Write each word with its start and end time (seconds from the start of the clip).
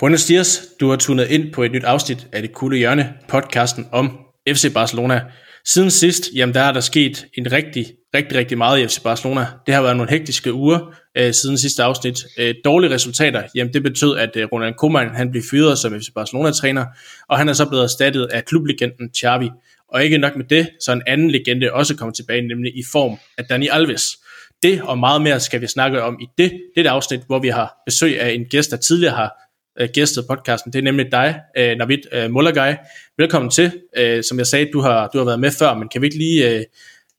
Buenos 0.00 0.24
dias, 0.24 0.68
du 0.80 0.88
har 0.90 0.96
tunet 0.96 1.30
ind 1.30 1.52
på 1.52 1.62
et 1.62 1.72
nyt 1.72 1.84
afsnit 1.84 2.26
af 2.32 2.42
Det 2.42 2.52
Kulde 2.52 2.76
Hjørne, 2.76 3.14
podcasten 3.28 3.86
om 3.92 4.18
FC 4.48 4.72
Barcelona. 4.74 5.22
Siden 5.64 5.90
sidst, 5.90 6.30
jamen 6.34 6.54
der 6.54 6.60
er 6.60 6.72
der 6.72 6.80
sket 6.80 7.26
en 7.34 7.52
rigtig, 7.52 7.86
rigtig, 8.14 8.38
rigtig 8.38 8.58
meget 8.58 8.80
i 8.80 8.86
FC 8.86 9.00
Barcelona. 9.02 9.46
Det 9.66 9.74
har 9.74 9.82
været 9.82 9.96
nogle 9.96 10.10
hektiske 10.10 10.52
uger 10.52 10.94
øh, 11.16 11.32
siden 11.34 11.58
sidste 11.58 11.82
afsnit. 11.82 12.26
Øh, 12.38 12.54
dårlige 12.64 12.94
resultater, 12.94 13.42
jamen 13.54 13.72
det 13.72 13.82
betød, 13.82 14.16
at 14.16 14.36
øh, 14.36 14.48
Ronald 14.52 14.74
Koeman 14.74 15.14
han 15.14 15.30
blev 15.30 15.42
fyret 15.50 15.78
som 15.78 16.00
FC 16.00 16.06
Barcelona-træner, 16.14 16.86
og 17.28 17.38
han 17.38 17.48
er 17.48 17.52
så 17.52 17.68
blevet 17.68 17.84
erstattet 17.84 18.26
af 18.26 18.44
klublegenden 18.44 19.10
Xavi. 19.16 19.50
Og 19.88 20.04
ikke 20.04 20.18
nok 20.18 20.36
med 20.36 20.44
det, 20.44 20.68
så 20.80 20.92
en 20.92 21.02
anden 21.06 21.30
legende 21.30 21.72
også 21.72 21.96
kommer 21.96 22.12
tilbage, 22.12 22.48
nemlig 22.48 22.78
i 22.78 22.82
form 22.92 23.18
af 23.38 23.44
Dani 23.44 23.68
Alves. 23.68 24.18
Det 24.62 24.82
og 24.82 24.98
meget 24.98 25.22
mere 25.22 25.40
skal 25.40 25.60
vi 25.60 25.66
snakke 25.66 26.02
om 26.02 26.18
i 26.20 26.26
det, 26.38 26.52
det 26.76 26.86
afsnit, 26.86 27.20
hvor 27.26 27.38
vi 27.38 27.48
har 27.48 27.82
besøg 27.86 28.20
af 28.20 28.30
en 28.30 28.44
gæst, 28.44 28.70
der 28.70 28.76
tidligere 28.76 29.14
har 29.14 29.47
øh, 29.80 29.88
gæstet 29.92 30.24
podcasten. 30.28 30.72
Det 30.72 30.78
er 30.78 30.82
nemlig 30.82 31.12
dig, 31.12 31.40
øh, 31.56 31.76
Navid 31.76 31.98
øh, 32.12 32.30
Mullergej. 32.30 32.76
Velkommen 33.18 33.50
til. 33.50 33.72
Øh, 33.96 34.24
som 34.24 34.38
jeg 34.38 34.46
sagde, 34.46 34.70
du 34.72 34.80
har, 34.80 35.08
du 35.08 35.18
har 35.18 35.24
været 35.24 35.40
med 35.40 35.50
før, 35.58 35.74
men 35.74 35.88
kan 35.88 36.02
vi 36.02 36.06
ikke 36.06 36.18
lige, 36.18 36.50
øh, 36.50 36.64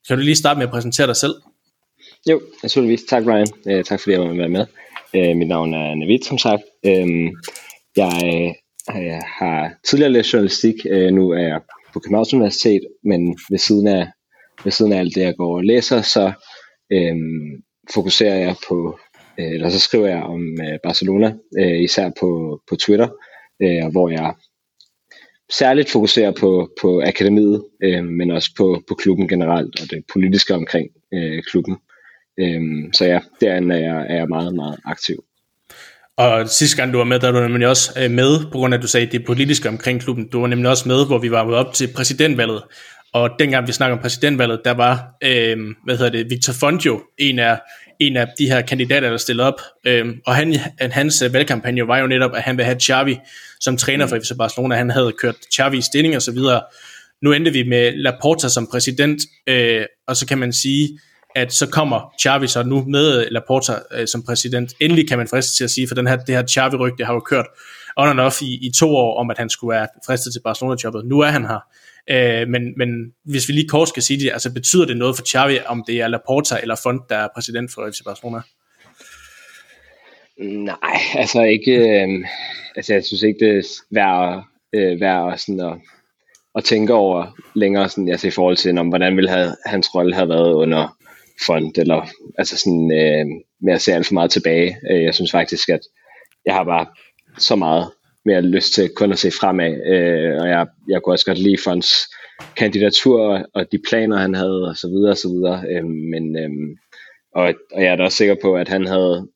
kan 0.08 0.18
du 0.18 0.22
lige 0.22 0.36
starte 0.36 0.58
med 0.58 0.66
at 0.66 0.72
præsentere 0.72 1.06
dig 1.06 1.16
selv? 1.16 1.34
Jo, 2.30 2.40
naturligvis. 2.62 3.02
Tak, 3.08 3.26
Ryan. 3.26 3.46
Øh, 3.66 3.84
tak 3.84 4.00
fordi 4.00 4.12
jeg 4.12 4.20
var 4.20 4.48
med. 4.48 4.66
Øh, 5.14 5.36
mit 5.36 5.48
navn 5.48 5.74
er 5.74 5.94
Navid, 5.94 6.22
som 6.22 6.38
sagt. 6.38 6.62
Øh, 6.86 7.30
jeg 7.96 8.54
øh, 8.96 9.20
har 9.38 9.72
tidligere 9.88 10.12
læst 10.12 10.32
journalistik. 10.32 10.74
Øh, 10.90 11.12
nu 11.12 11.30
er 11.30 11.42
jeg 11.42 11.60
på 11.92 12.00
Københavns 12.00 12.34
Universitet, 12.34 12.80
men 13.04 13.38
ved 13.50 13.58
siden 13.58 13.88
af, 13.88 14.06
ved 14.64 14.72
siden 14.72 14.92
af 14.92 14.98
alt 14.98 15.14
det, 15.14 15.20
jeg 15.20 15.36
går 15.36 15.56
og 15.56 15.64
læser, 15.64 16.02
så 16.02 16.32
øh, 16.92 17.16
fokuserer 17.94 18.36
jeg 18.36 18.54
på 18.68 18.98
Øh, 19.38 19.50
eller 19.50 19.70
så 19.70 19.80
skriver 19.80 20.08
jeg 20.08 20.22
om 20.22 20.40
øh, 20.60 20.78
Barcelona, 20.82 21.34
øh, 21.58 21.82
især 21.82 22.10
på, 22.20 22.60
på 22.68 22.76
Twitter, 22.76 23.08
øh, 23.62 23.92
hvor 23.92 24.08
jeg 24.08 24.34
særligt 25.52 25.90
fokuserer 25.90 26.32
på, 26.40 26.70
på 26.82 27.02
akademiet, 27.02 27.64
øh, 27.82 28.04
men 28.04 28.30
også 28.30 28.50
på, 28.56 28.82
på 28.88 28.94
klubben 28.94 29.28
generelt, 29.28 29.80
og 29.80 29.90
det 29.90 30.04
politiske 30.12 30.54
omkring 30.54 30.88
øh, 31.14 31.42
klubben. 31.50 31.76
Øh, 32.40 32.62
så 32.92 33.04
ja, 33.04 33.20
derinde 33.40 33.74
er 33.74 33.78
jeg, 33.78 34.06
er 34.08 34.16
jeg 34.16 34.28
meget, 34.28 34.54
meget 34.54 34.78
aktiv. 34.84 35.24
Og 36.16 36.48
sidste 36.48 36.76
gang 36.76 36.92
du 36.92 36.98
var 36.98 37.04
med, 37.04 37.20
der 37.20 37.32
var 37.32 37.40
du 37.40 37.48
nemlig 37.48 37.68
også 37.68 37.90
øh, 38.02 38.10
med, 38.10 38.50
på 38.52 38.58
grund 38.58 38.74
af 38.74 38.78
at 38.78 38.82
du 38.82 38.88
sagde 38.88 39.06
det 39.06 39.24
politiske 39.26 39.68
omkring 39.68 40.00
klubben. 40.00 40.28
Du 40.28 40.40
var 40.40 40.46
nemlig 40.46 40.70
også 40.70 40.88
med, 40.88 41.06
hvor 41.06 41.18
vi 41.18 41.30
var 41.30 41.52
op 41.52 41.74
til 41.74 41.88
præsidentvalget. 41.96 42.62
Og 43.12 43.30
dengang 43.38 43.66
vi 43.66 43.72
snakker 43.72 43.96
om 43.96 44.02
præsidentvalget, 44.02 44.60
der 44.64 44.74
var, 44.74 45.16
øh, 45.22 45.58
hvad 45.84 45.96
hedder 45.96 46.10
det, 46.10 46.30
Victor 46.30 46.52
Fangio, 46.52 47.00
en 47.18 47.38
af 47.38 47.58
en 48.00 48.16
af 48.16 48.28
de 48.38 48.46
her 48.46 48.60
kandidater, 48.60 49.10
der 49.10 49.16
stillede 49.16 49.48
op. 49.48 49.60
Øhm, 49.86 50.20
og 50.26 50.34
han, 50.34 50.56
hans 50.80 51.22
øh, 51.22 51.32
valgkampagne 51.32 51.88
var 51.88 51.98
jo 51.98 52.06
netop, 52.06 52.30
at 52.34 52.42
han 52.42 52.56
ville 52.56 52.64
have 52.64 52.80
Xavi 52.80 53.18
som 53.60 53.76
træner 53.76 54.06
for 54.06 54.18
FC 54.18 54.30
Barcelona. 54.38 54.74
Han 54.74 54.90
havde 54.90 55.12
kørt 55.12 55.34
Xavi 55.54 55.78
i 55.78 55.80
stilling 55.80 56.16
og 56.16 56.22
så 56.22 56.32
videre. 56.32 56.62
Nu 57.22 57.32
endte 57.32 57.52
vi 57.52 57.62
med 57.62 57.92
Laporta 57.96 58.48
som 58.48 58.66
præsident, 58.66 59.22
øh, 59.46 59.84
og 60.08 60.16
så 60.16 60.26
kan 60.26 60.38
man 60.38 60.52
sige, 60.52 60.98
at 61.36 61.52
så 61.52 61.66
kommer 61.66 62.14
Xavi 62.22 62.46
så 62.46 62.62
nu 62.62 62.84
med 62.88 63.26
Laporta 63.30 63.72
øh, 63.92 64.06
som 64.06 64.22
præsident. 64.22 64.74
Endelig 64.80 65.08
kan 65.08 65.18
man 65.18 65.28
friste 65.28 65.56
til 65.56 65.64
at 65.64 65.70
sige, 65.70 65.88
for 65.88 65.94
den 65.94 66.06
her, 66.06 66.16
det 66.16 66.34
her 66.34 66.42
Xavi-rygte 66.42 67.04
har 67.04 67.14
jo 67.14 67.20
kørt 67.20 67.46
on 67.96 68.08
and 68.08 68.20
off 68.20 68.42
i, 68.42 68.66
i 68.66 68.70
to 68.78 68.96
år, 68.96 69.20
om 69.20 69.30
at 69.30 69.38
han 69.38 69.50
skulle 69.50 69.74
være 69.74 69.86
fristet 70.06 70.32
til 70.32 70.40
Barcelona-jobbet. 70.44 71.04
Nu 71.04 71.20
er 71.20 71.30
han 71.30 71.46
her. 71.46 71.60
Øh, 72.10 72.48
men, 72.48 72.74
men 72.76 73.12
hvis 73.24 73.48
vi 73.48 73.52
lige 73.52 73.68
kort 73.68 73.88
skal 73.88 74.02
sige 74.02 74.20
det, 74.20 74.32
altså 74.32 74.54
betyder 74.54 74.86
det 74.86 74.96
noget 74.96 75.16
for 75.16 75.24
Xavi, 75.24 75.58
om 75.66 75.84
det 75.86 76.00
er 76.00 76.08
Laporta 76.08 76.58
eller 76.62 76.76
Font, 76.82 77.02
der 77.08 77.16
er 77.16 77.28
præsident 77.34 77.70
for 77.74 77.90
FC 77.90 78.04
Barcelona? 78.04 78.40
Nej, 80.38 81.00
altså 81.14 81.42
ikke, 81.42 81.72
øh, 81.72 82.08
altså 82.76 82.94
jeg 82.94 83.04
synes 83.04 83.22
ikke, 83.22 83.46
det 83.46 83.58
er 83.58 83.62
værd, 83.90 84.44
øh, 84.72 85.00
værd 85.00 85.38
sådan 85.38 85.60
at, 85.60 85.78
at 86.54 86.64
tænke 86.64 86.94
over 86.94 87.38
længere, 87.54 87.88
sådan, 87.88 88.08
altså 88.08 88.26
i 88.26 88.30
forhold 88.30 88.56
til, 88.56 88.78
om, 88.78 88.88
hvordan 88.88 89.16
ville 89.16 89.30
have, 89.30 89.56
hans 89.66 89.94
rolle 89.94 90.14
have 90.14 90.28
været 90.28 90.52
under 90.52 90.96
Font, 91.46 91.78
eller 91.78 92.08
altså 92.38 92.56
sådan, 92.56 92.92
øh, 92.92 93.26
med 93.60 93.74
at 93.74 93.80
se 93.82 93.92
alt 93.92 94.06
for 94.06 94.14
meget 94.14 94.30
tilbage. 94.30 94.76
Øh, 94.90 95.02
jeg 95.04 95.14
synes 95.14 95.30
faktisk, 95.30 95.68
at 95.68 95.80
jeg 96.46 96.54
har 96.54 96.64
bare 96.64 96.86
så 97.38 97.56
meget 97.56 97.90
mere 98.24 98.42
lyst 98.42 98.74
til 98.74 98.90
kun 98.96 99.12
at 99.12 99.18
se 99.18 99.30
fremad, 99.30 99.72
øh, 99.86 100.42
og 100.42 100.48
jeg, 100.48 100.66
jeg 100.88 101.02
kunne 101.02 101.14
også 101.14 101.26
godt 101.26 101.38
lide 101.38 101.62
Fons 101.64 101.86
kandidatur 102.56 103.48
og 103.54 103.72
de 103.72 103.78
planer, 103.88 104.16
han 104.16 104.34
havde, 104.34 104.68
og 104.68 104.76
så 104.76 104.88
videre, 104.88 105.10
og 105.10 105.16
så 105.16 105.28
videre. 105.28 105.64
Øh, 105.70 105.84
men, 105.84 106.36
øh, 106.36 106.76
og, 107.34 107.54
og 107.72 107.82
jeg 107.82 107.92
er 107.92 107.96
da 107.96 108.02
også 108.02 108.16
sikker 108.16 108.36
på, 108.42 108.54
at 108.54 108.68
han 108.68 108.86
havde 108.86 109.28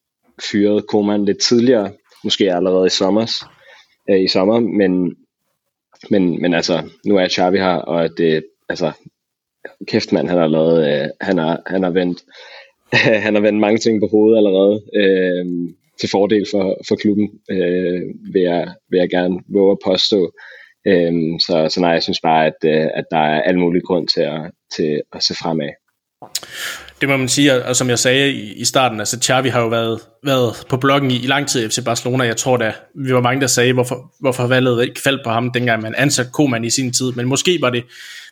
fyret 0.50 0.86
Koman 0.86 1.24
lidt 1.24 1.38
tidligere, 1.38 1.92
måske 2.24 2.54
allerede 2.54 2.86
i 2.86 2.90
sommer, 2.90 3.44
øh, 4.10 4.20
i 4.20 4.28
sommer, 4.28 4.60
men, 4.60 5.16
men, 6.10 6.42
men 6.42 6.54
altså, 6.54 6.82
nu 7.06 7.16
er 7.16 7.28
Xavi 7.28 7.58
her, 7.58 7.74
og 7.74 8.18
det, 8.18 8.44
altså, 8.68 8.92
kæft 9.88 10.12
mand, 10.12 10.28
han 10.28 10.38
har 10.38 10.48
lavet, 10.48 11.02
øh, 11.02 11.08
han 11.20 11.38
har, 11.38 11.62
han 11.66 11.82
har 11.82 11.90
vendt, 11.90 12.24
han 13.24 13.34
har 13.34 13.42
vendt 13.42 13.60
mange 13.60 13.78
ting 13.78 14.00
på 14.00 14.08
hovedet 14.10 14.36
allerede. 14.36 14.82
Øh, 14.96 15.46
til 16.00 16.08
fordel 16.10 16.46
for, 16.50 16.78
for 16.88 16.96
klubben, 16.96 17.28
øh, 17.50 18.02
vil, 18.32 18.42
jeg, 18.42 18.74
vil 18.90 18.98
jeg 18.98 19.10
gerne 19.10 19.40
våge 19.48 19.72
at 19.72 19.78
påstå. 19.84 20.32
Øh, 20.86 21.12
så, 21.46 21.68
så 21.74 21.80
nej, 21.80 21.90
jeg 21.90 22.02
synes 22.02 22.20
bare, 22.20 22.46
at, 22.46 22.58
øh, 22.64 22.88
at 22.94 23.04
der 23.10 23.18
er 23.18 23.42
al 23.42 23.58
mulig 23.58 23.82
grund 23.82 24.08
til 24.08 24.20
at, 24.20 24.50
til 24.76 25.02
at 25.12 25.22
se 25.22 25.34
fremad. 25.34 25.70
Det 27.00 27.08
må 27.08 27.16
man 27.16 27.28
sige, 27.28 27.64
og 27.64 27.76
som 27.76 27.88
jeg 27.88 27.98
sagde 27.98 28.30
i, 28.30 28.52
i 28.52 28.64
starten, 28.64 28.98
altså 28.98 29.18
Xavi 29.22 29.48
har 29.48 29.60
jo 29.60 29.68
været, 29.68 30.00
været 30.22 30.66
på 30.68 30.76
bloggen 30.76 31.10
i, 31.10 31.16
i 31.16 31.26
lang 31.26 31.48
tid 31.48 31.64
i 31.64 31.68
FC 31.68 31.84
Barcelona. 31.84 32.24
Jeg 32.24 32.36
tror 32.36 32.56
da, 32.56 32.72
vi 32.94 33.14
var 33.14 33.20
mange, 33.20 33.40
der 33.40 33.46
sagde, 33.46 33.72
hvorfor, 33.72 34.14
hvorfor 34.20 34.46
valget 34.46 34.82
ikke 34.82 35.00
faldt 35.00 35.20
på 35.24 35.30
ham, 35.30 35.52
dengang 35.52 35.82
man 35.82 35.94
ansatte 35.94 36.30
Koeman 36.32 36.64
i 36.64 36.70
sin 36.70 36.92
tid. 36.92 37.12
Men 37.12 37.26
måske 37.26 37.58
var 37.60 37.70
det, 37.70 37.84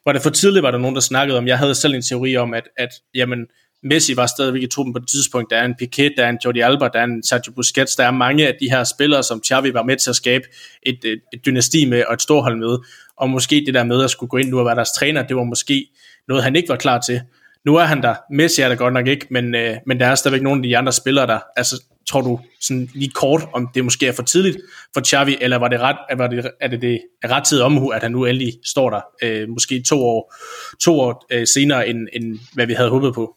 var 0.06 0.12
det 0.12 0.22
for 0.22 0.30
tidligt, 0.30 0.62
var 0.62 0.70
der 0.70 0.78
nogen, 0.78 0.94
der 0.94 1.00
snakkede 1.00 1.38
om. 1.38 1.46
Jeg 1.46 1.58
havde 1.58 1.74
selv 1.74 1.94
en 1.94 2.02
teori 2.02 2.36
om, 2.36 2.54
at, 2.54 2.68
at 2.76 2.88
jamen, 3.14 3.46
Messi 3.82 4.16
var 4.16 4.26
stadigvæk 4.26 4.62
i 4.62 4.66
truppen 4.66 4.92
på 4.92 4.98
det 4.98 5.08
tidspunkt. 5.08 5.50
Der 5.50 5.56
er 5.56 5.64
en 5.64 5.74
Piquet, 5.78 6.12
der 6.16 6.24
er 6.24 6.30
en 6.30 6.38
Jordi 6.44 6.60
Alba, 6.60 6.88
der 6.88 7.00
er 7.00 7.04
en 7.04 7.22
Sergio 7.22 7.52
Busquets. 7.52 7.96
Der 7.96 8.04
er 8.04 8.10
mange 8.10 8.48
af 8.48 8.56
de 8.60 8.70
her 8.70 8.84
spillere, 8.84 9.22
som 9.22 9.42
Xavi 9.46 9.74
var 9.74 9.82
med 9.82 9.96
til 9.96 10.10
at 10.10 10.16
skabe 10.16 10.44
et, 10.82 11.04
et, 11.04 11.20
et 11.32 11.46
dynasti 11.46 11.84
med 11.84 12.04
og 12.08 12.14
et 12.14 12.22
storhold 12.22 12.56
med. 12.56 12.78
Og 13.16 13.30
måske 13.30 13.62
det 13.66 13.74
der 13.74 13.84
med 13.84 14.04
at 14.04 14.10
skulle 14.10 14.30
gå 14.30 14.36
ind 14.36 14.48
nu 14.48 14.58
og 14.58 14.66
være 14.66 14.74
deres 14.74 14.92
træner, 14.92 15.22
det 15.22 15.36
var 15.36 15.44
måske 15.44 15.86
noget, 16.28 16.44
han 16.44 16.56
ikke 16.56 16.68
var 16.68 16.76
klar 16.76 17.00
til. 17.00 17.20
Nu 17.64 17.76
er 17.76 17.84
han 17.84 18.02
der. 18.02 18.14
Messi 18.30 18.62
er 18.62 18.68
der 18.68 18.76
godt 18.76 18.94
nok 18.94 19.06
ikke, 19.06 19.26
men, 19.30 19.54
øh, 19.54 19.76
men 19.86 20.00
der 20.00 20.06
er 20.06 20.14
stadigvæk 20.14 20.42
nogle 20.42 20.58
af 20.58 20.62
de 20.62 20.78
andre 20.78 20.92
spillere 20.92 21.26
der. 21.26 21.38
Altså, 21.56 21.82
tror 22.08 22.20
du 22.20 22.40
sådan 22.60 22.88
lige 22.94 23.10
kort, 23.10 23.48
om 23.52 23.68
det 23.74 23.84
måske 23.84 24.06
er 24.06 24.12
for 24.12 24.22
tidligt 24.22 24.56
for 24.94 25.00
Xavi, 25.06 25.36
eller 25.40 25.56
var 25.56 25.68
det 25.68 25.80
ret, 25.80 25.96
var 26.18 26.26
det, 26.26 26.50
er 26.60 26.68
det, 26.68 26.82
det 26.82 27.00
er 27.22 27.28
ret 27.28 27.44
tid 27.44 27.60
omhu, 27.60 27.88
at 27.88 28.02
han 28.02 28.12
nu 28.12 28.24
endelig 28.24 28.52
står 28.64 28.90
der, 28.90 29.00
øh, 29.22 29.48
måske 29.48 29.82
to 29.82 30.04
år, 30.04 30.34
to 30.80 31.00
år 31.00 31.26
øh, 31.30 31.46
senere, 31.46 31.88
end, 31.88 32.08
end 32.12 32.38
hvad 32.54 32.66
vi 32.66 32.72
havde 32.72 32.90
håbet 32.90 33.14
på? 33.14 33.36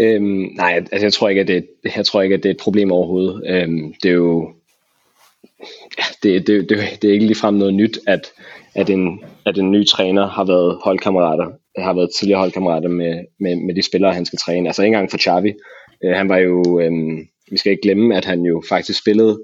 Øhm, 0.00 0.48
nej, 0.56 0.76
altså 0.92 1.06
jeg 1.06 1.12
tror 1.12 1.28
ikke, 1.28 1.40
at 1.40 1.48
det, 1.48 1.66
jeg 1.96 2.06
tror 2.06 2.22
ikke, 2.22 2.34
at 2.34 2.42
det 2.42 2.48
er 2.48 2.54
et 2.54 2.60
problem 2.60 2.92
overhovedet. 2.92 3.42
Øhm, 3.46 3.94
det 4.02 4.08
er 4.08 4.14
jo 4.14 4.52
ja, 5.98 6.04
det, 6.22 6.46
det, 6.46 6.68
det, 6.68 6.78
det 7.02 7.08
er 7.08 7.12
ikke 7.12 7.26
ligefrem 7.26 7.54
noget 7.54 7.74
nyt, 7.74 7.98
at, 8.06 8.32
at, 8.74 8.90
en, 8.90 9.24
at 9.46 9.58
en 9.58 9.70
ny 9.70 9.86
træner 9.86 10.26
har 10.26 10.44
været 10.44 10.78
holdkammerater, 10.84 11.46
har 11.78 11.94
været 11.94 12.10
tidligere 12.18 12.40
holdkammerater 12.40 12.88
med, 12.88 13.24
med, 13.40 13.56
med 13.56 13.74
de 13.74 13.82
spillere, 13.82 14.14
han 14.14 14.24
skal 14.24 14.38
træne. 14.38 14.68
Altså 14.68 14.82
ikke 14.82 14.94
engang 14.94 15.10
for 15.10 15.18
Xavi. 15.18 15.54
Øh, 16.04 16.16
han 16.16 16.28
var 16.28 16.36
jo, 16.38 16.80
øh, 16.80 16.92
vi 17.50 17.56
skal 17.56 17.72
ikke 17.72 17.82
glemme, 17.82 18.16
at 18.16 18.24
han 18.24 18.42
jo 18.42 18.62
faktisk 18.68 18.98
spillede 18.98 19.42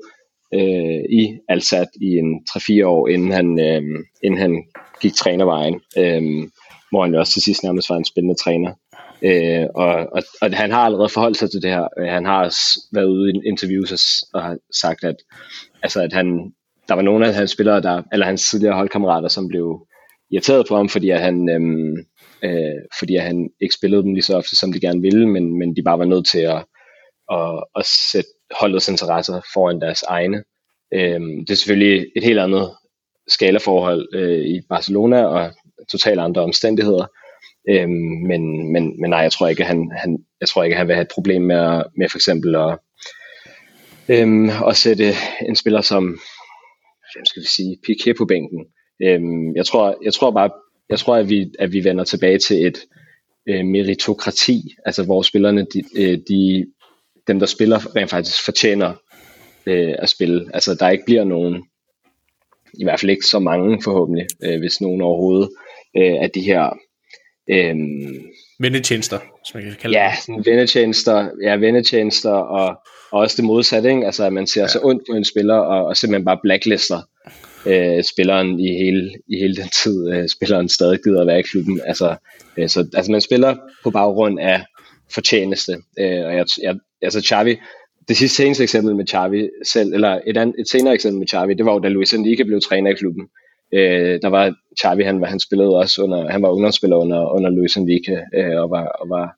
øh, 0.54 1.02
i 1.10 1.38
Alsat 1.48 1.88
i 2.00 2.06
en 2.06 2.40
3-4 2.50 2.84
år, 2.84 3.08
inden 3.08 3.32
han, 3.32 3.60
øh, 3.60 3.82
inden 4.22 4.40
han 4.40 4.64
gik 5.02 5.14
trænervejen, 5.14 5.80
øh, 5.98 6.48
hvor 6.90 7.02
han 7.02 7.14
jo 7.14 7.20
også 7.20 7.32
til 7.32 7.42
sidst 7.42 7.62
nærmest 7.62 7.90
var 7.90 7.96
en 7.96 8.04
spændende 8.04 8.34
træner. 8.34 8.72
Øh, 9.26 9.66
og, 9.74 9.94
og, 10.12 10.22
og 10.42 10.56
han 10.56 10.70
har 10.72 10.80
allerede 10.80 11.08
forholdt 11.08 11.36
sig 11.36 11.50
til 11.50 11.62
det 11.62 11.70
her. 11.70 11.88
Øh, 11.98 12.06
han 12.06 12.24
har 12.26 12.44
også 12.44 12.60
været 12.92 13.06
ude 13.06 13.30
i 13.30 13.48
interviews 13.48 13.92
og, 13.92 13.98
og 14.34 14.42
har 14.46 14.56
sagt, 14.80 15.04
at, 15.04 15.16
altså, 15.82 16.02
at 16.02 16.12
han, 16.12 16.52
der 16.88 16.94
var 16.94 17.02
nogle 17.02 17.26
af 17.26 17.34
hans 17.34 17.50
spillere, 17.50 17.82
der, 17.82 18.02
eller 18.12 18.26
hans 18.26 18.50
tidligere 18.50 18.74
holdkammerater, 18.74 19.28
som 19.28 19.48
blev 19.48 19.86
irriteret 20.30 20.66
på 20.68 20.76
ham, 20.76 20.88
fordi 20.88 21.10
at 21.10 21.20
han, 21.20 21.48
øhm, 21.48 21.96
øh, 22.42 22.80
fordi 22.98 23.16
at 23.16 23.22
han 23.22 23.50
ikke 23.60 23.74
spillede 23.74 24.02
dem 24.02 24.14
lige 24.14 24.22
så 24.22 24.36
ofte, 24.36 24.56
som 24.56 24.72
de 24.72 24.80
gerne 24.80 25.00
ville, 25.00 25.28
men, 25.28 25.58
men 25.58 25.76
de 25.76 25.82
bare 25.82 25.98
var 25.98 26.04
nødt 26.04 26.26
til 26.26 26.38
at, 26.38 26.64
at, 27.32 27.64
at 27.76 27.86
sætte 28.12 28.30
holdets 28.60 28.88
interesser 28.88 29.40
foran 29.54 29.80
deres 29.80 30.02
egne. 30.02 30.42
Øh, 30.94 31.20
det 31.20 31.50
er 31.50 31.54
selvfølgelig 31.54 32.06
et 32.16 32.24
helt 32.24 32.38
andet 32.38 32.70
skalaforhold 33.28 34.08
øh, 34.14 34.46
i 34.46 34.60
Barcelona 34.68 35.24
og 35.24 35.52
totalt 35.90 36.20
andre 36.20 36.42
omstændigheder, 36.42 37.06
Øhm, 37.68 38.26
men, 38.28 38.72
men, 38.72 39.00
men 39.00 39.10
nej, 39.10 39.18
jeg 39.18 39.32
tror 39.32 39.48
ikke, 39.48 39.62
at 39.62 39.68
han, 39.68 39.90
han, 39.96 40.18
jeg 40.40 40.48
tror 40.48 40.64
ikke, 40.64 40.74
at 40.74 40.78
han 40.78 40.88
vil 40.88 40.94
have 40.94 41.02
et 41.02 41.14
problem 41.14 41.42
med, 41.42 41.82
med 41.96 42.08
for 42.08 42.18
eksempel 42.18 42.54
at, 42.54 42.78
øhm, 44.08 44.48
at 44.68 44.76
sætte 44.76 45.12
en 45.48 45.56
spiller 45.56 45.80
som, 45.80 46.02
hvem 47.14 47.24
skal 47.24 47.42
vi 47.42 47.46
sige, 47.46 47.76
Piqué 47.86 48.12
på 48.18 48.24
bænken. 48.24 48.66
Øhm, 49.02 49.56
jeg 49.56 49.66
tror, 49.66 49.98
jeg 50.04 50.14
tror 50.14 50.30
bare, 50.30 50.50
jeg 50.90 50.98
tror, 50.98 51.16
at 51.16 51.28
vi, 51.28 51.52
at 51.58 51.72
vi 51.72 51.84
vender 51.84 52.04
tilbage 52.04 52.38
til 52.38 52.66
et 52.66 52.78
øh, 53.48 53.64
meritokrati, 53.64 54.62
altså 54.84 55.04
hvor 55.04 55.22
spillerne, 55.22 55.66
de, 55.74 55.82
øh, 55.96 56.18
de, 56.28 56.66
dem 57.26 57.38
der 57.38 57.46
spiller, 57.46 57.96
rent 57.96 58.10
faktisk 58.10 58.44
fortjener 58.44 58.94
øh, 59.66 59.94
at 59.98 60.08
spille. 60.08 60.50
Altså 60.54 60.74
der 60.74 60.90
ikke 60.90 61.04
bliver 61.04 61.24
nogen, 61.24 61.64
i 62.80 62.84
hvert 62.84 63.00
fald 63.00 63.10
ikke 63.10 63.26
så 63.26 63.38
mange 63.38 63.82
forhåbentlig, 63.82 64.26
øh, 64.44 64.58
hvis 64.58 64.80
nogen 64.80 65.00
overhovedet, 65.00 65.50
øh, 65.96 66.14
af 66.22 66.30
de 66.30 66.40
her 66.40 66.76
øh, 67.50 67.76
Vennetjenester, 68.60 69.18
som 69.44 69.60
jeg 69.60 69.68
kan 69.68 69.76
kalde 69.80 69.98
ja, 69.98 70.12
det. 70.26 70.46
vennetjenester, 70.46 71.28
ja, 71.42 71.56
vennetjenester 71.56 72.30
og, 72.30 72.76
og 73.10 73.20
også 73.20 73.36
det 73.36 73.44
modsatte, 73.44 73.88
ikke? 73.88 74.06
altså 74.06 74.24
at 74.24 74.32
man 74.32 74.46
ser 74.46 74.60
ja. 74.60 74.68
så 74.68 74.80
ondt 74.82 75.02
på 75.10 75.16
en 75.16 75.24
spiller 75.24 75.54
og, 75.54 75.86
og 75.86 75.96
simpelthen 75.96 76.24
bare 76.24 76.38
blacklister 76.42 77.00
øh, 77.66 78.04
spilleren 78.04 78.60
i 78.60 78.68
hele, 78.68 79.10
i 79.28 79.38
hele 79.38 79.56
den 79.56 79.68
tid, 79.68 80.12
øh, 80.12 80.28
spilleren 80.28 80.68
stadig 80.68 80.98
gider 81.04 81.20
at 81.20 81.26
være 81.26 81.38
i 81.38 81.42
klubben. 81.42 81.80
Altså, 81.84 82.16
øh, 82.56 82.68
så, 82.68 82.88
altså 82.94 83.12
man 83.12 83.20
spiller 83.20 83.56
på 83.84 83.90
baggrund 83.90 84.40
af 84.40 84.64
fortjeneste, 85.14 85.72
øh, 86.00 86.24
og 86.26 86.34
jeg, 86.36 86.46
jeg, 86.62 86.76
altså 87.02 87.20
Xavi, 87.20 87.56
det 88.08 88.16
sidste 88.16 88.36
seneste 88.36 88.62
eksempel 88.62 88.96
med 88.96 89.06
Xavi 89.06 89.48
selv, 89.64 89.94
eller 89.94 90.20
et, 90.26 90.36
andet, 90.36 90.54
et 90.58 90.68
senere 90.68 90.94
eksempel 90.94 91.18
med 91.18 91.26
Xavi, 91.26 91.54
det 91.54 91.66
var 91.66 91.72
jo 91.72 91.78
da 91.78 91.88
Luis 91.88 92.12
Enrique 92.12 92.44
blev 92.44 92.60
træner 92.60 92.90
i 92.90 92.94
klubben. 92.94 93.28
Øh, 93.74 94.18
der 94.22 94.28
var 94.28 94.54
Xavi, 94.80 95.02
han, 95.02 95.24
han 95.24 95.40
spillede 95.40 95.76
også 95.76 96.02
under, 96.02 96.30
han 96.30 96.42
var 96.42 96.48
ungdomsspiller 96.48 96.96
under, 96.96 97.34
under 97.36 97.50
Luis 97.50 97.76
Enrique, 97.76 98.24
øh, 98.34 98.60
og 98.62 98.70
var, 98.70 98.86
og 98.86 99.08
var, 99.08 99.36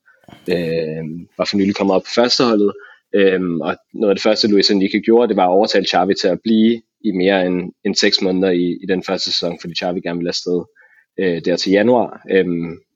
øh, 0.51 1.05
var 1.39 1.45
for 1.45 1.57
nylig 1.57 1.75
kommet 1.75 1.97
op 1.97 2.03
på 2.03 2.11
førsteholdet. 2.15 2.73
Øh, 3.15 3.41
og 3.43 3.77
noget 3.95 4.11
af 4.11 4.17
det 4.17 4.23
første, 4.23 4.49
Luis 4.49 4.71
Enrique 4.71 5.01
gjorde, 5.01 5.29
det 5.29 5.37
var 5.37 5.47
at 5.47 5.57
overtale 5.59 5.87
Xavi 5.87 6.15
til 6.15 6.29
at 6.29 6.41
blive 6.45 6.83
i 7.05 7.13
mere 7.13 7.47
end, 7.47 7.73
end 7.85 7.95
6 7.95 8.23
måneder 8.23 8.51
i, 8.51 8.79
i 8.83 8.87
den 8.89 9.03
første 9.03 9.33
sæson, 9.33 9.59
fordi 9.61 9.75
Xavi 9.75 10.01
gerne 10.01 10.19
ville 10.19 10.31
afsted 10.31 10.63
øh, 11.19 11.45
der 11.45 11.57
til 11.57 11.73
januar, 11.73 12.23
øh, 12.31 12.47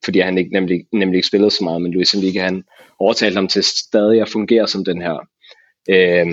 fordi 0.05 0.19
han 0.19 0.39
ikke, 0.39 0.53
nemlig, 0.53 0.87
nemlig 0.93 1.17
ikke 1.17 1.29
spillede 1.29 1.51
så 1.51 1.65
meget, 1.65 1.83
men 1.83 1.93
Luis 1.93 2.15
Enrique, 2.15 2.41
han 2.41 2.65
overtalte 2.99 3.37
ham 3.37 3.49
til 3.49 3.63
stadig 3.63 4.21
at 4.21 4.29
fungere 4.29 4.69
som 4.69 4.85
den 4.85 5.03
her, 5.03 5.29
øh, 5.91 6.27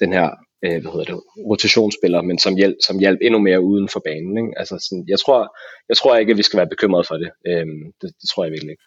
den 0.00 0.12
her 0.12 0.30
øh, 0.64 0.80
hvad 0.82 0.92
hedder 0.92 1.04
det, 1.04 1.20
rotationsspiller, 1.36 2.22
men 2.22 2.38
som 2.38 2.56
hjælp, 2.56 2.76
som 2.86 2.98
hjælp 2.98 3.18
endnu 3.22 3.38
mere 3.38 3.60
uden 3.60 3.88
for 3.88 4.02
banen. 4.04 4.38
Ikke? 4.38 4.58
Altså 4.58 4.86
sådan, 4.88 5.04
jeg, 5.08 5.18
tror, 5.18 5.56
jeg 5.88 5.96
tror 5.96 6.16
ikke, 6.16 6.30
at 6.30 6.36
vi 6.36 6.42
skal 6.42 6.56
være 6.56 6.68
bekymrede 6.68 7.04
for 7.08 7.14
det. 7.14 7.30
Øh, 7.46 7.66
det, 8.00 8.10
det 8.20 8.28
tror 8.30 8.44
jeg 8.44 8.52
virkelig 8.52 8.70
ikke. 8.70 8.82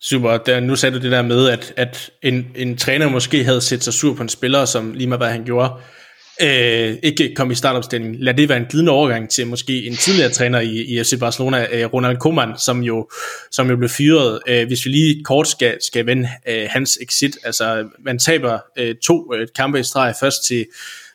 Super, 0.00 0.36
der, 0.36 0.60
nu 0.60 0.76
sagde 0.76 0.96
du 0.96 1.02
det 1.02 1.12
der 1.12 1.22
med, 1.22 1.48
at, 1.48 1.74
at 1.76 2.10
en, 2.22 2.46
en 2.56 2.76
træner 2.76 3.08
måske 3.08 3.44
havde 3.44 3.60
set 3.60 3.82
sig 3.82 3.92
sur 3.92 4.14
på 4.14 4.22
en 4.22 4.28
spiller, 4.28 4.64
som 4.64 4.92
lige 4.92 5.06
med 5.06 5.16
hvad 5.16 5.28
han 5.28 5.44
gjorde, 5.44 5.70
øh, 6.42 6.96
ikke 7.02 7.34
kom 7.34 7.50
i 7.50 7.54
startopstillingen. 7.54 8.20
Lad 8.20 8.34
det 8.34 8.48
være 8.48 8.58
en 8.58 8.66
glidende 8.70 8.92
overgang 8.92 9.30
til 9.30 9.46
måske 9.46 9.86
en 9.86 9.96
tidligere 9.96 10.30
træner 10.30 10.60
i, 10.60 10.82
i 10.82 11.04
FC 11.04 11.18
Barcelona, 11.20 11.66
øh, 11.72 11.86
Ronald 11.86 12.16
Koeman, 12.16 12.58
som 12.58 12.82
jo, 12.82 13.08
som 13.50 13.70
jo 13.70 13.76
blev 13.76 13.88
fyret. 13.88 14.40
Øh, 14.46 14.66
hvis 14.66 14.86
vi 14.86 14.90
lige 14.90 15.24
kort 15.24 15.48
skal, 15.48 15.78
skal 15.80 16.06
vende 16.06 16.28
øh, 16.48 16.66
hans 16.70 16.98
exit, 17.02 17.36
altså 17.44 17.88
man 17.98 18.18
taber 18.18 18.58
øh, 18.78 18.94
to 18.94 19.34
øh, 19.34 19.48
kampe 19.56 19.80
i 19.80 19.82
streg, 19.82 20.14
først 20.20 20.46
til 20.46 20.66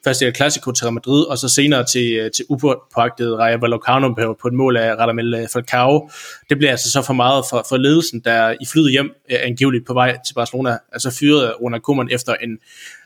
først 0.07 0.19
til 0.19 0.27
El 0.27 0.35
Clasico 0.35 0.71
til 0.71 0.83
Real 0.83 0.94
Madrid, 0.94 1.24
og 1.24 1.38
så 1.38 1.50
senere 1.50 1.85
til, 1.85 2.13
øh, 2.13 2.31
til 2.31 2.45
upåagtet 2.50 3.38
Raja 3.38 3.57
Vallecano 3.57 4.13
på, 4.13 4.38
på 4.41 4.47
et 4.47 4.53
mål 4.53 4.77
af 4.77 4.95
Radamel 4.95 5.33
øh, 5.33 5.47
Falcao. 5.53 6.09
Det 6.50 6.57
bliver 6.57 6.71
altså 6.71 6.91
så 6.91 7.01
for 7.01 7.13
meget 7.13 7.45
for, 7.50 7.65
for 7.69 7.77
ledelsen, 7.77 8.19
der 8.19 8.51
i 8.51 8.65
flyet 8.71 8.91
hjem 8.91 9.12
øh, 9.31 9.39
angiveligt 9.44 9.85
på 9.88 9.94
vej 9.94 10.18
til 10.27 10.33
Barcelona, 10.33 10.77
altså 10.91 11.18
fyrede 11.19 11.51
Ronald 11.51 11.81
Koeman 11.81 12.09
efter 12.12 12.33
en 12.33 12.57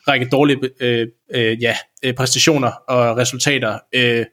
række 0.07 0.27
dårlige 0.31 0.69
øh, 0.79 1.07
øh, 1.35 1.63
ja, 1.63 1.75
øh, 2.03 2.13
præstationer 2.13 2.71
og 2.87 3.17
resultater. 3.17 3.79
Øh, 3.93 4.25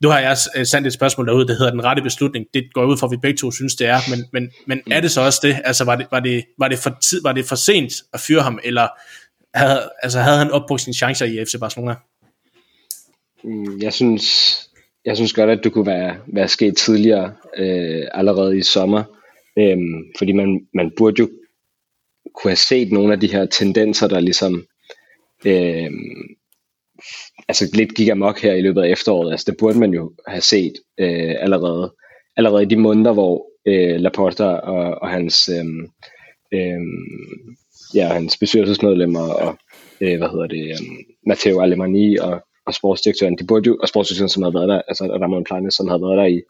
nu 0.00 0.08
har 0.08 0.20
jeg 0.20 0.36
øh, 0.56 0.66
sendt 0.66 0.86
et 0.86 0.92
spørgsmål 0.92 1.26
derude, 1.26 1.46
der 1.46 1.54
hedder 1.54 1.70
den 1.70 1.84
rette 1.84 2.02
beslutning. 2.02 2.46
Det 2.54 2.64
går 2.74 2.84
ud 2.84 2.96
fra, 2.96 3.06
at 3.06 3.10
vi 3.10 3.16
begge 3.16 3.38
to 3.38 3.50
synes, 3.50 3.74
det 3.74 3.86
er. 3.86 3.98
Men, 4.10 4.24
men, 4.32 4.50
men 4.66 4.80
er 4.90 5.00
det 5.00 5.10
så 5.10 5.20
også 5.20 5.40
det? 5.42 5.56
Altså, 5.64 5.84
var 5.84 5.96
det, 5.96 6.06
var 6.10 6.20
det, 6.20 6.44
var 6.58 6.68
det, 6.68 6.78
for, 6.78 6.98
tid, 7.02 7.22
var 7.22 7.32
det 7.32 7.44
for 7.44 7.56
sent 7.56 7.92
at 8.12 8.20
fyre 8.20 8.42
ham, 8.42 8.58
eller 8.64 8.88
havde, 9.54 9.90
altså, 10.02 10.20
havde 10.20 10.38
han 10.38 10.50
opbrugt 10.50 10.80
sine 10.80 10.94
chancer 10.94 11.26
i 11.26 11.44
FC 11.44 11.54
Barcelona? 11.60 11.94
Mm, 13.44 13.80
jeg 13.80 13.92
synes, 13.92 14.24
jeg 15.04 15.16
synes 15.16 15.32
godt, 15.32 15.50
at 15.50 15.60
det 15.64 15.72
kunne 15.72 15.86
være, 15.86 16.16
være 16.26 16.48
sket 16.48 16.76
tidligere, 16.76 17.32
øh, 17.56 18.04
allerede 18.14 18.58
i 18.58 18.62
sommer. 18.62 19.02
Øhm, 19.58 20.04
fordi 20.18 20.32
man, 20.32 20.66
man 20.74 20.92
burde 20.96 21.16
jo 21.18 21.30
kunne 22.34 22.50
have 22.50 22.56
set 22.56 22.92
nogle 22.92 23.12
af 23.12 23.20
de 23.20 23.32
her 23.32 23.46
tendenser, 23.46 24.08
der 24.08 24.20
ligesom 24.20 24.66
øh, 25.46 25.90
altså 27.48 27.70
lidt 27.74 27.94
gik 27.94 28.08
amok 28.08 28.40
her 28.40 28.54
i 28.54 28.60
løbet 28.60 28.82
af 28.82 28.88
efteråret. 28.88 29.30
Altså 29.30 29.46
det 29.50 29.58
burde 29.58 29.78
man 29.78 29.90
jo 29.90 30.12
have 30.26 30.40
set 30.40 30.72
øh, 31.00 31.34
allerede, 31.40 31.94
allerede 32.36 32.62
i 32.62 32.66
de 32.66 32.76
måneder, 32.76 33.12
hvor 33.12 33.46
øh, 33.66 34.00
Laporta 34.00 34.44
og, 34.44 35.02
og 35.02 35.08
hans 35.08 35.48
øh, 35.48 35.64
øh, 36.54 36.80
ja, 37.94 38.06
hans 38.06 38.36
bestyrelsesmedlemmer 38.36 39.32
og 39.32 39.56
øh, 40.00 40.18
hvad 40.18 40.28
hedder 40.28 40.46
det, 40.46 40.64
øh, 40.70 41.04
Matteo 41.26 41.60
Alemani 41.60 42.16
og, 42.16 42.40
og 42.66 42.74
sportsdirektøren, 42.74 43.38
de 43.38 43.46
burde 43.46 43.66
jo, 43.66 43.78
og 43.82 43.88
sportsdirektøren, 43.88 44.28
som 44.28 44.42
havde 44.42 44.54
været 44.54 44.68
der, 44.68 44.82
altså 44.88 45.04
Ramon 45.04 45.44
Planes, 45.44 45.74
som 45.74 45.88
havde 45.88 46.02
været 46.02 46.18
der 46.18 46.24
i, 46.24 46.40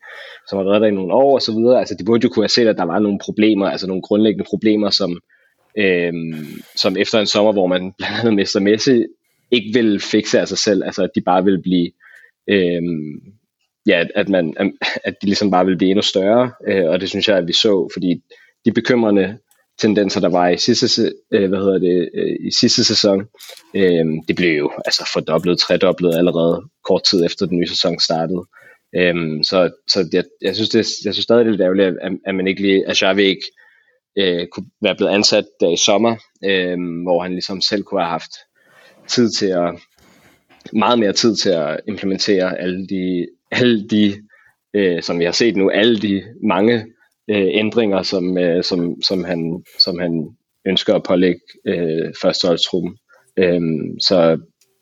som 0.49 0.59
havde 0.59 0.71
været 0.71 0.81
der 0.81 0.89
i 0.89 0.99
nogle 0.99 1.15
år 1.15 1.35
og 1.35 1.43
så 1.43 1.53
videre, 1.53 1.79
altså 1.79 1.95
de 1.99 2.05
burde 2.05 2.25
jo 2.25 2.29
kunne 2.29 2.45
have 2.45 2.57
set, 2.57 2.69
at 2.69 2.79
der 2.79 2.85
var 2.85 2.99
nogle 2.99 3.19
problemer, 3.25 3.67
altså 3.67 3.87
nogle 3.87 4.03
grundlæggende 4.03 4.45
problemer, 4.51 4.91
som, 4.91 5.21
øh, 5.79 6.13
som 6.77 6.97
efter 6.97 7.21
en 7.21 7.27
sommer, 7.27 7.53
hvor 7.53 7.67
man 7.67 7.93
blandt 7.99 8.19
andet 8.19 8.35
mister 8.35 8.61
Messi, 8.61 9.05
ikke 9.51 9.71
vil 9.75 10.01
fikse 10.01 10.41
af 10.41 10.49
sig 10.49 10.59
selv, 10.59 10.85
altså 10.85 11.03
at 11.03 11.11
de 11.15 11.21
bare 11.21 11.45
vil 11.45 11.63
blive, 11.63 11.91
øh, 12.51 12.83
ja, 13.87 14.05
at, 14.15 14.29
man, 14.29 14.55
at 15.05 15.15
de 15.23 15.27
ligesom 15.27 15.51
bare 15.51 15.67
vil 15.67 15.77
blive 15.77 15.91
endnu 15.91 16.03
større, 16.03 16.53
øh, 16.69 16.85
og 16.91 17.01
det 17.01 17.09
synes 17.09 17.29
jeg, 17.29 17.37
at 17.37 17.47
vi 17.47 17.53
så, 17.53 17.89
fordi 17.95 18.23
de 18.65 18.73
bekymrende 18.73 19.39
tendenser, 19.79 20.21
der 20.21 20.29
var 20.29 20.49
i 20.49 20.57
sidste, 20.57 21.13
øh, 21.31 21.49
hvad 21.49 21.59
hedder 21.59 21.79
det, 21.79 22.11
øh, 22.15 22.37
i 22.41 22.51
sidste 22.61 22.85
sæson, 22.85 23.27
øh, 23.75 24.07
det 24.29 24.37
blev 24.37 24.59
jo 24.59 24.71
altså 24.85 25.11
fordoblet, 25.13 25.59
tredoblet 25.59 26.17
allerede 26.17 26.63
kort 26.85 27.05
tid 27.05 27.25
efter 27.25 27.47
den 27.47 27.59
nye 27.59 27.69
sæson 27.69 27.99
startede. 27.99 28.45
Øh, 28.97 29.15
så 29.43 29.71
så 29.89 30.09
jeg, 30.13 30.25
jeg, 30.43 30.55
synes, 30.55 30.71
det, 30.71 30.87
jeg 31.05 31.15
synes 31.15 31.25
stadig, 31.25 31.47
det 31.47 31.61
er 31.61 31.65
ærgerligt, 31.65 31.99
at, 32.03 32.13
at 32.27 32.35
man 32.35 32.47
ikke 32.47 32.63
lige, 32.63 32.89
at 32.89 32.97
Xavi 32.97 33.23
ikke 33.23 33.47
øh, 34.19 34.47
kunne 34.47 34.67
være 34.83 34.97
blevet 34.97 35.13
ansat 35.13 35.45
der 35.61 35.71
i 35.71 35.77
sommer, 35.77 36.17
øh, 36.45 36.79
hvor 37.03 37.23
han 37.23 37.33
ligesom 37.33 37.61
selv 37.61 37.83
kunne 37.83 38.01
have 38.01 38.11
haft 38.11 38.33
tid 39.09 39.31
til 39.31 39.47
at, 39.47 39.75
meget 40.73 40.99
mere 40.99 41.13
tid 41.13 41.37
til 41.37 41.51
at 41.51 41.81
implementere 41.89 42.59
alle 42.59 42.87
de, 42.87 43.27
alle 43.51 43.89
de 43.89 44.15
øh, 44.75 45.03
som 45.03 45.19
vi 45.19 45.25
har 45.25 45.33
set 45.33 45.57
nu, 45.57 45.71
alle 45.71 45.99
de 45.99 46.23
mange 46.43 46.87
øh, 47.31 47.49
ændringer, 47.51 48.03
som, 48.03 48.39
øh, 48.39 48.65
som, 48.65 49.03
som, 49.03 49.25
han, 49.25 49.65
som 49.79 49.99
han 49.99 50.29
ønsker 50.67 50.95
at 50.95 51.03
pålægge 51.03 51.41
øh, 51.67 52.13
førsteholdstruppen. 52.23 52.97
Øh, 53.37 53.61
så 54.01 54.39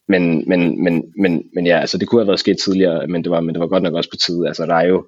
men, 0.09 0.45
men, 0.49 0.85
men, 0.85 1.13
men, 1.19 1.43
men 1.55 1.67
ja, 1.67 1.79
altså 1.79 1.99
det 1.99 2.09
kunne 2.09 2.21
have 2.21 2.29
været 2.29 2.41
sket 2.41 2.57
tidligere, 2.65 3.07
men 3.07 3.25
det 3.25 3.31
var, 3.31 3.41
men 3.41 3.55
det 3.55 3.61
var 3.61 3.67
godt 3.67 3.83
nok 3.83 3.95
også 3.95 4.11
på 4.11 4.17
tide. 4.17 4.47
Altså 4.49 4.67
der 4.67 4.75
er 4.75 4.87
jo, 4.87 5.07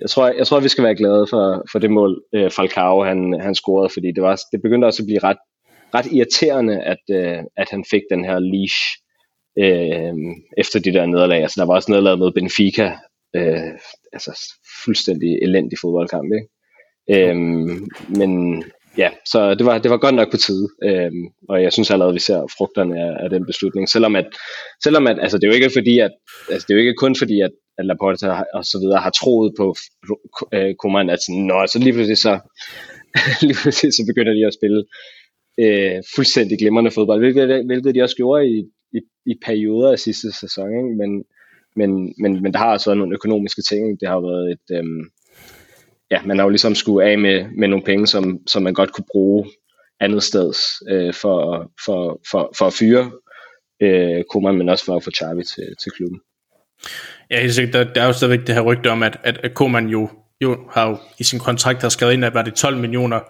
jeg 0.00 0.10
tror, 0.10 0.28
jeg 0.28 0.46
tror, 0.46 0.60
vi 0.60 0.68
skal 0.68 0.84
være 0.84 0.94
glade 0.94 1.26
for, 1.30 1.64
for 1.72 1.78
det 1.78 1.90
mål, 1.90 2.22
øh, 2.34 2.50
Falcao 2.50 3.04
han, 3.04 3.40
han 3.40 3.54
scorede, 3.54 3.88
fordi 3.92 4.12
det, 4.12 4.22
var, 4.22 4.40
det 4.52 4.62
begyndte 4.62 4.86
også 4.86 5.02
at 5.02 5.06
blive 5.06 5.18
ret, 5.18 5.36
ret 5.94 6.06
irriterende, 6.12 6.82
at, 6.82 7.02
øh, 7.10 7.38
at 7.56 7.68
han 7.70 7.84
fik 7.90 8.02
den 8.10 8.24
her 8.24 8.38
leash 8.38 8.80
øh, 9.58 10.14
efter 10.58 10.80
de 10.80 10.92
der 10.92 11.06
nederlag. 11.06 11.42
Altså, 11.42 11.60
der 11.60 11.66
var 11.66 11.74
også 11.74 11.90
nederlag 11.90 12.18
med 12.18 12.32
Benfica, 12.32 12.96
øh, 13.36 13.72
altså 14.12 14.54
fuldstændig 14.84 15.38
elendig 15.42 15.78
fodboldkamp, 15.80 16.32
ikke? 16.32 16.48
Øh, 17.10 17.36
men 18.18 18.64
ja, 18.98 19.10
så 19.26 19.54
det 19.54 19.66
var, 19.66 19.78
det 19.78 19.90
var 19.90 19.96
godt 19.96 20.14
nok 20.14 20.30
på 20.30 20.36
tide, 20.36 20.68
øhm, 20.84 21.26
og 21.48 21.62
jeg 21.62 21.72
synes 21.72 21.90
allerede, 21.90 22.10
at 22.10 22.14
vi 22.14 22.20
ser 22.20 22.52
frugterne 22.58 23.00
af, 23.00 23.24
af 23.24 23.30
den 23.30 23.46
beslutning, 23.46 23.88
selvom 23.88 24.16
at, 24.16 24.26
selvom 24.84 25.06
at 25.06 25.18
altså, 25.20 25.38
det 25.38 25.44
er 25.44 25.48
jo 25.48 25.54
ikke 25.54 25.70
fordi, 25.76 25.98
at, 25.98 26.10
altså, 26.50 26.66
det 26.66 26.74
er 26.74 26.78
jo 26.78 26.80
ikke 26.80 27.02
kun 27.04 27.16
fordi, 27.16 27.40
at 27.40 27.50
at 27.78 27.86
Laporta 27.86 28.28
og 28.54 28.64
så 28.64 28.78
videre 28.82 29.00
har 29.00 29.10
troet 29.10 29.52
på 29.56 29.74
øh, 30.54 30.74
Koeman, 30.74 31.10
at 31.10 31.22
sådan, 31.22 31.42
Nå, 31.42 31.66
så 31.66 31.78
lige 31.78 31.92
pludselig 31.92 32.18
så, 32.18 32.34
lige 33.46 33.58
pludselig 33.62 33.92
så 33.92 34.02
begynder 34.10 34.34
de 34.34 34.46
at 34.46 34.56
spille 34.58 34.84
øh, 35.62 36.02
fuldstændig 36.16 36.58
glimrende 36.58 36.90
fodbold, 36.90 37.20
hvilket, 37.20 37.66
hvilket 37.66 37.94
de 37.94 38.02
også 38.02 38.16
gjorde 38.16 38.48
i, 38.48 38.58
i, 38.98 39.00
i 39.26 39.34
perioder 39.46 39.92
af 39.92 39.98
sidste 39.98 40.32
sæson, 40.40 40.68
ikke? 40.78 40.96
Men, 41.00 41.10
men, 41.76 41.90
men, 42.22 42.42
men 42.42 42.52
der 42.52 42.58
har 42.58 42.72
også 42.72 42.90
været 42.90 42.98
nogle 42.98 43.14
økonomiske 43.14 43.62
ting, 43.62 44.00
det 44.00 44.08
har 44.08 44.20
været 44.20 44.46
et, 44.54 44.66
øhm, 44.76 45.04
ja, 46.10 46.22
man 46.22 46.38
har 46.38 46.44
jo 46.44 46.48
ligesom 46.48 46.74
skulle 46.74 47.06
af 47.06 47.18
med, 47.18 47.46
med 47.58 47.68
nogle 47.68 47.84
penge, 47.84 48.06
som, 48.06 48.38
som 48.46 48.62
man 48.62 48.74
godt 48.74 48.92
kunne 48.92 49.06
bruge 49.12 49.50
andet 50.00 50.22
sted 50.22 50.52
øh, 50.90 51.14
for, 51.14 51.70
for, 51.84 52.20
for, 52.30 52.52
for 52.58 52.66
at 52.66 52.72
fyre 52.72 53.10
øh, 53.82 54.24
Koeman, 54.30 54.58
men 54.58 54.68
også 54.68 54.84
for 54.84 54.96
at 54.96 55.04
få 55.04 55.10
Xavi 55.10 55.44
til, 55.44 55.74
til 55.82 55.92
klubben. 55.92 56.20
Ja, 57.30 57.40
helt 57.40 57.54
sikkert. 57.54 57.72
Der, 57.74 57.92
der 57.92 58.02
er 58.02 58.06
jo 58.06 58.12
stadigvæk 58.12 58.46
det 58.46 58.54
her 58.54 58.62
rygte 58.62 58.90
om, 58.90 59.02
at, 59.02 59.20
at, 59.24 59.40
at 59.42 59.54
Koeman 59.54 59.86
jo, 59.86 60.08
jo 60.40 60.56
har 60.70 60.88
jo 60.88 60.96
i 61.18 61.24
sin 61.24 61.38
kontrakt 61.38 61.82
har 61.82 61.88
skrevet 61.88 62.12
ind, 62.12 62.24
at 62.24 62.34
var 62.34 62.42
det 62.42 62.54
12 62.54 62.76
millioner 62.76 63.20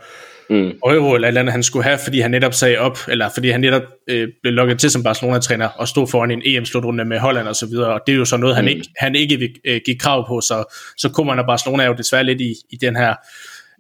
mm. 0.50 0.72
euro 0.86 1.14
eller 1.14 1.28
et 1.28 1.30
eller 1.30 1.40
andet, 1.40 1.52
han 1.52 1.62
skulle 1.62 1.84
have, 1.84 1.98
fordi 2.04 2.20
han 2.20 2.30
netop 2.30 2.54
sagde 2.54 2.78
op, 2.78 2.98
eller 3.08 3.28
fordi 3.34 3.50
han 3.50 3.60
netop 3.60 3.82
øh, 4.08 4.28
blev 4.42 4.54
lukket 4.54 4.78
til 4.78 4.90
som 4.90 5.02
Barcelona-træner 5.02 5.68
og 5.68 5.88
stod 5.88 6.06
foran 6.06 6.30
en 6.30 6.42
EM-slutrunde 6.44 7.04
med 7.04 7.18
Holland 7.18 7.48
og 7.48 7.56
så 7.56 7.66
videre, 7.66 7.94
og 7.94 8.00
det 8.06 8.12
er 8.12 8.16
jo 8.16 8.24
så 8.24 8.36
noget, 8.36 8.56
han 8.56 8.64
mm. 8.64 8.68
ikke, 8.68 8.88
han 8.98 9.14
ikke 9.14 9.36
vil 9.36 9.54
øh, 9.64 9.80
give 9.84 9.98
krav 9.98 10.26
på, 10.28 10.40
så, 10.40 10.64
så 10.96 11.08
Koeman 11.08 11.38
og 11.38 11.46
Barcelona 11.46 11.82
er 11.82 11.88
jo 11.88 11.94
desværre 11.94 12.24
lidt 12.24 12.40
i, 12.40 12.54
i 12.70 12.76
den 12.76 12.96
her 12.96 13.14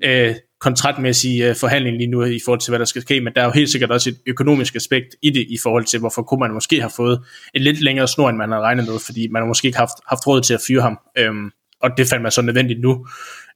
øh, 0.04 0.34
kontraktmæssige 0.60 1.50
uh, 1.50 1.56
forhandling 1.56 1.96
lige 1.96 2.10
nu 2.10 2.24
i 2.24 2.40
forhold 2.44 2.60
til, 2.60 2.70
hvad 2.70 2.78
der 2.78 2.84
skal 2.84 3.02
ske, 3.02 3.20
men 3.20 3.32
der 3.34 3.40
er 3.40 3.44
jo 3.44 3.50
helt 3.50 3.70
sikkert 3.70 3.90
også 3.90 4.10
et 4.10 4.18
økonomisk 4.26 4.76
aspekt 4.76 5.16
i 5.22 5.30
det, 5.30 5.46
i 5.48 5.58
forhold 5.62 5.84
til, 5.84 6.00
hvorfor 6.00 6.22
kunne 6.22 6.40
man 6.40 6.52
måske 6.52 6.80
have 6.80 6.92
fået 6.96 7.20
en 7.54 7.62
lidt 7.62 7.82
længere 7.82 8.08
snor, 8.08 8.28
end 8.28 8.38
man 8.38 8.52
havde 8.52 8.62
regnet 8.62 8.84
med, 8.88 8.98
fordi 9.06 9.28
man 9.28 9.42
har 9.42 9.46
måske 9.46 9.66
ikke 9.66 9.78
haft, 9.78 9.98
haft 10.08 10.26
råd 10.26 10.40
til 10.40 10.54
at 10.54 10.60
fyre 10.66 10.82
ham. 10.82 10.98
Øhm, 11.18 11.50
og 11.84 11.90
det 11.96 12.08
fandt 12.08 12.22
man 12.22 12.32
så 12.32 12.42
nødvendigt 12.42 12.80
nu. 12.80 13.06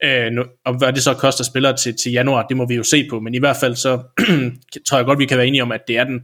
Øh, 0.04 0.30
nu. 0.32 0.44
Og 0.64 0.78
hvad 0.78 0.92
det 0.92 1.02
så 1.02 1.14
koster 1.14 1.44
spillere 1.44 1.76
til, 1.76 1.96
til 1.96 2.12
januar, 2.12 2.46
det 2.46 2.56
må 2.56 2.66
vi 2.66 2.74
jo 2.74 2.82
se 2.82 3.06
på, 3.10 3.20
men 3.20 3.34
i 3.34 3.38
hvert 3.38 3.56
fald 3.56 3.76
så 3.76 4.02
tror 4.86 4.98
jeg 4.98 5.06
godt, 5.06 5.18
vi 5.18 5.26
kan 5.26 5.38
være 5.38 5.46
enige 5.46 5.62
om, 5.62 5.72
at 5.72 5.80
det 5.88 5.98
er 5.98 6.04
den, 6.04 6.20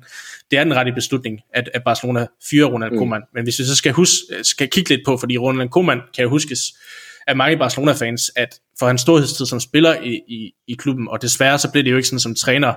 det 0.50 0.58
er 0.58 0.64
den 0.64 0.76
rette 0.76 0.92
beslutning, 0.92 1.40
at, 1.54 1.70
at 1.75 1.82
Barcelona 1.84 2.26
fyrer 2.50 2.66
Ronald 2.66 2.92
mm. 2.92 2.99
Koeman. 2.99 3.23
Men 3.34 3.44
hvis 3.44 3.58
vi 3.58 3.64
så 3.64 3.76
skal, 3.76 3.92
huske, 3.92 4.14
skal 4.42 4.68
kigge 4.70 4.90
lidt 4.90 5.00
på, 5.06 5.16
fordi 5.16 5.38
Ronald 5.38 5.68
Koeman 5.68 6.00
kan 6.14 6.23
jo 6.23 6.28
huskes 6.28 6.61
af 7.26 7.37
mange 7.37 7.56
Barcelona-fans, 7.58 8.30
at 8.37 8.61
for 8.78 8.87
hans 8.87 9.00
storhedstid 9.00 9.46
som 9.46 9.61
spiller 9.61 9.94
i, 10.02 10.20
i, 10.28 10.52
i 10.68 10.75
klubben, 10.75 11.08
og 11.08 11.23
desværre 11.23 11.58
så 11.58 11.70
blev 11.70 11.84
det 11.84 11.90
jo 11.90 11.96
ikke 11.96 12.08
sådan 12.08 12.20
som 12.20 12.34
træner, 12.34 12.75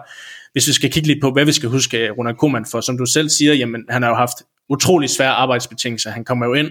hvis 0.51 0.67
vi 0.67 0.73
skal 0.73 0.91
kigge 0.91 1.07
lidt 1.07 1.21
på, 1.21 1.31
hvad 1.31 1.45
vi 1.45 1.51
skal 1.51 1.69
huske 1.69 2.09
Ronald 2.11 2.35
Koeman 2.35 2.65
for, 2.71 2.81
som 2.81 2.97
du 2.97 3.05
selv 3.05 3.29
siger, 3.29 3.53
jamen 3.53 3.85
han 3.89 4.03
har 4.03 4.09
jo 4.09 4.15
haft 4.15 4.37
utrolig 4.69 5.09
svære 5.09 5.31
arbejdsbetingelser. 5.31 6.11
Han 6.11 6.25
kommer 6.25 6.45
jo 6.45 6.53
ind 6.53 6.69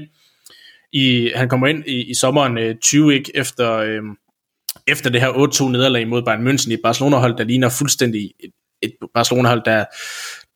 i, 0.92 1.30
han 1.34 1.48
kommer 1.48 1.66
ind 1.66 1.84
i, 1.86 2.10
i 2.10 2.14
sommeren 2.14 2.58
øh, 2.58 2.74
20 2.82 3.14
ikke, 3.14 3.32
efter, 3.34 3.72
øh, 3.72 4.02
efter 4.86 5.10
det 5.10 5.20
her 5.20 5.28
8-2 5.28 5.68
nederlag 5.68 6.08
mod 6.08 6.22
Bayern 6.22 6.48
München 6.48 6.72
i 6.72 6.76
Barcelona-hold, 6.82 7.36
der 7.36 7.44
ligner 7.44 7.68
fuldstændig 7.68 8.30
et, 8.40 8.50
et 8.82 8.92
Barcelona-hold, 9.14 9.62
der 9.64 9.84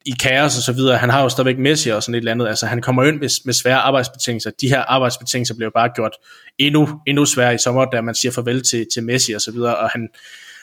i 0.07 0.11
kaos 0.21 0.57
og 0.57 0.63
så 0.63 0.73
videre. 0.73 0.99
Han 0.99 1.11
har 1.11 1.23
jo 1.23 1.29
stadigvæk 1.29 1.59
Messi 1.59 1.91
og 1.91 2.03
sådan 2.03 2.15
et 2.15 2.19
eller 2.19 2.33
andet. 2.33 2.49
Altså 2.49 2.67
han 2.67 2.81
kommer 2.83 3.05
ind 3.05 3.21
med, 3.21 3.45
med 3.45 3.55
svære 3.55 3.77
arbejdsbetingelser. 3.77 4.51
De 4.61 4.69
her 4.69 4.81
arbejdsbetingelser 4.81 5.55
bliver 5.55 5.71
bare 5.75 5.91
gjort 5.95 6.13
endnu, 6.59 7.01
endnu 7.07 7.25
sværere 7.25 7.55
i 7.55 7.59
sommer, 7.59 7.85
da 7.85 8.01
man 8.01 8.15
siger 8.15 8.33
farvel 8.33 8.63
til, 8.63 8.87
til 8.95 9.05
Messi 9.05 9.33
og 9.33 9.41
så 9.41 9.53
videre. 9.53 9.77
Og 9.77 9.91
han, 9.91 10.09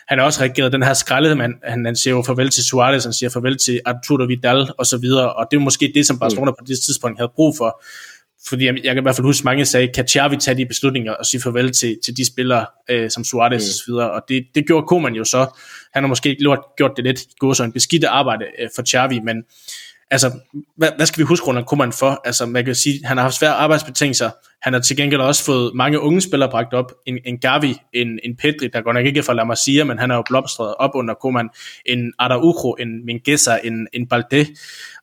han 0.08 0.18
har 0.18 0.26
også 0.26 0.42
reageret 0.42 0.74
den 0.74 0.84
her 0.84 0.94
skraldede 0.94 1.36
mand. 1.36 1.54
Han, 1.64 1.86
han 1.86 1.96
siger 1.96 2.14
jo 2.14 2.22
farvel 2.22 2.50
til 2.50 2.64
Suarez, 2.64 3.04
han 3.04 3.14
siger 3.14 3.30
farvel 3.30 3.58
til 3.58 3.82
Arturo 3.86 4.24
Vidal 4.24 4.72
og 4.78 4.86
så 4.86 4.98
videre. 4.98 5.34
Og 5.34 5.48
det 5.52 5.58
er 5.58 5.62
måske 5.62 5.92
det, 5.96 6.08
som 6.08 6.20
Barcelona 6.20 6.52
på 6.52 6.66
det 6.68 6.80
tidspunkt 6.86 7.20
havde 7.20 7.32
brug 7.36 7.58
for 7.58 7.84
fordi 8.50 8.66
jeg, 8.66 8.76
jeg 8.84 8.96
kan 8.96 9.02
i 9.02 9.02
hvert 9.02 9.16
fald 9.16 9.26
huske, 9.26 9.46
mange 9.46 9.66
sagde, 9.66 9.88
kan 9.88 10.08
Xavi 10.08 10.38
tage 10.38 10.58
de 10.58 10.66
beslutninger 10.66 11.14
og 11.14 11.26
sige 11.26 11.42
farvel 11.42 11.72
til, 11.72 11.98
til 12.06 12.18
de 12.18 12.28
spillere, 12.28 12.66
øh, 12.90 13.10
som 13.10 13.24
Suarez 13.24 13.52
mm. 13.52 13.56
og 13.56 13.62
så 13.62 13.84
videre, 13.88 14.12
og 14.12 14.22
det, 14.30 14.46
det 14.56 14.68
gjorde 14.68 14.88
Koeman 14.88 15.14
jo 15.16 15.24
så. 15.24 15.60
Han 15.94 16.04
har 16.04 16.08
måske 16.08 16.36
gjort, 16.36 16.60
gjort 16.78 16.92
det 16.96 17.04
lidt 17.06 17.20
gået 17.40 17.58
så 17.58 17.64
en 17.64 17.72
beskidt 17.72 18.04
arbejde 18.04 18.46
øh, 18.60 18.70
for 18.76 18.84
Xavi, 18.84 19.20
men 19.20 19.44
altså, 20.12 20.40
hvad, 20.78 20.90
hvad 20.96 21.06
skal 21.06 21.20
vi 21.20 21.26
huske 21.26 21.48
Ronald 21.48 21.66
Koeman 21.66 21.92
for? 21.92 22.22
Altså, 22.26 22.46
man 22.46 22.66
kan 22.66 22.76
sige, 22.76 23.06
han 23.06 23.18
har 23.18 23.24
haft 23.24 23.36
svære 23.36 23.54
arbejdsbetingelser. 23.54 24.30
Han 24.62 24.74
har 24.74 24.80
til 24.80 24.98
gengæld 24.98 25.22
også 25.22 25.46
fået 25.46 25.72
mange 25.76 26.00
unge 26.00 26.22
spillere 26.22 26.50
bragt 26.50 26.74
op. 26.74 26.92
En, 27.06 27.18
en 27.26 27.40
Gavi, 27.40 27.76
en, 27.94 28.20
en 28.24 28.36
Pedri, 28.36 28.68
der 28.74 28.82
går 28.82 28.94
nok 28.94 29.06
ikke 29.06 29.24
fra 29.24 29.34
La 29.34 29.44
Masia, 29.44 29.84
men 29.84 30.00
han 30.00 30.10
har 30.10 30.18
jo 30.18 30.24
blomstret 30.30 30.76
op 30.76 30.92
under 30.94 31.14
Koeman. 31.14 31.50
En 31.86 32.14
Araujo, 32.20 32.76
en 32.80 33.06
Mingueza, 33.06 33.58
en, 33.64 33.88
en 33.94 34.08
Balde, 34.08 34.46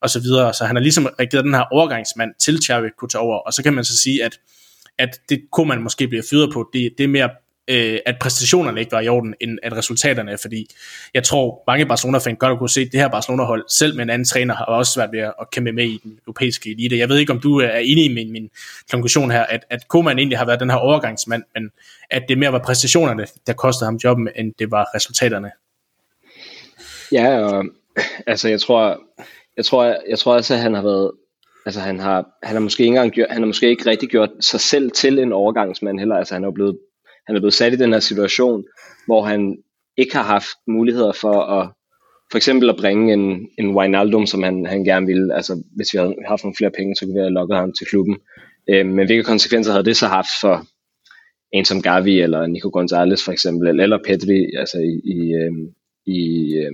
og 0.01 0.11
så 0.11 0.21
videre. 0.21 0.55
Så 0.55 0.65
han 0.65 0.77
har 0.77 0.83
ligesom 0.83 1.09
regeret 1.19 1.45
den 1.45 1.55
her 1.55 1.65
overgangsmand 1.73 2.31
til 2.39 2.63
Xavi 2.63 2.89
kunne 2.99 3.09
tage 3.09 3.23
over. 3.23 3.39
Og 3.39 3.53
så 3.53 3.63
kan 3.63 3.75
man 3.75 3.85
så 3.85 3.99
sige, 3.99 4.25
at 4.25 4.39
at 4.99 5.21
det 5.29 5.43
kunne 5.53 5.69
man 5.69 5.83
måske 5.83 6.09
blive 6.09 6.23
fyret 6.31 6.53
på, 6.53 6.71
det, 6.73 6.95
det 6.99 7.05
er 7.05 7.09
mere 7.09 7.31
øh, 7.69 7.99
at 8.07 8.17
præstationerne 8.21 8.81
ikke 8.81 8.93
var 8.93 9.01
i 9.01 9.09
orden, 9.09 9.35
end 9.41 9.59
at 9.63 9.73
resultaterne, 9.77 10.39
fordi 10.39 10.67
jeg 11.15 11.25
tror, 11.25 11.63
mange 11.67 11.87
Barcelona-fans 11.87 12.39
godt 12.39 12.59
kunne 12.59 12.71
se, 12.71 12.81
at 12.81 12.89
det 12.93 13.01
her 13.01 13.09
Barcelona-hold, 13.09 13.65
selv 13.69 13.97
med 13.97 14.05
en 14.05 14.11
anden 14.11 14.27
træner, 14.27 14.55
har 14.55 14.65
også 14.65 14.93
svært 14.93 15.09
ved 15.13 15.19
at 15.21 15.51
kæmpe 15.53 15.73
med 15.73 15.85
i 15.85 16.01
den 16.03 16.19
europæiske 16.27 16.71
elite. 16.71 16.99
Jeg 16.99 17.09
ved 17.09 17.19
ikke, 17.19 17.33
om 17.33 17.41
du 17.41 17.61
er 17.61 17.77
enig 17.77 18.05
i 18.05 18.15
min, 18.15 18.33
min 18.33 18.51
konklusion 18.91 19.31
her, 19.31 19.43
at, 19.43 19.65
at 19.71 19.89
Koeman 19.89 20.19
egentlig 20.19 20.39
har 20.39 20.47
været 20.47 20.61
den 20.61 20.71
her 20.71 20.77
overgangsmand, 20.77 21.43
men 21.55 21.71
at 22.11 22.23
det 22.29 22.39
mere 22.39 22.53
var 22.53 22.59
præstationerne, 22.59 23.27
der 23.47 23.53
kostede 23.53 23.87
ham 23.87 23.97
jobben, 24.05 24.29
end 24.37 24.55
det 24.59 24.71
var 24.71 24.87
resultaterne. 24.95 25.51
Ja, 27.13 27.39
og 27.39 27.65
altså 28.27 28.49
jeg 28.49 28.61
tror, 28.61 29.01
jeg 29.57 29.65
tror, 29.65 29.85
jeg 30.09 30.19
tror 30.19 30.35
også, 30.35 30.55
at 30.55 30.61
han 30.61 30.75
har 30.75 30.83
været, 30.83 31.11
altså 31.67 31.81
han 31.81 32.01
har, 32.01 32.27
han 32.43 32.55
har 32.55 32.61
måske 32.61 32.83
ikke 32.83 32.89
engang 32.89 33.13
gjort, 33.13 33.29
han 33.31 33.43
har 33.43 33.47
måske 33.47 33.69
ikke 33.69 33.91
rigtig 33.91 34.09
gjort 34.09 34.31
sig 34.41 34.61
selv 34.61 34.91
til 34.91 35.19
en 35.19 35.33
overgangsmand 35.33 35.99
heller, 35.99 36.17
altså 36.17 36.35
han 36.35 36.45
er 36.45 36.51
blevet 36.51 36.79
han 37.27 37.37
er 37.37 37.41
blevet 37.41 37.55
sat 37.55 37.73
i 37.73 37.77
den 37.77 37.93
her 37.93 38.01
situation, 38.01 38.65
hvor 39.07 39.23
han 39.23 39.59
ikke 39.97 40.17
har 40.17 40.23
haft 40.23 40.49
muligheder 40.67 41.13
for 41.13 41.41
at 41.41 41.71
for 42.31 42.37
eksempel 42.37 42.71
at 42.71 42.77
bringe 42.77 43.13
en, 43.13 43.49
en 43.59 43.77
Wijnaldum, 43.77 44.27
som 44.27 44.43
han, 44.43 44.67
han 44.67 44.85
gerne 44.85 45.07
ville. 45.07 45.35
Altså, 45.35 45.63
hvis 45.77 45.93
vi 45.93 45.99
havde 45.99 46.15
haft 46.29 46.45
nogle 46.45 46.57
flere 46.59 46.71
penge, 46.71 46.97
så 46.97 47.05
kunne 47.05 47.15
vi 47.15 47.21
have 47.21 47.33
lukket 47.33 47.57
ham 47.57 47.73
til 47.73 47.87
klubben. 47.87 48.17
Øh, 48.71 48.87
men 48.87 49.07
hvilke 49.07 49.25
konsekvenser 49.25 49.73
havde 49.73 49.85
det 49.85 49.97
så 49.97 50.07
haft 50.07 50.35
for 50.41 50.67
en 51.53 51.65
som 51.65 51.83
Gavi, 51.83 52.21
eller 52.21 52.47
Nico 52.47 52.71
Gonzalez 52.73 53.25
for 53.25 53.33
eksempel, 53.33 53.81
eller 53.81 53.99
Pedri, 54.07 54.51
altså 54.59 54.79
i, 54.79 54.95
i, 55.15 55.35
øh, 55.35 55.53
i 56.07 56.55
øh, 56.55 56.73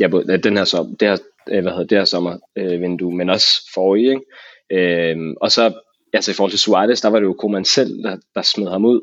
ja, 0.00 0.08
både 0.08 0.38
den 0.38 0.56
her, 0.56 0.64
som, 0.64 0.96
det 1.00 1.08
her, 1.08 1.16
øh, 1.50 1.62
hvad 1.62 1.72
hedder, 1.72 1.86
det 1.86 1.98
her 1.98 2.04
sommervindue, 2.04 3.12
øh, 3.12 3.16
men 3.16 3.30
også 3.30 3.70
forrige. 3.74 4.10
Ikke? 4.10 5.12
Øh, 5.12 5.34
og 5.40 5.50
så 5.50 5.72
altså 6.12 6.30
i 6.30 6.34
forhold 6.34 6.50
til 6.50 6.60
Suarez, 6.60 7.00
der 7.00 7.08
var 7.08 7.18
det 7.18 7.26
jo 7.26 7.32
Koeman 7.32 7.64
selv, 7.64 8.02
der, 8.02 8.16
der 8.34 8.42
smed 8.42 8.68
ham 8.68 8.84
ud. 8.84 9.00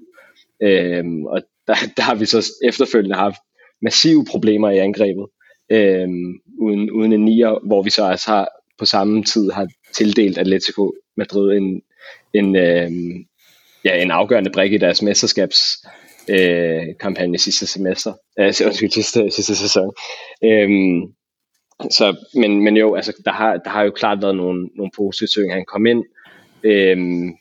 Øhm, 0.61 1.25
og 1.25 1.41
der, 1.67 1.75
der 1.97 2.03
har 2.03 2.15
vi 2.15 2.25
så 2.25 2.45
efterfølgende 2.63 3.15
haft 3.15 3.39
massive 3.81 4.25
problemer 4.25 4.69
i 4.69 4.77
angrebet, 4.77 5.25
øhm, 5.71 6.39
uden, 6.59 6.91
uden 6.91 7.13
en 7.13 7.25
nier, 7.25 7.67
hvor 7.67 7.83
vi 7.83 7.89
så 7.89 8.05
altså 8.05 8.29
har 8.29 8.49
på 8.79 8.85
samme 8.85 9.23
tid 9.23 9.51
har 9.51 9.67
tildelt 9.95 10.37
Atletico 10.37 10.93
Madrid 11.17 11.57
en, 11.57 11.81
en, 12.33 12.55
øhm, 12.55 13.25
ja, 13.85 14.01
en 14.01 14.11
afgørende 14.11 14.51
brik 14.51 14.73
i 14.73 14.77
deres 14.77 15.01
mesterskabs 15.01 15.59
øh, 16.29 16.83
kampagne 16.99 17.37
sidste 17.37 17.67
semester, 17.67 18.13
øh, 18.39 18.53
undskyld, 18.67 18.91
sidste, 18.91 19.31
sidste 19.31 19.55
sæson. 19.55 19.91
Øhm, 20.43 21.01
så, 21.91 22.15
men, 22.33 22.63
men 22.63 22.77
jo, 22.77 22.95
altså, 22.95 23.13
der 23.25 23.31
har, 23.31 23.57
der 23.57 23.69
har 23.69 23.83
jo 23.83 23.91
klart 23.91 24.21
været 24.21 24.35
nogle, 24.35 24.69
nogle 24.75 24.91
positive 24.97 25.27
ting. 25.27 25.53
Han 25.53 25.65
kom 25.65 25.85
ind, 25.85 26.03
øhm, 26.63 27.33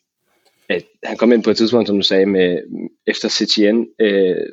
at 0.68 0.82
han 1.04 1.16
kom 1.16 1.32
ind 1.32 1.44
på 1.44 1.50
et 1.50 1.56
tidspunkt, 1.56 1.88
som 1.88 1.96
du 1.96 2.02
sagde, 2.02 2.26
med, 2.26 2.58
efter 3.06 3.28
CTN, 3.28 3.84
øh, 4.00 4.46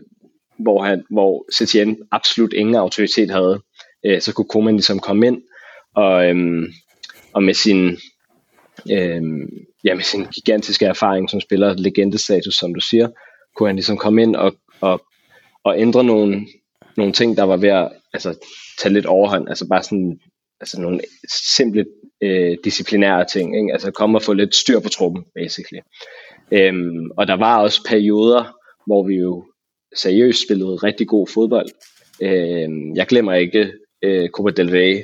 hvor, 0.59 0.83
han, 0.83 1.03
hvor 1.09 1.45
CTN 1.53 1.93
absolut 2.11 2.53
ingen 2.53 2.75
autoritet 2.75 3.31
havde. 3.31 3.61
Øh, 4.05 4.21
så 4.21 4.33
kunne 4.33 4.45
Koeman 4.45 4.75
ligesom 4.75 4.99
komme 4.99 5.27
ind, 5.27 5.41
og, 5.95 6.29
øh, 6.29 6.63
og 7.33 7.43
med 7.43 7.53
sin, 7.53 7.97
øh, 8.91 9.21
ja, 9.83 9.95
med 9.95 10.03
sin 10.03 10.25
gigantiske 10.35 10.85
erfaring 10.85 11.29
som 11.29 11.41
spiller, 11.41 11.73
legendestatus, 11.73 12.55
som 12.55 12.73
du 12.73 12.79
siger, 12.79 13.07
kunne 13.55 13.69
han 13.69 13.75
ligesom 13.75 13.97
komme 13.97 14.21
ind 14.21 14.35
og, 14.35 14.55
og, 14.81 15.01
og 15.63 15.79
ændre 15.79 16.03
nogle, 16.03 16.47
nogle 16.97 17.13
ting, 17.13 17.37
der 17.37 17.43
var 17.43 17.57
ved 17.57 17.69
at 17.69 17.91
altså, 18.13 18.47
tage 18.79 18.93
lidt 18.93 19.05
overhånd. 19.05 19.49
Altså 19.49 19.67
bare 19.67 19.83
sådan 19.83 20.19
altså 20.59 20.81
nogle 20.81 20.99
simple 21.55 21.85
øh, 22.23 22.57
disciplinære 22.63 23.25
ting. 23.25 23.57
Ikke? 23.57 23.73
Altså 23.73 23.91
komme 23.91 24.17
og 24.17 24.21
få 24.21 24.33
lidt 24.33 24.55
styr 24.55 24.79
på 24.79 24.89
truppen, 24.89 25.23
basically. 25.35 25.81
Øhm, 26.51 27.11
og 27.17 27.27
der 27.27 27.33
var 27.35 27.61
også 27.61 27.83
perioder, 27.87 28.57
hvor 28.87 29.07
vi 29.07 29.15
jo 29.15 29.45
seriøst 29.95 30.43
spillede 30.43 30.75
rigtig 30.75 31.07
god 31.07 31.27
fodbold. 31.27 31.69
Øhm, 32.21 32.95
jeg 32.95 33.07
glemmer 33.07 33.33
ikke 33.33 33.71
øh, 34.03 34.29
Copa 34.29 34.49
del 34.49 34.69
Rey 34.69 35.03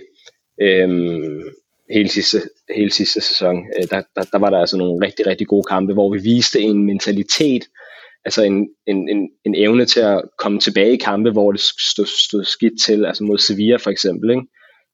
øhm, 0.62 1.42
hele, 1.90 2.10
sidste, 2.10 2.42
hele 2.76 2.92
sidste 2.92 3.22
sæson. 3.22 3.58
Øh, 3.78 3.84
der, 3.90 4.02
der, 4.16 4.24
der 4.32 4.38
var 4.38 4.50
der 4.50 4.58
altså 4.58 4.78
nogle 4.78 5.06
rigtig, 5.06 5.28
rigtig 5.28 5.48
gode 5.48 5.64
kampe, 5.64 5.94
hvor 5.94 6.14
vi 6.14 6.20
viste 6.24 6.60
en 6.62 6.86
mentalitet, 6.86 7.64
altså 8.26 8.44
en, 8.44 8.70
en, 8.88 9.10
en, 9.10 9.30
en 9.46 9.56
evne 9.56 9.86
til 9.86 10.00
at 10.00 10.22
komme 10.38 10.60
tilbage 10.60 10.94
i 10.94 10.98
kampe, 10.98 11.32
hvor 11.32 11.52
det 11.52 11.62
stod, 11.62 12.06
stod 12.06 12.44
skidt 12.44 12.74
til, 12.86 13.06
altså 13.06 13.24
mod 13.24 13.38
Sevilla 13.38 13.76
for 13.76 13.90
eksempel, 13.90 14.30
ikke? 14.30 14.44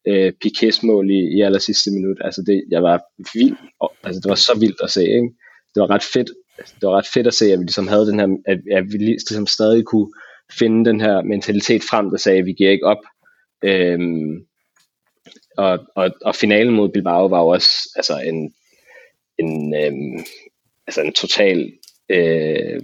Øh, 0.07 0.33
Piquets 0.41 0.83
mål 0.83 1.11
i, 1.11 1.37
i 1.37 1.41
aller 1.41 1.59
sidste 1.59 1.91
minut. 1.91 2.17
Altså 2.21 2.43
det, 2.47 2.63
jeg 2.71 2.83
var 2.83 3.03
vild, 3.33 3.55
altså 4.03 4.21
det 4.23 4.29
var 4.29 4.35
så 4.35 4.59
vildt 4.59 4.81
at 4.83 4.91
se, 4.91 5.01
ikke? 5.01 5.29
Det 5.75 5.81
var 5.81 5.89
ret 5.89 6.03
fedt, 6.03 6.29
det 6.57 6.87
var 6.87 6.97
ret 6.97 7.07
fedt 7.13 7.27
at 7.27 7.33
se, 7.33 7.53
at 7.53 7.59
vi 7.59 7.63
ligesom 7.63 7.87
havde 7.87 8.07
den 8.07 8.19
her, 8.19 8.27
at, 8.45 8.59
at 8.71 8.83
vi 8.91 8.97
ligesom 8.97 9.47
stadig 9.47 9.85
kunne 9.85 10.07
finde 10.59 10.89
den 10.89 11.01
her 11.01 11.21
mentalitet 11.21 11.83
frem, 11.89 12.09
der 12.09 12.17
sagde, 12.17 12.39
at 12.39 12.45
vi 12.45 12.53
giver 12.53 12.71
ikke 12.71 12.85
op. 12.85 13.03
Øhm, 13.63 14.45
og, 15.57 15.79
og, 15.95 16.11
og 16.21 16.35
finalen 16.35 16.73
mod 16.73 16.89
Bilbao 16.89 17.25
var 17.27 17.39
jo 17.39 17.47
også 17.47 17.69
altså 17.95 18.19
en, 18.19 18.53
en, 19.39 19.75
øhm, 19.75 20.25
altså 20.87 21.01
en 21.01 21.13
total, 21.13 21.73
øh, 22.09 22.81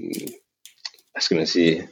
hvad 1.11 1.21
skal 1.21 1.37
man 1.37 1.47
sige, 1.47 1.87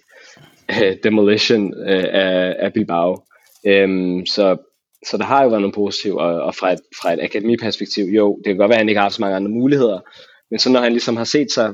demolition 1.04 1.74
øh, 1.74 2.06
af, 2.12 2.56
af 2.60 2.74
Bilbao. 2.74 3.24
Øhm, 3.66 4.26
så 4.26 4.58
så 5.06 5.18
der 5.18 5.24
har 5.24 5.44
jo 5.44 5.50
været 5.50 5.62
nogle 5.62 5.74
positive, 5.74 6.22
og, 6.22 6.42
og 6.42 6.56
fra, 6.56 6.72
et, 6.72 6.80
fra 7.02 7.14
et 7.14 7.20
akademiperspektiv, 7.22 8.06
jo, 8.06 8.38
det 8.38 8.46
kan 8.46 8.58
godt 8.58 8.70
være, 8.70 8.78
at 8.78 8.82
han 8.82 8.90
ikke 8.90 9.02
har 9.02 9.10
så 9.10 9.22
mange 9.22 9.36
andre 9.36 9.52
muligheder, 9.52 10.00
men 10.52 10.60
så 10.60 10.70
når 10.72 10.80
han 10.80 10.92
ligesom 10.92 11.18
har 11.18 11.24
set 11.24 11.52
sig 11.52 11.74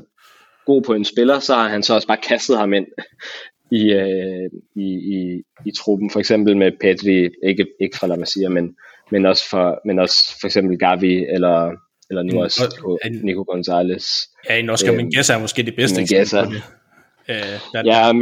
god 0.66 0.82
på 0.82 0.94
en 0.94 1.04
spiller, 1.04 1.38
så 1.38 1.54
har 1.54 1.68
han 1.68 1.82
så 1.82 1.94
også 1.94 2.08
bare 2.08 2.16
kastet 2.16 2.58
ham 2.58 2.72
ind 2.72 2.86
i, 3.70 3.92
øh, 3.92 4.50
i, 4.76 4.88
i, 5.16 5.42
i 5.66 5.70
truppen, 5.78 6.10
for 6.10 6.20
eksempel 6.20 6.56
med 6.56 6.72
Pedri, 6.80 7.30
ikke, 7.42 7.66
ikke 7.80 7.96
fra 7.96 8.06
La 8.06 8.16
Masia, 8.16 8.48
men, 8.48 8.74
men, 9.10 9.26
også 9.26 9.50
for, 9.50 9.80
men 9.84 9.98
også 9.98 10.16
for 10.40 10.46
eksempel 10.46 10.78
Gavi, 10.78 11.26
eller, 11.34 11.70
eller 12.10 12.22
nu 12.22 12.32
mm, 12.32 12.38
også 12.38 12.62
Nico, 12.62 13.26
Nico 13.26 13.44
Gonzalez. 13.48 14.06
Ja, 14.50 14.58
en 14.58 14.70
Oscar 14.70 14.92
øh, 14.92 14.96
Mingueza 14.96 15.34
er 15.34 15.38
måske 15.38 15.62
det 15.62 15.76
bedste 15.76 16.00
Mingueza. 16.00 16.40
eksempel 16.40 16.62
Øh, 17.28 17.84
ja, 17.86 18.12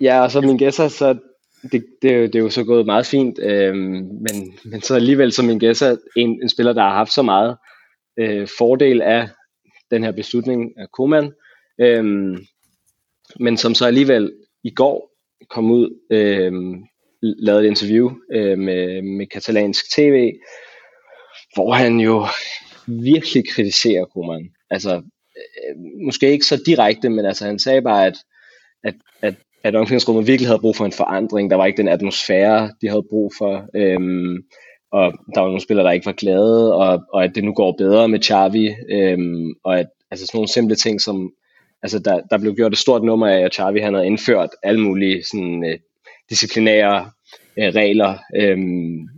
Ja, 0.00 0.20
og 0.20 0.30
så 0.30 0.40
min 0.40 0.58
gæsser, 0.58 0.88
så 0.88 1.18
det, 1.72 1.86
det, 2.02 2.32
det 2.32 2.34
er 2.34 2.42
jo 2.42 2.50
så 2.50 2.64
gået 2.64 2.86
meget 2.86 3.06
fint, 3.06 3.38
øh, 3.38 3.74
men, 3.74 4.58
men 4.64 4.82
så 4.82 4.94
alligevel 4.94 5.32
som 5.32 5.44
min 5.44 5.58
gæst 5.58 5.82
er 5.82 5.96
en, 6.16 6.42
en 6.42 6.48
spiller, 6.48 6.72
der 6.72 6.82
har 6.82 6.94
haft 6.94 7.14
så 7.14 7.22
meget 7.22 7.56
øh, 8.18 8.48
fordel 8.58 9.02
af 9.02 9.28
den 9.90 10.04
her 10.04 10.12
beslutning 10.12 10.78
af 10.78 10.86
Koman, 10.92 11.32
øh, 11.80 12.04
men 13.40 13.56
som 13.56 13.74
så 13.74 13.86
alligevel 13.86 14.32
i 14.64 14.70
går 14.70 15.10
kom 15.50 15.70
ud, 15.70 16.00
øh, 16.10 16.52
lavede 17.22 17.64
et 17.64 17.68
interview 17.68 18.10
øh, 18.32 18.58
med, 18.58 19.02
med 19.02 19.26
katalansk 19.26 19.96
tv, 19.96 20.32
hvor 21.54 21.72
han 21.72 22.00
jo 22.00 22.26
virkelig 22.86 23.48
kritiserer 23.50 24.04
Koman. 24.04 24.50
Altså, 24.70 25.02
øh, 25.36 25.76
måske 26.06 26.30
ikke 26.30 26.46
så 26.46 26.62
direkte, 26.66 27.08
men 27.08 27.26
altså 27.26 27.46
han 27.46 27.58
sagde 27.58 27.82
bare, 27.82 28.06
at, 28.06 28.16
at, 28.84 28.94
at, 29.22 29.34
at 29.64 29.74
omklædningsrummet 29.74 30.26
virkelig 30.26 30.48
havde 30.48 30.58
brug 30.58 30.76
for 30.76 30.84
en 30.84 30.92
forandring. 30.92 31.50
Der 31.50 31.56
var 31.56 31.66
ikke 31.66 31.76
den 31.76 31.88
atmosfære, 31.88 32.72
de 32.80 32.88
havde 32.88 33.06
brug 33.10 33.32
for. 33.38 33.66
Øhm, 33.76 34.36
og 34.92 35.12
der 35.34 35.40
var 35.40 35.46
nogle 35.46 35.60
spillere, 35.60 35.86
der 35.86 35.92
ikke 35.92 36.06
var 36.06 36.12
glade, 36.12 36.74
og, 36.74 37.02
og 37.12 37.24
at 37.24 37.34
det 37.34 37.44
nu 37.44 37.52
går 37.52 37.74
bedre 37.78 38.08
med 38.08 38.22
Xavi, 38.22 38.74
øhm, 38.90 39.54
og 39.64 39.78
at 39.78 39.86
altså 40.10 40.26
sådan 40.26 40.36
nogle 40.38 40.48
simple 40.48 40.76
ting 40.76 41.00
som, 41.00 41.32
altså 41.82 41.98
der, 41.98 42.20
der 42.30 42.38
blev 42.38 42.54
gjort 42.54 42.72
et 42.72 42.78
stort 42.78 43.02
nummer 43.02 43.26
af, 43.26 43.40
at 43.40 43.54
Xavi 43.54 43.80
han 43.80 43.94
havde 43.94 44.06
indført 44.06 44.50
alle 44.62 44.80
mulige 44.80 45.24
sådan, 45.24 45.64
øh, 45.64 45.78
disciplinære 46.30 47.10
øh, 47.58 47.74
regler, 47.74 48.18
øhm, 48.36 49.08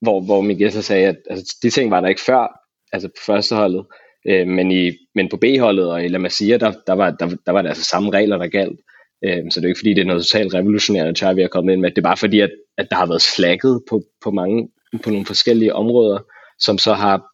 hvor, 0.00 0.20
hvor 0.20 0.40
Miguel 0.40 0.72
så 0.72 0.82
sagde, 0.82 1.06
at 1.06 1.16
altså, 1.30 1.56
de 1.62 1.70
ting 1.70 1.90
var 1.90 2.00
der 2.00 2.08
ikke 2.08 2.20
før, 2.26 2.60
altså 2.92 3.08
på 3.08 3.22
førsteholdet, 3.26 3.86
øh, 4.28 4.46
men, 4.46 4.70
i, 4.70 4.90
men 5.14 5.28
på 5.28 5.36
B-holdet 5.36 5.90
og 5.90 6.04
i 6.04 6.08
La 6.08 6.18
Masia, 6.18 6.56
der, 6.56 6.72
der, 6.86 6.92
var, 6.92 7.10
der, 7.10 7.36
der 7.46 7.52
var 7.52 7.62
det 7.62 7.68
altså 7.68 7.84
samme 7.84 8.10
regler, 8.10 8.38
der 8.38 8.46
galt. 8.46 8.80
Øh, 9.24 9.50
så 9.50 9.60
det 9.60 9.64
er 9.64 9.68
ikke 9.68 9.78
fordi, 9.78 9.94
det 9.94 10.00
er 10.00 10.06
noget 10.06 10.24
totalt 10.24 10.54
revolutionerende 10.54 11.26
at 11.26 11.36
vi 11.36 11.42
er 11.42 11.48
kommet 11.48 11.72
ind 11.72 11.80
med. 11.80 11.90
Det 11.90 11.98
er 11.98 12.02
bare 12.02 12.16
fordi, 12.16 12.40
at, 12.40 12.50
at 12.78 12.86
der 12.90 12.96
har 12.96 13.06
været 13.06 13.22
slagget 13.22 13.82
på, 13.90 14.02
på, 14.24 14.30
mange, 14.30 14.68
på 15.04 15.10
nogle 15.10 15.26
forskellige 15.26 15.74
områder, 15.74 16.18
som 16.58 16.78
så 16.78 16.92
har 16.94 17.32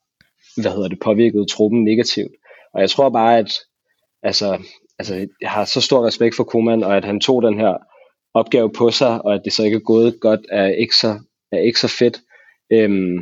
hvad 0.61 0.73
hedder 0.73 0.89
det, 0.89 1.01
påvirket 1.01 1.47
truppen 1.51 1.85
negativt. 1.85 2.33
Og 2.75 2.81
jeg 2.81 2.91
tror 2.91 3.09
bare, 3.11 3.39
at 3.39 3.53
altså, 4.23 4.59
altså, 4.99 5.27
jeg 5.41 5.51
har 5.51 5.65
så 5.65 5.81
stor 5.81 6.07
respekt 6.07 6.37
for 6.37 6.45
Koeman, 6.45 6.85
og 6.85 6.97
at 6.97 7.05
han 7.05 7.21
tog 7.21 7.43
den 7.43 7.59
her 7.59 7.77
opgave 8.35 8.73
på 8.73 8.91
sig, 8.91 9.25
og 9.25 9.35
at 9.35 9.41
det 9.45 9.53
så 9.53 9.63
ikke 9.65 9.75
er 9.75 9.81
gået 9.81 10.21
godt, 10.21 10.41
er 10.51 10.67
ikke 10.67 10.97
så, 10.97 11.19
er 11.53 11.59
ikke 11.59 11.81
så 11.81 11.89
fedt. 11.89 12.21
Øhm, 12.73 13.19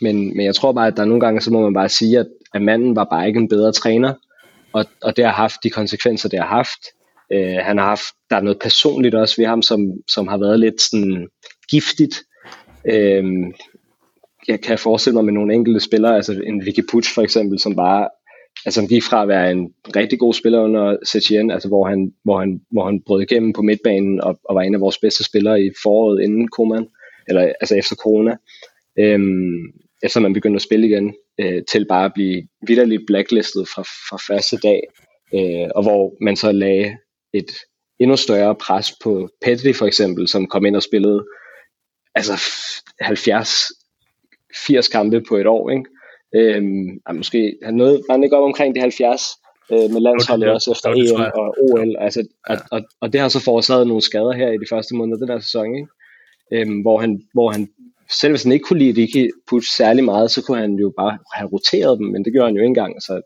men, 0.00 0.36
men 0.36 0.46
jeg 0.46 0.54
tror 0.54 0.72
bare, 0.72 0.86
at 0.86 0.96
der 0.96 1.04
nogle 1.04 1.20
gange, 1.20 1.40
så 1.40 1.52
må 1.52 1.60
man 1.60 1.74
bare 1.74 1.88
sige, 1.88 2.18
at, 2.18 2.26
at 2.54 2.62
manden 2.62 2.96
var 2.96 3.04
bare 3.04 3.26
ikke 3.28 3.40
en 3.40 3.48
bedre 3.48 3.72
træner, 3.72 4.14
og, 4.72 4.84
og 5.02 5.16
det 5.16 5.24
har 5.24 5.32
haft 5.32 5.56
de 5.64 5.70
konsekvenser, 5.70 6.28
det 6.28 6.38
har 6.38 6.46
haft. 6.46 6.80
Øh, 7.32 7.56
han 7.62 7.78
har 7.78 7.84
haft, 7.84 8.04
der 8.30 8.36
er 8.36 8.40
noget 8.40 8.58
personligt 8.58 9.14
også 9.14 9.34
ved 9.38 9.46
ham, 9.46 9.62
som, 9.62 9.92
som 10.08 10.28
har 10.28 10.38
været 10.38 10.60
lidt 10.60 10.80
sådan 10.80 11.28
giftigt. 11.70 12.22
Øh, 12.84 13.24
jeg 14.48 14.60
kan 14.60 14.78
forestille 14.78 15.14
mig 15.14 15.24
med 15.24 15.32
nogle 15.32 15.54
enkelte 15.54 15.80
spillere, 15.80 16.16
altså 16.16 16.42
en 16.46 16.66
Vicky 16.66 16.84
Puch 16.90 17.14
for 17.14 17.22
eksempel, 17.22 17.58
som 17.58 17.76
bare 17.76 18.08
altså, 18.66 18.80
som 18.80 18.88
gik 18.88 19.02
fra 19.02 19.22
at 19.22 19.28
være 19.28 19.50
en 19.50 19.74
rigtig 19.96 20.18
god 20.18 20.34
spiller 20.34 20.60
under 20.60 20.96
Setien, 21.04 21.50
altså 21.50 21.68
hvor 21.68 21.88
han, 21.88 22.12
hvor 22.24 22.38
han, 22.38 22.60
hvor 22.70 22.84
han 22.84 23.02
brød 23.06 23.22
igennem 23.22 23.52
på 23.52 23.62
midtbanen 23.62 24.20
og, 24.20 24.40
og 24.44 24.54
var 24.54 24.62
en 24.62 24.74
af 24.74 24.80
vores 24.80 24.98
bedste 24.98 25.24
spillere 25.24 25.62
i 25.62 25.70
foråret 25.82 26.22
inden 26.22 26.48
Koman, 26.48 26.86
eller 27.28 27.52
altså 27.60 27.74
efter 27.74 27.96
corona, 27.96 28.36
øhm, 28.98 29.58
efter 30.02 30.20
man 30.20 30.32
begyndte 30.32 30.56
at 30.56 30.62
spille 30.62 30.86
igen, 30.86 31.14
øh, 31.40 31.62
til 31.70 31.86
bare 31.88 32.04
at 32.04 32.12
blive 32.14 32.42
vidderligt 32.66 33.02
blacklistet 33.06 33.68
fra, 33.68 33.82
fra 33.82 34.34
første 34.34 34.56
dag, 34.56 34.80
øh, 35.34 35.68
og 35.74 35.82
hvor 35.82 36.24
man 36.24 36.36
så 36.36 36.52
lagde 36.52 36.96
et 37.32 37.50
endnu 37.98 38.16
større 38.16 38.54
pres 38.54 38.92
på 39.02 39.28
Petri 39.42 39.72
for 39.72 39.86
eksempel, 39.86 40.28
som 40.28 40.46
kom 40.46 40.66
ind 40.66 40.76
og 40.76 40.82
spillede 40.82 41.24
altså 42.14 42.32
70 43.00 43.50
80 44.66 44.88
kampe 44.88 45.22
på 45.28 45.36
et 45.36 45.46
år, 45.46 45.70
ikke? 45.70 45.84
Øhm, 46.34 47.00
ja, 47.08 47.12
måske 47.12 47.56
han 47.62 47.74
nåede 47.74 48.02
bare 48.08 48.24
ikke 48.24 48.36
op 48.36 48.44
omkring 48.44 48.74
de 48.74 48.80
70 48.80 49.22
øh, 49.72 49.90
med 49.90 50.00
landsholdet 50.00 50.48
okay, 50.48 50.54
også 50.54 50.72
efter 50.72 50.90
EM 50.90 51.30
og 51.34 51.54
OL, 51.60 51.96
altså, 51.98 52.20
ja. 52.48 52.54
og, 52.54 52.60
og, 52.70 52.80
og 53.00 53.12
det 53.12 53.20
har 53.20 53.28
så 53.28 53.44
forårsaget 53.44 53.86
nogle 53.86 54.02
skader 54.02 54.32
her 54.32 54.50
i 54.50 54.58
de 54.58 54.70
første 54.70 54.94
måneder 54.94 55.16
af 55.16 55.20
den 55.20 55.28
der 55.28 55.40
sæson, 55.40 55.74
ikke? 55.74 55.88
Øhm, 56.52 56.80
hvor, 56.80 56.98
han, 56.98 57.22
hvor 57.32 57.50
han 57.50 57.68
selv 58.12 58.32
hvis 58.32 58.42
han 58.42 58.52
ikke 58.52 58.62
kunne 58.62 58.78
lide 58.78 59.00
Ricky 59.02 59.30
Puch 59.48 59.76
særlig 59.76 60.04
meget, 60.04 60.30
så 60.30 60.42
kunne 60.42 60.58
han 60.58 60.74
jo 60.74 60.92
bare 60.96 61.18
have 61.34 61.48
roteret 61.52 61.98
dem, 61.98 62.06
men 62.06 62.24
det 62.24 62.32
gjorde 62.32 62.48
han 62.48 62.56
jo 62.56 62.62
ikke 62.62 62.66
engang, 62.66 63.02
så, 63.02 63.20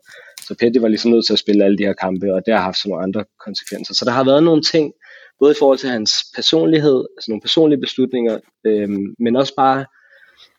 så 0.47 0.55
Petty 0.59 0.79
var 0.79 0.87
ligesom 0.87 1.11
nødt 1.11 1.25
til 1.25 1.33
at 1.33 1.39
spille 1.39 1.65
alle 1.65 1.77
de 1.77 1.85
her 1.85 1.93
kampe, 1.93 2.33
og 2.33 2.41
det 2.45 2.53
har 2.53 2.61
haft 2.61 2.77
sådan 2.77 2.89
nogle 2.89 3.03
andre 3.03 3.23
konsekvenser. 3.45 3.93
Så 3.93 4.05
der 4.05 4.11
har 4.11 4.23
været 4.23 4.43
nogle 4.43 4.61
ting, 4.61 4.93
både 5.39 5.51
i 5.51 5.59
forhold 5.59 5.77
til 5.77 5.89
hans 5.89 6.11
personlighed, 6.35 7.05
altså 7.17 7.31
nogle 7.31 7.41
personlige 7.41 7.81
beslutninger, 7.81 8.39
øhm, 8.65 9.15
men 9.19 9.35
også 9.35 9.53
bare, 9.55 9.85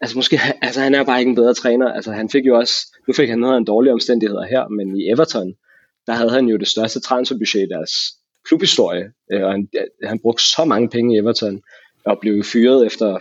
altså 0.01 0.19
måske, 0.19 0.41
altså 0.67 0.81
han 0.81 0.95
er 0.95 1.05
bare 1.05 1.19
ikke 1.19 1.31
en 1.31 1.35
bedre 1.35 1.55
træner, 1.55 1.93
altså 1.93 2.13
han 2.13 2.31
fik 2.31 2.47
jo 2.47 2.57
også, 2.57 2.75
nu 3.09 3.15
fik 3.15 3.29
han 3.29 3.39
noget 3.39 3.55
af 3.55 3.59
en 3.59 3.65
dårlig 3.65 3.93
omstændigheder 3.93 4.47
her, 4.47 4.69
men 4.69 4.97
i 4.97 5.11
Everton, 5.11 5.55
der 6.07 6.13
havde 6.13 6.31
han 6.31 6.47
jo 6.47 6.57
det 6.57 6.69
største 6.69 7.01
transferbudget 7.01 7.63
i 7.63 7.73
deres 7.75 7.93
klubhistorie, 8.45 9.13
øh, 9.33 9.43
og 9.45 9.51
han, 9.51 9.69
han 10.05 10.19
brugte 10.19 10.45
så 10.45 10.65
mange 10.65 10.89
penge 10.89 11.15
i 11.15 11.19
Everton, 11.19 11.63
og 12.05 12.19
blev 12.21 12.45
fyret 12.45 12.87
efter 12.87 13.19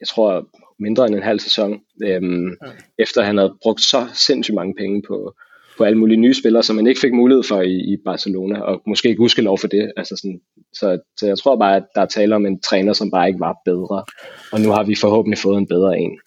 jeg 0.00 0.08
tror, 0.08 0.48
mindre 0.78 1.06
end 1.06 1.14
en 1.14 1.22
halv 1.22 1.40
sæson, 1.40 1.80
øhm, 2.02 2.46
ja. 2.48 2.70
efter 2.98 3.22
han 3.22 3.36
havde 3.36 3.54
brugt 3.62 3.80
så 3.80 4.06
sindssygt 4.14 4.54
mange 4.54 4.74
penge 4.74 5.02
på, 5.08 5.34
på 5.78 5.84
alle 5.84 5.98
mulige 5.98 6.20
nye 6.20 6.34
spillere, 6.34 6.62
som 6.62 6.76
man 6.76 6.86
ikke 6.86 7.00
fik 7.00 7.12
mulighed 7.12 7.42
for 7.42 7.60
i, 7.60 7.74
i 7.92 7.96
Barcelona, 8.04 8.60
og 8.60 8.82
måske 8.86 9.08
ikke 9.08 9.22
huske 9.22 9.42
lov 9.42 9.58
for 9.58 9.68
det. 9.68 9.92
Altså 9.96 10.16
sådan, 10.16 10.40
så, 10.72 10.98
så 11.16 11.26
jeg 11.26 11.38
tror 11.38 11.56
bare, 11.56 11.76
at 11.76 11.84
der 11.94 12.00
er 12.00 12.06
tale 12.06 12.34
om 12.34 12.46
en 12.46 12.60
træner, 12.60 12.92
som 12.92 13.10
bare 13.10 13.28
ikke 13.28 13.40
var 13.40 13.56
bedre, 13.64 14.04
og 14.52 14.60
nu 14.60 14.70
har 14.70 14.84
vi 14.84 14.94
forhåbentlig 14.94 15.38
fået 15.38 15.58
en 15.58 15.68
bedre 15.68 15.98
en 15.98 16.18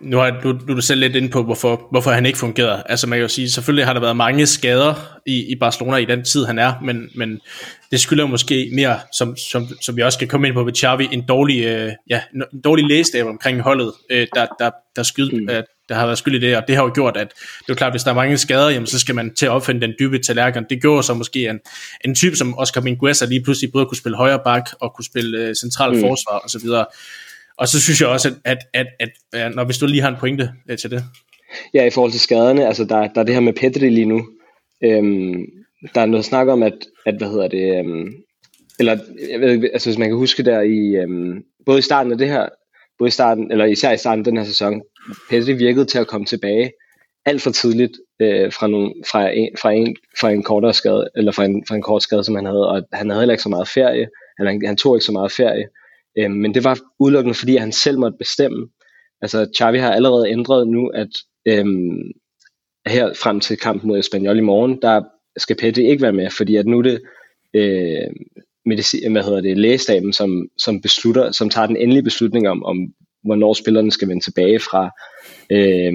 nu 0.00 0.16
har 0.16 0.40
du, 0.42 0.58
du 0.68 0.76
er 0.76 0.80
selv 0.80 1.00
lidt 1.00 1.16
inde 1.16 1.28
på, 1.28 1.42
hvorfor, 1.42 1.86
hvorfor 1.90 2.10
han 2.10 2.26
ikke 2.26 2.38
fungerede. 2.38 2.82
Altså 2.86 3.06
man 3.06 3.16
kan 3.16 3.22
jo 3.22 3.28
sige, 3.28 3.50
selvfølgelig 3.50 3.86
har 3.86 3.92
der 3.92 4.00
været 4.00 4.16
mange 4.16 4.46
skader 4.46 4.94
i, 5.26 5.52
i 5.52 5.56
Barcelona 5.60 5.96
i 5.96 6.04
den 6.04 6.24
tid, 6.24 6.44
han 6.44 6.58
er, 6.58 6.74
men, 6.84 7.08
men 7.14 7.40
det 7.90 8.00
skylder 8.00 8.26
måske 8.26 8.70
mere, 8.72 8.98
som, 9.18 9.36
som, 9.36 9.66
som 9.80 9.96
vi 9.96 10.02
også 10.02 10.16
skal 10.16 10.28
komme 10.28 10.46
ind 10.46 10.54
på 10.54 10.64
ved 10.64 10.72
Xavi, 10.74 11.08
en 11.12 11.24
dårlig, 11.28 11.64
øh, 11.64 11.92
ja, 12.10 12.20
en 12.34 12.60
dårlig 12.64 12.84
lægestab 12.84 13.26
omkring 13.26 13.60
holdet, 13.60 13.92
øh, 14.10 14.26
der, 14.34 14.46
der, 14.58 14.70
der, 14.96 15.02
skyld, 15.02 15.40
mm. 15.40 15.50
øh, 15.50 15.62
der 15.88 15.94
har 15.94 16.06
været 16.06 16.18
skyld 16.18 16.34
i 16.34 16.46
det, 16.46 16.56
og 16.56 16.62
det 16.68 16.76
har 16.76 16.82
jo 16.82 16.90
gjort, 16.94 17.16
at 17.16 17.32
det 17.66 17.72
er 17.72 17.76
klart, 17.76 17.92
hvis 17.92 18.02
der 18.02 18.10
er 18.10 18.14
mange 18.14 18.38
skader, 18.38 18.70
jamen, 18.70 18.86
så 18.86 18.98
skal 18.98 19.14
man 19.14 19.34
til 19.34 19.46
at 19.46 19.52
opfinde 19.52 19.80
den 19.80 19.94
dybe 20.00 20.18
tallerken. 20.18 20.64
Det 20.70 20.82
gjorde 20.82 21.02
så 21.02 21.14
måske 21.14 21.48
en, 21.48 21.60
en 22.04 22.14
type 22.14 22.36
som 22.36 22.58
Oscar 22.58 22.80
Mingueza 22.80 23.24
lige 23.24 23.42
pludselig 23.42 23.72
både 23.72 23.86
kunne 23.86 23.98
spille 23.98 24.16
højre 24.16 24.40
bak 24.44 24.70
og 24.80 24.94
kunne 24.94 25.04
spille 25.04 25.38
øh, 25.38 25.54
central 25.54 25.94
mm. 25.94 26.00
forsvar 26.00 26.38
osv., 26.44 26.68
og 27.60 27.68
så 27.68 27.80
synes 27.80 28.00
jeg 28.00 28.08
også, 28.08 28.28
at, 28.28 28.34
at, 28.44 28.86
at, 29.00 29.10
at, 29.32 29.40
at 29.40 29.54
når 29.54 29.64
hvis 29.64 29.78
du 29.78 29.86
lige 29.86 30.02
har 30.02 30.08
en 30.08 30.20
pointe 30.20 30.50
øh, 30.70 30.78
til 30.78 30.90
det. 30.90 31.04
Ja, 31.74 31.84
i 31.84 31.90
forhold 31.90 32.12
til 32.12 32.20
skaderne, 32.20 32.66
altså 32.66 32.84
der, 32.84 33.08
der 33.08 33.20
er 33.20 33.24
det 33.24 33.34
her 33.34 33.40
med 33.40 33.52
Petri 33.52 33.88
lige 33.88 34.06
nu. 34.06 34.28
Øhm, 34.84 35.46
der 35.94 36.00
er 36.00 36.06
noget 36.06 36.24
snak 36.24 36.48
om, 36.48 36.62
at, 36.62 36.78
at 37.06 37.14
hvad 37.18 37.28
hedder 37.28 37.48
det, 37.48 37.78
øhm, 37.78 38.12
eller 38.78 38.98
jeg 39.30 39.40
ved 39.40 39.70
altså 39.72 39.88
hvis 39.88 39.98
man 39.98 40.08
kan 40.08 40.16
huske 40.16 40.42
der 40.42 40.60
i, 40.60 40.96
øhm, 40.96 41.44
både 41.66 41.78
i 41.78 41.82
starten 41.82 42.12
af 42.12 42.18
det 42.18 42.28
her, 42.28 42.48
både 42.98 43.08
i 43.08 43.10
starten, 43.10 43.52
eller 43.52 43.64
især 43.64 43.92
i 43.92 43.96
starten 43.96 44.20
af 44.20 44.24
den 44.24 44.36
her 44.36 44.44
sæson, 44.44 44.82
Petri 45.30 45.52
virkede 45.52 45.84
til 45.84 45.98
at 45.98 46.06
komme 46.06 46.26
tilbage 46.26 46.72
alt 47.26 47.42
for 47.42 47.50
tidligt 47.50 47.92
øh, 48.20 48.52
fra, 48.52 48.66
nogle, 48.66 48.92
fra, 49.10 49.30
en, 49.30 49.48
fra, 49.60 49.72
en, 49.72 49.96
fra 50.20 50.30
en 50.30 50.42
kortere 50.42 50.74
skade, 50.74 51.08
eller 51.16 51.32
fra 51.32 51.44
en, 51.44 51.64
fra 51.68 51.74
en 51.74 51.82
kort 51.82 52.02
skade, 52.02 52.24
som 52.24 52.34
han 52.34 52.46
havde, 52.46 52.68
og 52.68 52.82
han 52.92 53.10
havde 53.10 53.20
heller 53.20 53.32
ikke 53.32 53.42
så 53.42 53.48
meget 53.48 53.68
ferie, 53.68 54.08
eller 54.38 54.50
han, 54.52 54.62
han 54.66 54.76
tog 54.76 54.96
ikke 54.96 55.04
så 55.04 55.12
meget 55.12 55.32
ferie, 55.32 55.66
Øhm, 56.18 56.32
men 56.32 56.54
det 56.54 56.64
var 56.64 56.78
udelukkende 56.98 57.38
fordi, 57.38 57.56
han 57.56 57.72
selv 57.72 57.98
måtte 57.98 58.18
bestemme. 58.18 58.68
Altså 59.22 59.50
Xavi 59.58 59.78
har 59.78 59.92
allerede 59.92 60.28
ændret 60.28 60.68
nu, 60.68 60.88
at 60.88 61.10
øhm, 61.48 61.98
her 62.86 63.14
frem 63.22 63.40
til 63.40 63.56
kampen 63.56 63.88
mod 63.88 63.98
Espanyol 63.98 64.38
i 64.38 64.40
morgen, 64.40 64.78
der 64.82 65.02
skal 65.36 65.56
Petty 65.56 65.80
ikke 65.80 66.02
være 66.02 66.12
med, 66.12 66.30
fordi 66.30 66.56
at 66.56 66.66
nu 66.66 66.78
er 66.78 66.82
det 66.82 67.02
øh, 67.54 68.10
medicin, 68.66 69.12
hvad 69.12 69.22
hedder 69.22 69.40
det, 69.40 69.58
lægestaben, 69.58 70.12
som, 70.12 70.48
som, 70.58 70.80
beslutter, 70.80 71.32
som 71.32 71.50
tager 71.50 71.66
den 71.66 71.76
endelige 71.76 72.02
beslutning 72.02 72.48
om, 72.48 72.64
om 72.64 72.76
hvornår 73.24 73.54
spillerne 73.54 73.90
skal 73.92 74.08
vende 74.08 74.24
tilbage 74.24 74.60
fra, 74.60 74.90
øh, 75.52 75.92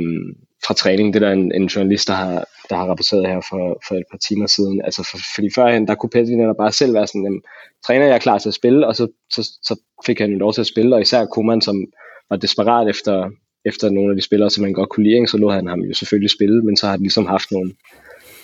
fra 0.67 0.73
træning. 0.73 1.13
Det 1.13 1.23
er 1.23 1.27
der 1.27 1.33
en, 1.33 1.51
en 1.51 1.65
journalist, 1.65 2.07
der 2.07 2.13
har, 2.13 2.47
der 2.69 2.75
har 2.75 2.85
rapporteret 2.85 3.27
her 3.27 3.41
for, 3.49 3.81
for 3.87 3.95
et 3.95 4.03
par 4.11 4.17
timer 4.17 4.47
siden. 4.47 4.81
Altså 4.81 5.07
for, 5.11 5.17
fordi 5.35 5.49
førhen, 5.55 5.87
der 5.87 5.95
kunne 5.95 6.09
Petty 6.09 6.31
netop 6.31 6.57
bare 6.57 6.71
selv 6.71 6.93
være 6.93 7.07
sådan, 7.07 7.23
jamen, 7.23 7.41
træner 7.87 8.05
jeg 8.05 8.15
er 8.15 8.19
klar 8.19 8.37
til 8.37 8.49
at 8.49 8.53
spille, 8.53 8.87
og 8.87 8.95
så, 8.95 9.07
så, 9.31 9.41
så 9.63 9.79
fik 10.05 10.19
han 10.19 10.31
jo 10.31 10.37
lov 10.37 10.53
til 10.53 10.61
at 10.61 10.67
spille, 10.67 10.95
og 10.95 11.01
især 11.01 11.25
Koeman, 11.25 11.61
som 11.61 11.85
var 12.29 12.37
desperat 12.37 12.89
efter, 12.89 13.29
efter 13.65 13.89
nogle 13.89 14.09
af 14.11 14.15
de 14.15 14.21
spillere, 14.21 14.49
som 14.49 14.63
man 14.63 14.73
godt 14.73 14.89
kunne 14.89 15.03
lide, 15.03 15.27
så 15.27 15.37
lå 15.37 15.51
han 15.51 15.67
ham 15.67 15.79
jo 15.79 15.93
selvfølgelig 15.93 16.31
spille, 16.31 16.61
men 16.61 16.77
så 16.77 16.85
har 16.87 16.93
det 16.93 17.01
ligesom 17.01 17.25
haft 17.25 17.51
nogle 17.51 17.73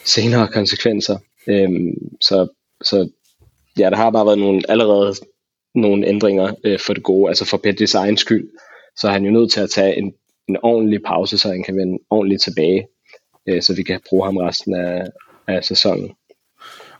senere 0.05 0.47
konsekvenser. 0.47 1.17
Øhm, 1.47 1.93
så, 2.21 2.47
så 2.83 3.09
ja, 3.79 3.89
der 3.89 3.95
har 3.95 4.09
bare 4.09 4.25
været 4.25 4.39
nogle, 4.39 4.61
allerede 4.69 5.13
nogle 5.75 6.07
ændringer 6.07 6.53
øh, 6.63 6.79
for 6.79 6.93
det 6.93 7.03
gode, 7.03 7.29
altså 7.29 7.45
for 7.45 7.57
Pettis 7.57 7.95
egen 7.95 8.17
skyld, 8.17 8.49
så 8.99 9.07
er 9.07 9.11
han 9.11 9.25
jo 9.25 9.31
nødt 9.31 9.51
til 9.51 9.61
at 9.61 9.69
tage 9.69 9.97
en, 9.97 10.13
en 10.49 10.57
ordentlig 10.63 10.99
pause, 11.05 11.37
så 11.37 11.47
han 11.47 11.63
kan 11.63 11.75
vende 11.75 11.99
ordentligt 12.09 12.41
tilbage, 12.41 12.87
øh, 13.49 13.61
så 13.61 13.75
vi 13.75 13.83
kan 13.83 13.99
bruge 14.09 14.25
ham 14.25 14.37
resten 14.37 14.75
af, 14.75 15.03
af 15.47 15.63
sæsonen. 15.63 16.11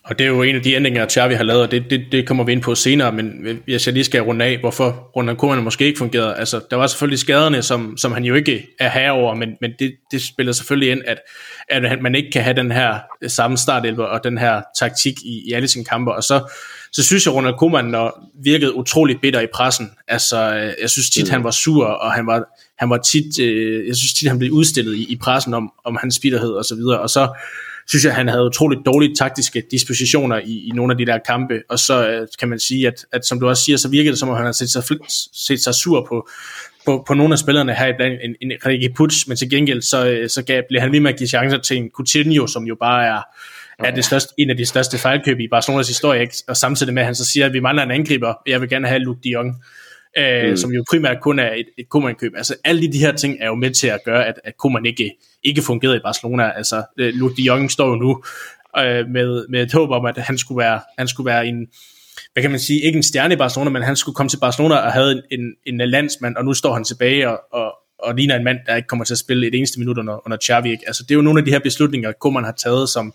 Og 0.04 0.20
det 0.20 0.26
er 0.26 0.30
jo 0.30 0.42
en 0.42 0.56
af 0.56 0.62
de 0.62 0.74
ændringer, 0.74 1.10
Xavi 1.10 1.34
har 1.34 1.44
lavet, 1.44 1.62
og 1.62 1.72
det, 1.72 1.84
det, 1.90 2.06
det 2.12 2.28
kommer 2.28 2.44
vi 2.44 2.52
ind 2.52 2.62
på 2.62 2.76
senere, 2.76 3.12
men 3.12 3.60
hvis 3.66 3.88
jeg 3.88 3.94
lige 3.94 4.04
skal 4.04 4.22
runde 4.22 4.46
af, 4.46 4.58
hvorfor 4.58 5.12
Ronald 5.16 5.38
Koeman 5.38 5.64
måske 5.64 5.86
ikke 5.86 5.98
fungerede. 5.98 6.36
Altså, 6.36 6.62
der 6.70 6.76
var 6.76 6.88
selvfølgelig 6.88 7.20
skaderne, 7.20 7.62
som, 7.62 7.98
som 7.98 8.12
han 8.12 8.24
jo 8.24 8.36
ikke 8.36 8.68
er 8.80 8.90
herover, 8.90 9.36
men, 9.36 9.50
men 9.62 9.72
det, 9.80 9.96
det 10.12 10.22
spiller 10.22 10.54
selvfølgelig 10.54 10.92
ind, 10.92 11.02
at, 11.08 11.18
at 11.70 12.02
man 12.02 12.16
ikke 12.16 12.32
kan 12.32 12.44
have 12.44 12.56
den 12.56 12.72
her 12.72 13.00
samme 13.28 13.58
startelver 13.58 14.06
og 14.06 14.24
den 14.24 14.38
her 14.38 14.62
taktik 14.80 15.14
i, 15.26 15.50
i 15.50 15.52
alle 15.54 15.68
sine 15.68 15.86
kampe. 15.86 16.14
Og 16.14 16.24
så, 16.24 16.52
så 16.92 17.04
synes 17.04 17.26
jeg, 17.26 17.34
Ronald 17.34 17.56
Koeman 17.58 18.12
virkede 18.44 18.76
utrolig 18.76 19.22
bitter 19.22 19.40
i 19.40 19.48
pressen. 19.54 19.92
Altså, 20.08 20.40
jeg 20.82 20.90
synes 20.90 21.10
tit, 21.10 21.24
mm. 21.26 21.32
han 21.32 21.44
var 21.44 21.52
sur, 21.52 21.86
og 21.86 22.12
han 22.12 22.28
var, 22.28 22.44
han 22.78 22.90
var 22.90 22.98
tit, 22.98 23.40
øh, 23.40 23.88
jeg 23.88 23.96
synes 23.96 24.14
tit, 24.14 24.28
han 24.28 24.40
blev 24.40 24.52
udstillet 24.52 24.96
i, 24.96 25.04
i 25.04 25.16
pressen 25.16 25.54
om, 25.54 25.72
om 25.86 25.98
hans 26.02 26.20
bitterhed 26.20 26.52
og 26.52 26.66
så 26.66 26.76
videre. 26.76 27.00
Og 27.00 27.10
så 27.10 27.34
synes 27.88 28.06
jeg, 28.06 28.16
han 28.16 28.28
havde 28.28 28.46
utroligt 28.46 28.82
dårlige 28.86 29.16
taktiske 29.16 29.64
dispositioner 29.72 30.38
i, 30.38 30.68
i 30.68 30.72
nogle 30.76 30.94
af 30.94 30.98
de 30.98 31.06
der 31.06 31.18
kampe, 31.28 31.62
og 31.70 31.80
så 31.80 32.08
øh, 32.08 32.28
kan 32.40 32.50
man 32.50 32.60
sige, 32.60 32.88
at, 32.88 33.06
at 33.12 33.26
som 33.26 33.40
du 33.40 33.48
også 33.50 33.64
siger, 33.64 33.78
så 33.78 33.90
virkede 33.90 34.12
det 34.12 34.20
som 34.20 34.30
om, 34.30 34.36
han 34.36 34.46
har 34.46 34.52
set 34.52 34.70
sig, 34.70 34.84
set 35.34 35.64
sig 35.64 35.76
sur 35.76 36.06
på, 36.10 36.30
på, 36.86 37.04
på 37.08 37.14
nogle 37.14 37.34
af 37.34 37.40
spillerne 37.40 37.74
her, 37.74 37.96
blandt 37.98 38.20
en, 38.24 38.36
en 38.42 38.58
Rikke 38.66 38.94
Puts, 38.96 39.28
men 39.28 39.38
til 39.38 39.50
gengæld 39.50 39.82
så, 39.82 40.08
øh, 40.08 40.30
så 40.30 40.44
gav, 40.44 40.64
blev 40.70 40.82
han 40.82 40.92
lige 40.92 41.02
med 41.02 41.12
at 41.12 41.18
give 41.18 41.28
chancer 41.28 41.58
til 41.58 41.78
en 41.78 41.90
Coutinho, 41.90 42.48
som 42.48 42.64
jo 42.64 42.76
bare 42.80 43.06
er, 43.06 43.22
er 43.80 43.92
det 43.92 44.06
største, 44.06 44.34
en 44.38 44.50
af 44.50 44.58
de 44.58 44.66
største 44.66 44.98
fejlkøb 44.98 45.40
i 45.40 45.48
Barcelonas 45.48 45.88
historie, 45.88 46.22
ikke? 46.22 46.36
og 46.48 46.58
samtidig 46.58 46.94
med, 46.94 47.02
at 47.02 47.06
han 47.06 47.16
så 47.16 47.26
siger, 47.26 47.46
at 47.46 47.54
vi 47.54 47.60
mangler 47.60 47.84
en 47.84 47.92
angriber, 47.92 48.34
jeg 48.48 48.62
vil 48.62 48.70
gerne 48.70 48.88
have 48.88 49.00
Luke 49.00 49.20
de 49.24 49.30
Jong, 49.30 49.64
øh, 50.18 50.50
mm. 50.50 50.58
som 50.58 50.72
jo 50.72 50.84
primært 50.90 51.22
kun 51.22 51.40
er 51.40 51.54
et, 51.54 51.66
et 51.78 51.90
Koeman-køb. 51.90 52.32
Altså 52.38 52.56
alle 52.64 52.82
de, 52.82 52.94
de 52.94 52.98
her 52.98 53.12
ting 53.12 53.38
er 53.40 53.48
jo 53.48 53.56
med 53.56 53.72
til 53.72 53.88
at 53.88 54.00
gøre, 54.06 54.26
at, 54.26 54.40
at 54.44 54.58
Koeman 54.58 54.86
ikke, 54.86 55.12
ikke 55.44 55.62
fungerede 55.62 55.98
i 55.98 56.00
Barcelona. 56.04 56.52
Altså 56.56 56.84
øh, 56.98 57.14
Luke 57.14 57.36
de 57.38 57.42
Jong 57.42 57.72
står 57.72 57.90
jo 57.90 57.96
nu 57.96 58.24
øh, 58.78 59.08
med, 59.08 59.48
med 59.50 59.64
et 59.64 59.74
håb 59.74 59.90
om, 59.90 60.06
at 60.06 60.18
han 60.18 60.38
skulle 60.38 60.58
være, 60.58 60.80
han 60.98 61.08
skulle 61.08 61.26
være 61.26 61.48
en, 61.48 61.68
hvad 62.34 62.44
kan 62.44 62.52
man 62.52 62.60
sige, 62.60 62.82
ikke 62.82 62.98
en 62.98 63.04
stjerne 63.04 63.34
i 63.34 63.38
Barcelona, 63.38 63.70
men 63.70 63.82
han 63.82 63.96
skulle 63.96 64.16
komme 64.16 64.30
til 64.30 64.38
Barcelona 64.38 64.76
og 64.76 64.92
havde 64.92 65.12
en, 65.32 65.40
en, 65.66 65.80
en 65.82 65.90
landsmand, 65.90 66.36
og 66.36 66.46
nu 66.46 66.54
står 66.54 66.74
han 66.74 66.84
tilbage 66.84 67.30
og, 67.30 67.40
og, 67.52 67.74
og 68.00 68.16
ligner 68.16 68.36
en 68.36 68.44
mand, 68.44 68.58
der 68.66 68.76
ikke 68.76 68.88
kommer 68.88 69.06
til 69.06 69.14
at 69.14 69.18
spille 69.18 69.48
et 69.48 69.56
eneste 69.56 69.80
minut 69.80 69.98
under, 69.98 70.26
under 70.26 70.38
Xavi. 70.44 70.72
Ikke? 70.72 70.84
Altså, 70.88 71.04
det 71.04 71.12
er 71.12 71.16
jo 71.16 71.22
nogle 71.22 71.40
af 71.40 71.46
de 71.46 71.52
her 71.52 71.60
beslutninger, 71.60 72.12
Koeman 72.12 72.44
har 72.44 72.52
taget, 72.52 72.90
som, 72.90 73.14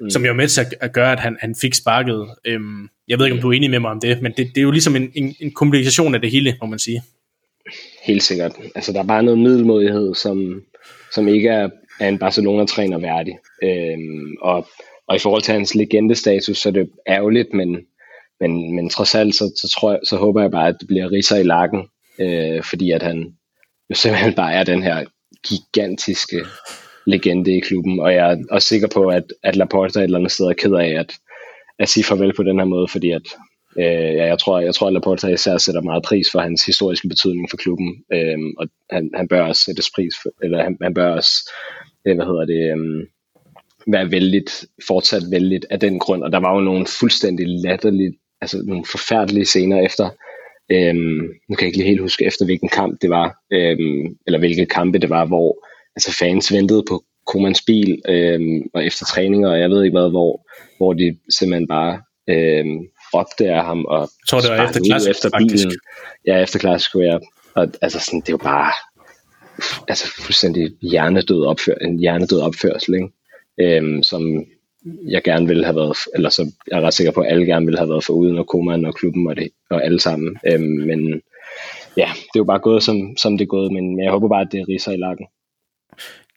mm. 0.00 0.10
som 0.10 0.24
jo 0.24 0.30
er 0.30 0.34
med 0.34 0.48
til 0.48 0.60
at, 0.60 0.74
at 0.80 0.92
gøre, 0.92 1.12
at 1.12 1.20
han, 1.20 1.36
han 1.40 1.54
fik 1.60 1.74
sparket. 1.74 2.28
Øhm, 2.44 2.88
jeg 3.08 3.18
ved 3.18 3.26
ikke, 3.26 3.36
om 3.36 3.42
du 3.42 3.48
er 3.48 3.56
enig 3.56 3.70
med 3.70 3.78
mig 3.78 3.90
om 3.90 4.00
det, 4.00 4.22
men 4.22 4.32
det, 4.36 4.48
det 4.48 4.58
er 4.58 4.62
jo 4.62 4.70
ligesom 4.70 4.96
en, 4.96 5.12
en, 5.14 5.34
en 5.40 5.50
komplikation 5.50 6.14
af 6.14 6.20
det 6.20 6.30
hele, 6.30 6.56
må 6.60 6.66
man 6.66 6.78
sige. 6.78 7.02
Helt 8.02 8.22
sikkert. 8.22 8.52
Altså, 8.74 8.92
der 8.92 8.98
er 8.98 9.06
bare 9.06 9.22
noget 9.22 9.38
middelmodighed, 9.38 10.14
som, 10.14 10.62
som 11.14 11.28
ikke 11.28 11.48
er, 11.48 11.68
er 12.00 12.08
en 12.08 12.18
Barcelona-træner 12.18 12.98
værdig. 12.98 13.38
Øhm, 13.62 14.36
og, 14.40 14.68
og 15.08 15.16
i 15.16 15.18
forhold 15.18 15.42
til 15.42 15.54
hans 15.54 15.74
legendestatus, 15.74 16.58
så 16.58 16.68
er 16.68 16.72
det 16.72 16.90
ærgerligt, 17.08 17.52
men, 17.52 17.78
men, 18.40 18.74
men 18.74 18.88
trods 18.90 19.14
alt, 19.14 19.34
så, 19.34 19.52
så, 19.60 19.76
tror 19.78 19.90
jeg, 19.90 20.00
så 20.08 20.16
håber 20.16 20.40
jeg 20.40 20.50
bare, 20.50 20.68
at 20.68 20.76
det 20.80 20.86
bliver 20.86 21.12
riser 21.12 21.36
i 21.36 21.42
lakken, 21.42 21.82
øh, 22.18 22.62
fordi 22.62 22.90
at 22.90 23.02
han 23.02 23.34
jo 23.90 23.94
simpelthen 23.94 24.34
bare 24.34 24.52
er 24.52 24.64
den 24.64 24.82
her 24.82 25.04
gigantiske 25.46 26.40
legende 27.06 27.56
i 27.56 27.60
klubben, 27.60 28.00
og 28.00 28.14
jeg 28.14 28.32
er 28.32 28.36
også 28.50 28.68
sikker 28.68 28.88
på, 28.88 29.08
at, 29.08 29.24
at 29.42 29.56
Laporta 29.56 29.98
et 29.98 30.04
eller 30.04 30.18
andet 30.18 30.32
sted 30.32 30.46
er 30.46 30.52
ked 30.52 30.72
af 30.72 31.00
at, 31.00 31.14
at 31.78 31.88
sige 31.88 32.04
farvel 32.04 32.32
på 32.32 32.42
den 32.42 32.58
her 32.58 32.64
måde, 32.64 32.88
fordi 32.88 33.10
at 33.10 33.26
øh, 33.78 34.14
ja, 34.18 34.24
jeg 34.26 34.38
tror, 34.38 34.60
jeg 34.60 34.74
tror, 34.74 34.86
at 34.86 34.92
Laporta 34.92 35.28
især 35.28 35.58
sætter 35.58 35.80
meget 35.80 36.02
pris 36.02 36.26
for 36.32 36.40
hans 36.40 36.66
historiske 36.66 37.08
betydning 37.08 37.50
for 37.50 37.56
klubben, 37.56 38.04
øh, 38.12 38.38
og 38.58 38.68
han, 38.90 39.10
han 39.14 39.28
bør 39.28 39.40
også 39.40 39.62
sættes 39.62 39.90
pris 39.94 40.14
for, 40.22 40.30
eller 40.42 40.62
han, 40.62 40.78
han 40.82 40.94
bør 40.94 41.08
også, 41.08 41.50
øh, 42.06 42.14
hvad 42.14 42.26
hedder 42.26 42.44
det, 42.44 42.62
øh, 42.72 43.06
være 43.86 44.10
vældigt, 44.10 44.66
fortsat 44.86 45.22
vældigt 45.30 45.66
af 45.70 45.80
den 45.80 45.98
grund, 45.98 46.22
og 46.22 46.32
der 46.32 46.38
var 46.38 46.54
jo 46.54 46.60
nogle 46.60 46.86
fuldstændig 47.00 47.46
latterlige, 47.48 48.12
altså 48.40 48.62
nogle 48.66 48.84
forfærdelige 48.84 49.44
scener 49.44 49.80
efter, 49.80 50.10
øhm, 50.72 51.20
nu 51.48 51.56
kan 51.56 51.60
jeg 51.60 51.66
ikke 51.66 51.78
lige 51.78 51.88
helt 51.88 52.00
huske 52.00 52.24
efter 52.24 52.44
hvilken 52.44 52.68
kamp 52.68 53.02
det 53.02 53.10
var, 53.10 53.36
øhm, 53.52 54.16
eller 54.26 54.38
hvilke 54.38 54.66
kampe 54.66 54.98
det 54.98 55.10
var, 55.10 55.24
hvor 55.24 55.66
altså 55.96 56.16
fans 56.20 56.52
ventede 56.52 56.84
på 56.88 57.04
Komans 57.26 57.62
bil, 57.66 58.02
øhm, 58.08 58.62
og 58.74 58.84
efter 58.84 59.06
træninger, 59.06 59.50
og 59.50 59.60
jeg 59.60 59.70
ved 59.70 59.84
ikke 59.84 59.98
hvad, 59.98 60.10
hvor, 60.10 60.46
hvor 60.76 60.92
de 60.92 61.16
simpelthen 61.38 61.68
bare 61.68 62.00
råbte 63.14 63.50
af 63.50 63.64
ham, 63.64 63.84
og 63.84 64.00
jeg 64.00 64.08
tror, 64.28 64.40
det 64.40 64.50
var 64.50 64.68
efter 64.68 64.80
klassisk, 64.86 65.10
efter 65.10 65.30
bilen. 65.38 65.50
Faktisk. 65.50 65.78
Ja, 66.26 66.42
efter 66.42 66.58
klassisk, 66.58 66.94
ja. 66.94 67.18
Og 67.54 67.68
altså 67.82 68.00
sådan, 68.00 68.20
det 68.20 68.32
var 68.32 68.38
bare 68.38 68.72
altså 69.88 70.06
fuldstændig 70.24 70.70
hjernedød 70.82 71.44
opfør, 71.46 71.74
en 71.74 71.98
hjernedød 71.98 72.40
opførsel, 72.40 72.94
ikke? 72.94 73.08
Øhm, 73.60 74.02
som 74.02 74.44
jeg 75.08 75.22
gerne 75.22 75.46
ville 75.46 75.64
have 75.64 75.76
været, 75.76 75.96
eller 76.14 76.28
så 76.28 76.52
jeg 76.70 76.78
er 76.78 76.82
ret 76.82 76.94
sikker 76.94 77.12
på, 77.12 77.20
at 77.20 77.30
alle 77.32 77.46
gerne 77.46 77.66
ville 77.66 77.78
have 77.78 77.88
været 77.88 78.04
for 78.04 78.12
uden 78.12 78.38
og 78.38 78.46
Koman 78.46 78.84
og 78.84 78.94
klubben 78.94 79.26
og, 79.28 79.36
det, 79.36 79.48
og 79.70 79.84
alle 79.84 80.00
sammen. 80.00 80.36
Øhm, 80.52 80.62
men 80.62 81.22
ja, 81.96 82.08
det 82.14 82.34
er 82.34 82.44
jo 82.44 82.44
bare 82.44 82.58
gået, 82.58 82.82
som, 82.82 83.16
som 83.16 83.38
det 83.38 83.44
er 83.44 83.54
gået, 83.56 83.72
men 83.72 84.02
jeg 84.02 84.10
håber 84.10 84.28
bare, 84.28 84.40
at 84.40 84.52
det 84.52 84.68
riser 84.68 84.92
i 84.92 84.96
lakken. 84.96 85.26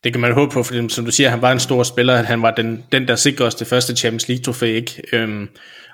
Det 0.04 0.14
kan 0.14 0.22
man 0.22 0.34
håbe 0.34 0.52
på, 0.52 0.64
for 0.64 0.88
som 0.90 1.06
du 1.06 1.12
siger, 1.12 1.30
han 1.30 1.42
var 1.42 1.52
en 1.52 1.60
stor 1.60 1.84
spiller, 1.84 2.16
at 2.16 2.26
han 2.26 2.42
var 2.42 2.52
den, 2.52 2.84
den 2.92 3.08
der 3.08 3.16
sikrede 3.16 3.48
os 3.48 3.56
det 3.56 3.68
første 3.68 3.96
Champions 3.96 4.28
League 4.28 4.44
trofæ, 4.44 4.76
ikke? 4.76 5.02
Øhm, 5.14 5.50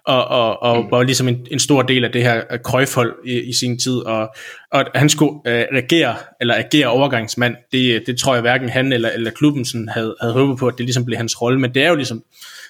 og, 0.05 0.27
og, 0.27 0.63
og 0.63 0.83
mm. 0.83 0.91
var 0.91 1.03
ligesom 1.03 1.27
en, 1.27 1.47
en 1.51 1.59
stor 1.59 1.81
del 1.81 2.05
af 2.05 2.11
det 2.11 2.23
her 2.23 2.57
krøjfhold 2.63 3.15
i, 3.25 3.39
i 3.41 3.53
sin 3.53 3.79
tid, 3.79 3.97
og, 3.97 4.35
og 4.71 4.85
han 4.95 5.09
skulle 5.09 5.31
øh, 5.47 5.65
regere, 5.73 6.15
eller 6.41 6.55
agere 6.55 6.87
overgangsmand, 6.87 7.55
det, 7.71 8.03
det 8.07 8.17
tror 8.17 8.33
jeg 8.33 8.41
hverken 8.41 8.69
han 8.69 8.93
eller, 8.93 9.09
eller 9.09 9.31
klubben 9.31 9.65
sådan 9.65 9.89
havde, 9.89 10.15
havde 10.21 10.33
håbet 10.33 10.57
på, 10.57 10.67
at 10.67 10.73
det 10.77 10.85
ligesom 10.85 11.05
blev 11.05 11.17
hans 11.17 11.41
rolle, 11.41 11.59
men 11.59 11.73
det 11.73 11.83
er 11.83 11.89
jo 11.89 11.95
ligesom, 11.95 12.23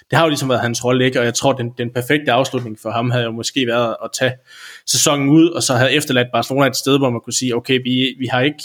det 0.10 0.18
har 0.18 0.26
jo 0.26 0.30
ligesom 0.30 0.50
været 0.50 0.62
hans 0.62 0.86
rolle, 0.86 1.06
ikke? 1.06 1.20
og 1.20 1.26
jeg 1.26 1.34
tror, 1.34 1.54
den, 1.54 1.72
den 1.78 1.94
perfekte 1.94 2.32
afslutning 2.32 2.78
for 2.82 2.92
ham 2.92 3.12
havde 3.12 3.26
jo 3.26 3.32
måske 3.32 3.68
været 3.68 3.96
at 4.04 4.10
tage 4.20 4.34
sæsonen 4.88 5.30
ud, 5.30 5.50
og 5.50 5.64
så 5.64 5.74
havde 5.74 5.94
efterladt 5.94 6.28
Barcelona 6.34 6.68
et 6.68 6.76
sted, 6.76 6.98
hvor 6.98 7.10
man 7.10 7.22
kunne 7.24 7.34
sige, 7.34 7.56
okay, 7.56 7.80
vi, 7.84 8.16
vi 8.20 8.26
har 8.26 8.42
ikke, 8.42 8.64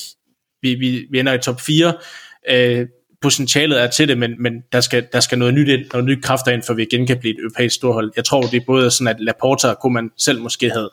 vi, 0.62 0.74
vi, 0.74 1.06
vi 1.10 1.18
ender 1.20 1.32
i 1.32 1.38
top 1.38 1.60
4, 1.60 1.92
øh, 2.50 2.86
potentialet 3.20 3.82
er 3.82 3.86
til 3.86 4.08
det, 4.08 4.18
men, 4.18 4.42
men 4.42 4.62
der, 4.72 4.80
skal, 4.80 5.06
der 5.12 5.20
skal 5.20 5.38
noget 5.38 5.54
nyt 5.54 5.68
ind, 5.68 5.86
noget 5.92 6.04
nyt 6.06 6.22
kræfter 6.22 6.52
ind, 6.52 6.62
for 6.62 6.74
vi 6.74 6.82
igen 6.82 7.06
kan 7.06 7.18
blive 7.18 7.34
et 7.34 7.40
europæisk 7.40 7.74
storhold. 7.74 8.12
Jeg 8.16 8.24
tror, 8.24 8.42
det 8.42 8.54
er 8.54 8.64
både 8.66 8.90
sådan, 8.90 9.14
at 9.14 9.20
Laporta 9.20 9.74
kunne 9.74 9.94
man 9.94 10.10
selv 10.18 10.40
måske 10.40 10.70
have, 10.70 10.90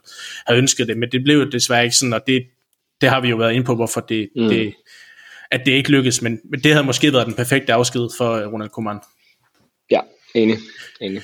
have 0.47 0.57
ønsket 0.57 0.87
det, 0.87 0.97
men 0.97 1.11
det 1.11 1.23
blev 1.23 1.37
jo 1.37 1.49
desværre 1.49 1.83
ikke 1.83 1.95
sådan, 1.95 2.13
og 2.13 2.21
det, 2.27 2.45
det 3.01 3.09
har 3.09 3.21
vi 3.21 3.29
jo 3.29 3.35
været 3.35 3.53
inde 3.53 3.65
på, 3.65 3.75
hvorfor 3.75 4.01
det, 4.01 4.29
mm. 4.35 4.47
det, 4.47 4.73
at 5.51 5.61
det 5.65 5.71
ikke 5.71 5.91
lykkedes, 5.91 6.21
men, 6.21 6.39
men 6.51 6.59
det 6.59 6.71
havde 6.71 6.85
måske 6.85 7.13
været 7.13 7.25
den 7.25 7.33
perfekte 7.33 7.73
afsked 7.73 8.09
for 8.17 8.45
Ronald 8.45 8.69
Koeman. 8.69 8.99
Ja, 9.91 9.99
enig. 10.35 10.57
enig. 11.01 11.21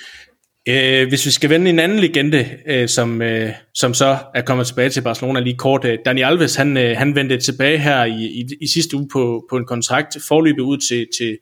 Øh, 0.67 1.08
hvis 1.08 1.26
vi 1.26 1.32
skal 1.32 1.50
vende 1.50 1.69
en 1.69 1.80
anden 1.80 2.00
legende, 2.00 2.50
øh, 2.67 2.89
som, 2.89 3.21
øh, 3.21 3.50
som 3.74 3.93
så 3.93 4.17
er 4.36 4.41
kommet 4.41 4.67
tilbage 4.67 4.89
til 4.89 5.02
Barcelona 5.02 5.39
lige 5.39 5.58
kort. 5.58 5.86
Øh, 5.86 5.97
Dani 6.06 6.21
Alves, 6.21 6.56
han, 6.56 6.78
øh, 6.78 6.97
han 6.97 7.15
vendte 7.15 7.38
tilbage 7.38 7.78
her 7.78 8.06
i, 8.06 8.26
i, 8.26 8.47
i 8.62 8.67
sidste 8.67 8.97
uge 8.97 9.08
på, 9.13 9.45
på 9.50 9.58
en 9.58 9.65
kontrakt, 9.65 10.17
forløbet 10.28 10.62
ud 10.62 10.78
til, 10.78 11.08
til, 11.17 11.38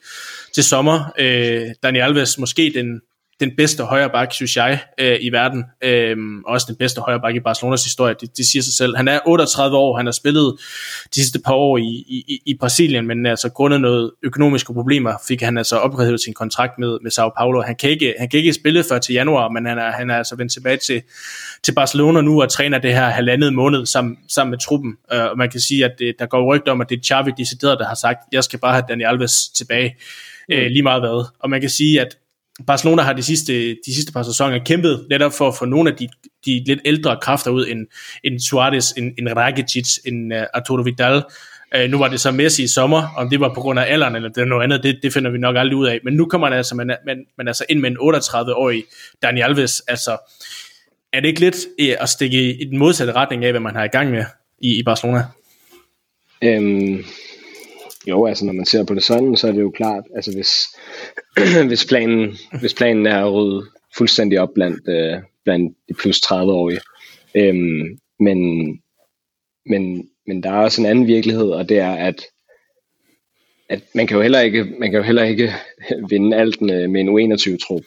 til 0.55 0.63
sommer. 0.63 1.13
Øh, 1.19 1.67
Dani 1.83 1.99
Alves, 1.99 2.37
måske 2.37 2.71
den, 2.75 3.01
den 3.39 3.51
bedste 3.57 3.83
højre 3.83 4.09
bak, 4.09 4.33
synes 4.33 4.57
jeg, 4.57 4.79
øh, 4.97 5.17
i 5.21 5.29
verden. 5.29 5.63
Øh, 5.83 6.17
også 6.45 6.65
den 6.69 6.75
bedste 6.75 7.01
højre 7.01 7.19
bak 7.19 7.35
i 7.35 7.39
Barcelonas 7.39 7.83
historie, 7.83 8.15
det, 8.21 8.37
det 8.37 8.45
siger 8.45 8.63
sig 8.63 8.73
selv. 8.73 8.97
Han 8.97 9.07
er 9.07 9.19
38 9.25 9.77
år, 9.77 9.97
han 9.97 10.05
har 10.05 10.11
spillet 10.11 10.55
de 11.15 11.21
sidste 11.21 11.39
par 11.39 11.53
år 11.53 11.77
i, 11.77 12.05
i, 12.07 12.41
i 12.45 12.57
Brasilien, 12.59 13.07
men 13.07 13.25
altså 13.25 13.49
grundet 13.49 13.81
noget 13.81 14.11
økonomiske 14.23 14.73
problemer, 14.73 15.13
fik 15.27 15.41
han 15.41 15.57
altså 15.57 15.77
ophævet 15.77 16.21
sin 16.21 16.33
kontrakt 16.33 16.79
med, 16.79 16.97
med 17.03 17.11
Sao 17.11 17.31
Paulo. 17.37 17.61
Han 17.61 17.75
kan, 17.75 17.89
ikke, 17.89 18.13
han 18.19 18.29
kan 18.29 18.37
ikke 18.37 18.53
spille 18.53 18.83
før 18.89 18.99
til 18.99 19.13
januar, 19.13 19.49
men 19.49 19.65
han 19.65 19.77
er, 19.77 19.91
han 19.91 20.09
er 20.09 20.17
altså 20.17 20.35
vendt 20.35 20.53
tilbage 20.53 20.77
til, 20.77 21.01
til 21.63 21.71
Barcelona 21.71 22.21
nu 22.21 22.41
og 22.41 22.49
træner 22.49 22.77
det 22.77 22.93
her 22.93 23.09
halvandet 23.09 23.53
måned 23.53 23.85
sammen, 23.85 24.17
sammen 24.29 24.51
med 24.51 24.59
truppen. 24.59 24.93
Øh, 25.13 25.23
og 25.23 25.37
man 25.37 25.49
kan 25.49 25.59
sige, 25.59 25.85
at 25.85 25.91
det, 25.99 26.15
der 26.19 26.25
går 26.25 26.55
rygter 26.55 26.71
om, 26.71 26.81
at 26.81 26.89
det 26.89 26.97
er 26.97 27.01
Xavi 27.03 27.31
decideret, 27.37 27.79
der 27.79 27.87
har 27.87 27.95
sagt, 27.95 28.19
jeg 28.31 28.43
skal 28.43 28.59
bare 28.59 28.73
have 28.73 28.83
Dani 28.89 29.03
Alves 29.03 29.49
tilbage, 29.49 29.95
øh, 30.51 30.67
lige 30.67 30.83
meget 30.83 31.01
hvad. 31.01 31.25
Og 31.39 31.49
man 31.49 31.61
kan 31.61 31.69
sige, 31.69 32.01
at 32.01 32.17
Barcelona 32.67 33.01
har 33.01 33.13
de 33.13 33.23
sidste, 33.23 33.69
de 33.69 33.93
sidste 33.95 34.13
par 34.13 34.23
sæsoner 34.23 34.59
kæmpet 34.59 35.05
netop 35.09 35.33
for 35.33 35.47
at 35.47 35.55
få 35.55 35.65
nogle 35.65 35.91
af 35.91 35.95
de, 35.95 36.07
de 36.45 36.63
lidt 36.65 36.79
ældre 36.85 37.17
kræfter 37.21 37.51
ud, 37.51 37.67
end, 37.67 37.87
end 38.23 38.39
Suarez, 38.39 38.91
end, 38.91 39.13
end 39.17 39.29
Rakitic, 39.29 39.97
end 40.05 40.33
uh, 40.33 40.41
Arturo 40.53 40.81
Vidal. 40.81 41.23
Uh, 41.75 41.89
nu 41.89 41.97
var 41.97 42.07
det 42.07 42.19
så 42.19 42.31
Messi 42.31 42.63
i 42.63 42.67
sommer, 42.67 43.07
om 43.17 43.29
det 43.29 43.39
var 43.39 43.53
på 43.53 43.61
grund 43.61 43.79
af 43.79 43.93
alderen 43.93 44.15
eller 44.15 44.29
det 44.29 44.41
er 44.41 44.45
noget 44.45 44.63
andet, 44.63 44.83
det, 44.83 44.99
det 45.03 45.13
finder 45.13 45.31
vi 45.31 45.37
nok 45.37 45.55
aldrig 45.57 45.77
ud 45.77 45.87
af. 45.87 45.99
Men 46.03 46.13
nu 46.13 46.25
kommer 46.25 46.49
man 46.49 46.57
altså, 46.57 46.75
man, 46.75 46.91
man, 47.05 47.25
man 47.37 47.47
altså 47.47 47.65
ind 47.69 47.79
med 47.79 47.91
en 47.91 47.97
38-årig 47.97 48.83
Dani 49.21 49.41
Alves. 49.41 49.81
Altså, 49.87 50.17
er 51.13 51.19
det 51.19 51.27
ikke 51.27 51.39
lidt 51.39 51.57
uh, 51.81 52.03
at 52.03 52.09
stikke 52.09 52.53
i 52.53 52.63
den 52.65 52.77
modsatte 52.77 53.13
retning 53.13 53.45
af, 53.45 53.51
hvad 53.51 53.61
man 53.61 53.75
har 53.75 53.83
i 53.83 53.87
gang 53.87 54.11
med 54.11 54.25
i, 54.61 54.79
i 54.79 54.83
Barcelona? 54.83 55.23
Øhm, 56.41 57.03
jo, 58.07 58.25
altså 58.25 58.45
når 58.45 58.53
man 58.53 58.65
ser 58.65 58.83
på 58.85 58.93
det 58.93 59.03
sådan, 59.03 59.37
så 59.37 59.47
er 59.47 59.51
det 59.51 59.61
jo 59.61 59.71
klart, 59.71 60.03
altså 60.15 60.33
hvis, 60.33 60.51
hvis, 61.69 61.85
planen, 61.85 62.37
hvis 62.59 62.73
planen 62.73 63.05
er 63.05 63.25
at 63.25 63.33
rydde 63.33 63.65
fuldstændig 63.97 64.39
op 64.39 64.49
blandt, 64.55 64.87
øh, 64.87 65.21
blandt 65.43 65.77
de 65.89 65.93
plus 65.93 66.17
30-årige. 66.17 66.79
Øhm, 67.35 67.99
men, 68.19 68.69
men, 69.65 70.09
men 70.27 70.43
der 70.43 70.51
er 70.51 70.63
også 70.63 70.81
en 70.81 70.87
anden 70.87 71.07
virkelighed, 71.07 71.49
og 71.49 71.69
det 71.69 71.79
er, 71.79 71.91
at, 71.91 72.25
at 73.69 73.83
man 73.95 74.07
kan 74.07 74.15
jo 74.15 74.21
heller 74.21 74.39
ikke, 74.39 74.63
man 74.63 74.91
kan 74.91 74.97
jo 74.97 75.03
heller 75.03 75.23
ikke 75.23 75.53
vinde 76.09 76.37
alt 76.37 76.61
med, 76.61 76.83
en 76.83 77.09
U21-trup. 77.09 77.83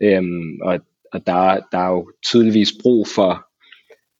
Øhm, 0.00 0.60
og 0.62 0.80
og 1.16 1.26
der, 1.26 1.60
der 1.72 1.78
er 1.78 1.88
jo 1.88 2.12
tydeligvis 2.22 2.72
brug 2.82 3.08
for, 3.08 3.46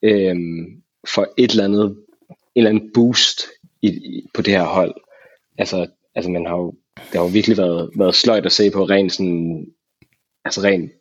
øhm, 0.02 0.82
for 1.14 1.34
et 1.38 1.50
eller 1.50 1.64
andet, 1.64 1.96
en 2.30 2.36
eller 2.56 2.70
andet 2.70 2.90
boost 2.94 3.40
i, 3.82 3.88
i, 3.88 4.26
på 4.34 4.42
det 4.42 4.52
her 4.52 4.64
hold. 4.64 4.94
Altså, 5.58 5.86
altså 6.14 6.30
man 6.30 6.46
har 6.46 6.56
jo, 6.56 6.74
det 6.96 7.14
har 7.14 7.22
jo 7.22 7.30
virkelig 7.32 7.56
været, 7.56 7.90
været 7.98 8.14
sløjt 8.14 8.46
at 8.46 8.52
se 8.52 8.70
på 8.70 8.84
rent 8.84 9.12
sådan, 9.12 9.66
altså 10.44 10.60
rent 10.62 10.92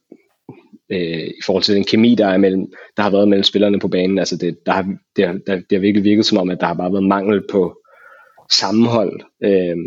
øh, 0.92 1.28
i 1.28 1.42
forhold 1.46 1.64
til 1.64 1.76
den 1.76 1.84
kemi, 1.84 2.16
der, 2.16 2.28
er 2.28 2.38
mellem, 2.38 2.66
der 2.98 3.04
har 3.04 3.10
været 3.10 3.28
mellem 3.28 3.44
spillerne 3.44 3.80
på 3.80 3.88
banen. 3.88 4.20
Altså 4.20 4.38
det, 4.38 4.58
der 4.66 4.72
har, 4.72 4.98
det, 5.16 5.28
har, 5.28 5.34
der, 5.48 5.56
det 5.56 5.72
har 5.72 5.80
virkelig 5.80 6.04
virket 6.04 6.26
som 6.26 6.38
om, 6.38 6.50
at 6.50 6.60
der 6.60 6.68
har 6.68 6.74
bare 6.74 6.92
været 6.92 7.08
mangel 7.08 7.44
på 7.52 7.82
sammenhold. 8.52 9.22
Øh, 9.44 9.78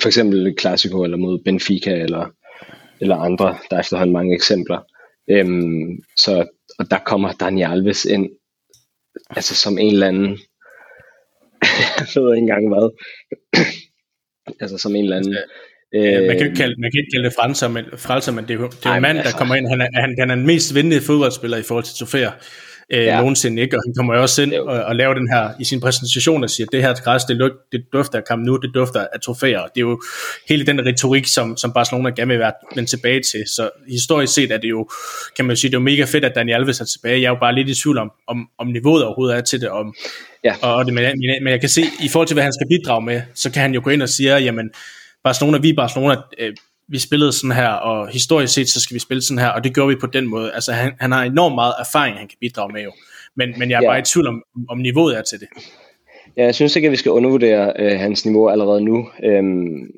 for 0.00 0.06
eksempel 0.08 0.56
Clasico 0.60 1.04
eller 1.04 1.16
mod 1.16 1.42
Benfica 1.44 1.94
eller, 1.94 2.30
eller 3.00 3.16
andre. 3.16 3.58
Der 3.70 3.76
er 3.76 3.80
efterhånden 3.80 4.12
mange 4.12 4.34
eksempler. 4.34 4.80
Øh, 5.30 5.46
så, 6.16 6.46
og 6.78 6.90
der 6.90 6.98
kommer 6.98 7.32
Dani 7.32 7.62
Alves 7.62 8.04
ind 8.04 8.30
altså 9.30 9.54
som 9.54 9.78
en 9.78 9.92
eller 9.92 10.08
anden 10.08 10.38
jeg 12.14 12.22
ved 12.22 12.34
ikke 12.34 12.44
engang 12.48 12.68
hvad 12.68 12.86
altså 14.60 14.78
som 14.78 14.94
en 14.96 15.04
eller 15.04 15.16
anden 15.16 15.36
Øh, 15.94 16.26
man, 16.26 16.36
kan 16.38 16.46
ikke 16.46 16.56
kalde, 16.56 16.74
man 16.80 16.90
kan 16.90 16.98
ikke 17.00 17.10
kalde 17.14 17.26
det 17.28 17.34
frelser, 17.40 17.68
men, 17.68 17.84
frelser, 17.96 18.32
men 18.32 18.44
det 18.44 18.50
er 18.50 18.58
jo, 18.58 18.66
det 18.66 18.86
er 18.86 18.90
jo 18.90 18.96
en 18.96 19.02
mand, 19.02 19.18
altså, 19.18 19.32
der 19.32 19.38
kommer 19.38 19.54
ind. 19.54 19.68
Han 19.68 19.80
er, 19.80 19.88
han, 19.94 20.14
han 20.18 20.30
er 20.30 20.34
den 20.34 20.46
mest 20.46 20.74
vindende 20.74 21.00
fodboldspiller 21.00 21.56
i 21.56 21.62
forhold 21.62 21.84
til 21.84 21.94
trofæer 21.98 22.32
øh, 22.90 23.04
ja. 23.04 23.20
nogensinde. 23.20 23.62
Ikke? 23.62 23.76
Og 23.76 23.82
han 23.86 23.94
kommer 23.96 24.14
jo 24.14 24.22
også 24.22 24.42
ind 24.42 24.54
og, 24.54 24.64
og 24.64 24.96
laver 24.96 25.14
den 25.14 25.28
her 25.32 25.50
i 25.60 25.64
sin 25.64 25.80
præsentation 25.80 26.44
og 26.44 26.50
siger, 26.50 26.66
at 26.66 26.72
det 26.72 26.82
her 26.82 26.94
græs, 26.94 27.24
det, 27.24 27.36
luk, 27.36 27.52
det 27.72 27.84
dufter 27.92 28.18
af 28.18 28.24
kamp 28.24 28.46
nu, 28.46 28.56
det 28.56 28.70
dufter 28.74 29.06
af 29.12 29.20
trofæer. 29.20 29.60
Det 29.62 29.76
er 29.76 29.80
jo 29.80 30.02
hele 30.48 30.66
den 30.66 30.86
retorik, 30.86 31.26
som, 31.26 31.56
som 31.56 31.72
Barcelona 31.72 32.10
gerne 32.10 32.36
vil 32.36 32.46
vende 32.74 32.90
tilbage 32.90 33.22
til. 33.22 33.42
Så 33.46 33.70
historisk 33.88 34.34
set 34.34 34.52
er 34.52 34.58
det 34.58 34.70
jo, 34.70 34.88
kan 35.36 35.44
man 35.44 35.56
sige, 35.56 35.70
det 35.70 35.76
er 35.76 35.80
jo 35.80 35.84
mega 35.84 36.04
fedt, 36.04 36.24
at 36.24 36.32
Daniel 36.34 36.54
Alves 36.54 36.80
er 36.80 36.84
tilbage. 36.84 37.20
Jeg 37.20 37.26
er 37.26 37.30
jo 37.30 37.40
bare 37.40 37.54
lidt 37.54 37.68
i 37.68 37.74
tvivl 37.74 37.98
om, 37.98 38.10
om, 38.26 38.48
om 38.58 38.66
niveauet 38.66 39.04
overhovedet 39.04 39.36
er 39.36 39.40
til 39.40 39.60
det. 39.60 39.68
Om, 39.68 39.94
ja. 40.44 40.54
og 40.62 40.84
det 40.84 40.94
men, 40.94 41.04
men 41.42 41.50
jeg 41.50 41.60
kan 41.60 41.68
se, 41.68 41.82
i 42.00 42.08
forhold 42.08 42.26
til, 42.26 42.34
hvad 42.34 42.44
han 42.44 42.52
skal 42.52 42.66
bidrage 42.68 43.04
med, 43.04 43.22
så 43.34 43.50
kan 43.52 43.62
han 43.62 43.74
jo 43.74 43.80
gå 43.84 43.90
ind 43.90 44.02
og 44.02 44.08
sige, 44.08 44.36
jamen, 44.36 44.70
Barcelona, 45.24 45.58
vi 45.58 45.72
Barcelona, 45.72 46.16
øh, 46.38 46.52
vi 46.90 46.98
spillede 46.98 47.32
sådan 47.32 47.56
her, 47.56 47.68
og 47.68 48.08
historisk 48.08 48.54
set, 48.54 48.68
så 48.68 48.80
skal 48.80 48.94
vi 48.94 49.00
spille 49.00 49.22
sådan 49.22 49.38
her, 49.38 49.48
og 49.48 49.64
det 49.64 49.74
gør 49.74 49.86
vi 49.86 49.94
på 49.94 50.06
den 50.06 50.26
måde. 50.26 50.52
Altså, 50.52 50.72
han, 50.72 50.92
han 51.00 51.12
har 51.12 51.22
enormt 51.22 51.54
meget 51.54 51.74
erfaring, 51.80 52.18
han 52.18 52.28
kan 52.28 52.38
bidrage 52.40 52.72
med 52.72 52.82
jo. 52.82 52.92
Men, 53.36 53.54
men 53.58 53.70
jeg 53.70 53.76
er 53.76 53.82
ja. 53.82 53.88
bare 53.88 53.98
i 53.98 54.02
tvivl 54.02 54.26
om, 54.26 54.42
om 54.68 54.78
niveauet 54.78 55.18
er 55.18 55.22
til 55.22 55.40
det. 55.40 55.48
Ja, 56.36 56.44
jeg 56.44 56.54
synes 56.54 56.76
ikke, 56.76 56.86
at 56.86 56.92
vi 56.92 56.96
skal 56.96 57.12
undervurdere 57.12 57.72
øh, 57.78 57.98
hans 57.98 58.24
niveau 58.24 58.48
allerede 58.48 58.80
nu. 58.80 59.08
Øhm, 59.24 59.90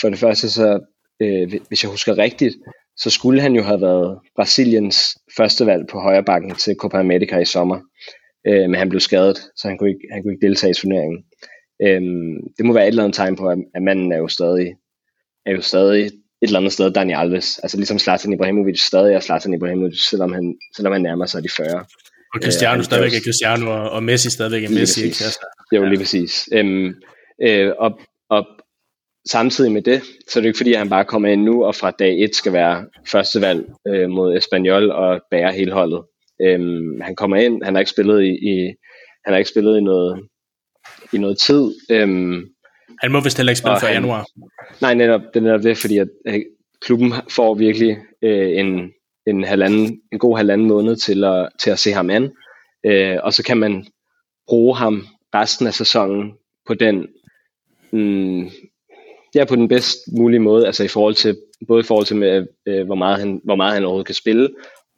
for 0.00 0.08
det 0.08 0.18
første, 0.18 0.50
så, 0.50 0.80
øh, 1.22 1.52
hvis 1.68 1.82
jeg 1.82 1.90
husker 1.90 2.18
rigtigt, 2.18 2.56
så 2.96 3.10
skulle 3.10 3.40
han 3.40 3.54
jo 3.54 3.62
have 3.62 3.80
været 3.80 4.18
Brasiliens 4.36 5.18
første 5.36 5.66
valg 5.66 5.86
på 5.86 6.00
højre 6.00 6.24
bakken 6.24 6.54
til 6.54 6.76
Copa 6.76 6.98
America 6.98 7.38
i 7.38 7.44
sommer. 7.44 7.80
Øh, 8.46 8.70
men 8.70 8.74
han 8.74 8.88
blev 8.88 9.00
skadet, 9.00 9.38
så 9.56 9.68
han 9.68 9.78
kunne 9.78 9.90
ikke, 9.90 10.08
han 10.12 10.22
kunne 10.22 10.32
ikke 10.32 10.46
deltage 10.46 10.70
i 10.70 10.74
turneringen. 10.74 11.24
Øhm, 11.82 12.36
det 12.56 12.64
må 12.64 12.72
være 12.72 12.84
et 12.84 12.88
eller 12.88 13.04
andet 13.04 13.16
tegn 13.16 13.36
på, 13.36 13.48
at, 13.48 13.58
at 13.74 13.82
manden 13.82 14.12
er 14.12 14.18
jo 14.18 14.28
stadig, 14.28 14.74
er 15.46 15.52
jo 15.52 15.60
stadig 15.60 16.10
et 16.42 16.46
eller 16.46 16.58
andet 16.58 16.72
sted 16.72 16.90
Dani 16.90 17.12
Alves. 17.12 17.58
Altså 17.58 17.76
ligesom 17.76 17.98
Zlatan 17.98 18.32
Ibrahimovic 18.32 18.80
stadig 18.80 19.14
er 19.14 19.20
Zlatan 19.20 19.54
Ibrahimovic, 19.54 20.08
selvom 20.10 20.32
han, 20.32 20.54
selvom 20.76 20.92
han 20.92 21.02
nærmer 21.02 21.26
sig 21.26 21.42
de 21.42 21.48
40. 21.56 21.84
Og 22.34 22.40
Cristiano 22.42 22.78
øh, 22.78 22.84
stadigvæk 22.84 23.14
er 23.14 23.20
Cristiano, 23.24 23.70
og, 23.70 23.90
og 23.90 24.02
Messi 24.02 24.30
stadigvæk 24.30 24.64
er 24.64 24.70
Messi. 24.70 25.00
Ikke? 25.04 25.24
Altså, 25.24 25.46
jo, 25.74 25.84
lige 25.84 25.98
præcis. 25.98 26.48
Øhm, 26.52 26.94
øh, 27.42 27.72
og, 27.78 28.00
og 28.30 28.46
samtidig 29.28 29.72
med 29.72 29.82
det, 29.82 30.02
så 30.28 30.38
er 30.38 30.40
det 30.40 30.48
ikke 30.48 30.56
fordi, 30.56 30.72
at 30.72 30.78
han 30.78 30.88
bare 30.88 31.04
kommer 31.04 31.28
ind 31.28 31.42
nu, 31.42 31.64
og 31.64 31.74
fra 31.74 31.90
dag 31.90 32.20
1 32.20 32.34
skal 32.34 32.52
være 32.52 32.86
førstevalg 33.10 33.64
øh, 33.88 34.10
mod 34.10 34.36
Espanyol 34.36 34.90
og 34.90 35.20
bære 35.30 35.52
hele 35.52 35.72
holdet. 35.72 36.02
Øhm, 36.42 37.00
han 37.00 37.16
kommer 37.16 37.36
ind, 37.36 37.64
han 37.64 37.74
har 37.74 37.80
ikke 37.80 37.90
spillet 37.90 38.22
i, 38.22 38.28
i 38.28 38.74
han 39.24 39.32
har 39.32 39.38
ikke 39.38 39.50
spillet 39.50 39.78
i 39.78 39.80
noget 39.80 40.28
i 41.12 41.18
noget 41.18 41.38
tid. 41.38 41.74
Øhm, 41.90 42.44
han 43.00 43.12
må 43.12 43.20
vist 43.20 43.36
heller 43.36 43.50
ikke 43.50 43.58
spille 43.58 43.80
for 43.80 43.86
han, 43.86 43.94
januar. 43.94 44.26
Nej, 44.80 44.94
netop, 44.94 45.20
det 45.34 45.40
er 45.40 45.44
netop 45.44 45.62
det, 45.62 45.78
fordi 45.78 45.98
at, 45.98 46.08
at 46.26 46.42
klubben 46.80 47.12
får 47.30 47.54
virkelig 47.54 47.98
øh, 48.22 48.58
en, 48.58 48.92
en, 49.26 49.44
halvanden, 49.44 50.00
en 50.12 50.18
god 50.18 50.36
halvanden 50.36 50.68
måned 50.68 50.96
til 50.96 51.24
at, 51.24 51.48
til 51.58 51.70
at 51.70 51.78
se 51.78 51.92
ham 51.92 52.10
an. 52.10 52.32
Øh, 52.86 53.16
og 53.22 53.32
så 53.32 53.42
kan 53.42 53.56
man 53.56 53.86
bruge 54.48 54.76
ham 54.76 55.06
resten 55.34 55.66
af 55.66 55.74
sæsonen 55.74 56.32
på 56.66 56.74
den 56.74 57.06
mm, 57.92 58.50
ja, 59.34 59.44
på 59.44 59.56
den 59.56 59.68
bedst 59.68 59.98
mulige 60.16 60.40
måde, 60.40 60.66
altså 60.66 60.84
i 60.84 60.88
forhold 60.88 61.14
til, 61.14 61.38
både 61.68 61.80
i 61.80 61.86
forhold 61.86 62.06
til 62.06 62.16
med, 62.16 62.46
øh, 62.66 62.86
hvor, 62.86 62.94
meget 62.94 63.18
han, 63.18 63.40
hvor 63.44 63.56
meget 63.56 63.74
han 63.74 63.84
overhovedet 63.84 64.06
kan 64.06 64.14
spille, 64.14 64.48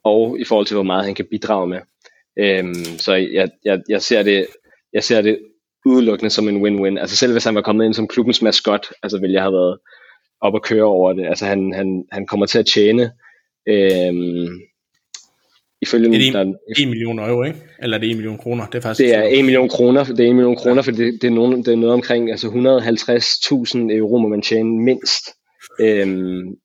og 0.03 0.39
i 0.39 0.43
forhold 0.43 0.65
til, 0.65 0.75
hvor 0.75 0.83
meget 0.83 1.05
han 1.05 1.15
kan 1.15 1.27
bidrage 1.31 1.67
med. 1.67 1.79
Øhm, 2.39 2.97
så 2.97 3.13
jeg, 3.13 3.49
jeg, 3.65 3.81
jeg, 3.89 4.01
ser 4.01 4.23
det, 4.23 4.47
jeg 4.93 5.03
ser 5.03 5.21
det 5.21 5.39
udelukkende 5.85 6.29
som 6.29 6.49
en 6.49 6.65
win-win. 6.65 6.99
Altså 6.99 7.15
selv 7.15 7.31
hvis 7.31 7.43
han 7.43 7.55
var 7.55 7.61
kommet 7.61 7.85
ind 7.85 7.93
som 7.93 8.07
klubbens 8.07 8.41
maskot, 8.41 8.87
altså 9.03 9.19
ville 9.19 9.33
jeg 9.33 9.41
have 9.41 9.53
været 9.53 9.77
op 10.41 10.53
og 10.53 10.63
køre 10.63 10.83
over 10.83 11.13
det. 11.13 11.25
Altså 11.25 11.45
han, 11.45 11.73
han, 11.73 12.05
han 12.11 12.27
kommer 12.27 12.45
til 12.45 12.59
at 12.59 12.65
tjene 12.65 13.11
øhm, 13.69 14.47
ifølge 15.81 16.09
det 16.09 16.35
er 16.35 16.41
1, 16.41 16.55
1 16.77 16.87
million 16.87 17.19
euro, 17.19 17.43
ikke? 17.43 17.59
Eller 17.79 17.97
er 17.97 18.01
det 18.01 18.09
1 18.09 18.15
million 18.15 18.37
kroner? 18.37 18.65
Det 18.65 18.75
er 18.75 18.81
faktisk 18.81 19.07
det 19.07 19.15
er 19.15 19.23
1 19.23 19.45
million 19.45 19.69
kroner, 19.69 20.03
det 20.03 20.19
er 20.19 20.29
1 20.29 20.35
million 20.35 20.55
kroner, 20.55 20.75
ja. 20.75 20.81
for 20.81 20.91
det, 20.91 21.21
det, 21.21 21.27
er 21.27 21.31
nogen, 21.31 21.65
det 21.65 21.67
er 21.67 21.75
noget 21.75 21.93
omkring 21.93 22.31
altså 22.31 22.47
150.000 22.47 23.97
euro 23.97 24.17
må 24.17 24.27
man 24.27 24.41
tjene 24.41 24.83
mindst. 24.83 25.23
Øhm, 25.79 26.55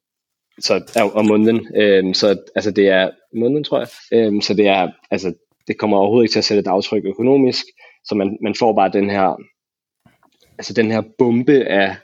så 0.60 1.10
om 1.14 1.26
måneden. 1.26 1.68
Øhm, 1.76 2.14
så 2.14 2.36
altså 2.54 2.70
det 2.70 2.88
er 2.88 3.10
måneden, 3.36 3.64
tror 3.64 3.78
jeg. 3.78 3.88
Øhm, 4.12 4.40
så 4.40 4.54
det 4.54 4.66
er 4.66 4.88
altså 5.10 5.34
det 5.68 5.78
kommer 5.78 5.96
overhovedet 5.96 6.24
ikke 6.24 6.32
til 6.32 6.38
at 6.38 6.44
sætte 6.44 6.60
et 6.60 6.66
aftryk 6.66 7.02
økonomisk. 7.04 7.64
Så 8.04 8.14
man, 8.14 8.38
man 8.42 8.54
får 8.58 8.72
bare 8.74 8.90
den 8.92 9.10
her, 9.10 9.36
altså 10.58 10.72
den 10.72 10.90
her 10.90 11.02
bombe 11.18 11.64
af 11.64 11.96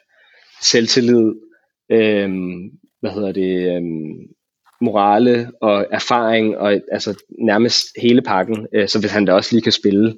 selvtillid, 0.62 1.34
øhm, 1.90 2.70
hvad 3.00 3.10
hedder 3.10 3.32
det, 3.32 3.76
øhm, 3.76 4.34
morale 4.80 5.50
og 5.60 5.86
erfaring, 5.90 6.58
og 6.58 6.80
altså 6.92 7.24
nærmest 7.38 7.86
hele 8.02 8.22
pakken, 8.22 8.66
øh, 8.74 8.88
så 8.88 9.00
hvis 9.00 9.12
han 9.12 9.24
da 9.24 9.32
også 9.32 9.50
lige 9.52 9.62
kan 9.62 9.72
spille, 9.72 10.16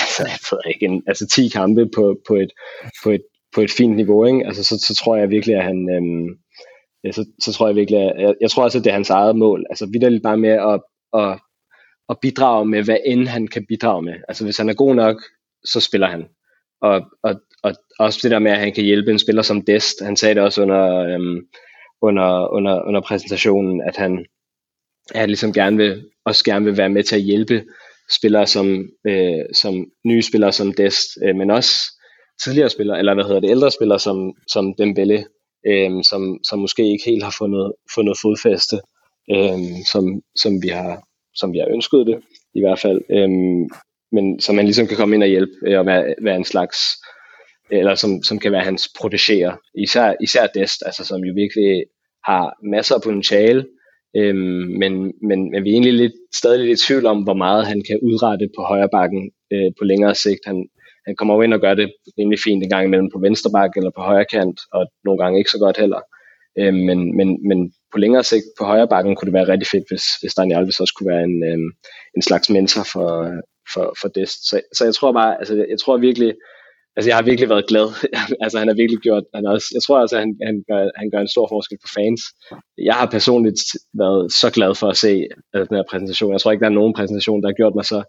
altså 0.00 0.22
jeg 0.26 0.38
ved 0.50 0.60
ikke, 0.74 0.86
en, 0.86 1.02
altså 1.06 1.26
10 1.26 1.48
kampe 1.48 1.88
på, 1.94 2.20
på, 2.28 2.34
et, 2.36 2.50
på, 3.02 3.10
et, 3.10 3.22
på 3.54 3.60
et 3.60 3.70
fint 3.70 3.96
niveau, 3.96 4.24
ikke? 4.24 4.46
Altså, 4.46 4.64
så, 4.64 4.78
så 4.86 4.94
tror 4.94 5.16
jeg 5.16 5.30
virkelig, 5.30 5.56
at 5.56 5.64
han, 5.64 5.90
øhm, 5.96 6.28
ja, 7.04 7.12
så, 7.12 7.24
så 7.40 7.52
tror 7.52 7.66
jeg 7.66 7.76
virkelig, 7.76 8.00
at, 8.00 8.22
jeg, 8.22 8.34
jeg 8.40 8.50
tror 8.50 8.64
også, 8.64 8.78
at 8.78 8.84
det 8.84 8.90
er 8.90 8.94
hans 8.94 9.10
eget 9.10 9.36
mål. 9.36 9.64
Altså 9.70 9.88
vidderligt 9.92 10.22
bare 10.22 10.36
med 10.36 10.50
at, 10.50 10.80
at 11.20 11.38
at 12.08 12.16
bidrage 12.22 12.66
med, 12.66 12.82
hvad 12.82 12.96
end 13.06 13.28
han 13.28 13.48
kan 13.48 13.66
bidrage 13.66 14.02
med. 14.02 14.14
Altså 14.28 14.44
hvis 14.44 14.56
han 14.56 14.68
er 14.68 14.74
god 14.74 14.94
nok, 14.94 15.22
så 15.64 15.80
spiller 15.80 16.06
han. 16.06 16.24
Og, 16.80 17.02
og, 17.22 17.34
og 17.62 17.74
også 17.98 18.20
det 18.22 18.30
der 18.30 18.38
med, 18.38 18.52
at 18.52 18.58
han 18.58 18.72
kan 18.72 18.84
hjælpe 18.84 19.10
en 19.10 19.18
spiller 19.18 19.42
som 19.42 19.62
Dest. 19.62 20.02
Han 20.02 20.16
sagde 20.16 20.34
det 20.34 20.42
også 20.42 20.62
under, 20.62 20.98
øhm, 20.98 21.40
under, 22.02 22.52
under, 22.52 22.82
under 22.88 23.00
præsentationen, 23.00 23.80
at 23.80 23.96
han, 23.96 24.26
at 25.14 25.20
han 25.20 25.28
ligesom 25.28 25.52
gerne 25.52 25.76
vil, 25.76 26.04
også 26.24 26.44
gerne 26.44 26.64
vil 26.64 26.76
være 26.76 26.88
med 26.88 27.02
til 27.02 27.16
at 27.16 27.22
hjælpe 27.22 27.64
spillere 28.10 28.46
som, 28.46 28.88
øh, 29.06 29.44
som 29.54 29.86
nye 30.06 30.22
spillere 30.22 30.52
som 30.52 30.72
Dest, 30.72 31.08
øh, 31.24 31.36
men 31.36 31.50
også 31.50 31.72
tidligere 32.44 32.70
spillere, 32.70 32.98
eller 32.98 33.14
hvad 33.14 33.24
hedder 33.24 33.40
det, 33.40 33.50
ældre 33.50 33.70
spillere 33.70 33.98
som, 33.98 34.34
som 34.48 34.74
Dembele, 34.78 35.24
øh, 35.66 35.90
som, 36.10 36.38
som 36.48 36.58
måske 36.58 36.92
ikke 36.92 37.04
helt 37.04 37.24
har 37.24 37.34
fundet, 37.38 37.72
fundet 37.94 38.18
fodfæste, 38.22 38.76
øh, 39.34 39.58
som, 39.92 40.04
som 40.36 40.62
vi 40.62 40.68
har, 40.68 41.07
som 41.40 41.52
vi 41.52 41.58
har 41.58 41.68
ønsket 41.76 42.06
det, 42.06 42.18
i 42.54 42.60
hvert 42.60 42.78
fald. 42.78 43.00
Øhm, 43.10 43.68
men 44.12 44.40
som 44.40 44.54
man 44.54 44.64
ligesom 44.64 44.86
kan 44.86 44.96
komme 44.96 45.14
ind 45.14 45.22
og 45.22 45.28
hjælpe 45.28 45.52
øh, 45.66 45.78
og 45.78 45.86
være, 45.86 46.14
være 46.22 46.36
en 46.36 46.44
slags, 46.44 46.78
eller 47.70 47.94
som, 47.94 48.22
som 48.22 48.38
kan 48.38 48.52
være 48.52 48.64
hans 48.64 48.88
protegerer. 49.00 49.52
Især, 49.74 50.14
især 50.20 50.46
Dest, 50.46 50.82
altså 50.86 51.04
som 51.04 51.20
jo 51.20 51.32
virkelig 51.34 51.84
har 52.24 52.56
masser 52.74 52.94
af 52.94 53.02
potentiale, 53.02 53.66
øhm, 54.16 54.68
men, 54.80 54.92
men, 55.28 55.50
men 55.50 55.64
vi 55.64 55.70
er 55.70 55.74
egentlig 55.74 55.94
lidt, 55.94 56.12
stadig 56.34 56.58
lidt 56.60 56.80
i 56.80 56.86
tvivl 56.86 57.06
om, 57.06 57.22
hvor 57.22 57.34
meget 57.34 57.66
han 57.66 57.82
kan 57.88 57.98
udrette 58.02 58.48
på 58.56 58.62
højre 58.62 58.88
bakken 58.92 59.30
øh, 59.52 59.70
på 59.78 59.84
længere 59.84 60.14
sigt. 60.14 60.40
Han, 60.46 60.68
han 61.06 61.16
kommer 61.16 61.34
jo 61.34 61.42
ind 61.42 61.54
og 61.54 61.60
gør 61.60 61.74
det 61.74 61.92
rimelig 62.18 62.38
fint 62.44 62.62
en 62.62 62.70
gang 62.70 62.84
imellem 62.84 63.10
på 63.10 63.18
venstre 63.18 63.50
bakke 63.50 63.78
eller 63.78 63.90
på 63.96 64.02
højre 64.02 64.30
kant, 64.32 64.60
og 64.72 64.86
nogle 65.04 65.22
gange 65.22 65.38
ikke 65.38 65.50
så 65.50 65.58
godt 65.58 65.78
heller. 65.78 66.00
Øh, 66.58 66.74
men, 66.74 67.16
men, 67.16 67.48
men 67.48 67.72
på 67.92 67.98
længere 67.98 68.24
sigt 68.24 68.44
på 68.58 68.64
højre 68.64 68.88
bakken 68.88 69.16
kunne 69.16 69.26
det 69.26 69.38
være 69.38 69.48
rigtig 69.48 69.68
fedt, 69.68 69.84
hvis, 69.90 70.04
hvis 70.20 70.34
Daniel 70.34 70.58
Alves 70.58 70.80
også 70.80 70.94
kunne 70.94 71.12
være 71.14 71.24
en, 71.24 71.44
øh, 71.50 71.58
en 72.16 72.22
slags 72.22 72.50
mentor 72.50 72.84
for, 72.92 73.08
for, 73.72 73.84
for 74.00 74.08
Dest. 74.08 74.48
Så, 74.48 74.60
så 74.76 74.84
jeg 74.84 74.94
tror 74.94 75.12
bare, 75.12 75.38
altså 75.38 75.54
jeg 75.54 75.78
tror 75.84 75.96
virkelig, 76.08 76.34
altså 76.96 77.08
jeg 77.10 77.16
har 77.16 77.22
virkelig 77.22 77.48
været 77.48 77.66
glad. 77.66 77.88
altså 78.44 78.58
han 78.58 78.68
har 78.68 78.74
virkelig 78.74 79.00
gjort, 79.06 79.24
han 79.34 79.46
også, 79.46 79.66
jeg 79.76 79.82
tror 79.82 79.98
altså, 80.00 80.16
han, 80.18 80.30
han, 80.48 80.64
gør, 80.70 80.90
han 81.00 81.10
gør 81.10 81.20
en 81.20 81.34
stor 81.34 81.46
forskel 81.48 81.78
for 81.82 81.92
fans. 81.98 82.20
Jeg 82.88 82.94
har 82.94 83.06
personligt 83.16 83.60
været 84.02 84.32
så 84.32 84.48
glad 84.56 84.74
for 84.74 84.88
at 84.88 84.96
se 84.96 85.12
altså, 85.52 85.66
den 85.68 85.76
her 85.76 85.86
præsentation. 85.90 86.32
Jeg 86.32 86.40
tror 86.40 86.52
ikke, 86.52 86.64
der 86.64 86.70
er 86.70 86.80
nogen 86.80 86.94
præsentation, 86.98 87.42
der 87.42 87.48
har 87.48 87.60
gjort 87.60 87.74
mig 87.74 87.84
så, 87.84 88.00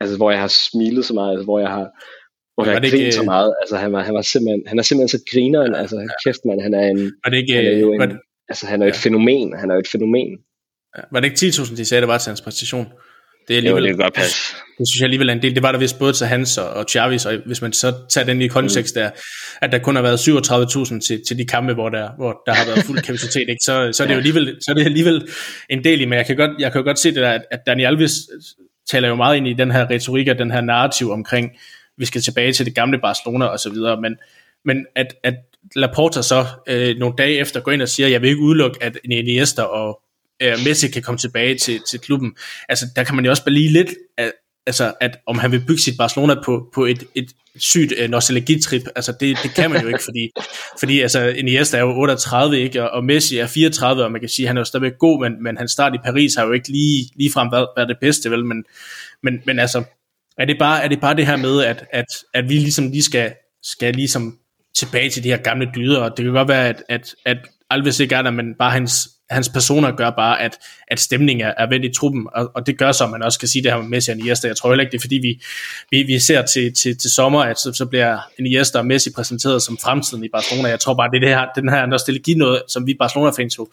altså 0.00 0.16
hvor 0.16 0.30
jeg 0.30 0.40
har 0.40 0.52
smilet 0.70 1.04
så 1.04 1.14
meget, 1.14 1.30
altså, 1.32 1.44
hvor 1.44 1.58
jeg 1.58 1.70
har, 1.76 1.86
hvor 2.54 2.64
jeg 2.64 2.74
har 2.74 2.90
grint 2.90 3.14
så 3.14 3.26
meget. 3.34 3.50
Altså 3.60 3.76
han 3.76 3.92
var, 3.92 4.02
han 4.08 4.14
var 4.14 4.22
simpelthen, 4.32 4.62
han 4.70 4.78
er 4.78 4.82
simpelthen 4.82 5.14
så 5.16 5.20
grineren, 5.32 5.74
altså 5.74 5.96
kæft 6.24 6.42
mand, 6.46 6.60
han 6.60 6.74
er 6.74 6.86
en, 6.92 7.00
var 7.24 7.30
det 7.30 7.38
ikke, 7.42 7.54
han 7.54 7.66
er 7.66 7.78
jo 7.84 7.92
en, 7.92 8.00
var, 8.00 8.18
altså 8.48 8.66
han 8.66 8.82
er 8.82 8.86
jo 8.86 8.90
et 8.90 8.96
fænomen, 8.96 9.58
han 9.58 9.70
er 9.70 9.74
jo 9.74 9.80
et 9.80 9.88
fænomen. 9.92 10.38
Ja. 10.96 11.02
Var 11.12 11.20
det 11.20 11.42
ikke 11.42 11.56
10.000, 11.56 11.76
de 11.76 11.84
sagde, 11.84 12.00
det 12.00 12.08
var 12.08 12.18
til 12.18 12.30
hans 12.30 12.40
præstation? 12.40 12.86
Det 13.48 13.54
er 13.54 13.56
alligevel, 13.56 13.82
jo, 13.82 13.88
det 13.88 13.98
er 13.98 14.02
godt 14.02 14.14
passe. 14.14 14.36
Det 14.78 14.88
synes 14.88 15.00
jeg 15.00 15.04
alligevel 15.04 15.28
er 15.28 15.32
en 15.32 15.42
del. 15.42 15.54
Det 15.54 15.62
var 15.62 15.72
der 15.72 15.78
vist 15.78 15.98
både 15.98 16.12
til 16.12 16.26
Hans 16.26 16.58
og, 16.58 16.70
og 16.70 16.84
Chavis, 16.88 17.26
og 17.26 17.34
hvis 17.46 17.62
man 17.62 17.72
så 17.72 17.94
tager 18.10 18.24
den 18.24 18.42
i 18.42 18.46
kontekst 18.46 18.96
mm. 18.96 19.00
der, 19.00 19.10
at 19.62 19.72
der 19.72 19.78
kun 19.78 19.96
har 19.96 20.02
været 20.02 20.18
37.000 20.18 21.00
til, 21.00 21.22
til 21.28 21.38
de 21.38 21.44
kampe, 21.44 21.74
hvor 21.74 21.88
der, 21.88 22.10
hvor 22.16 22.42
der 22.46 22.54
har 22.54 22.66
været 22.66 22.84
fuld 22.84 23.02
kapacitet, 23.08 23.48
ikke? 23.48 23.60
Så, 23.64 23.90
så, 23.92 24.02
er 24.02 24.06
det 24.06 24.14
jo 24.14 24.18
alligevel, 24.18 24.56
så 24.60 24.70
er 24.70 24.74
det 24.74 24.84
alligevel 24.84 25.28
en 25.70 25.84
del 25.84 26.00
i, 26.00 26.04
men 26.04 26.16
jeg 26.16 26.26
kan 26.26 26.36
godt, 26.36 26.50
jeg 26.58 26.72
kan 26.72 26.84
godt 26.84 26.98
se 26.98 27.08
det 27.08 27.16
der, 27.16 27.30
at, 27.30 27.42
at 27.50 27.60
Daniel 27.66 27.86
Alves 27.86 28.12
taler 28.90 29.08
jo 29.08 29.14
meget 29.14 29.36
ind 29.36 29.48
i 29.48 29.52
den 29.52 29.70
her 29.70 29.90
retorik 29.90 30.28
og 30.28 30.38
den 30.38 30.50
her 30.50 30.60
narrativ 30.60 31.10
omkring, 31.10 31.50
vi 31.98 32.04
skal 32.04 32.20
tilbage 32.20 32.52
til 32.52 32.66
det 32.66 32.74
gamle 32.74 32.98
Barcelona 32.98 33.44
og 33.44 33.58
så 33.58 33.70
videre, 33.70 34.00
men, 34.00 34.16
men 34.64 34.86
at, 34.96 35.14
at 35.24 35.34
Laporta 35.74 36.22
så 36.22 36.46
øh, 36.68 36.96
nogle 36.96 37.14
dage 37.18 37.38
efter 37.38 37.60
går 37.60 37.72
ind 37.72 37.82
og 37.82 37.88
siger, 37.88 38.08
jeg 38.08 38.22
vil 38.22 38.30
ikke 38.30 38.42
udelukke, 38.42 38.82
at 38.82 38.98
Iniesta 39.04 39.62
og 39.62 40.00
øh, 40.42 40.58
Messi 40.64 40.88
kan 40.88 41.02
komme 41.02 41.18
tilbage 41.18 41.58
til, 41.58 41.80
til 41.90 42.00
klubben. 42.00 42.36
Altså, 42.68 42.86
der 42.96 43.04
kan 43.04 43.16
man 43.16 43.24
jo 43.24 43.30
også 43.30 43.44
bare 43.44 43.54
lige 43.54 43.72
lidt, 43.72 43.94
at, 44.18 44.32
altså, 44.66 44.92
at 45.00 45.18
om 45.26 45.38
han 45.38 45.52
vil 45.52 45.64
bygge 45.66 45.82
sit 45.82 45.96
Barcelona 45.98 46.34
på, 46.44 46.70
på 46.74 46.84
et, 46.84 47.04
et 47.14 47.30
sygt 47.58 47.92
øh, 47.98 48.10
nostalgitrip, 48.10 48.82
altså 48.96 49.12
det, 49.20 49.38
det 49.42 49.54
kan 49.54 49.70
man 49.70 49.82
jo 49.82 49.88
ikke, 49.88 50.04
fordi, 50.04 50.30
fordi 50.80 51.00
altså, 51.00 51.20
Iniesta 51.28 51.76
er 51.76 51.80
jo 51.80 52.00
38, 52.00 52.60
ikke, 52.60 52.82
og, 52.82 52.90
og 52.90 53.04
Messi 53.04 53.38
er 53.38 53.46
34, 53.46 54.04
og 54.04 54.12
man 54.12 54.20
kan 54.20 54.28
sige, 54.28 54.46
at 54.46 54.48
han 54.48 54.56
er 54.56 54.60
jo 54.60 54.64
stadigvæk 54.64 54.98
god, 54.98 55.20
men, 55.20 55.42
men 55.42 55.56
hans 55.56 55.72
start 55.72 55.94
i 55.94 55.98
Paris 56.04 56.34
har 56.34 56.44
jo 56.44 56.52
ikke 56.52 56.68
lige, 56.68 57.10
lige 57.16 57.32
frem 57.32 57.52
været, 57.52 57.68
været 57.76 57.88
det 57.88 57.96
bedste, 58.00 58.30
vel, 58.30 58.44
men, 58.44 58.64
men, 59.22 59.42
men 59.46 59.58
altså, 59.58 59.84
er 60.38 60.44
det, 60.44 60.56
bare, 60.58 60.84
er 60.84 60.88
det 60.88 61.00
bare 61.00 61.16
det 61.16 61.26
her 61.26 61.36
med, 61.36 61.62
at, 61.62 61.84
at, 61.92 62.06
at 62.34 62.48
vi 62.48 62.54
ligesom 62.54 62.90
lige 62.90 63.02
skal, 63.02 63.32
skal 63.62 63.94
ligesom 63.94 64.38
tilbage 64.78 65.10
til 65.10 65.24
de 65.24 65.28
her 65.28 65.36
gamle 65.36 65.70
dyder, 65.76 66.00
og 66.00 66.16
det 66.16 66.24
kan 66.24 66.34
godt 66.34 66.48
være, 66.48 66.68
at, 66.68 66.82
at, 66.88 67.14
at 67.24 67.38
Alves 67.70 68.00
ikke 68.00 68.14
er 68.14 68.22
der, 68.22 68.30
men 68.30 68.54
bare 68.58 68.70
hans 68.70 69.08
hans 69.30 69.48
personer 69.48 69.90
gør 69.90 70.10
bare, 70.10 70.42
at, 70.42 70.58
at 70.88 71.00
stemningen 71.00 71.46
er, 71.46 71.54
er 71.58 71.68
vendt 71.68 71.84
i 71.84 71.92
truppen, 71.92 72.26
og, 72.34 72.50
og 72.54 72.66
det 72.66 72.78
gør 72.78 72.92
så, 72.92 73.04
at 73.04 73.10
man 73.10 73.22
også 73.22 73.38
kan 73.38 73.48
sige 73.48 73.62
det 73.62 73.72
her 73.72 73.78
med 73.78 73.88
Messi 73.88 74.10
og 74.10 74.16
Iniesta. 74.16 74.48
Jeg 74.48 74.56
tror 74.56 74.70
heller 74.70 74.82
ikke, 74.82 74.92
det 74.92 74.98
er 74.98 75.02
fordi, 75.02 75.14
vi, 75.14 75.42
vi, 75.90 76.02
vi 76.02 76.18
ser 76.18 76.42
til, 76.42 76.74
til, 76.74 76.98
til 76.98 77.10
sommer, 77.10 77.40
at 77.40 77.58
så, 77.58 77.72
så 77.72 77.86
bliver 77.86 78.18
Iniesta 78.38 78.78
og 78.78 78.86
Messi 78.86 79.10
præsenteret 79.12 79.62
som 79.62 79.78
fremtiden 79.78 80.24
i 80.24 80.28
Barcelona. 80.28 80.68
Jeg 80.68 80.80
tror 80.80 80.94
bare, 80.94 81.10
det 81.10 81.16
er 81.16 81.20
det 81.20 81.28
her, 81.28 81.46
den 81.56 81.68
her 81.68 81.86
nostalgi 81.86 82.34
noget, 82.34 82.62
som 82.68 82.86
vi 82.86 82.94
Barcelona-fans 82.98 83.58
jo 83.58 83.68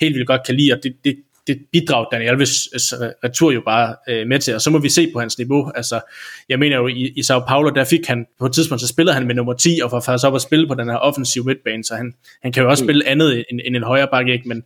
helt 0.00 0.14
vildt 0.14 0.26
godt 0.26 0.46
kan 0.46 0.54
lide, 0.54 0.72
og 0.72 0.78
det, 0.82 0.92
det, 1.04 1.16
det 1.46 1.58
bidrager 1.72 2.06
Daniel 2.12 2.30
Alves 2.30 2.68
retur 3.24 3.52
jo 3.52 3.62
bare 3.64 3.96
øh, 4.08 4.26
med 4.26 4.38
til, 4.38 4.54
og 4.54 4.60
så 4.60 4.70
må 4.70 4.78
vi 4.78 4.88
se 4.88 5.10
på 5.12 5.20
hans 5.20 5.38
niveau. 5.38 5.70
Altså, 5.74 6.00
jeg 6.48 6.58
mener 6.58 6.76
jo, 6.76 6.86
i, 6.86 7.12
i 7.16 7.22
Sao 7.22 7.40
Paulo, 7.48 7.70
der 7.70 7.84
fik 7.84 8.06
han, 8.06 8.26
på 8.38 8.46
et 8.46 8.52
tidspunkt, 8.52 8.80
så 8.80 8.88
spillede 8.88 9.14
han 9.14 9.26
med 9.26 9.34
nummer 9.34 9.52
10, 9.52 9.80
og 9.84 9.92
var 9.92 10.00
faktisk 10.00 10.26
op 10.26 10.34
at 10.34 10.42
spille 10.42 10.68
på 10.68 10.74
den 10.74 10.88
her 10.88 10.96
offensive 10.96 11.44
midtbane, 11.44 11.84
så 11.84 11.94
han, 11.94 12.12
han 12.42 12.52
kan 12.52 12.62
jo 12.62 12.70
også 12.70 12.84
mm. 12.84 12.86
spille 12.86 13.08
andet 13.08 13.44
end, 13.50 13.60
end 13.64 13.76
en 13.76 13.82
højre 13.82 14.08
bakke, 14.12 14.32
ikke? 14.32 14.48
men 14.48 14.62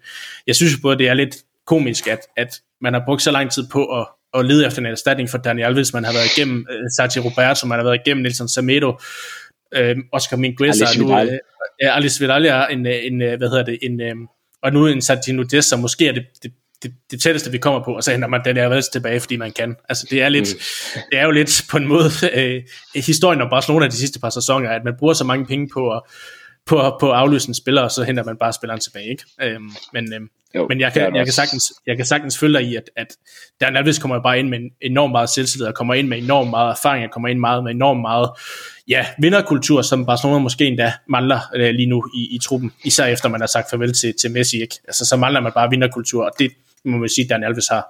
jeg 0.46 0.56
synes 0.56 0.72
jo 0.72 0.78
både, 0.82 0.98
det 0.98 1.08
er 1.08 1.14
lidt 1.14 1.36
komisk, 1.66 2.06
at, 2.06 2.20
at 2.36 2.60
man 2.80 2.94
har 2.94 3.02
brugt 3.06 3.22
så 3.22 3.30
lang 3.30 3.50
tid 3.50 3.66
på 3.72 4.00
at, 4.00 4.06
at 4.34 4.46
lede 4.46 4.66
efter 4.66 4.80
en 4.80 4.86
erstatning 4.86 5.30
for 5.30 5.38
Daniel 5.38 5.66
Alves, 5.66 5.92
man 5.92 6.04
har 6.04 6.12
været 6.12 6.36
igennem 6.36 6.66
uh, 6.70 6.86
Sergio 6.96 7.22
Roberto, 7.22 7.66
man 7.66 7.78
har 7.78 7.84
været 7.84 8.00
igennem 8.06 8.22
Nelson 8.22 8.48
Samedo, 8.48 8.90
uh, 9.78 9.96
Oscar 10.12 10.36
Mingueza, 10.36 10.84
nu, 10.98 11.06
uh, 11.06 11.96
Alice 11.96 12.20
Vidal 12.20 12.46
er 12.46 12.66
en, 12.66 12.86
en, 12.86 13.18
hvad 13.18 13.48
hedder 13.50 13.64
det, 13.64 13.78
en, 13.82 14.00
uh, 14.00 14.28
og 14.62 14.72
nu 14.72 14.86
en 14.86 15.02
Santino 15.02 15.42
Dessa, 15.42 15.76
måske 15.76 16.08
er 16.08 16.12
det, 16.12 16.24
det 16.42 16.52
det, 16.82 16.92
det 17.10 17.22
tætteste, 17.22 17.50
vi 17.50 17.58
kommer 17.58 17.84
på, 17.84 17.92
og 17.92 18.02
så 18.02 18.10
henter 18.12 18.28
man 18.28 18.40
den 18.44 18.56
her 18.56 18.80
tilbage, 18.92 19.20
fordi 19.20 19.36
man 19.36 19.52
kan. 19.52 19.76
Altså, 19.88 20.06
det 20.10 20.22
er, 20.22 20.28
lidt, 20.28 20.54
mm. 20.54 21.00
det 21.10 21.18
er 21.18 21.24
jo 21.24 21.30
lidt 21.30 21.64
på 21.70 21.76
en 21.76 21.86
måde 21.86 22.10
øh, 22.32 22.62
historien 22.94 23.40
om 23.40 23.50
Barcelona 23.50 23.86
de 23.86 23.96
sidste 23.96 24.20
par 24.20 24.30
sæsoner, 24.30 24.70
at 24.70 24.84
man 24.84 24.94
bruger 24.98 25.14
så 25.14 25.24
mange 25.24 25.46
penge 25.46 25.68
på 25.74 25.90
at, 25.90 26.02
på, 26.66 26.96
på 27.00 27.10
at 27.12 27.18
afløse 27.18 27.48
en 27.48 27.54
spiller, 27.54 27.82
og 27.82 27.90
så 27.90 28.04
henter 28.04 28.24
man 28.24 28.36
bare 28.36 28.52
spilleren 28.52 28.80
tilbage. 28.80 29.10
Ikke? 29.10 29.24
Øhm, 29.42 29.70
men 29.92 30.14
øhm, 30.14 30.28
jo, 30.54 30.66
men 30.68 30.80
jeg, 30.80 30.92
kan, 30.92 31.16
jeg, 31.16 31.26
kan 31.26 31.32
sagtens, 31.32 31.72
jeg 31.86 31.96
kan 31.96 32.06
sagtens 32.06 32.38
følge 32.38 32.58
dig 32.58 32.66
i, 32.66 32.76
at, 32.76 32.90
at 32.96 33.06
der 33.60 33.66
Alves 33.66 33.98
kommer 33.98 34.22
bare 34.22 34.38
ind 34.38 34.48
med 34.48 34.58
en 34.58 34.70
enormt 34.80 35.12
meget 35.12 35.30
selvtillid, 35.30 35.66
og 35.66 35.74
kommer 35.74 35.94
ind 35.94 36.08
med 36.08 36.18
enormt 36.18 36.50
meget 36.50 36.70
erfaring, 36.70 37.04
og 37.04 37.10
kommer 37.10 37.28
ind 37.28 37.38
meget 37.38 37.64
med 37.64 37.70
enormt 37.70 38.00
meget 38.00 38.30
ja, 38.88 39.06
vinderkultur, 39.18 39.82
som 39.82 40.06
Barcelona 40.06 40.38
måske 40.38 40.64
endda 40.64 40.92
mangler 41.08 41.40
øh, 41.54 41.74
lige 41.74 41.86
nu 41.86 42.04
i, 42.14 42.34
i 42.34 42.38
truppen, 42.38 42.72
især 42.84 43.06
efter 43.06 43.28
man 43.28 43.40
har 43.40 43.46
sagt 43.46 43.70
farvel 43.70 43.92
til, 43.92 44.14
til 44.20 44.30
Messi. 44.30 44.62
Ikke? 44.62 44.76
Altså, 44.88 45.04
så 45.04 45.16
mangler 45.16 45.40
man 45.40 45.52
bare 45.52 45.70
vinderkultur, 45.70 46.24
og 46.24 46.30
det, 46.38 46.50
må 46.87 46.96
man 46.96 47.09
sige, 47.09 47.29
Dan 47.29 47.44
Alves 47.44 47.68
har. 47.68 47.85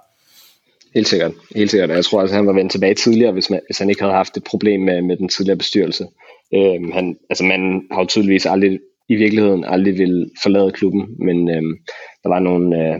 Helt 0.95 1.07
sikkert. 1.07 1.31
Helt 1.55 1.71
sikkert. 1.71 1.89
Jeg 1.89 2.05
tror, 2.05 2.21
at 2.21 2.31
han 2.31 2.47
var 2.47 2.53
vendt 2.53 2.71
tilbage 2.71 2.93
tidligere, 2.93 3.31
hvis, 3.31 3.49
man, 3.49 3.59
hvis 3.65 3.77
han 3.77 3.89
ikke 3.89 4.01
havde 4.01 4.13
haft 4.13 4.37
et 4.37 4.43
problem 4.43 4.81
med, 4.81 5.01
med 5.01 5.17
den 5.17 5.29
tidligere 5.29 5.57
bestyrelse. 5.57 6.07
Øhm, 6.53 6.91
han, 6.91 7.17
altså 7.29 7.43
man 7.43 7.81
har 7.91 8.01
jo 8.01 8.05
tydeligvis 8.05 8.45
aldrig, 8.45 8.79
i 9.09 9.15
virkeligheden 9.15 9.63
aldrig 9.63 9.97
vil 9.97 10.31
forlade 10.43 10.71
klubben, 10.71 11.15
men 11.19 11.49
øhm, 11.49 11.77
der 12.23 12.29
var 12.29 12.39
nogle, 12.39 12.77
øh, 12.77 12.99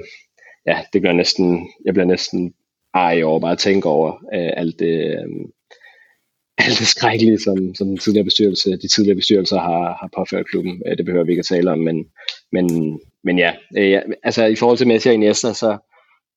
ja, 0.68 0.78
det 0.94 1.02
gør 1.02 1.14
næsten, 1.14 1.70
jeg 1.86 1.94
bliver 1.94 2.08
næsten 2.08 2.54
ej 2.94 3.24
over 3.24 3.40
bare 3.40 3.52
at 3.52 3.60
tænke 3.60 3.90
over 3.90 4.12
øh, 4.34 4.52
alt 4.58 4.80
det, 4.80 4.96
øh, 5.06 5.28
alt 6.66 6.80
det 6.80 6.88
skrækkelige, 6.88 7.40
som, 7.40 7.76
som 7.76 7.88
den 7.88 7.98
tidligere 7.98 8.26
bestyrelse, 8.26 8.72
de 8.72 8.88
tidligere 8.88 9.16
bestyrelser 9.16 9.60
har, 9.60 9.98
har 10.02 10.10
påført 10.18 10.48
klubben. 10.48 10.82
Øh, 10.86 10.98
det 10.98 11.06
behøver 11.06 11.26
vi 11.26 11.32
ikke 11.32 11.40
at 11.40 11.46
tale 11.46 11.72
om, 11.72 11.80
men, 11.80 12.06
men, 12.52 13.00
men 13.24 13.40
ja, 13.40 13.54
øh, 13.78 14.02
altså 14.24 14.46
i 14.46 14.56
forhold 14.56 14.78
til 14.78 14.88
Messi 14.88 15.10
og 15.10 15.14
Iniesta, 15.14 15.54
så 15.54 15.78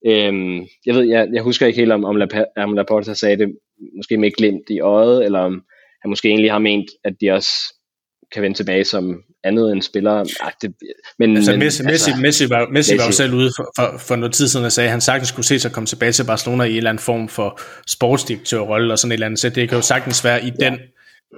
øhm, 0.06 0.66
jeg 0.86 0.94
ved, 0.94 1.04
jeg, 1.04 1.28
jeg 1.32 1.42
husker 1.42 1.66
ikke 1.66 1.78
helt 1.78 1.92
om, 1.92 2.04
om, 2.04 2.16
Laporta, 2.16 2.44
om 2.56 2.72
Laporta 2.72 3.14
sagde 3.14 3.36
det 3.36 3.56
måske 3.96 4.16
med 4.16 4.36
glimt 4.36 4.70
i 4.70 4.80
øjet, 4.80 5.24
eller 5.24 5.38
om 5.38 5.62
han 6.02 6.08
måske 6.08 6.28
egentlig 6.28 6.52
har 6.52 6.58
ment, 6.58 6.90
at 7.04 7.14
de 7.20 7.30
også 7.30 7.50
kan 8.32 8.42
vende 8.42 8.56
tilbage 8.56 8.84
som 8.84 9.22
andet 9.44 9.72
end 9.72 9.82
spillere. 9.82 10.26
Ej, 10.40 10.52
det, 10.62 10.74
men, 11.18 11.36
altså, 11.36 11.50
men, 11.50 11.60
Messi, 11.60 11.82
altså, 11.82 12.16
Messi, 12.20 12.50
var, 12.50 12.60
Messi, 12.60 12.72
Messi 12.72 12.98
var 12.98 13.06
jo 13.06 13.12
selv 13.12 13.34
ude 13.34 13.50
for, 13.56 13.72
for, 13.76 13.98
for 13.98 14.16
noget 14.16 14.34
tid 14.34 14.48
siden 14.48 14.66
og 14.66 14.72
sagde, 14.72 14.86
at 14.86 14.90
han 14.90 15.00
sagtens 15.00 15.28
skulle 15.28 15.46
se 15.46 15.58
sig 15.58 15.72
komme 15.72 15.86
tilbage 15.86 16.12
til 16.12 16.24
Barcelona 16.24 16.64
i 16.64 16.70
en 16.70 16.76
eller 16.76 16.90
anden 16.90 17.02
form 17.02 17.28
for 17.28 17.60
sportsdirektørrolle 17.86 18.92
og 18.92 18.98
sådan 18.98 19.12
et 19.12 19.14
eller 19.14 19.26
andet. 19.26 19.40
Så 19.40 19.48
det 19.48 19.68
kan 19.68 19.78
jo 19.78 19.82
sagtens 19.82 20.24
være 20.24 20.44
i 20.44 20.50
den, 20.60 20.74
ja. 20.74 20.78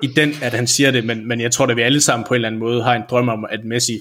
i 0.03 0.07
den 0.07 0.35
at 0.43 0.53
han 0.53 0.67
siger 0.67 0.91
det, 0.91 1.05
men, 1.05 1.29
men 1.29 1.41
jeg 1.41 1.53
tror, 1.53 1.67
at 1.67 1.77
vi 1.77 1.83
alle 1.83 2.01
sammen 2.01 2.25
på 2.29 2.35
en 2.35 2.39
eller 2.39 2.49
anden 2.49 2.61
måde 2.61 2.83
har 2.83 2.95
en 2.95 3.03
drøm 3.11 3.29
om, 3.29 3.47
at 3.51 3.65
Messi 3.65 4.01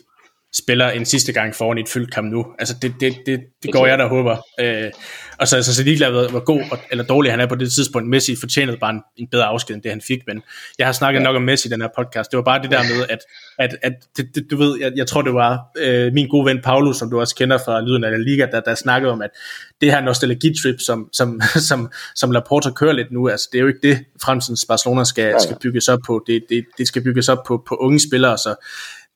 spiller 0.54 0.90
en 0.90 1.06
sidste 1.06 1.34
gang 1.34 1.56
foran 1.56 1.78
et 1.78 1.90
fyldt 1.90 2.14
kamp 2.14 2.32
nu. 2.32 2.46
Altså 2.60 2.76
det, 2.82 2.94
det, 3.00 3.16
det, 3.26 3.40
det 3.64 3.74
går 3.74 3.88
jeg 3.88 3.98
der 3.98 4.08
håber. 4.08 4.38
Øh, 4.60 4.92
og 5.40 5.48
så, 5.48 5.64
så, 5.64 5.76
så 5.76 5.84
ligeglad, 5.84 6.12
hvor, 6.12 6.28
hvor 6.28 6.40
god 6.40 6.62
eller 6.92 7.04
dårlig 7.04 7.32
han 7.32 7.40
er 7.40 7.46
på 7.46 7.56
det 7.56 7.72
tidspunkt. 7.72 8.10
Messi 8.10 8.36
fortjenede 8.40 8.78
bare 8.78 8.92
en, 8.92 9.02
en 9.18 9.28
bedre 9.28 9.46
afsked, 9.46 9.76
end 9.76 9.84
det 9.84 9.92
han 9.92 10.02
fik, 10.08 10.20
men 10.28 10.42
jeg 10.80 10.88
har 10.88 10.94
snakket 10.94 11.20
ja. 11.20 11.24
nok 11.24 11.36
om 11.36 11.42
Messi 11.42 11.68
i 11.68 11.72
den 11.72 11.82
her 11.82 11.90
podcast. 11.98 12.32
Det 12.32 12.38
var 12.38 12.44
bare 12.44 12.62
det 12.62 12.72
der 12.72 12.84
med, 12.84 13.06
at, 13.10 13.20
at, 13.60 13.78
at 13.84 13.94
det, 14.18 14.36
det, 14.36 14.52
du 14.52 14.58
ved, 14.58 14.80
jeg, 14.80 14.92
jeg 14.96 15.08
tror 15.08 15.22
det 15.22 15.34
var 15.34 15.60
øh, 15.78 16.14
min 16.14 16.28
gode 16.28 16.46
ven 16.46 16.62
Paulus, 16.64 16.98
som 16.98 17.10
du 17.10 17.20
også 17.20 17.36
kender 17.36 17.58
fra 17.58 17.82
Lyden 17.82 18.04
af 18.04 18.12
La 18.12 18.18
Liga, 18.18 18.46
der, 18.52 18.60
der 18.60 18.76
snakkede 18.76 19.12
om, 19.12 19.22
at 19.22 19.30
det 19.82 19.92
her 19.92 20.02
nostalgitrip, 20.02 20.76
som, 20.80 21.10
som, 21.14 21.42
som, 21.70 21.92
som 22.16 22.32
Laporta 22.32 22.70
kører 22.70 22.94
lidt 22.94 23.12
nu, 23.12 23.30
altså 23.30 23.50
det 23.52 23.58
er 23.58 23.62
jo 23.62 23.68
ikke 23.68 23.88
det, 23.88 24.06
fremtidens 24.24 24.66
Barcelona 24.66 25.04
skal, 25.04 25.24
ja, 25.24 25.30
ja. 25.30 25.40
skal 25.40 25.58
bygges 25.62 25.88
op 25.88 26.00
på. 26.08 26.24
Det, 26.28 26.44
det, 26.50 26.66
det 26.78 26.88
skal 26.88 27.04
bygges 27.04 27.30
op 27.30 27.40
på, 27.48 27.64
på 27.68 27.76
unge 27.76 28.00
spillere, 28.00 28.38
så 28.38 28.56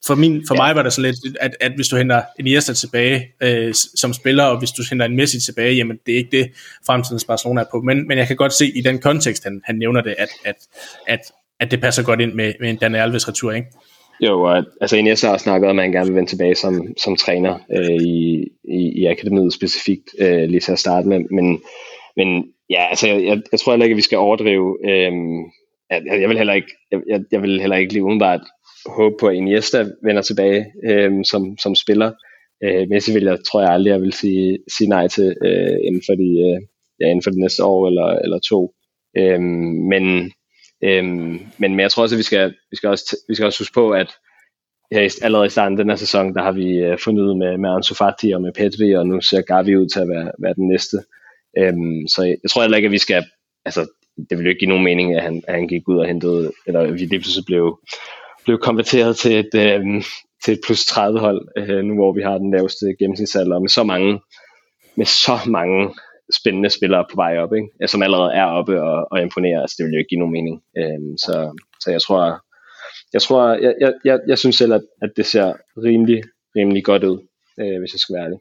for, 0.08 0.16
min, 0.16 0.44
for 0.48 0.56
ja. 0.56 0.62
mig 0.62 0.76
var 0.76 0.84
det 0.84 0.94
så 0.94 1.02
lidt, 1.02 1.16
at, 1.42 1.56
at 1.60 1.72
hvis 1.76 1.88
du 1.88 1.98
henter 1.98 2.22
Iniesta 2.40 2.74
tilbage 2.74 3.28
øh, 3.42 3.74
som 3.74 4.14
spiller, 4.14 4.44
og 4.44 4.60
hvis 4.60 4.72
du 4.72 4.84
henter 4.90 5.06
en 5.06 5.16
Messi 5.16 5.40
tilbage, 5.40 5.76
jamen 5.76 6.00
det 6.06 6.14
er 6.14 6.18
ikke 6.18 6.38
det, 6.38 6.52
fremtidens 6.86 7.26
Barcelona 7.26 7.62
er 7.62 7.66
på. 7.72 7.82
Men, 7.82 8.08
men 8.08 8.18
jeg 8.18 8.28
kan 8.28 8.36
godt 8.36 8.54
se 8.54 8.72
i 8.76 8.82
den 8.82 9.00
kontekst, 9.00 9.44
han, 9.44 9.62
han 9.64 9.76
nævner 9.76 10.02
det, 10.02 10.16
at, 10.18 10.30
at, 10.46 10.56
at, 11.08 11.20
at 11.60 11.72
det 11.72 11.82
passer 11.82 12.04
godt 12.04 12.22
ind 12.22 12.34
med, 12.34 12.54
med 12.60 12.70
en 12.70 12.76
Daniel 12.76 13.02
Alves 13.02 13.28
retur, 13.28 13.52
ikke? 13.52 13.68
Jo, 14.22 14.64
altså 14.82 14.98
Iniesta 14.98 15.28
har 15.28 15.38
snakket 15.38 15.70
om, 15.70 15.80
at 15.80 15.84
han 15.84 15.92
gerne 15.92 16.06
vil 16.08 16.16
vende 16.16 16.30
tilbage 16.30 16.56
som, 16.56 16.88
som 16.98 17.16
træner 17.16 17.60
øh, 17.72 17.92
i, 17.92 18.48
i, 18.64 19.02
i 19.02 19.06
akademiet 19.06 19.54
specifikt, 19.54 20.10
øh, 20.20 20.44
lige 20.44 20.60
til 20.60 20.72
at 20.72 20.80
starte 20.80 21.08
med. 21.08 21.20
Men, 21.20 21.62
men 22.18 22.46
ja, 22.70 22.88
altså 22.90 23.08
jeg, 23.08 23.24
jeg, 23.24 23.42
jeg 23.52 23.60
tror 23.60 23.72
heller 23.72 23.84
ikke, 23.84 23.94
at 23.94 23.98
vi 23.98 24.02
skal 24.02 24.18
overdrive. 24.18 24.78
Øh, 24.90 25.12
jeg, 25.90 26.22
jeg, 26.22 26.30
vil 26.30 26.38
heller 26.38 26.54
ikke, 26.54 26.72
jeg, 26.92 27.20
jeg 27.32 27.42
vil 27.42 27.60
heller 27.60 27.76
ikke 27.76 27.94
lige 27.94 28.04
umiddelbart 28.04 28.42
håbe 28.86 29.16
på, 29.20 29.28
at 29.28 29.36
Iniesta 29.36 29.86
vender 30.04 30.22
tilbage 30.22 30.66
øh, 30.90 31.12
som, 31.26 31.58
som 31.58 31.76
spiller. 31.76 32.12
Øh, 32.64 32.90
Messi 32.90 33.14
vil 33.14 33.24
jeg, 33.24 33.38
tror 33.48 33.62
jeg 33.62 33.70
aldrig, 33.70 33.92
jeg 33.92 34.02
vil 34.02 34.14
sige, 34.14 34.60
sige 34.78 34.90
nej 34.90 35.08
til 35.08 35.36
øh, 35.46 35.78
inden, 35.88 36.02
for 36.08 36.16
de, 36.16 36.30
øh, 36.48 36.62
ja, 37.00 37.06
inden 37.06 37.24
for 37.24 37.32
de 37.32 37.40
næste 37.40 37.64
år 37.64 37.88
eller, 37.88 38.08
eller 38.24 38.40
to. 38.40 38.74
Øh, 39.18 39.42
men, 39.92 40.32
øh, 40.84 41.06
men, 41.60 41.72
men 41.76 41.80
jeg 41.80 41.92
tror 41.92 42.04
også, 42.04 42.16
at 42.16 42.20
vi 42.20 42.24
skal, 42.24 42.54
vi 42.72 42.76
skal, 42.78 42.90
også, 42.90 43.18
vi 43.30 43.36
skal 43.36 43.46
også 43.46 43.60
huske 43.60 43.74
på, 43.74 43.92
at 43.92 44.10
ja, 44.92 45.08
allerede 45.22 45.48
i 45.48 45.50
starten 45.50 45.80
af 45.80 45.84
den 45.84 45.90
her 45.90 45.98
sæson, 45.98 46.34
der 46.34 46.44
har 46.44 46.52
vi 46.52 46.78
øh, 46.78 46.98
fundet 47.00 47.38
med, 47.38 47.58
med 47.58 47.70
Ansu 47.70 47.96
Fati 47.96 48.32
og 48.32 48.42
med 48.42 48.52
Pedri, 48.54 48.96
og 48.96 49.08
nu 49.08 49.22
ser 49.22 49.42
Gavi 49.42 49.78
ud 49.78 49.90
til 49.90 50.00
at 50.00 50.10
være, 50.10 50.32
være 50.40 50.54
den 50.54 50.68
næste. 50.68 50.98
Øhm, 51.58 52.08
så 52.08 52.24
jeg, 52.24 52.38
jeg 52.44 52.50
tror 52.50 52.62
heller 52.62 52.78
ikke, 52.78 52.86
at 52.86 52.92
vi 52.92 52.98
skal, 52.98 53.26
altså 53.66 53.82
det 54.18 54.38
ville 54.38 54.44
jo 54.44 54.50
ikke 54.50 54.60
give 54.60 54.70
nogen 54.70 54.84
mening, 54.84 55.16
at 55.16 55.24
han, 55.24 55.44
at 55.48 55.54
han 55.54 55.68
gik 55.68 55.88
ud 55.88 55.98
og 55.98 56.08
hentede, 56.08 56.52
eller 56.68 56.92
vi 56.92 56.98
lige 56.98 57.20
pludselig 57.20 57.46
blev, 57.46 57.80
blev 58.46 58.58
konverteret 58.60 59.18
til 59.18 59.34
et, 59.40 59.54
øh, 59.56 60.04
til 60.44 60.54
et 60.54 60.60
plus 60.66 60.86
30 60.86 61.20
hold, 61.20 61.48
øh, 61.58 61.84
nu 61.84 61.94
hvor 61.96 62.14
vi 62.14 62.22
har 62.22 62.38
den 62.38 62.52
laveste 62.52 62.86
gennemsnitsalder, 63.00 63.60
med 63.60 63.70
så 63.70 63.84
mange, 63.84 64.22
med 64.98 65.06
så 65.06 65.40
mange 65.48 65.96
spændende 66.40 66.70
spillere 66.70 67.06
på 67.12 67.16
vej 67.16 67.38
op, 67.38 67.54
ikke? 67.54 67.68
Ja, 67.82 67.88
som 67.88 68.04
allerede 68.04 68.34
er 68.34 68.46
oppe 68.46 68.82
og, 68.82 69.08
og 69.12 69.22
imponerer. 69.22 69.62
Altså, 69.62 69.76
det 69.78 69.86
vil 69.86 69.94
jo 69.94 70.00
ikke 70.00 70.10
give 70.10 70.20
nogen 70.20 70.38
mening. 70.38 70.62
Øh, 70.78 71.18
så, 71.18 71.60
så 71.80 71.92
jeg 71.92 72.02
tror, 72.02 72.42
jeg 73.14 73.22
tror, 73.22 73.54
jeg, 73.54 73.74
jeg, 73.82 73.94
jeg, 74.06 74.20
jeg 74.28 74.38
synes 74.38 74.56
selv, 74.56 74.74
at, 74.74 74.82
at 75.02 75.12
det 75.18 75.26
ser 75.26 75.54
rimelig, 75.78 76.24
rimelig 76.56 76.84
godt 76.84 77.04
ud. 77.04 77.18
øh, 77.60 77.80
hvis 77.80 77.94
jeg 77.94 78.00
skal 78.00 78.16
være 78.16 78.26
ærlig. 78.26 78.40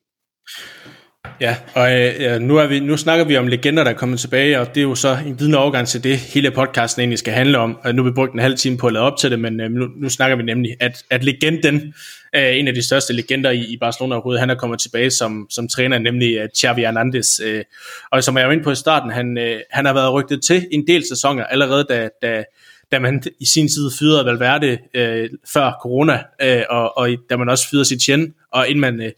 Ja, 1.40 1.56
og 1.74 1.92
øh, 2.00 2.40
nu, 2.40 2.56
er 2.56 2.66
vi, 2.66 2.80
nu 2.80 2.96
snakker 2.96 3.24
vi 3.24 3.36
om 3.36 3.46
legender, 3.46 3.84
der 3.84 3.90
er 3.90 3.94
kommet 3.94 4.20
tilbage, 4.20 4.60
og 4.60 4.68
det 4.68 4.76
er 4.76 4.82
jo 4.82 4.94
så 4.94 5.18
en 5.26 5.38
vidende 5.38 5.58
overgang 5.58 5.88
til 5.88 6.04
det, 6.04 6.18
hele 6.18 6.50
podcasten 6.50 7.00
egentlig 7.00 7.18
skal 7.18 7.32
handle 7.32 7.58
om. 7.58 7.78
Og 7.84 7.94
nu 7.94 8.02
har 8.02 8.10
vi 8.10 8.14
brugt 8.14 8.32
en 8.32 8.38
halv 8.38 8.56
time 8.56 8.76
på 8.76 8.86
at 8.86 8.92
lade 8.92 9.04
op 9.04 9.18
til 9.18 9.30
det, 9.30 9.40
men 9.40 9.60
øh, 9.60 9.70
nu, 9.70 9.88
nu 9.96 10.08
snakker 10.08 10.36
vi 10.36 10.42
nemlig, 10.42 10.76
at, 10.80 11.04
at 11.10 11.24
legenden, 11.24 11.94
øh, 12.36 12.56
en 12.58 12.68
af 12.68 12.74
de 12.74 12.82
største 12.82 13.12
legender 13.12 13.50
i, 13.50 13.64
i 13.64 13.76
Barcelona 13.80 14.14
overhovedet, 14.14 14.40
han 14.40 14.50
er 14.50 14.54
kommet 14.54 14.80
tilbage 14.80 15.10
som, 15.10 15.46
som 15.50 15.68
træner, 15.68 15.98
nemlig 15.98 16.36
øh, 16.36 16.48
Xavi 16.56 16.80
Hernandez. 16.80 17.40
Øh, 17.40 17.64
og 18.10 18.24
som 18.24 18.38
jeg 18.38 18.46
var 18.46 18.52
inde 18.52 18.64
på 18.64 18.70
i 18.70 18.74
starten, 18.74 19.10
han, 19.10 19.38
øh, 19.38 19.60
han 19.70 19.86
har 19.86 19.92
været 19.92 20.12
rygtet 20.12 20.42
til 20.42 20.66
en 20.72 20.86
del 20.86 21.08
sæsoner, 21.08 21.44
allerede 21.44 21.86
da, 21.88 22.08
da, 22.22 22.44
da 22.92 22.98
man 22.98 23.22
i 23.40 23.46
sin 23.46 23.68
tid 23.68 23.90
fyrede 23.98 24.26
Valverde 24.26 24.78
øh, 24.94 25.28
før 25.52 25.72
corona, 25.82 26.22
øh, 26.42 26.62
og, 26.70 26.98
og 26.98 27.08
da 27.30 27.36
man 27.36 27.48
også 27.48 27.68
fyrede 27.70 27.84
sit 27.84 28.00
tjen, 28.00 28.34
og 28.52 28.68
inden 28.68 28.80
man... 28.80 29.02
Øh, 29.02 29.10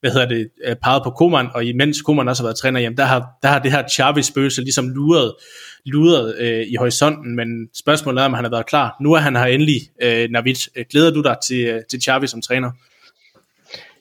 hvad 0.00 0.10
hedder 0.10 0.28
det, 0.28 0.50
øh, 0.64 0.76
peget 0.76 1.02
på 1.04 1.10
Koman, 1.10 1.46
og 1.54 1.64
imens 1.64 2.02
Koman 2.02 2.28
også 2.28 2.42
har 2.42 2.46
været 2.46 2.56
træner, 2.56 2.80
jamen 2.80 2.96
der 2.96 3.04
har, 3.04 3.26
der 3.42 3.48
har 3.48 3.58
det 3.58 3.72
her 3.72 3.82
Xavi-spøgelse 3.88 4.62
ligesom 4.62 4.88
luret, 4.88 5.34
luret 5.84 6.36
øh, 6.38 6.66
i 6.68 6.74
horisonten, 6.74 7.36
men 7.36 7.68
spørgsmålet 7.74 8.20
er, 8.20 8.24
om 8.24 8.34
han 8.34 8.44
har 8.44 8.50
været 8.50 8.66
klar. 8.66 8.96
Nu 9.00 9.12
er 9.12 9.18
han 9.18 9.36
her 9.36 9.44
endelig, 9.44 9.80
øh, 10.02 10.28
Navid. 10.30 10.54
Øh, 10.76 10.84
glæder 10.90 11.10
du 11.10 11.22
dig 11.22 11.36
til, 11.44 11.66
øh, 11.66 11.80
til 11.90 12.02
Xavi 12.02 12.26
som 12.26 12.42
træner? 12.42 12.70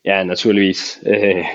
Ja, 0.05 0.23
naturligvis. 0.23 0.99
Øh, 1.05 1.15
jeg 1.35 1.45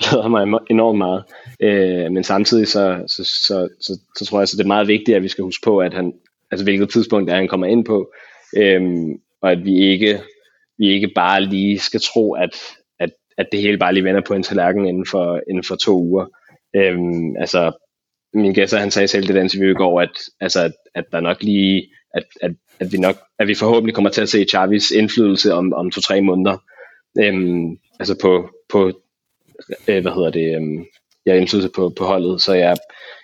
glæder 0.00 0.28
mig 0.28 0.60
enormt 0.70 0.98
meget. 0.98 1.24
Øh, 1.60 2.12
men 2.12 2.24
samtidig 2.24 2.68
så, 2.68 3.04
så, 3.06 3.24
så, 3.24 3.68
så, 3.80 3.98
så 4.16 4.24
tror 4.24 4.38
jeg, 4.38 4.42
at 4.42 4.48
det 4.52 4.60
er 4.60 4.66
meget 4.66 4.88
vigtigt, 4.88 5.16
at 5.16 5.22
vi 5.22 5.28
skal 5.28 5.44
huske 5.44 5.64
på, 5.64 5.78
at 5.78 5.94
han, 5.94 6.12
altså 6.50 6.64
hvilket 6.64 6.90
tidspunkt 6.90 7.30
er 7.30 7.36
han 7.36 7.48
kommer 7.48 7.66
ind 7.66 7.84
på, 7.84 8.12
øh, 8.56 8.82
og 9.42 9.52
at 9.52 9.64
vi 9.64 9.78
ikke, 9.78 10.20
vi 10.78 10.88
ikke 10.88 11.10
bare 11.14 11.40
lige 11.40 11.78
skal 11.78 12.00
tro, 12.00 12.32
at, 12.32 12.50
at 13.38 13.48
det 13.52 13.60
hele 13.60 13.78
bare 13.78 13.94
lige 13.94 14.04
vender 14.04 14.20
på 14.20 14.34
en 14.34 14.42
tallerken 14.42 14.86
inden 14.86 15.06
for, 15.10 15.40
inden 15.50 15.64
for 15.64 15.76
to 15.76 16.02
uger. 16.02 16.26
Øhm, 16.76 17.36
altså, 17.36 17.72
min 18.34 18.54
gæster, 18.54 18.78
han 18.78 18.90
sagde 18.90 19.08
selv 19.08 19.26
det 19.26 19.34
der 19.34 19.42
interview 19.42 19.70
i 19.70 19.74
går, 19.74 20.00
at, 20.00 20.10
altså, 20.40 20.60
at, 20.60 20.72
at 20.94 21.04
der 21.12 21.20
nok 21.20 21.42
lige, 21.42 21.88
at, 22.14 22.24
at, 22.42 22.52
at, 22.80 22.92
vi 22.92 22.98
nok, 22.98 23.16
at 23.38 23.48
vi 23.48 23.54
forhåbentlig 23.54 23.94
kommer 23.94 24.10
til 24.10 24.22
at 24.22 24.28
se 24.28 24.44
Chavis 24.44 24.90
indflydelse 24.90 25.54
om, 25.54 25.72
om 25.72 25.90
to-tre 25.90 26.20
måneder. 26.20 26.56
Øhm, 27.20 27.78
altså 28.00 28.18
på, 28.22 28.50
på 28.72 28.86
øh, 29.88 30.02
hvad 30.02 30.12
hedder 30.12 30.30
det, 30.30 30.56
øhm, 30.56 30.78
jeg 31.26 31.34
ja, 31.34 31.40
indflydelse 31.40 31.70
på, 31.76 31.92
på 31.98 32.04
holdet, 32.04 32.42
så 32.42 32.52
jeg, 32.54 32.76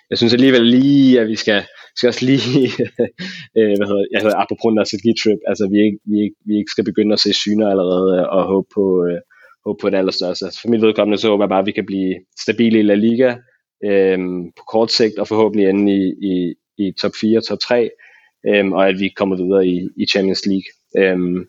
jeg 0.09 0.17
synes 0.17 0.33
alligevel 0.33 0.65
lige, 0.65 1.19
at 1.21 1.27
vi 1.27 1.35
skal, 1.35 1.63
skal 1.95 2.07
også 2.07 2.25
lige, 2.25 2.67
øh, 3.57 3.73
hvad 3.77 3.87
hedder, 3.87 4.05
altså, 4.15 4.29
apropos 4.29 4.73
nostalgi-trip, 4.75 5.39
altså 5.47 5.67
vi 5.71 5.77
ikke, 5.85 5.99
vi, 6.05 6.17
ikke, 6.23 6.35
vi 6.45 6.57
ikke 6.57 6.71
skal 6.71 6.83
begynde 6.83 7.13
at 7.13 7.19
se 7.19 7.33
syner 7.33 7.67
allerede 7.69 8.09
øh, 8.19 8.27
og 8.35 8.43
håbe 8.43 8.67
på, 8.75 9.05
øh, 9.05 9.21
håbe 9.65 9.77
på 9.81 9.89
det 9.89 9.97
allerstørste. 9.97 10.45
Altså 10.45 10.61
for 10.61 10.69
mit 10.69 10.81
vedkommende 10.81 11.17
så 11.17 11.29
håber 11.29 11.43
jeg 11.43 11.49
bare, 11.49 11.59
at 11.59 11.65
vi 11.65 11.71
kan 11.71 11.85
blive 11.85 12.15
stabile 12.39 12.79
i 12.79 12.83
La 12.83 12.95
Liga 12.95 13.35
øhm, 13.83 14.51
på 14.51 14.63
kort 14.71 14.91
sigt, 14.91 15.19
og 15.19 15.27
forhåbentlig 15.27 15.69
ende 15.69 15.93
i, 15.93 16.13
i, 16.31 16.55
i 16.77 16.91
top 17.01 17.11
4 17.21 17.41
top 17.41 17.59
3, 17.59 17.89
øhm, 18.47 18.73
og 18.73 18.87
at 18.87 18.99
vi 18.99 19.09
kommer 19.09 19.35
videre 19.35 19.67
i, 19.67 19.89
i 19.97 20.05
Champions 20.05 20.45
League. 20.45 20.69
Øhm, 20.97 21.47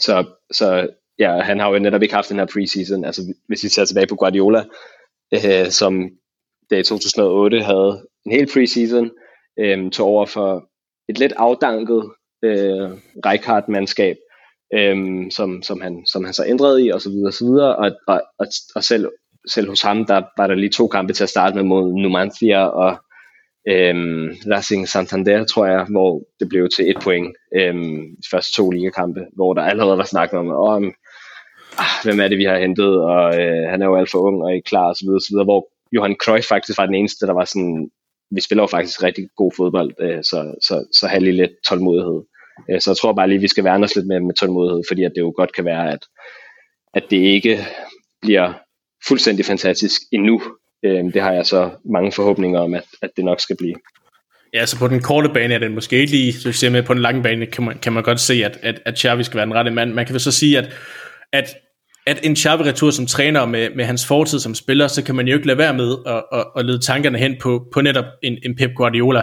så, 0.00 0.24
så 0.52 0.88
ja, 1.18 1.40
han 1.40 1.60
har 1.60 1.70
jo 1.70 1.78
netop 1.78 2.02
ikke 2.02 2.14
haft 2.14 2.28
den 2.28 2.38
her 2.38 2.46
preseason. 2.52 3.04
Altså 3.04 3.22
hvis 3.48 3.64
vi 3.64 3.68
ser 3.68 3.84
tilbage 3.84 4.06
på 4.06 4.16
Guardiola, 4.16 4.64
øh, 5.34 5.70
som 5.70 6.10
der 6.70 6.78
i 6.78 6.82
2008 6.82 7.62
havde 7.62 8.06
en 8.26 8.32
hel 8.32 8.50
preseason, 8.52 9.10
øh, 9.58 9.90
tog 9.90 10.06
over 10.06 10.26
for 10.26 10.68
et 11.08 11.18
lidt 11.18 11.32
afdanket 11.36 12.10
øh, 12.44 12.90
Rijkaard-mandskab, 13.26 14.16
øhm, 14.74 15.30
som, 15.30 15.62
som, 15.62 15.80
han, 15.80 16.06
som 16.06 16.24
han 16.24 16.34
så 16.34 16.44
ændrede 16.46 16.86
i, 16.86 16.90
og 16.90 17.00
så 17.00 17.10
videre, 17.10 17.28
og 17.28 17.34
så 17.34 17.44
videre, 17.44 17.76
og, 17.76 17.90
og, 18.06 18.22
og, 18.38 18.46
og 18.74 18.84
selv, 18.84 19.08
selv 19.48 19.68
hos 19.68 19.82
ham, 19.82 20.04
der 20.06 20.22
var 20.36 20.46
der 20.46 20.54
lige 20.54 20.70
to 20.70 20.88
kampe 20.88 21.12
til 21.12 21.22
at 21.22 21.28
starte 21.28 21.56
med 21.56 21.64
mod 21.64 21.92
Numancia 21.92 22.66
og 22.66 22.96
øhm, 23.68 24.28
Racing 24.52 24.88
Santander, 24.88 25.44
tror 25.44 25.66
jeg, 25.66 25.86
hvor 25.90 26.22
det 26.40 26.48
blev 26.48 26.68
til 26.76 26.90
et 26.90 26.96
point. 27.02 27.36
Øhm, 27.56 28.16
de 28.22 28.28
første 28.30 28.52
to 28.52 28.70
ligakampe, 28.70 29.20
hvor 29.34 29.54
der 29.54 29.62
allerede 29.62 29.98
var 29.98 30.04
snakket 30.04 30.38
om, 30.38 30.48
om 30.48 30.94
ah, 31.78 31.94
hvem 32.04 32.20
er 32.20 32.28
det, 32.28 32.38
vi 32.38 32.44
har 32.44 32.58
hentet, 32.58 33.02
og 33.02 33.40
øh, 33.40 33.70
han 33.70 33.82
er 33.82 33.86
jo 33.86 33.96
alt 33.96 34.10
for 34.10 34.18
ung 34.18 34.42
og 34.42 34.54
ikke 34.54 34.68
klar, 34.68 34.88
og 34.88 34.96
så 34.96 35.04
videre, 35.06 35.20
så 35.20 35.30
videre, 35.30 35.44
hvor 35.44 35.68
Johan 35.92 36.16
Cruyff 36.22 36.48
faktisk 36.48 36.78
var 36.78 36.86
den 36.86 36.94
eneste, 36.94 37.26
der 37.26 37.32
var 37.32 37.44
sådan, 37.44 37.90
vi 38.30 38.40
spiller 38.40 38.62
jo 38.62 38.66
faktisk 38.66 39.02
rigtig 39.02 39.24
god 39.36 39.52
fodbold, 39.56 39.92
øh, 40.00 40.22
så, 40.30 40.38
så, 40.66 40.74
så 40.98 41.06
have 41.06 41.24
lige 41.24 41.36
lidt 41.36 41.54
tålmodighed. 41.68 42.20
Øh, 42.70 42.80
så 42.80 42.90
jeg 42.90 42.96
tror 42.96 43.12
bare 43.12 43.28
lige, 43.28 43.40
vi 43.40 43.48
skal 43.48 43.64
værne 43.64 43.84
os 43.84 43.96
lidt 43.96 44.06
med, 44.06 44.20
med 44.20 44.34
tålmodighed, 44.34 44.82
fordi 44.88 45.04
at 45.04 45.12
det 45.14 45.20
jo 45.20 45.32
godt 45.36 45.54
kan 45.54 45.64
være, 45.64 45.92
at, 45.92 46.00
at 46.94 47.02
det 47.10 47.16
ikke 47.16 47.66
bliver 48.22 48.52
fuldstændig 49.08 49.44
fantastisk 49.44 50.00
endnu. 50.12 50.42
Øh, 50.84 51.04
det 51.04 51.22
har 51.22 51.32
jeg 51.32 51.46
så 51.46 51.70
mange 51.92 52.12
forhåbninger 52.12 52.60
om, 52.60 52.74
at, 52.74 52.84
at 53.02 53.10
det 53.16 53.24
nok 53.24 53.40
skal 53.40 53.56
blive. 53.56 53.74
Ja, 54.54 54.66
så 54.66 54.78
på 54.78 54.88
den 54.88 55.02
korte 55.02 55.28
bane 55.34 55.54
er 55.54 55.58
det 55.58 55.70
måske 55.70 55.96
ikke 55.96 56.12
lige 56.12 56.32
succes 56.32 56.72
med. 56.72 56.82
På 56.82 56.94
den 56.94 57.02
lange 57.02 57.22
bane 57.22 57.46
kan 57.46 57.64
man, 57.64 57.78
kan 57.78 57.92
man 57.92 58.02
godt 58.02 58.20
se, 58.20 58.44
at, 58.44 58.58
at, 58.62 58.82
at 58.84 58.98
Xavi 58.98 59.24
skal 59.24 59.36
være 59.36 59.46
den 59.46 59.54
rette 59.54 59.70
mand. 59.70 59.92
Man 59.92 60.06
kan 60.06 60.12
vel 60.12 60.20
så 60.20 60.32
sige, 60.32 60.58
at, 60.58 60.76
at 61.32 61.56
at 62.08 62.18
en 62.22 62.36
Xavi 62.36 62.62
Retur 62.62 62.90
som 62.90 63.06
træner 63.06 63.46
med, 63.46 63.68
med 63.76 63.84
hans 63.84 64.06
fortid 64.06 64.38
som 64.38 64.54
spiller, 64.54 64.88
så 64.88 65.02
kan 65.02 65.14
man 65.14 65.28
jo 65.28 65.34
ikke 65.34 65.46
lade 65.46 65.58
være 65.58 65.74
med 65.74 65.96
at, 66.06 66.22
at, 66.32 66.44
at 66.56 66.66
lede 66.66 66.78
tankerne 66.78 67.18
hen 67.18 67.36
på, 67.40 67.66
på 67.72 67.80
netop 67.80 68.04
en, 68.22 68.38
en 68.44 68.56
Pep 68.56 68.70
Guardiola. 68.76 69.22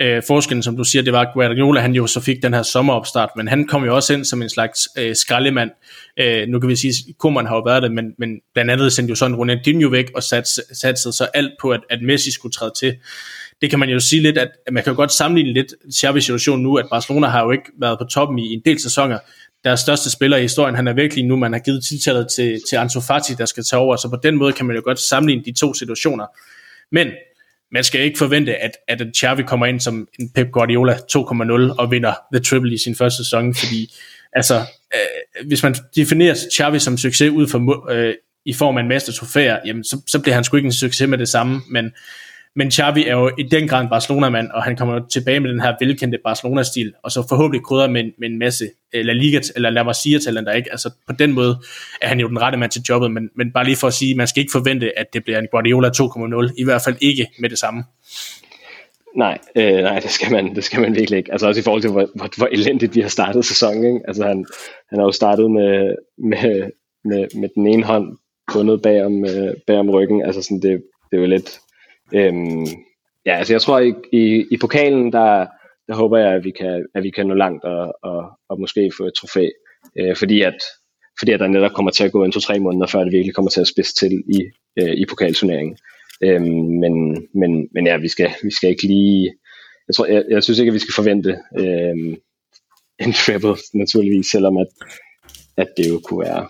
Øh, 0.00 0.22
forskellen, 0.26 0.62
som 0.62 0.76
du 0.76 0.84
siger, 0.84 1.02
det 1.02 1.12
var, 1.12 1.20
at 1.20 1.28
Guardiola 1.34 1.80
han 1.80 1.94
jo 1.94 2.06
så 2.06 2.20
fik 2.20 2.42
den 2.42 2.54
her 2.54 2.62
sommeropstart, 2.62 3.30
men 3.36 3.48
han 3.48 3.66
kom 3.66 3.84
jo 3.84 3.94
også 3.94 4.14
ind 4.14 4.24
som 4.24 4.42
en 4.42 4.48
slags 4.48 4.88
øh, 4.98 5.16
skraldemand. 5.16 5.70
Øh, 6.16 6.48
nu 6.48 6.60
kan 6.60 6.68
vi 6.68 6.76
sige, 6.76 6.90
at 6.90 7.18
Koeman 7.18 7.46
har 7.46 7.56
jo 7.56 7.62
været 7.62 7.82
det, 7.82 7.92
men, 7.92 8.04
men 8.18 8.40
blandt 8.54 8.70
andet 8.70 8.92
sendte 8.92 9.10
jo 9.10 9.14
sådan 9.14 9.36
Ronaldinho 9.36 9.88
væk 9.88 10.10
og 10.14 10.22
satte 10.22 10.50
sat 10.72 10.98
så 10.98 11.28
alt 11.34 11.52
på, 11.60 11.70
at, 11.70 11.80
at 11.90 12.02
Messi 12.02 12.30
skulle 12.32 12.52
træde 12.52 12.72
til 12.78 12.94
det 13.62 13.70
kan 13.70 13.78
man 13.78 13.88
jo 13.88 14.00
sige 14.00 14.22
lidt, 14.22 14.38
at 14.38 14.48
man 14.72 14.82
kan 14.82 14.92
jo 14.92 14.96
godt 14.96 15.12
sammenligne 15.12 15.52
lidt 15.52 15.74
Xavi's 15.94 16.20
situation 16.20 16.60
nu, 16.60 16.76
at 16.76 16.86
Barcelona 16.90 17.26
har 17.26 17.44
jo 17.44 17.50
ikke 17.50 17.70
været 17.80 17.98
på 17.98 18.04
toppen 18.04 18.38
i 18.38 18.52
en 18.52 18.62
del 18.64 18.80
sæsoner, 18.80 19.18
deres 19.64 19.80
største 19.80 20.10
spiller 20.10 20.36
i 20.36 20.42
historien. 20.42 20.74
Han 20.74 20.88
er 20.88 20.92
virkelig 20.92 21.24
nu, 21.24 21.36
man 21.36 21.52
har 21.52 21.60
givet 21.60 21.84
tiltalet 21.84 22.26
til, 22.36 22.60
til 22.68 22.76
Ansu 22.76 23.00
Fati, 23.00 23.34
der 23.34 23.44
skal 23.44 23.64
tage 23.64 23.80
over. 23.80 23.96
Så 23.96 24.08
på 24.08 24.16
den 24.22 24.36
måde 24.36 24.52
kan 24.52 24.66
man 24.66 24.76
jo 24.76 24.82
godt 24.84 25.00
sammenligne 25.00 25.44
de 25.44 25.52
to 25.52 25.74
situationer. 25.74 26.26
Men 26.92 27.08
man 27.72 27.84
skal 27.84 28.00
ikke 28.00 28.18
forvente, 28.18 28.56
at, 28.56 28.70
at 28.88 29.02
Xavi 29.16 29.42
kommer 29.42 29.66
ind 29.66 29.80
som 29.80 30.08
en 30.18 30.30
Pep 30.30 30.50
Guardiola 30.50 30.94
2.0 30.94 31.76
og 31.78 31.90
vinder 31.90 32.14
The 32.32 32.42
Triple 32.44 32.74
i 32.74 32.78
sin 32.78 32.96
første 32.96 33.24
sæson, 33.24 33.54
fordi 33.54 33.94
altså, 34.32 34.60
øh, 34.94 35.46
hvis 35.46 35.62
man 35.62 35.74
definerer 35.96 36.34
Xavi 36.56 36.78
som 36.78 36.98
succes 36.98 37.30
ud 37.30 37.48
for, 37.48 37.90
øh, 37.90 38.14
i 38.46 38.52
form 38.52 38.76
af 38.76 38.82
en 38.82 38.88
masse 38.88 39.12
trofæer, 39.12 39.58
jamen 39.66 39.84
så, 39.84 40.00
så 40.06 40.18
bliver 40.18 40.34
han 40.34 40.44
sgu 40.44 40.56
ikke 40.56 40.66
en 40.66 40.72
succes 40.72 41.08
med 41.08 41.18
det 41.18 41.28
samme, 41.28 41.60
men 41.70 41.92
men 42.56 42.70
Xavi 42.70 43.06
er 43.06 43.12
jo 43.12 43.30
i 43.38 43.42
den 43.42 43.68
grad 43.68 43.82
en 43.82 43.88
Barcelona-mand, 43.88 44.50
og 44.50 44.62
han 44.62 44.76
kommer 44.76 45.00
tilbage 45.12 45.40
med 45.40 45.50
den 45.50 45.60
her 45.60 45.74
velkendte 45.80 46.18
Barcelona-stil, 46.24 46.92
og 47.02 47.10
så 47.10 47.26
forhåbentlig 47.28 47.64
krydder 47.64 47.90
med, 47.90 48.04
med 48.18 48.28
en 48.28 48.38
masse 48.38 48.64
eh, 48.92 49.04
La 49.04 49.12
Liga, 49.12 49.40
eller 49.56 49.70
La 49.70 49.82
Masia-talenter, 49.82 50.52
ikke? 50.52 50.70
Altså 50.70 50.90
på 51.06 51.12
den 51.12 51.32
måde 51.32 51.58
er 52.00 52.08
han 52.08 52.20
jo 52.20 52.28
den 52.28 52.40
rette 52.40 52.58
mand 52.58 52.70
til 52.70 52.82
jobbet, 52.88 53.10
men, 53.10 53.30
men 53.36 53.52
bare 53.52 53.64
lige 53.64 53.76
for 53.76 53.86
at 53.86 53.94
sige, 53.94 54.14
man 54.14 54.26
skal 54.26 54.40
ikke 54.40 54.52
forvente, 54.52 54.98
at 54.98 55.06
det 55.12 55.24
bliver 55.24 55.38
en 55.38 55.46
Guardiola 55.50 55.88
2.0, 55.88 56.54
i 56.58 56.64
hvert 56.64 56.82
fald 56.82 56.96
ikke 57.00 57.26
med 57.38 57.50
det 57.50 57.58
samme. 57.58 57.84
Nej, 59.16 59.38
øh, 59.56 59.82
nej, 59.82 59.98
det 59.98 60.10
skal 60.10 60.32
man, 60.32 60.54
det 60.54 60.64
skal 60.64 60.80
man 60.80 60.94
virkelig 60.94 61.18
ikke. 61.18 61.32
Altså 61.32 61.46
også 61.46 61.60
i 61.60 61.64
forhold 61.64 61.82
til 61.82 61.90
hvor, 61.90 62.08
hvor, 62.14 62.28
hvor 62.36 62.46
elendigt 62.46 62.94
de 62.94 63.02
har 63.02 63.08
startet 63.08 63.44
sæsonen. 63.44 63.84
Ikke? 63.84 64.00
Altså 64.08 64.26
han, 64.26 64.46
han 64.90 64.98
har 64.98 65.04
jo 65.04 65.12
startet 65.12 65.50
med, 65.50 65.94
med, 66.18 66.70
med, 67.04 67.26
med 67.40 67.48
den 67.54 67.66
ene 67.66 67.84
hånd 67.84 68.18
bundet 68.52 68.82
bag 68.82 69.04
om, 69.04 69.24
øh, 69.24 69.54
bag 69.66 69.78
om 69.78 69.90
ryggen. 69.90 70.22
Altså 70.22 70.42
sådan 70.42 70.60
det, 70.62 70.82
det 71.10 71.16
er 71.16 71.20
jo 71.20 71.26
lidt 71.26 71.60
Øhm, 72.14 72.66
ja, 73.26 73.36
altså 73.36 73.52
jeg 73.52 73.62
tror 73.62 73.78
i, 73.80 73.94
i, 74.12 74.46
i 74.50 74.56
pokalen, 74.60 75.12
der, 75.12 75.46
der 75.86 75.94
håber 75.94 76.18
jeg, 76.18 76.32
at 76.34 76.44
vi 76.44 76.50
kan, 76.50 76.86
at 76.94 77.02
vi 77.02 77.10
kan 77.10 77.26
nå 77.26 77.34
langt 77.34 77.64
og, 77.64 77.94
og, 78.02 78.30
og 78.48 78.60
måske 78.60 78.90
få 78.96 79.04
et 79.04 79.14
trofæ. 79.14 79.48
Øh, 79.98 80.16
fordi 80.16 80.42
at 80.42 80.56
fordi 81.18 81.32
at 81.32 81.40
der 81.40 81.46
netop 81.46 81.72
kommer 81.72 81.90
til 81.90 82.04
at 82.04 82.12
gå 82.12 82.24
en 82.24 82.32
to-tre 82.32 82.58
måneder, 82.58 82.86
før 82.86 83.04
det 83.04 83.12
virkelig 83.12 83.34
kommer 83.34 83.50
til 83.50 83.60
at 83.60 83.68
spidse 83.68 83.94
til 83.94 84.12
i, 84.12 84.42
øh, 84.80 84.94
i 84.94 85.04
pokalturneringen. 85.06 85.76
Øhm, 86.24 86.78
men, 86.82 87.26
men, 87.34 87.68
men 87.74 87.86
ja, 87.86 87.96
vi 87.96 88.08
skal, 88.08 88.30
vi 88.42 88.50
skal 88.50 88.70
ikke 88.70 88.86
lige... 88.86 89.34
Jeg, 89.88 89.94
tror, 89.94 90.06
jeg, 90.06 90.24
jeg 90.30 90.42
synes 90.42 90.58
ikke, 90.58 90.70
at 90.70 90.74
vi 90.74 90.78
skal 90.78 90.94
forvente 90.94 91.38
øh, 91.58 92.16
en 93.04 93.12
treble, 93.12 93.56
naturligvis, 93.74 94.26
selvom 94.26 94.56
at, 94.56 94.66
at 95.56 95.68
det 95.76 95.88
jo 95.88 96.00
kunne 96.04 96.20
være 96.20 96.48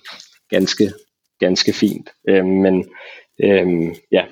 ganske, 0.51 0.93
ganske 1.39 1.73
fint. 1.73 2.11
Øhm, 2.29 2.49
men 2.49 2.85
øhm, 3.45 3.95
ja, 4.13 4.25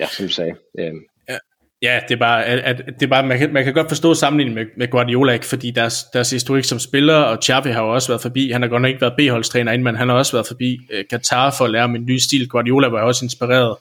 Ja, 0.00 0.06
som 0.06 0.26
du 0.26 0.32
sagde. 0.32 0.54
Øhm. 0.78 1.00
Ja. 1.28 1.36
Ja, 1.82 2.00
det 2.08 2.14
er 2.14 2.18
bare, 2.18 2.44
at, 2.44 2.58
at 2.58 2.86
det 2.86 3.02
er 3.02 3.10
bare 3.10 3.26
man, 3.26 3.38
kan, 3.38 3.52
man 3.52 3.64
kan 3.64 3.74
godt 3.74 3.88
forstå 3.88 4.14
sammenligningen 4.14 4.64
med, 4.64 4.72
med 4.76 4.90
Guardiola, 4.90 5.32
ikke? 5.32 5.46
fordi 5.46 5.70
deres, 5.70 6.04
deres 6.12 6.30
historik 6.30 6.64
som 6.64 6.78
spiller, 6.78 7.14
og 7.14 7.38
Xavi 7.44 7.70
har 7.70 7.82
jo 7.82 7.94
også 7.94 8.08
været 8.08 8.22
forbi, 8.22 8.50
han 8.50 8.62
har 8.62 8.68
godt 8.68 8.82
nok 8.82 8.88
ikke 8.88 9.00
været 9.00 9.14
B-holdstræner 9.18 9.72
inden, 9.72 9.84
men 9.84 9.96
han 9.96 10.08
har 10.08 10.16
også 10.16 10.32
været 10.32 10.46
forbi 10.46 10.78
øh, 10.92 11.04
Qatar 11.10 11.54
for 11.58 11.64
at 11.64 11.70
lære 11.70 11.84
om 11.84 11.96
en 11.96 12.06
ny 12.06 12.18
stil. 12.18 12.48
Guardiola 12.48 12.88
var 12.88 13.02
også 13.02 13.24
inspireret. 13.24 13.76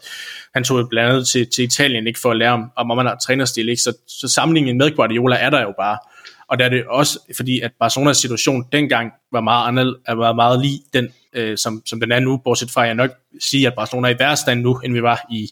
Han 0.54 0.64
tog 0.64 0.90
blandt 0.90 1.12
andet 1.12 1.28
til, 1.28 1.48
til 1.56 1.64
Italien 1.64 2.08
ikke 2.08 2.20
for 2.20 2.32
at 2.32 2.38
lære 2.38 2.52
om, 2.52 2.72
om, 2.76 2.92
om 2.92 2.98
man 2.98 3.06
har 3.06 3.16
trænerstil. 3.16 3.70
Ikke? 3.70 3.82
Så, 3.82 3.98
så 4.08 4.28
sammenligningen 4.28 4.78
med 4.78 4.96
Guardiola 4.96 5.36
er 5.36 5.50
der 5.50 5.62
jo 5.62 5.74
bare. 5.80 5.98
Og 6.48 6.60
der 6.60 6.66
er 6.66 6.70
det 6.70 6.86
også 6.86 7.20
fordi, 7.36 7.60
at 7.60 7.72
Barcelonas 7.80 8.18
situation 8.18 8.66
dengang 8.72 9.12
var 9.32 9.42
meget, 9.42 9.68
anderledes, 9.68 9.98
var 10.08 10.34
meget 10.34 10.62
lige 10.62 10.80
den, 10.94 11.08
øh, 11.34 11.58
som, 11.58 11.82
som 11.86 12.00
den 12.00 12.12
er 12.12 12.20
nu, 12.20 12.38
bortset 12.38 12.72
fra, 12.72 12.82
at 12.82 12.88
jeg 12.88 12.96
nok 12.96 13.12
sige, 13.40 13.68
at 13.68 13.74
Barcelona 13.76 14.10
er 14.10 14.16
i 14.16 14.20
værre 14.20 14.36
stand 14.36 14.62
nu, 14.62 14.80
end 14.84 14.94
vi 14.94 15.02
var 15.02 15.26
i, 15.32 15.50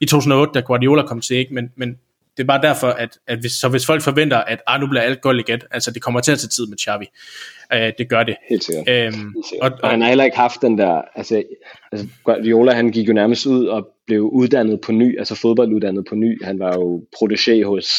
i 0.00 0.06
2008, 0.06 0.52
da 0.54 0.60
Guardiola 0.60 1.02
kom 1.02 1.20
til, 1.20 1.36
ikke? 1.36 1.54
Men, 1.54 1.70
men 1.76 1.96
det 2.36 2.42
er 2.42 2.46
bare 2.46 2.62
derfor, 2.62 2.86
at, 2.86 3.18
at 3.26 3.38
hvis, 3.38 3.52
så 3.52 3.68
hvis 3.68 3.86
folk 3.86 4.02
forventer, 4.02 4.36
at 4.36 4.62
ah, 4.66 4.80
nu 4.80 4.86
bliver 4.86 5.02
alt 5.02 5.20
godt 5.20 5.36
igen, 5.36 5.60
altså 5.70 5.90
det 5.90 6.02
kommer 6.02 6.20
til 6.20 6.32
at 6.32 6.38
tage 6.38 6.48
tid 6.48 6.66
med 6.66 6.78
Xavi. 6.78 7.06
Øh, 7.72 7.92
det 7.98 8.08
gør 8.08 8.22
det. 8.22 8.36
Helt 8.48 8.64
sikkert. 8.64 8.88
Øhm, 8.88 9.12
Helt 9.12 9.46
sikkert. 9.48 9.72
Og, 9.72 9.78
og, 9.78 9.84
og, 9.84 9.90
han 9.90 10.00
har 10.00 10.08
heller 10.08 10.24
ikke 10.24 10.36
haft 10.36 10.62
den 10.62 10.78
der, 10.78 11.02
altså, 11.14 11.42
altså 11.92 12.06
Guardiola 12.24 12.72
han 12.72 12.90
gik 12.90 13.08
jo 13.08 13.12
nærmest 13.12 13.46
ud 13.46 13.66
og 13.66 13.88
blev 14.06 14.22
uddannet 14.22 14.80
på 14.80 14.92
ny, 14.92 15.18
altså 15.18 15.34
fodbolduddannet 15.34 16.04
på 16.08 16.14
ny. 16.14 16.44
Han 16.44 16.58
var 16.58 16.74
jo 16.74 17.04
protégé 17.16 17.64
hos 17.64 17.90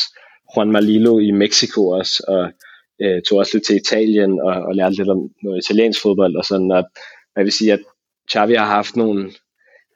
Juan 0.55 0.71
Malilo 0.71 1.19
i 1.19 1.31
Mexico 1.31 1.87
også, 1.87 2.23
og 2.27 2.51
øh, 3.01 3.21
tog 3.21 3.37
også 3.37 3.51
lidt 3.53 3.65
til 3.65 3.75
Italien 3.75 4.41
og, 4.41 4.53
og 4.53 4.75
lærte 4.75 4.95
lidt 4.95 5.09
om 5.09 5.29
noget 5.43 5.63
italiensk 5.63 6.01
fodbold 6.01 6.35
og 6.35 6.45
sådan, 6.45 6.71
og 6.71 6.83
jeg 7.35 7.43
vil 7.43 7.51
sige, 7.51 7.73
at 7.73 7.79
Xavi 8.31 8.53
har 8.53 8.65
haft 8.65 8.95
nogle 8.95 9.31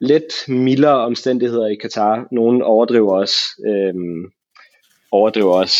lidt 0.00 0.48
mildere 0.48 0.98
omstændigheder 0.98 1.66
i 1.66 1.74
Katar. 1.74 2.28
Nogle 2.32 2.64
overdriver 2.64 3.12
også, 3.12 3.36
øh, 3.68 3.94
overdriver 5.12 5.52
også 5.52 5.78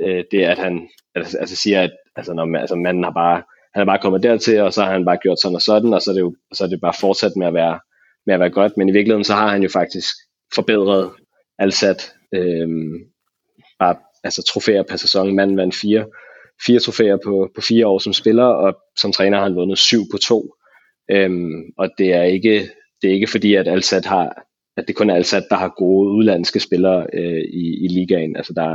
øh, 0.00 0.24
det, 0.30 0.42
at 0.42 0.58
han 0.58 0.88
altså, 1.14 1.38
altså 1.38 1.56
siger, 1.56 1.82
at 1.82 1.90
altså, 2.16 2.34
når 2.34 2.44
man, 2.44 2.60
altså, 2.60 2.74
manden 2.74 3.04
har 3.04 3.10
bare, 3.10 3.42
han 3.74 3.80
er 3.80 3.86
bare 3.86 3.98
kommet 3.98 4.22
dertil, 4.22 4.60
og 4.60 4.72
så 4.72 4.82
har 4.82 4.92
han 4.92 5.04
bare 5.04 5.18
gjort 5.22 5.40
sådan 5.40 5.54
og 5.54 5.62
sådan, 5.62 5.94
og 5.94 6.02
så 6.02 6.10
er 6.10 6.14
det 6.14 6.20
jo 6.20 6.34
så 6.52 6.64
er 6.64 6.68
det 6.68 6.80
bare 6.80 7.00
fortsat 7.00 7.32
med 7.36 7.46
at 7.46 7.54
være, 7.54 7.80
med 8.26 8.34
at 8.34 8.40
være 8.40 8.50
godt. 8.50 8.76
Men 8.76 8.88
i 8.88 8.92
virkeligheden, 8.92 9.24
så 9.24 9.34
har 9.34 9.48
han 9.48 9.62
jo 9.62 9.68
faktisk 9.68 10.14
forbedret 10.54 11.10
Alsat 11.58 12.12
øh, 12.34 12.68
bare 13.78 13.96
altså, 14.24 14.42
trofæer 14.42 14.82
per 14.82 14.96
sæson. 14.96 15.34
Manden 15.34 15.56
vandt 15.56 15.74
fire, 15.74 16.06
fire 16.66 16.78
trofæer 16.80 17.18
på, 17.24 17.50
på 17.54 17.60
fire 17.60 17.86
år 17.86 17.98
som 17.98 18.12
spiller, 18.12 18.44
og 18.44 18.74
som 19.00 19.12
træner 19.12 19.36
har 19.36 19.44
han 19.44 19.56
vundet 19.56 19.78
syv 19.78 20.02
på 20.12 20.18
to. 20.18 20.54
Øhm, 21.10 21.62
og 21.78 21.90
det 21.98 22.12
er 22.12 22.22
ikke 22.22 22.68
det 23.02 23.10
er 23.10 23.14
ikke 23.14 23.30
fordi, 23.30 23.54
at 23.54 23.68
Alsat 23.68 24.04
har, 24.04 24.42
at 24.76 24.88
det 24.88 24.96
kun 24.96 25.10
er 25.10 25.14
Alsat, 25.14 25.46
der 25.50 25.56
har 25.56 25.74
gode 25.78 26.10
udlandske 26.10 26.60
spillere 26.60 27.06
øh, 27.12 27.44
i, 27.52 27.84
i 27.84 27.88
ligaen. 27.88 28.36
Altså 28.36 28.52
der, 28.52 28.68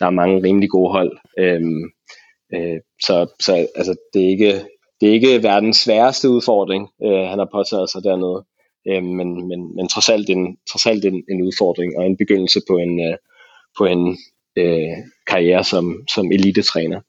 der 0.00 0.06
er 0.06 0.10
mange 0.10 0.42
rimelig 0.42 0.70
gode 0.70 0.92
hold. 0.92 1.18
Øhm, 1.38 1.82
øh, 2.54 2.80
så 3.02 3.26
så 3.40 3.66
altså, 3.76 3.96
det, 4.14 4.24
er 4.24 4.28
ikke, 4.28 4.52
det 5.00 5.08
er 5.08 5.12
ikke 5.12 5.42
verdens 5.42 5.76
sværeste 5.76 6.28
udfordring, 6.28 6.88
øh, 7.04 7.24
han 7.30 7.38
har 7.38 7.48
påtaget 7.54 7.90
sig 7.90 8.02
dernede. 8.04 8.44
Øh, 8.88 9.04
men, 9.18 9.48
men, 9.48 9.76
men 9.76 9.88
trods 9.88 10.08
alt, 10.08 10.30
en, 10.30 10.56
trods 10.70 10.86
alt 10.86 11.04
en, 11.04 11.24
en 11.30 11.42
udfordring 11.42 11.98
og 11.98 12.06
en 12.06 12.16
begyndelse 12.16 12.60
på 12.68 12.76
en, 12.76 13.00
øh, 13.06 13.16
på 13.78 13.84
en 13.84 14.18
øh, 14.58 14.96
karriere 15.26 15.64
som, 15.64 16.04
som 16.14 16.32
elitetræner. 16.32 17.00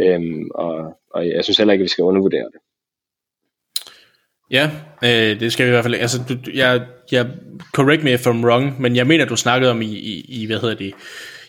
Øhm, 0.00 0.50
og, 0.54 0.98
og 1.14 1.28
jeg 1.28 1.44
synes 1.44 1.58
heller 1.58 1.72
ikke, 1.72 1.82
at 1.82 1.84
vi 1.84 1.88
skal 1.88 2.04
undervurdere 2.04 2.44
det. 2.44 2.60
Ja, 4.50 4.70
øh, 5.04 5.40
det 5.40 5.52
skal 5.52 5.66
vi 5.66 5.70
i 5.70 5.72
hvert 5.72 5.84
fald. 5.84 5.94
Altså, 5.94 6.22
du, 6.28 6.36
jeg, 6.54 6.86
jeg, 7.12 7.26
correct 7.72 8.04
me 8.04 8.12
if 8.12 8.26
I'm 8.26 8.44
wrong, 8.46 8.80
men 8.80 8.96
jeg 8.96 9.06
mener, 9.06 9.24
du 9.24 9.36
snakkede 9.36 9.70
om 9.70 9.82
i, 9.82 9.94
i, 9.94 10.24
i 10.28 10.46
hvad 10.46 10.60
hedder 10.60 10.74
det, 10.74 10.94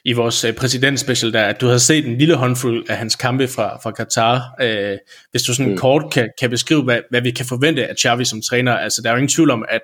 i 0.06 0.14
vores 0.14 0.46
uh, 0.46 0.56
præsidentspecial 0.56 1.34
der, 1.34 1.44
at 1.44 1.62
du 1.62 1.66
havde 1.66 1.80
set 1.80 2.06
en 2.06 2.18
lille 2.18 2.36
håndfuld 2.36 2.90
af 2.90 2.98
hans 2.98 3.16
kampe 3.16 3.48
fra, 3.48 3.78
fra 3.84 3.92
Katar. 3.92 4.42
Øh, 4.62 4.98
hvis 5.32 5.44
du 5.44 5.54
sådan 5.54 5.72
mm. 5.72 5.78
kort 5.78 6.14
kan, 6.14 6.30
kan 6.40 6.50
beskrive, 6.50 6.84
hvad, 6.84 7.00
hvad 7.10 7.22
vi 7.22 7.32
kan 7.32 7.46
forvente 7.46 7.88
af 7.88 7.96
Xavi 7.96 8.26
som 8.26 8.42
træner. 8.42 8.74
Altså, 8.78 9.02
der 9.02 9.10
er 9.10 9.14
jo 9.14 9.18
ingen 9.18 9.30
tvivl 9.30 9.52
om, 9.52 9.66
at, 9.70 9.82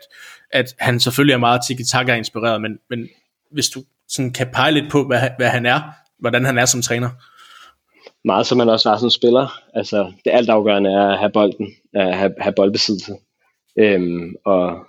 at 0.52 0.76
han 0.80 1.00
selvfølgelig 1.00 1.34
er 1.34 1.38
meget 1.38 1.62
tiki-taka 1.68 2.14
inspireret, 2.14 2.62
men, 2.62 2.78
men 2.90 3.10
hvis 3.52 3.70
du 3.70 3.84
sådan 4.10 4.34
kan 4.34 4.48
pege 4.54 4.72
lidt 4.72 4.92
på, 4.92 5.04
hvad, 5.04 5.20
hvad 5.38 5.48
han 5.50 5.66
er, 5.66 5.82
hvordan 6.20 6.46
han 6.46 6.58
er 6.58 6.66
som 6.66 6.82
træner 6.82 7.10
meget 8.28 8.46
som 8.48 8.58
man 8.58 8.70
også 8.70 8.90
var 8.90 8.98
som 8.98 9.10
spiller. 9.10 9.48
Altså, 9.74 10.14
det 10.26 10.32
altafgørende 10.32 10.90
er 10.90 11.08
at 11.08 11.20
have 11.20 11.32
bolden, 11.32 11.68
at 11.94 12.18
have, 12.18 12.34
have 12.40 12.54
boldbesiddelse. 12.56 13.14
Øhm, 13.80 14.36
og, 14.46 14.86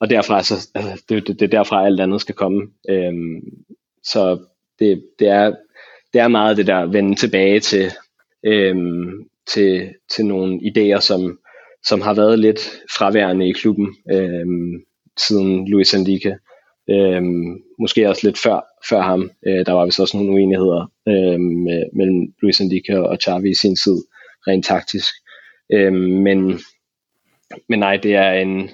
og 0.00 0.10
derfra, 0.10 0.42
så, 0.42 0.68
altså, 0.74 1.04
det, 1.08 1.26
det, 1.26 1.40
det 1.40 1.46
er 1.46 1.58
derfra 1.58 1.86
alt 1.86 2.00
andet 2.00 2.20
skal 2.20 2.34
komme. 2.34 2.62
Øhm, 2.88 3.40
så 4.04 4.38
det, 4.78 5.04
det, 5.18 5.28
er, 5.28 5.54
det 6.12 6.20
er 6.20 6.28
meget 6.28 6.56
det 6.56 6.66
der 6.66 6.78
at 6.78 6.92
vende 6.92 7.14
tilbage 7.14 7.60
til, 7.60 7.92
øhm, 8.46 9.28
til, 9.46 9.94
til 10.14 10.26
nogle 10.26 10.60
idéer, 10.60 11.00
som, 11.00 11.38
som 11.84 12.00
har 12.00 12.14
været 12.14 12.38
lidt 12.38 12.60
fraværende 12.96 13.48
i 13.48 13.52
klubben 13.52 13.96
øhm, 14.12 14.84
siden 15.16 15.68
Luis 15.68 15.94
Enrique. 15.94 16.38
Øhm, 16.90 17.62
måske 17.78 18.08
også 18.08 18.26
lidt 18.26 18.38
før, 18.38 18.60
før 18.88 19.00
ham. 19.00 19.30
Øh, 19.46 19.66
der 19.66 19.72
var 19.72 19.84
vist 19.84 20.00
også 20.00 20.16
nogle 20.16 20.32
uenigheder 20.32 20.92
øh, 21.08 21.40
med, 21.40 21.84
mellem 21.92 22.34
Luis 22.42 22.60
Enrique 22.60 23.08
og 23.08 23.18
Xavi 23.24 23.50
i 23.50 23.54
sin 23.54 23.76
tid, 23.76 23.98
rent 24.46 24.64
taktisk. 24.64 25.14
Øh, 25.72 25.92
men, 25.92 26.60
men 27.68 27.78
nej, 27.78 27.96
det 27.96 28.14
er 28.14 28.32
en 28.32 28.70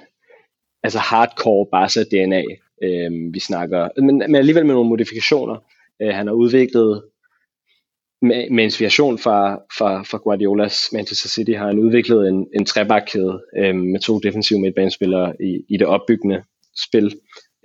altså 0.83 0.99
hardcore 0.99 1.67
Barca 1.71 2.03
DNA, 2.03 2.43
øh, 2.83 3.33
vi 3.33 3.39
snakker. 3.39 3.89
Men, 3.97 4.17
men 4.17 4.35
alligevel 4.35 4.65
med 4.65 4.73
nogle 4.73 4.89
modifikationer. 4.89 5.55
Øh, 6.01 6.13
han 6.13 6.27
har 6.27 6.33
udviklet 6.33 7.03
med, 8.21 8.49
med 8.49 8.63
inspiration 8.63 9.17
fra, 9.17 9.55
fra, 9.77 10.03
fra 10.03 10.17
Guardiolas 10.17 10.89
Manchester 10.93 11.29
City 11.29 11.51
har 11.51 11.67
han 11.67 11.79
udviklet 11.79 12.27
en, 12.27 12.47
en 12.55 12.65
trebakkæde 12.65 13.43
øh, 13.57 13.75
med 13.75 13.99
to 13.99 14.19
defensive 14.19 14.59
midtbanespillere 14.59 15.33
i, 15.39 15.65
i 15.69 15.77
det 15.77 15.87
opbyggende 15.87 16.43
spil. 16.87 17.15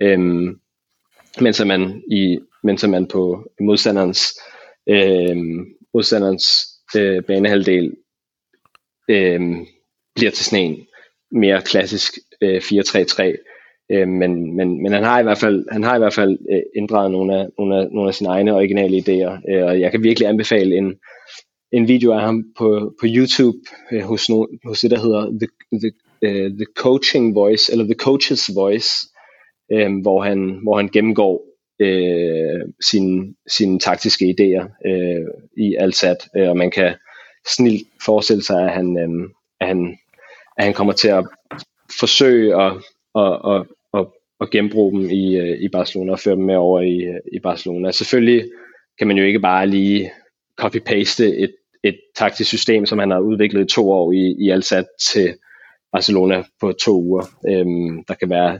Øhm, 0.01 0.59
mens 1.41 1.65
man 1.65 2.03
i 2.11 2.39
mens 2.63 2.87
man 2.87 3.07
på 3.07 3.51
modstanderens 3.59 4.39
øhm, 4.89 5.65
modstanderens 5.93 6.45
øh, 6.97 7.23
banehalvdel 7.23 7.93
øhm, 9.09 9.65
bliver 10.15 10.31
til 10.31 10.45
sådan 10.45 10.65
en 10.65 10.87
mere 11.31 11.61
klassisk 11.61 12.13
øh, 12.41 12.57
4-3-3 12.57 13.23
øh, 13.91 14.07
men, 14.07 14.55
men, 14.55 14.81
men 14.83 14.91
han 14.91 15.03
har 15.03 15.19
i 15.19 15.23
hvert 15.23 15.37
fald 15.37 15.65
han 15.71 15.83
har 15.83 15.95
i 15.95 15.99
hvert 15.99 16.13
fald 16.13 16.37
øh, 16.51 16.61
ændret 16.77 17.11
nogle 17.11 17.39
af, 17.39 17.47
nogle, 17.57 17.77
af, 17.77 17.87
nogle 17.91 18.09
af 18.09 18.15
sine 18.15 18.29
egne 18.29 18.55
originale 18.55 18.97
idéer. 18.97 19.51
Øh, 19.51 19.65
og 19.65 19.79
jeg 19.79 19.91
kan 19.91 20.03
virkelig 20.03 20.29
anbefale 20.29 20.75
en 20.77 20.95
en 21.71 21.87
video 21.87 22.11
af 22.11 22.21
ham 22.21 22.43
på, 22.57 22.93
på 22.99 23.05
YouTube 23.05 23.57
øh, 23.91 24.01
hos, 24.01 24.29
no, 24.29 24.45
hos 24.65 24.79
det 24.79 24.91
der 24.91 24.99
hedder 24.99 25.23
The, 25.41 25.47
the, 25.81 25.91
uh, 26.27 26.51
the 26.51 26.65
Coaching 26.75 27.35
Voice 27.35 27.71
eller 27.71 27.85
The 27.85 28.01
Coach's 28.07 28.53
Voice 28.53 28.89
øh, 29.71 30.01
hvor, 30.01 30.23
han, 30.23 30.59
hvor 30.63 30.77
han 30.77 30.87
gennemgår 30.87 31.43
øh, 31.79 32.61
sine, 32.81 33.33
sine 33.47 33.79
taktiske 33.79 34.25
idéer 34.25 34.89
øh, 34.89 35.27
i 35.57 35.75
Alsat, 35.75 36.17
øh, 36.37 36.49
og 36.49 36.57
man 36.57 36.71
kan 36.71 36.95
snilt 37.55 37.87
forestille 38.05 38.43
sig, 38.43 38.63
at 38.63 38.71
han, 38.71 38.97
øh, 38.97 39.29
at 39.61 39.67
han, 39.67 39.97
at 40.57 40.63
han 40.65 40.73
kommer 40.73 40.93
til 40.93 41.07
at 41.07 41.25
forsøge 41.99 42.61
at, 42.61 42.73
at, 43.15 43.39
at, 43.51 43.65
at, 43.93 44.05
at 44.41 44.49
genbruge 44.51 44.91
dem 44.91 45.09
i, 45.09 45.35
øh, 45.35 45.57
i 45.59 45.67
Barcelona 45.67 46.11
og 46.11 46.19
føre 46.19 46.35
dem 46.35 46.43
med 46.43 46.55
over 46.55 46.81
i, 46.81 46.97
øh, 46.97 47.19
i 47.33 47.39
Barcelona. 47.39 47.91
Selvfølgelig 47.91 48.49
kan 48.97 49.07
man 49.07 49.17
jo 49.17 49.23
ikke 49.23 49.39
bare 49.39 49.67
lige 49.67 50.11
copy-paste 50.61 51.23
et, 51.23 51.55
et 51.83 51.99
taktisk 52.15 52.49
system, 52.49 52.85
som 52.85 52.99
han 52.99 53.11
har 53.11 53.19
udviklet 53.19 53.61
i 53.61 53.73
to 53.75 53.91
år 53.91 54.11
i, 54.11 54.35
i 54.39 54.49
Alsat 54.49 54.85
til 55.11 55.35
Barcelona 55.91 56.43
på 56.59 56.71
to 56.71 57.01
uger. 57.01 57.25
Øhm, 57.49 58.03
der 58.07 58.13
kan 58.13 58.29
være, 58.29 58.59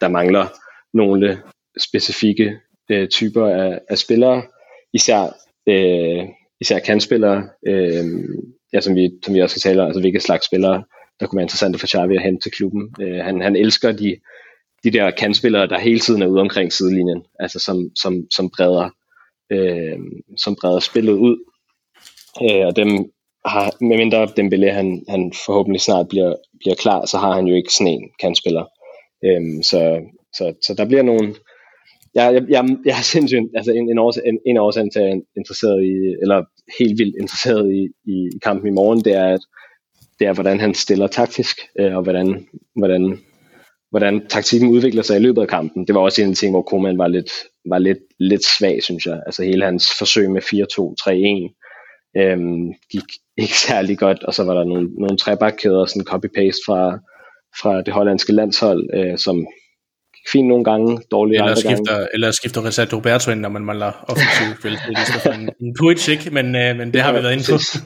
der 0.00 0.08
mangler 0.08 0.46
nogle 0.94 1.38
specifikke 1.80 2.56
øh, 2.90 3.08
typer 3.08 3.46
af, 3.46 3.80
af 3.88 3.98
spillere, 3.98 4.42
især, 4.92 5.36
øh, 5.66 6.28
især 6.60 6.78
kandspillere, 6.78 7.48
øh, 7.66 8.04
ja, 8.72 8.80
som, 8.80 8.94
vi, 8.94 9.10
som 9.24 9.34
vi 9.34 9.40
også 9.42 9.60
skal 9.60 9.70
tale 9.70 9.82
om, 9.82 9.86
altså 9.86 10.00
hvilke 10.00 10.20
slags 10.20 10.46
spillere, 10.46 10.84
der 11.20 11.26
kunne 11.26 11.36
være 11.36 11.44
interessante 11.44 11.78
for 11.78 11.86
Xavi 11.86 12.16
at 12.16 12.22
hente 12.22 12.42
til 12.42 12.52
klubben. 12.52 12.94
Øh, 13.00 13.24
han, 13.24 13.40
han 13.40 13.56
elsker 13.56 13.92
de, 13.92 14.16
de 14.84 14.90
der 14.90 15.10
kandspillere, 15.10 15.66
der 15.66 15.78
hele 15.78 16.00
tiden 16.00 16.22
er 16.22 16.26
ude 16.26 16.40
omkring 16.40 16.72
sidelinjen, 16.72 17.22
altså 17.38 17.58
som, 17.58 17.90
som, 17.96 18.26
som 18.30 18.50
breder 18.56 18.90
øh, 19.52 19.98
som 20.36 20.56
breder 20.60 20.80
spillet 20.80 21.12
ud. 21.12 21.36
Øh, 22.42 22.66
og 22.66 22.76
dem 22.76 23.12
har, 23.44 23.76
medmindre 23.80 24.24
Dembélé 24.24 24.70
han, 24.70 25.04
han 25.08 25.32
forhåbentlig 25.46 25.80
snart 25.80 26.08
bliver, 26.08 26.34
bliver 26.58 26.74
klar, 26.74 27.06
så 27.06 27.18
har 27.18 27.32
han 27.32 27.46
jo 27.46 27.54
ikke 27.54 27.72
sådan 27.72 27.92
en 27.92 28.10
kandspiller. 28.20 28.64
Øhm, 29.24 29.62
så, 29.62 30.00
så, 30.36 30.54
så 30.66 30.74
der 30.74 30.84
bliver 30.84 31.02
nogle, 31.02 31.34
jeg, 32.14 32.34
jeg, 32.34 32.42
jeg, 32.48 32.76
jeg 32.84 32.98
er 32.98 33.02
sindssygt, 33.02 33.48
altså 33.56 33.72
en, 33.72 33.90
en, 33.90 33.98
årsag, 33.98 34.22
en, 34.26 34.38
en 34.46 34.56
af 34.56 34.60
årsagen 34.60 34.90
til, 34.90 35.00
at 35.00 35.06
jeg 35.06 35.12
er 35.12 35.20
interesseret 35.36 35.84
i, 35.84 35.92
eller 36.22 36.44
helt 36.78 36.98
vildt 36.98 37.16
interesseret 37.20 37.72
i, 37.72 37.82
i, 38.12 38.16
i 38.36 38.38
kampen 38.42 38.68
i 38.68 38.78
morgen, 38.80 39.00
det 39.00 39.14
er, 39.14 39.28
at 39.34 39.40
det 40.18 40.26
er, 40.26 40.32
hvordan 40.32 40.60
han 40.60 40.74
stiller 40.74 41.06
taktisk, 41.06 41.56
øh, 41.80 41.96
og 41.96 42.02
hvordan, 42.02 42.46
hvordan, 42.74 43.18
hvordan 43.90 44.26
taktikken 44.26 44.68
udvikler 44.68 45.02
sig 45.02 45.16
i 45.16 45.22
løbet 45.22 45.42
af 45.42 45.48
kampen. 45.48 45.86
Det 45.86 45.94
var 45.94 46.00
også 46.00 46.22
en 46.22 46.28
af 46.28 46.34
de 46.34 46.40
ting, 46.40 46.52
hvor 46.52 46.62
Koeman 46.62 46.98
var 46.98 47.08
lidt, 47.08 47.30
var 47.68 47.78
lidt, 47.78 47.98
lidt 48.18 48.44
svag, 48.44 48.82
synes 48.82 49.06
jeg. 49.06 49.22
Altså 49.26 49.42
hele 49.42 49.64
hans 49.64 49.86
forsøg 49.98 50.30
med 50.30 50.42
4-2-3-1 50.42 51.60
øhm, 52.16 52.72
gik 52.92 53.08
ikke 53.40 53.58
særlig 53.58 53.98
godt, 53.98 54.22
og 54.22 54.34
så 54.34 54.44
var 54.44 54.54
der 54.54 54.64
nogle, 54.64 54.88
nogle 54.98 55.16
trebakkæder, 55.18 55.84
sådan 55.86 56.06
copy-paste 56.10 56.62
fra, 56.66 56.98
fra 57.60 57.82
det 57.82 57.92
hollandske 57.94 58.32
landshold, 58.32 58.82
øh, 58.94 59.18
som 59.18 59.46
fint 60.32 60.48
nogle 60.48 60.64
gange, 60.64 61.00
dårligt 61.10 61.36
eller 61.36 61.50
andre 61.50 61.60
skifter, 61.60 61.92
gange. 61.92 62.08
Eller 62.14 62.30
skifter 62.30 62.64
Resato 62.64 62.96
Roberto 62.96 63.30
ind, 63.30 63.40
når 63.40 63.48
man 63.48 63.64
mangler 63.64 63.92
offensiv 64.08 64.46
kvalitet, 64.60 65.22
for 65.22 65.30
en, 65.30 65.50
en 65.60 65.74
ikke? 66.08 66.30
Men, 66.30 66.46
øh, 66.56 66.76
men 66.76 66.92
det 66.92 67.00
har 67.00 67.12
ja, 67.12 67.18
vi 67.18 67.22
været 67.24 67.32
inde 67.32 67.44
på. 67.44 67.56
Præcis. 67.56 67.82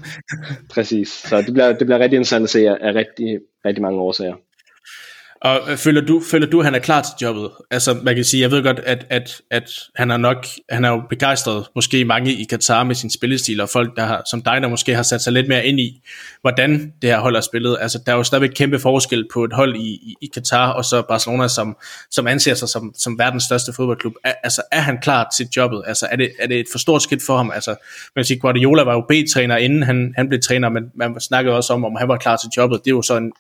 præcis. 0.74 1.08
Så 1.08 1.42
det 1.42 1.52
bliver, 1.52 1.68
det 1.72 1.86
bliver 1.86 1.98
rigtig 1.98 2.16
interessant 2.16 2.42
at 2.42 2.50
se 2.50 2.68
af 2.68 2.94
rigtig, 2.94 3.38
rigtig 3.66 3.82
mange 3.82 4.00
årsager. 4.00 4.34
Og 5.44 5.78
føler 5.78 6.00
du, 6.00 6.22
føler 6.30 6.46
du, 6.46 6.58
at 6.58 6.64
han 6.64 6.74
er 6.74 6.78
klar 6.78 7.02
til 7.02 7.12
jobbet? 7.22 7.50
Altså, 7.70 7.94
man 8.02 8.14
kan 8.14 8.24
sige, 8.24 8.40
jeg 8.40 8.50
ved 8.50 8.62
godt, 8.62 8.78
at, 8.78 9.06
at, 9.10 9.40
at 9.50 9.70
han 9.94 10.10
er 10.10 10.16
nok, 10.16 10.46
han 10.70 10.84
er 10.84 10.88
jo 10.88 11.02
begejstret, 11.10 11.66
måske 11.74 12.04
mange 12.04 12.32
i 12.32 12.44
Katar 12.44 12.84
med 12.84 12.94
sin 12.94 13.10
spillestil, 13.10 13.60
og 13.60 13.68
folk, 13.68 13.96
der 13.96 14.04
har, 14.04 14.22
som 14.30 14.42
dig, 14.42 14.60
der 14.62 14.68
måske 14.68 14.94
har 14.94 15.02
sat 15.02 15.22
sig 15.22 15.32
lidt 15.32 15.48
mere 15.48 15.66
ind 15.66 15.80
i, 15.80 16.02
hvordan 16.40 16.92
det 17.02 17.10
her 17.10 17.20
hold 17.20 17.36
er 17.36 17.40
spillet. 17.40 17.76
Altså, 17.80 17.98
der 18.06 18.12
er 18.12 18.16
jo 18.16 18.22
stadigvæk 18.22 18.50
kæmpe 18.56 18.78
forskel 18.78 19.28
på 19.32 19.44
et 19.44 19.52
hold 19.52 19.76
i, 19.76 19.88
i, 19.88 20.14
i 20.20 20.26
Katar, 20.34 20.72
og 20.72 20.84
så 20.84 21.02
Barcelona, 21.08 21.48
som, 21.48 21.76
som 22.10 22.26
anser 22.26 22.54
sig 22.54 22.68
som, 22.68 22.94
som 22.98 23.18
verdens 23.18 23.42
største 23.42 23.72
fodboldklub. 23.72 24.14
Er, 24.24 24.32
altså, 24.42 24.62
er 24.72 24.80
han 24.80 24.98
klar 25.02 25.28
til 25.36 25.48
jobbet? 25.56 25.82
Altså, 25.86 26.06
er 26.10 26.16
det, 26.16 26.32
er 26.38 26.46
det 26.46 26.60
et 26.60 26.66
for 26.72 26.78
stort 26.78 27.02
skridt 27.02 27.22
for 27.26 27.36
ham? 27.36 27.50
Altså, 27.54 27.70
man 27.70 28.22
kan 28.22 28.24
sige, 28.24 28.40
Guardiola 28.40 28.82
var 28.82 28.92
jo 28.92 29.00
B-træner, 29.08 29.56
inden 29.56 29.82
han, 29.82 30.14
han 30.16 30.28
blev 30.28 30.40
træner, 30.40 30.68
men 30.68 30.84
man 30.94 31.20
snakkede 31.20 31.56
også 31.56 31.72
om, 31.72 31.84
om 31.84 31.96
han 31.98 32.08
var 32.08 32.16
klar 32.16 32.36
til 32.36 32.48
jobbet. 32.56 32.80
Det 32.84 32.90
er 32.90 32.94
jo 32.94 33.02
så 33.02 33.16
en, 33.16 33.32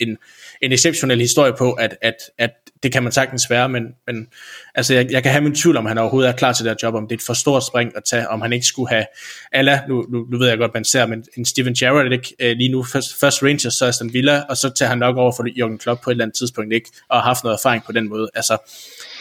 en, 0.00 0.18
en 0.62 0.72
exceptionel 0.72 1.20
historie 1.20 1.52
på, 1.58 1.72
at, 1.72 1.96
at, 2.02 2.14
at 2.38 2.50
det 2.82 2.92
kan 2.92 3.02
man 3.02 3.12
sagtens 3.12 3.50
være, 3.50 3.68
men, 3.68 3.82
men 4.06 4.28
altså 4.74 4.94
jeg, 4.94 5.06
jeg 5.10 5.22
kan 5.22 5.32
have 5.32 5.42
min 5.42 5.54
tvivl 5.54 5.76
om, 5.76 5.86
han 5.86 5.98
overhovedet 5.98 6.28
er 6.28 6.36
klar 6.36 6.52
til 6.52 6.64
det 6.64 6.70
her 6.70 6.88
job, 6.88 6.94
om 6.94 7.08
det 7.08 7.14
er 7.14 7.18
et 7.18 7.22
for 7.26 7.34
stort 7.34 7.66
spring 7.66 7.92
at 7.96 8.02
tage, 8.04 8.28
om 8.28 8.40
han 8.40 8.52
ikke 8.52 8.66
skulle 8.66 8.88
have, 8.88 9.06
alla, 9.52 9.80
nu, 9.88 10.06
nu, 10.08 10.26
nu 10.30 10.38
ved 10.38 10.48
jeg 10.48 10.58
godt, 10.58 10.74
man 10.74 10.84
ser, 10.84 11.06
men 11.06 11.24
en 11.36 11.44
Steven 11.44 11.74
Gerrard 11.74 12.12
ikke, 12.12 12.34
øh, 12.38 12.56
lige 12.56 12.68
nu, 12.68 12.82
først, 12.82 13.20
først 13.20 13.42
Rangers, 13.42 13.74
så 13.74 13.86
Aston 13.86 14.12
Villa, 14.12 14.42
og 14.48 14.56
så 14.56 14.70
tager 14.70 14.88
han 14.88 14.98
nok 14.98 15.16
over 15.16 15.32
for 15.36 15.42
Jürgen 15.42 15.78
Klopp 15.78 16.02
på 16.02 16.10
et 16.10 16.14
eller 16.14 16.24
andet 16.24 16.36
tidspunkt, 16.36 16.72
ikke, 16.72 16.90
og 17.08 17.16
har 17.16 17.22
haft 17.22 17.44
noget 17.44 17.58
erfaring 17.58 17.84
på 17.84 17.92
den 17.92 18.08
måde. 18.08 18.28
Altså, 18.34 18.58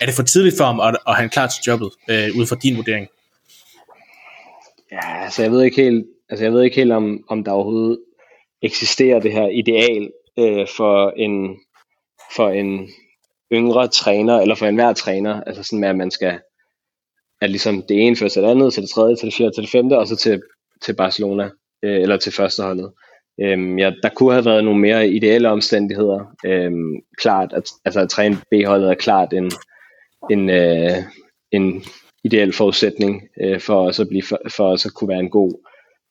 er 0.02 0.06
det 0.06 0.16
for 0.16 0.24
tidligt 0.24 0.58
for 0.58 0.66
ham, 0.66 0.80
at, 0.80 0.98
at 1.08 1.16
han 1.16 1.26
er 1.26 1.30
klar 1.30 1.48
til 1.48 1.64
jobbet, 1.68 1.90
øh, 2.10 2.30
ud 2.36 2.46
fra 2.46 2.56
din 2.64 2.76
vurdering? 2.76 3.08
Ja, 4.92 5.24
altså 5.24 5.42
jeg 5.42 5.52
ved 5.52 5.64
ikke 5.64 5.82
helt, 5.82 6.06
altså 6.30 6.46
jeg 6.46 6.54
ved 6.54 6.64
ikke 6.64 6.76
helt 6.76 6.92
om, 6.92 7.24
om 7.30 7.44
der 7.44 7.52
overhovedet 7.52 8.00
eksisterer 8.62 9.20
det 9.20 9.32
her 9.32 9.48
ideal 9.48 10.12
øh, 10.40 10.68
for 10.78 11.14
en 11.18 11.60
for 12.36 12.50
en 12.50 12.90
yngre 13.54 13.88
træner, 13.88 14.40
eller 14.40 14.56
for 14.56 14.66
enhver 14.66 14.94
træner, 14.94 15.42
altså 15.42 15.64
sådan 15.64 15.80
med, 15.80 15.90
at 15.90 15.96
man 15.96 16.12
skal, 16.12 16.40
at 17.42 17.50
ligesom 17.50 17.84
det 17.90 18.08
ene 18.08 18.16
først 18.16 18.34
til 18.34 18.44
det 18.44 18.50
andet, 18.50 18.74
til 18.74 18.84
det 18.84 18.90
tredje, 18.90 19.16
til 19.16 19.26
det 19.26 19.34
fjerde, 19.34 19.52
til 19.56 19.64
det 19.64 19.72
femte, 19.72 19.98
og 19.98 20.08
så 20.08 20.16
til, 20.16 20.42
til 20.86 20.96
Barcelona, 20.96 21.50
øh, 21.84 22.02
eller 22.02 22.18
til 22.18 22.34
førsteholdet. 22.34 22.92
Øhm, 23.42 23.80
ja, 23.80 23.92
der 24.04 24.10
kunne 24.10 24.34
have 24.34 24.46
været 24.46 24.64
nogle 24.64 24.80
mere 24.80 25.10
ideelle 25.10 25.50
omstændigheder. 25.50 26.36
Øhm, 26.46 26.96
klart, 27.18 27.54
at, 27.54 27.64
altså 27.86 28.00
at 28.00 28.10
træne 28.10 28.38
B-holdet 28.52 28.90
er 28.90 28.94
klart 28.96 29.34
en, 29.34 29.52
en, 30.30 30.50
øh, 30.50 30.98
en 31.52 31.84
ideel 32.24 32.54
forudsætning 32.54 33.24
øh, 33.42 33.60
for 33.60 33.88
os 33.88 34.00
at 34.00 34.08
blive 34.08 34.24
for, 34.24 34.40
for 34.50 34.68
os 34.72 34.86
at 34.86 34.94
kunne 34.94 35.08
være 35.08 35.20
en 35.20 35.30
god 35.30 35.52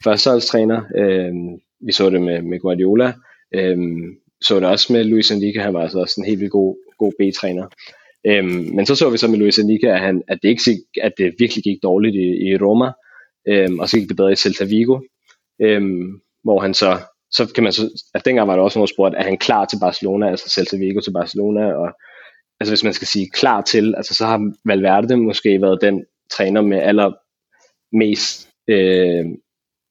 førsteholdstræner. 0.04 0.82
Øhm, 0.96 1.60
vi 1.86 1.92
så 1.92 2.10
det 2.10 2.22
med, 2.22 2.42
med 2.42 2.60
Guardiola. 2.60 3.12
Øhm, 3.54 4.14
så 4.42 4.60
det 4.60 4.68
også 4.68 4.92
med 4.92 5.04
Luis 5.04 5.30
Enrique, 5.30 5.62
han 5.62 5.74
var 5.74 5.82
altså 5.82 5.98
også 5.98 6.14
en 6.20 6.26
helt 6.26 6.40
vildt 6.40 6.52
god, 6.52 6.76
god 6.98 7.12
B-træner. 7.18 7.66
Øhm, 8.26 8.68
men 8.76 8.86
så 8.86 8.94
så 8.94 9.10
vi 9.10 9.18
så 9.18 9.28
med 9.28 9.38
Luis 9.38 9.58
Enrique, 9.58 9.92
at, 9.92 10.00
han, 10.00 10.22
at, 10.28 10.38
det 10.42 10.48
ikke, 10.48 10.82
at 11.02 11.12
det 11.18 11.34
virkelig 11.38 11.64
gik 11.64 11.82
dårligt 11.82 12.14
i, 12.14 12.48
i 12.48 12.56
Roma, 12.56 12.92
øhm, 13.48 13.78
og 13.78 13.88
så 13.88 13.98
gik 13.98 14.08
det 14.08 14.16
bedre 14.16 14.32
i 14.32 14.36
Celta 14.36 14.64
Vigo, 14.64 15.00
øhm, 15.62 16.20
hvor 16.44 16.60
han 16.60 16.74
så, 16.74 16.98
så 17.30 17.52
kan 17.54 17.64
man 17.64 17.72
så, 17.72 18.10
at 18.14 18.24
dengang 18.24 18.48
var 18.48 18.56
der 18.56 18.62
også 18.62 18.78
nogen 18.78 18.88
spurgt, 18.88 19.14
er 19.14 19.22
han 19.22 19.38
klar 19.38 19.64
til 19.64 19.78
Barcelona, 19.80 20.30
altså 20.30 20.50
Celta 20.50 20.76
Vigo 20.76 21.00
til 21.00 21.12
Barcelona, 21.12 21.72
og 21.72 21.88
altså 22.60 22.70
hvis 22.70 22.84
man 22.84 22.92
skal 22.92 23.08
sige 23.08 23.30
klar 23.30 23.62
til, 23.62 23.94
altså 23.96 24.14
så 24.14 24.26
har 24.26 24.52
Valverde 24.64 25.16
måske 25.16 25.62
været 25.62 25.80
den 25.80 26.04
træner 26.30 26.60
med 26.60 26.78
aller 26.78 27.12
mest, 27.96 28.48
øh, 28.68 29.24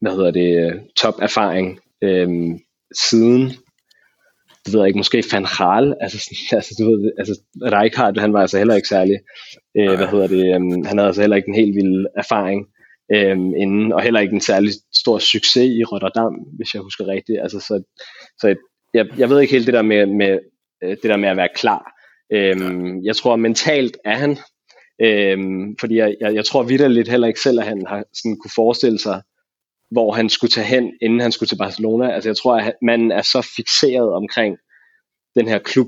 hvad 0.02 0.12
hedder 0.12 0.32
det, 0.32 0.66
øh, 0.66 0.82
top 0.98 1.14
erfaring. 1.22 1.80
Øh, 2.02 2.30
siden 3.12 3.52
det 4.66 4.74
ved 4.74 4.82
jeg 4.82 4.88
ikke, 4.88 4.98
måske 4.98 5.24
Van 5.32 5.48
Gaal, 5.58 5.96
altså, 6.02 6.18
altså, 6.58 6.76
du 6.80 6.84
ved, 6.92 7.12
altså 7.18 7.42
Rijkaard, 7.62 8.20
han 8.20 8.34
var 8.34 8.42
altså 8.42 8.58
heller 8.58 8.76
ikke 8.76 8.88
særlig, 8.88 9.20
øh, 9.78 9.96
hvad 9.96 10.08
hedder 10.08 10.28
det, 10.28 10.56
um, 10.56 10.86
han 10.86 10.98
havde 10.98 11.08
altså 11.08 11.22
heller 11.22 11.38
ikke 11.38 11.50
en 11.50 11.56
helt 11.56 11.76
vild 11.76 12.06
erfaring 12.18 12.60
um, 13.16 13.56
inden, 13.56 13.92
og 13.94 14.02
heller 14.02 14.20
ikke 14.20 14.34
en 14.34 14.42
særlig 14.42 14.72
stor 14.94 15.20
succes 15.20 15.70
i 15.80 15.84
Rotterdam, 15.84 16.34
hvis 16.58 16.74
jeg 16.74 16.82
husker 16.82 17.08
rigtigt, 17.08 17.40
altså 17.42 17.60
så, 17.60 17.84
så 18.40 18.56
jeg, 18.94 19.06
jeg 19.18 19.30
ved 19.30 19.42
ikke 19.42 19.54
helt 19.54 19.66
det 19.66 19.74
der 19.74 19.82
med, 19.82 20.06
med 20.06 20.40
øh, 20.84 20.90
det 20.90 21.04
der 21.04 21.18
med 21.18 21.30
at 21.30 21.38
være 21.38 21.56
klar. 21.56 21.84
Um, 22.36 23.04
jeg 23.04 23.16
tror 23.16 23.36
mentalt 23.36 23.98
er 24.06 24.16
han, 24.16 24.32
um, 25.40 25.76
fordi 25.80 25.96
jeg, 25.96 26.16
jeg, 26.22 26.36
jeg 26.36 26.46
tror 26.46 26.64
vidderligt 26.64 27.10
heller 27.10 27.28
ikke 27.28 27.40
selv, 27.40 27.60
at 27.60 27.66
han 27.66 27.86
har 27.88 28.04
sådan 28.14 28.38
kunne 28.38 28.52
forestille 28.56 29.00
sig, 29.00 29.22
hvor 29.94 30.12
han 30.12 30.30
skulle 30.30 30.52
tage 30.52 30.68
hen, 30.68 30.94
inden 31.02 31.20
han 31.20 31.32
skulle 31.32 31.48
til 31.48 31.58
Barcelona. 31.58 32.12
Altså 32.12 32.30
jeg 32.30 32.38
tror, 32.38 32.56
at 32.56 32.74
man 32.82 33.12
er 33.12 33.22
så 33.22 33.54
fixeret 33.56 34.14
omkring 34.14 34.58
den 35.36 35.48
her 35.48 35.60
klub, 35.60 35.88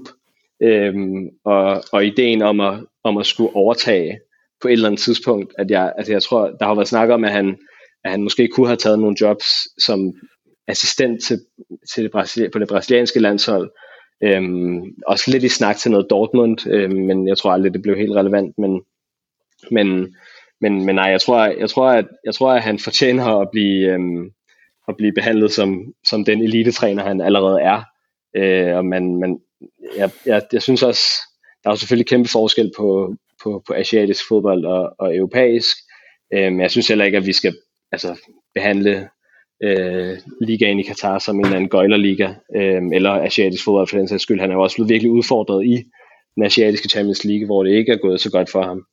øhm, 0.62 1.30
og, 1.46 1.84
og 1.92 2.06
ideen 2.06 2.42
om 2.42 2.60
at, 2.60 2.80
om 3.04 3.18
at 3.18 3.26
skulle 3.26 3.56
overtage 3.56 4.20
på 4.62 4.68
et 4.68 4.72
eller 4.72 4.88
andet 4.88 5.02
tidspunkt, 5.02 5.54
at 5.58 5.72
jeg, 5.72 5.94
altså 5.98 6.12
jeg 6.12 6.24
tror, 6.24 6.48
der 6.60 6.66
har 6.66 6.76
været 6.76 6.88
snak 6.88 7.10
om, 7.10 7.24
at 7.24 7.32
han, 7.32 7.58
at 8.04 8.12
han 8.12 8.24
måske 8.24 8.48
kunne 8.48 8.68
have 8.68 8.78
taget 8.78 9.00
nogle 9.00 9.16
jobs 9.22 9.48
som 9.84 10.14
assistent 10.68 11.24
til, 11.24 11.40
til 11.94 12.04
det 12.04 12.12
Brasil, 12.12 12.50
på 12.52 12.60
det 12.60 12.68
brasilianske 12.68 13.20
landshold, 13.20 13.72
øhm, 14.24 14.82
også 15.08 15.32
lidt 15.32 15.44
i 15.44 15.50
snak 15.50 15.78
til 15.78 15.92
noget 15.92 16.08
Dortmund, 16.10 16.68
øhm, 16.70 17.06
men 17.06 17.28
jeg 17.28 17.38
tror 17.38 17.52
aldrig, 17.52 17.74
det 17.74 17.82
blev 17.82 17.96
helt 17.98 18.16
relevant, 18.16 18.58
men, 18.58 18.82
men 19.72 20.16
men, 20.66 20.86
men 20.86 20.96
nej, 20.96 21.06
jeg 21.06 21.22
tror, 21.22 21.46
jeg 21.46 21.70
tror, 21.70 21.90
at, 21.90 22.06
jeg 22.26 22.36
tror, 22.36 22.52
at 22.52 22.62
han 22.62 22.80
fortjener 22.80 23.26
at 23.26 23.50
blive, 23.52 23.94
øhm, 23.94 24.32
at 24.88 24.98
blive 24.98 25.14
behandlet 25.14 25.52
som, 25.52 25.94
som 26.10 26.26
den 26.26 26.42
elitetræner, 26.42 27.04
han 27.04 27.22
allerede 27.22 27.62
er. 27.62 27.84
Øh, 28.38 28.78
og 28.78 28.86
man, 28.86 29.16
man, 29.16 29.40
jeg, 29.98 30.10
jeg, 30.26 30.42
jeg 30.54 30.62
synes 30.62 30.84
også, 30.84 31.04
der 31.64 31.70
er 31.70 31.76
selvfølgelig 31.76 32.08
kæmpe 32.08 32.30
forskel 32.30 32.72
på, 32.78 33.16
på, 33.44 33.64
på 33.68 33.74
asiatisk 33.74 34.28
fodbold 34.28 34.66
og, 34.66 34.96
og 35.00 35.16
europæisk. 35.16 35.78
Øh, 36.34 36.52
men 36.52 36.62
jeg 36.62 36.72
synes 36.72 36.88
heller 36.88 37.06
ikke, 37.06 37.18
at 37.18 37.26
vi 37.26 37.34
skal 37.34 37.56
altså, 37.92 38.20
behandle 38.54 39.10
øh, 39.64 40.18
ligaen 40.42 40.80
i 40.80 40.84
Katar 40.84 41.20
som 41.20 41.36
en 41.36 41.46
eller 41.46 41.56
anden 41.56 41.70
gøjlerliga, 41.70 42.34
øh, 42.56 42.82
eller 42.94 43.12
asiatisk 43.12 43.64
fodbold 43.64 43.88
for 43.88 43.98
den 43.98 44.08
sags 44.08 44.24
skyld. 44.24 44.40
Han 44.40 44.52
er 44.52 44.56
jo 44.56 44.62
også 44.62 44.76
blevet 44.76 44.90
virkelig 44.90 45.12
udfordret 45.12 45.66
i 45.66 45.84
den 46.36 46.44
asiatiske 46.44 46.90
Champions 46.90 47.26
League, 47.26 47.46
hvor 47.46 47.64
det 47.64 47.72
ikke 47.72 47.92
er 47.92 47.98
gået 47.98 48.22
så 48.22 48.32
godt 48.32 48.50
for 48.50 48.62
ham. 48.62 48.86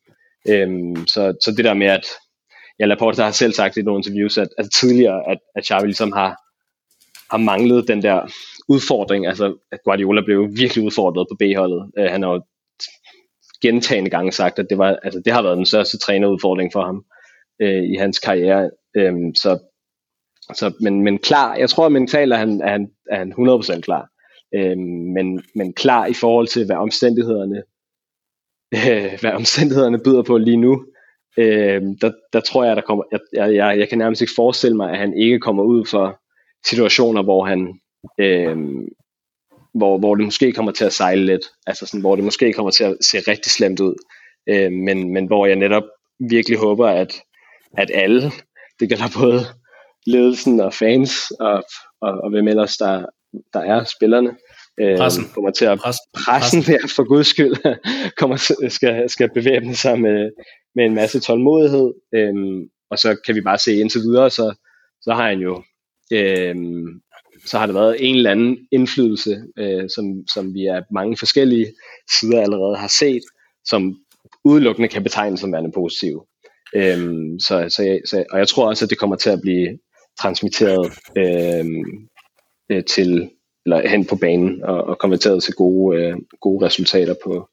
Øhm, 0.48 1.06
så, 1.06 1.34
så 1.44 1.54
det 1.56 1.64
der 1.64 1.74
med, 1.74 1.86
at 1.86 2.06
ja, 2.78 2.84
Laporte 2.84 3.22
har 3.22 3.30
selv 3.30 3.52
sagt 3.52 3.76
i 3.76 3.82
nogle 3.82 3.98
interviews, 3.98 4.38
at, 4.38 4.48
at 4.58 4.68
tidligere, 4.80 5.30
at, 5.30 5.38
at 5.56 5.66
Xavi 5.66 5.86
ligesom 5.86 6.12
har, 6.12 6.36
har 7.30 7.38
manglet 7.38 7.88
den 7.88 8.02
der 8.02 8.32
udfordring, 8.68 9.26
altså 9.26 9.56
at 9.72 9.78
Guardiola 9.84 10.22
blev 10.24 10.48
virkelig 10.56 10.84
udfordret 10.84 11.26
på 11.30 11.36
B-holdet. 11.38 11.90
Øh, 11.98 12.10
han 12.10 12.22
har 12.22 12.30
jo 12.30 12.42
gentagende 13.62 14.10
gange 14.10 14.32
sagt, 14.32 14.58
at 14.58 14.66
det, 14.70 14.78
var, 14.78 14.98
altså, 15.02 15.22
det 15.24 15.32
har 15.32 15.42
været 15.42 15.56
den 15.56 15.66
største 15.66 15.98
trænerudfordring 15.98 16.72
for 16.72 16.84
ham 16.84 17.04
øh, 17.62 17.84
i 17.84 17.96
hans 17.96 18.18
karriere. 18.18 18.70
Øhm, 18.96 19.34
så, 19.34 19.58
så, 20.54 20.72
men, 20.80 21.02
men 21.02 21.18
klar, 21.18 21.56
jeg 21.56 21.70
tror 21.70 21.86
at 21.86 21.92
mentalt 21.92 22.32
er 22.32 22.36
han, 22.36 22.60
er 22.60 22.70
han, 22.70 22.88
er 23.10 23.18
han 23.18 23.32
100% 23.32 23.80
klar. 23.80 24.08
Øhm, 24.54 25.12
men, 25.14 25.42
men 25.54 25.72
klar 25.72 26.06
i 26.06 26.14
forhold 26.14 26.46
til, 26.46 26.66
hvad 26.66 26.76
omstændighederne 26.76 27.62
øh, 28.74 29.20
hvad 29.20 29.32
omstændighederne 29.32 29.98
byder 29.98 30.22
på 30.22 30.38
lige 30.38 30.56
nu, 30.56 30.84
øh, 31.38 31.82
der, 32.00 32.12
der 32.32 32.40
tror 32.40 32.64
jeg, 32.64 32.76
der 32.76 32.82
kommer, 32.82 33.04
jeg, 33.32 33.54
jeg, 33.54 33.78
jeg 33.78 33.88
kan 33.88 33.98
nærmest 33.98 34.20
ikke 34.20 34.32
forestille 34.36 34.76
mig, 34.76 34.90
at 34.90 34.98
han 34.98 35.16
ikke 35.16 35.40
kommer 35.40 35.62
ud 35.62 35.86
for 35.90 36.20
situationer, 36.66 37.22
hvor 37.22 37.44
han, 37.44 37.80
øh, 38.18 38.56
hvor, 39.74 39.98
hvor 39.98 40.14
det 40.14 40.24
måske 40.24 40.52
kommer 40.52 40.72
til 40.72 40.84
at 40.84 40.92
sejle 40.92 41.26
lidt, 41.26 41.46
altså 41.66 41.86
sådan, 41.86 42.00
hvor 42.00 42.16
det 42.16 42.24
måske 42.24 42.52
kommer 42.52 42.70
til 42.70 42.84
at 42.84 42.96
se 43.00 43.18
rigtig 43.18 43.52
slemt 43.52 43.80
ud, 43.80 43.94
øh, 44.48 44.72
men, 44.72 45.12
men 45.12 45.26
hvor 45.26 45.46
jeg 45.46 45.56
netop 45.56 45.84
virkelig 46.30 46.58
håber, 46.58 46.88
at, 46.88 47.22
at 47.78 47.90
alle, 47.94 48.30
det 48.80 48.88
gælder 48.88 49.18
både 49.20 49.40
ledelsen 50.06 50.60
og 50.60 50.74
fans 50.74 51.30
og, 51.40 51.64
og, 52.00 52.12
og 52.12 52.30
hvem 52.30 52.48
ellers 52.48 52.76
der, 52.76 53.06
der 53.52 53.60
er 53.60 53.84
spillerne, 53.96 54.36
Øh, 54.80 54.96
pressen. 54.96 55.24
kommer 55.34 55.50
til 55.50 55.64
at 55.64 55.78
pressen, 55.78 56.04
pressen 56.14 56.62
der 56.62 56.86
for 56.96 57.04
guds 57.04 57.26
skyld 57.26 57.54
kommer, 58.20 58.36
skal, 58.68 59.10
skal 59.10 59.30
bevæbne 59.34 59.74
sig 59.74 60.00
med, 60.00 60.30
med 60.74 60.84
en 60.84 60.94
masse 60.94 61.20
tålmodighed. 61.20 61.92
Øhm, 62.14 62.62
og 62.90 62.98
så 62.98 63.16
kan 63.26 63.34
vi 63.34 63.40
bare 63.40 63.58
se 63.58 63.76
indtil 63.76 64.00
videre, 64.00 64.30
så, 64.30 64.54
så 65.02 65.12
har 65.12 65.28
han 65.28 65.38
jo 65.38 65.62
øhm, 66.12 67.02
så 67.46 67.58
har 67.58 67.66
der 67.66 67.72
været 67.72 67.96
en 68.08 68.16
eller 68.16 68.30
anden 68.30 68.58
indflydelse, 68.72 69.42
øh, 69.58 69.88
som, 69.94 70.04
som 70.34 70.54
vi 70.54 70.66
er 70.66 70.82
mange 70.92 71.16
forskellige 71.16 71.66
sider 72.18 72.40
allerede 72.40 72.76
har 72.76 72.88
set, 72.88 73.22
som 73.64 73.96
udelukkende 74.44 74.88
kan 74.88 75.02
betegnes 75.02 75.40
som 75.40 75.52
værende 75.52 75.72
positive. 75.74 76.24
Øhm, 76.74 77.38
så, 77.38 77.68
så, 77.68 78.00
så, 78.04 78.24
og 78.30 78.38
jeg 78.38 78.48
tror 78.48 78.68
også, 78.68 78.84
at 78.84 78.90
det 78.90 78.98
kommer 78.98 79.16
til 79.16 79.30
at 79.30 79.40
blive 79.42 79.78
transmitteret 80.20 80.92
øhm, 81.18 82.08
øh, 82.70 82.84
til 82.84 83.30
eller 83.66 83.88
hen 83.88 84.04
på 84.04 84.16
banen 84.16 84.64
og, 84.64 84.84
og 84.84 84.98
konverteret 84.98 85.42
til 85.42 85.54
gode, 85.54 85.98
øh, 85.98 86.16
gode 86.40 86.66
resultater 86.66 87.14
på, 87.24 87.48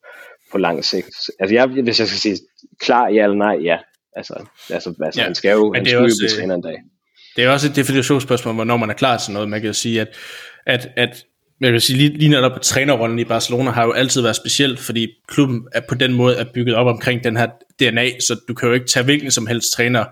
på 0.51 0.57
lang 0.57 0.85
sigt. 0.85 1.15
Altså 1.39 1.55
jeg, 1.55 1.67
hvis 1.67 1.99
jeg 1.99 2.07
skal 2.07 2.19
sige 2.19 2.37
klar 2.79 3.09
ja 3.09 3.23
eller 3.23 3.37
nej, 3.37 3.57
ja. 3.63 3.77
Altså, 4.15 4.33
altså, 4.69 4.93
altså 5.03 5.21
ja. 5.21 5.25
han 5.25 5.35
skal 5.35 5.51
jo, 5.51 5.73
han 5.73 5.85
skal 5.85 5.97
også, 5.97 6.23
jo 6.23 6.27
blive 6.27 6.39
træner 6.39 6.55
en 6.55 6.61
dag. 6.61 6.77
Det 7.35 7.43
er 7.43 7.49
også 7.49 7.67
et 7.67 7.75
definitionsspørgsmål, 7.75 8.55
hvornår 8.55 8.77
man 8.77 8.89
er 8.89 8.93
klar 8.93 9.17
til 9.17 9.33
noget. 9.33 9.49
Man 9.49 9.61
kan 9.61 9.67
jo 9.67 9.73
sige, 9.73 10.01
at, 10.01 10.07
at, 10.65 10.89
at 10.97 11.25
jeg 11.61 11.73
vil 11.73 11.81
sige, 11.81 11.97
lige, 11.97 12.17
lige 12.17 12.29
netop 12.29 12.51
på 12.51 12.59
trænerrollen 12.59 13.19
i 13.19 13.23
Barcelona 13.23 13.71
har 13.71 13.85
jo 13.85 13.91
altid 13.91 14.21
været 14.21 14.35
specielt, 14.35 14.79
fordi 14.79 15.07
klubben 15.27 15.67
er 15.71 15.81
på 15.89 15.95
den 15.95 16.13
måde 16.13 16.35
er 16.35 16.45
bygget 16.53 16.75
op 16.75 16.87
omkring 16.87 17.23
den 17.23 17.37
her 17.37 17.47
DNA, 17.79 18.19
så 18.19 18.39
du 18.47 18.53
kan 18.53 18.67
jo 18.67 18.73
ikke 18.73 18.87
tage 18.87 19.03
hvilken 19.03 19.31
som 19.31 19.47
helst 19.47 19.73
træner 19.73 20.05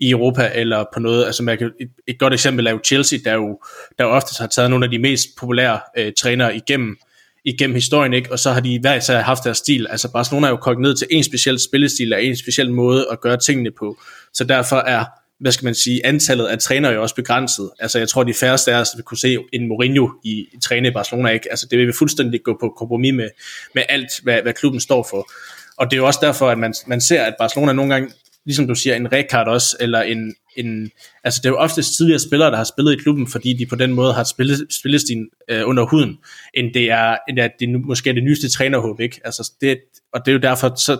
i 0.00 0.10
Europa 0.10 0.50
eller 0.54 0.84
på 0.94 1.00
noget. 1.00 1.26
Altså 1.26 1.42
man 1.42 1.58
kan, 1.58 1.70
et, 1.80 1.90
et 2.06 2.18
godt 2.18 2.32
eksempel 2.32 2.66
er 2.66 2.70
jo 2.70 2.80
Chelsea, 2.84 3.18
der 3.24 3.34
jo, 3.34 3.60
der 3.98 4.04
jo 4.04 4.10
oftest 4.10 4.40
har 4.40 4.46
taget 4.46 4.70
nogle 4.70 4.84
af 4.84 4.90
de 4.90 4.98
mest 4.98 5.28
populære 5.38 5.80
øh, 5.98 6.12
trænere 6.18 6.56
igennem, 6.56 6.96
igennem 7.44 7.74
historien, 7.74 8.12
ikke? 8.12 8.32
og 8.32 8.38
så 8.38 8.52
har 8.52 8.60
de 8.60 8.80
hver 8.80 8.94
især 8.94 9.20
haft 9.20 9.44
deres 9.44 9.58
stil. 9.58 9.86
Altså 9.90 10.12
Barcelona 10.12 10.46
er 10.46 10.50
jo 10.50 10.56
kogt 10.56 10.80
ned 10.80 10.96
til 10.96 11.06
en 11.10 11.24
speciel 11.24 11.58
spillestil 11.58 12.12
og 12.12 12.24
en 12.24 12.36
speciel 12.36 12.72
måde 12.72 13.06
at 13.12 13.20
gøre 13.20 13.36
tingene 13.36 13.70
på. 13.70 13.98
Så 14.32 14.44
derfor 14.44 14.76
er 14.76 15.04
hvad 15.40 15.52
skal 15.52 15.64
man 15.64 15.74
sige, 15.74 16.06
antallet 16.06 16.46
af 16.46 16.58
trænere 16.58 16.92
er 16.92 16.96
jo 16.96 17.02
også 17.02 17.14
begrænset. 17.14 17.70
Altså 17.78 17.98
jeg 17.98 18.08
tror, 18.08 18.22
de 18.22 18.34
færreste 18.34 18.72
af 18.72 18.80
os 18.80 18.88
vil 18.96 19.04
kunne 19.04 19.18
se 19.18 19.38
en 19.52 19.68
Mourinho 19.68 20.10
i, 20.24 20.30
i 20.52 20.60
træne 20.62 20.88
i 20.88 20.90
Barcelona, 20.90 21.30
ikke? 21.30 21.46
Altså 21.50 21.66
det 21.70 21.78
vil 21.78 21.92
fuldstændig 21.92 22.42
gå 22.42 22.56
på 22.60 22.74
kompromis 22.78 23.14
med, 23.14 23.28
med 23.74 23.82
alt, 23.88 24.10
hvad, 24.22 24.42
hvad 24.42 24.52
klubben 24.52 24.80
står 24.80 25.06
for. 25.10 25.30
Og 25.76 25.90
det 25.90 25.96
er 25.96 26.00
jo 26.00 26.06
også 26.06 26.18
derfor, 26.22 26.48
at 26.50 26.58
man, 26.58 26.74
man 26.86 27.00
ser, 27.00 27.22
at 27.22 27.34
Barcelona 27.38 27.72
nogle 27.72 27.94
gange, 27.94 28.12
ligesom 28.46 28.66
du 28.66 28.74
siger, 28.74 28.96
en 28.96 29.12
Rekard 29.12 29.48
også, 29.48 29.76
eller 29.80 30.02
en, 30.02 30.34
en 30.56 30.90
altså 31.24 31.40
det 31.42 31.48
er 31.48 31.52
jo 31.52 31.56
oftest 31.56 31.96
tidligere 31.96 32.18
spillere, 32.18 32.50
der 32.50 32.56
har 32.56 32.64
spillet 32.64 32.92
i 32.92 32.96
klubben, 32.96 33.28
fordi 33.28 33.52
de 33.52 33.66
på 33.66 33.76
den 33.76 33.92
måde 33.92 34.12
har 34.12 34.24
spillet, 34.24 34.66
spillestin 34.70 35.26
øh, 35.50 35.68
under 35.68 35.84
huden, 35.84 36.18
end 36.54 36.74
det 36.74 36.90
er, 36.90 37.16
end 37.28 37.40
at 37.40 37.50
det 37.60 37.68
måske 37.70 38.10
er 38.10 38.14
det 38.14 38.24
nyeste 38.24 38.48
trænerhåb, 38.48 39.00
ikke? 39.00 39.20
Altså 39.24 39.52
det, 39.60 39.78
og 40.12 40.20
det 40.26 40.28
er 40.28 40.34
jo 40.34 40.40
derfor, 40.40 40.74
så, 40.76 40.98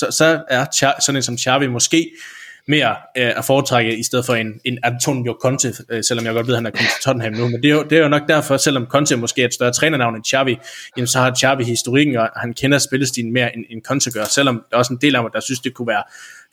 så, 0.00 0.06
så 0.10 0.42
er 0.48 0.64
sådan 1.00 1.16
en 1.16 1.22
som 1.22 1.38
Xavi 1.38 1.66
måske 1.66 2.10
mere 2.68 2.96
øh, 3.16 3.32
at 3.36 3.44
foretrække, 3.44 3.98
i 3.98 4.02
stedet 4.02 4.26
for 4.26 4.34
en, 4.34 4.60
en 4.64 4.78
Antonio 4.82 5.36
Conte, 5.42 5.74
øh, 5.88 6.04
selvom 6.04 6.26
jeg 6.26 6.34
godt 6.34 6.46
ved, 6.46 6.54
at 6.54 6.58
han 6.58 6.66
er 6.66 6.70
kommet 6.70 6.90
til 6.90 7.02
Tottenham 7.02 7.32
nu. 7.32 7.48
Men 7.48 7.62
det 7.62 7.70
er, 7.70 7.74
jo, 7.74 7.82
det 7.82 7.98
er 7.98 8.02
jo 8.02 8.08
nok 8.08 8.22
derfor, 8.28 8.56
selvom 8.56 8.86
Conte 8.86 9.16
måske 9.16 9.42
er 9.42 9.46
et 9.46 9.54
større 9.54 9.72
trænernavn 9.72 10.16
end 10.16 10.24
Xavi, 10.24 10.58
jamen 10.96 11.06
så 11.06 11.18
har 11.18 11.34
Xavi 11.40 11.64
historikken, 11.64 12.16
og 12.16 12.28
han 12.36 12.54
kender 12.54 12.78
spillestilen 12.78 13.32
mere 13.32 13.56
end, 13.56 13.64
end 13.70 13.82
Conte 13.82 14.10
gør, 14.10 14.24
selvom 14.24 14.64
der 14.70 14.76
er 14.76 14.78
også 14.78 14.92
en 14.92 14.98
del 15.02 15.16
af 15.16 15.22
mig, 15.22 15.32
der 15.32 15.40
synes, 15.40 15.60
det 15.60 15.74
kunne 15.74 15.88
være 15.88 16.02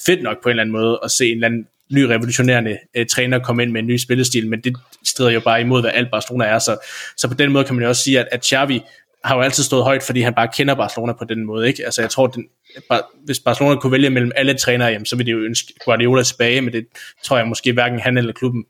fedt 0.06 0.24
nok 0.24 0.44
på 0.44 0.50
en 0.50 0.52
eller 0.52 0.64
anden 0.64 0.74
måde 0.74 1.00
at 1.04 1.12
se 1.12 1.26
en 1.26 1.34
eller 1.34 1.48
anden 1.48 1.68
ny 1.92 2.00
revolutionerende 2.00 2.78
øh, 2.96 3.06
træner 3.06 3.40
komme 3.40 3.64
ind 3.64 3.72
med 3.72 3.82
en 3.82 3.88
ny 3.88 3.98
spillestil, 3.98 4.48
men 4.48 4.62
det 4.62 4.78
strider 5.06 5.32
jo 5.32 5.40
bare 5.40 5.62
imod, 5.62 5.82
hvad 5.82 5.92
alt 5.94 6.12
Barcelona 6.12 6.46
er. 6.46 6.60
Så, 6.60 6.78
så 7.18 7.28
på 7.28 7.34
den 7.34 7.52
måde 7.52 7.64
kan 7.64 7.76
man 7.76 7.84
jo 7.84 7.90
også 7.90 8.04
sige, 8.04 8.20
at, 8.20 8.28
at 8.32 8.46
Xavi 8.46 8.82
har 9.24 9.36
jo 9.36 9.42
altid 9.42 9.64
stået 9.64 9.84
højt, 9.84 10.04
fordi 10.04 10.22
han 10.22 10.34
bare 10.34 10.48
kender 10.56 10.76
Barcelona 10.76 11.14
på 11.14 11.26
den 11.26 11.46
måde. 11.46 11.68
Ikke? 11.68 11.86
Altså 11.86 12.02
jeg 12.02 12.10
tror, 12.10 12.28
den, 12.28 12.46
hvis 13.26 13.40
Barcelona 13.40 13.76
kunne 13.76 13.92
vælge 13.92 14.10
mellem 14.10 14.32
alle 14.36 14.54
trænere, 14.54 14.88
jamen, 14.88 15.06
så 15.06 15.16
ville 15.16 15.32
de 15.32 15.38
jo 15.38 15.44
ønske 15.44 15.74
Guardiola 15.86 16.24
tilbage, 16.24 16.62
men 16.62 16.74
det 16.74 16.86
tror 17.24 17.38
jeg 17.38 17.48
måske 17.48 17.74
hverken 17.74 18.00
han 18.00 18.18
eller 18.18 18.34
klubben 18.34 18.66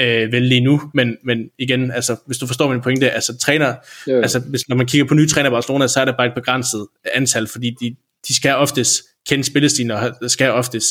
øh, 0.00 0.32
vel 0.32 0.42
lige 0.42 0.60
nu, 0.60 0.90
men, 0.94 1.16
men 1.24 1.50
igen, 1.58 1.90
altså, 1.90 2.16
hvis 2.26 2.38
du 2.38 2.46
forstår 2.46 2.72
min 2.72 2.80
pointe, 2.80 3.10
altså 3.10 3.38
træner, 3.38 3.74
ja. 4.06 4.16
altså, 4.16 4.38
hvis, 4.38 4.68
når 4.68 4.76
man 4.76 4.86
kigger 4.86 5.06
på 5.06 5.14
nye 5.14 5.28
træner 5.28 5.50
i 5.50 5.52
Barcelona, 5.52 5.86
så 5.86 6.00
er 6.00 6.04
det 6.04 6.14
bare 6.16 6.26
et 6.26 6.34
begrænset 6.34 6.86
antal, 7.14 7.46
fordi 7.46 7.76
de, 7.80 7.96
de 8.28 8.34
skal 8.36 8.54
oftest 8.54 9.02
kende 9.28 9.44
spillestilen, 9.44 9.90
og 9.90 10.30
skal 10.30 10.50
oftest 10.50 10.88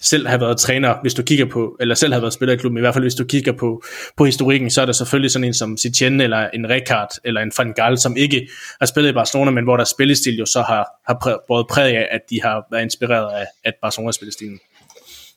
selv 0.00 0.26
have 0.26 0.40
været 0.40 0.58
træner, 0.58 0.94
hvis 1.02 1.14
du 1.14 1.22
kigger 1.22 1.44
på, 1.44 1.76
eller 1.80 1.94
selv 1.94 2.12
have 2.12 2.22
været 2.22 2.32
spiller 2.32 2.54
i 2.54 2.56
klubben, 2.56 2.78
i 2.78 2.80
hvert 2.80 2.94
fald 2.94 3.04
hvis 3.04 3.14
du 3.14 3.24
kigger 3.24 3.52
på, 3.52 3.82
på 4.16 4.24
historikken, 4.24 4.70
så 4.70 4.80
er 4.80 4.86
der 4.86 4.92
selvfølgelig 4.92 5.30
sådan 5.30 5.44
en 5.44 5.54
som 5.54 5.76
Sitchen, 5.76 6.20
eller 6.20 6.48
en 6.48 6.70
Rekard, 6.70 7.08
eller 7.24 7.40
en 7.40 7.52
Van 7.58 7.72
Gaal, 7.72 7.98
som 7.98 8.16
ikke 8.16 8.48
har 8.80 8.86
spillet 8.86 9.10
i 9.10 9.12
Barcelona, 9.12 9.50
men 9.50 9.64
hvor 9.64 9.76
der 9.76 9.84
spillestil 9.84 10.38
jo 10.38 10.46
så 10.46 10.62
har, 10.62 10.86
har 11.06 11.42
båret 11.48 11.66
præg 11.70 11.96
af, 11.96 12.08
at 12.10 12.20
de 12.30 12.42
har 12.42 12.66
været 12.70 12.82
inspireret 12.82 13.40
af, 13.40 13.46
at 13.64 13.74
Barcelona 13.82 14.12
spillestilen. 14.12 14.60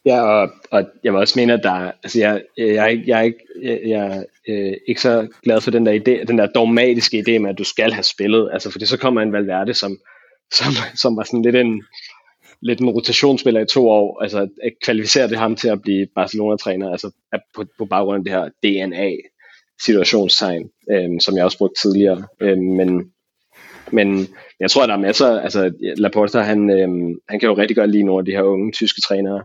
Ja, 0.06 0.22
og, 0.22 0.50
og 0.72 0.84
jeg 1.04 1.14
vil 1.14 1.20
også 1.20 1.40
mene, 1.40 1.54
at 1.54 1.64
der, 1.64 1.92
altså 2.04 2.20
jeg, 2.20 2.42
jeg, 2.58 2.68
jeg, 2.68 3.04
jeg, 3.08 3.20
er 3.20 3.24
ikke, 3.24 3.40
jeg, 3.64 3.80
jeg 3.86 4.26
er 4.48 4.74
ikke 4.88 5.02
så 5.02 5.28
glad 5.44 5.62
for 5.62 5.72
den 5.72 5.86
der 5.86 5.94
idé, 5.94 6.26
den 6.26 6.38
der 6.38 6.48
dogmatiske 6.48 7.24
idé 7.28 7.38
med, 7.40 7.50
at 7.50 7.58
du 7.58 7.64
skal 7.64 7.94
have 7.94 8.04
spillet, 8.04 8.50
altså 8.54 8.72
fordi 8.72 8.86
så 8.86 8.98
kommer 8.98 9.22
en 9.22 9.34
Valverde, 9.34 9.74
som, 9.74 9.98
som, 10.54 10.74
som 10.96 11.18
var 11.18 11.24
sådan 11.24 11.42
lidt 11.42 11.56
en, 11.56 11.84
lidt 12.62 12.80
en 12.80 12.90
rotationsspiller 12.90 13.62
i 13.62 13.66
to 13.66 13.90
år, 13.90 14.22
altså 14.22 14.48
at 14.64 14.74
kvalificere 14.84 15.28
det 15.28 15.38
ham 15.38 15.56
til 15.56 15.70
at 15.70 15.82
blive 15.82 16.08
Barcelona-træner, 16.16 16.92
altså 16.92 17.12
på, 17.56 17.66
på 17.78 17.86
baggrund 17.86 18.18
af 18.18 18.24
det 18.24 18.34
her 18.34 18.50
DNA 18.84 19.12
situationstegn, 19.86 20.70
øhm, 20.92 21.20
som 21.20 21.36
jeg 21.36 21.46
også 21.46 21.58
brugt 21.58 21.80
tidligere. 21.82 22.24
Øhm, 22.42 22.62
men, 22.62 23.12
men 23.92 24.28
jeg 24.60 24.72
tror, 24.72 24.84
at 24.84 24.90
der 24.90 24.96
er 24.96 25.00
masser, 25.00 25.40
altså 25.40 25.72
Laporta, 25.98 26.40
han, 26.40 26.70
øhm, 26.70 27.14
han 27.30 27.40
kan 27.40 27.50
jo 27.50 27.58
rigtig 27.58 27.78
godt 27.78 27.92
lide 27.92 28.04
nogle 28.04 28.22
af 28.22 28.26
de 28.26 28.32
her 28.32 28.42
unge 28.42 28.72
tyske 28.72 29.02
trænere. 29.02 29.44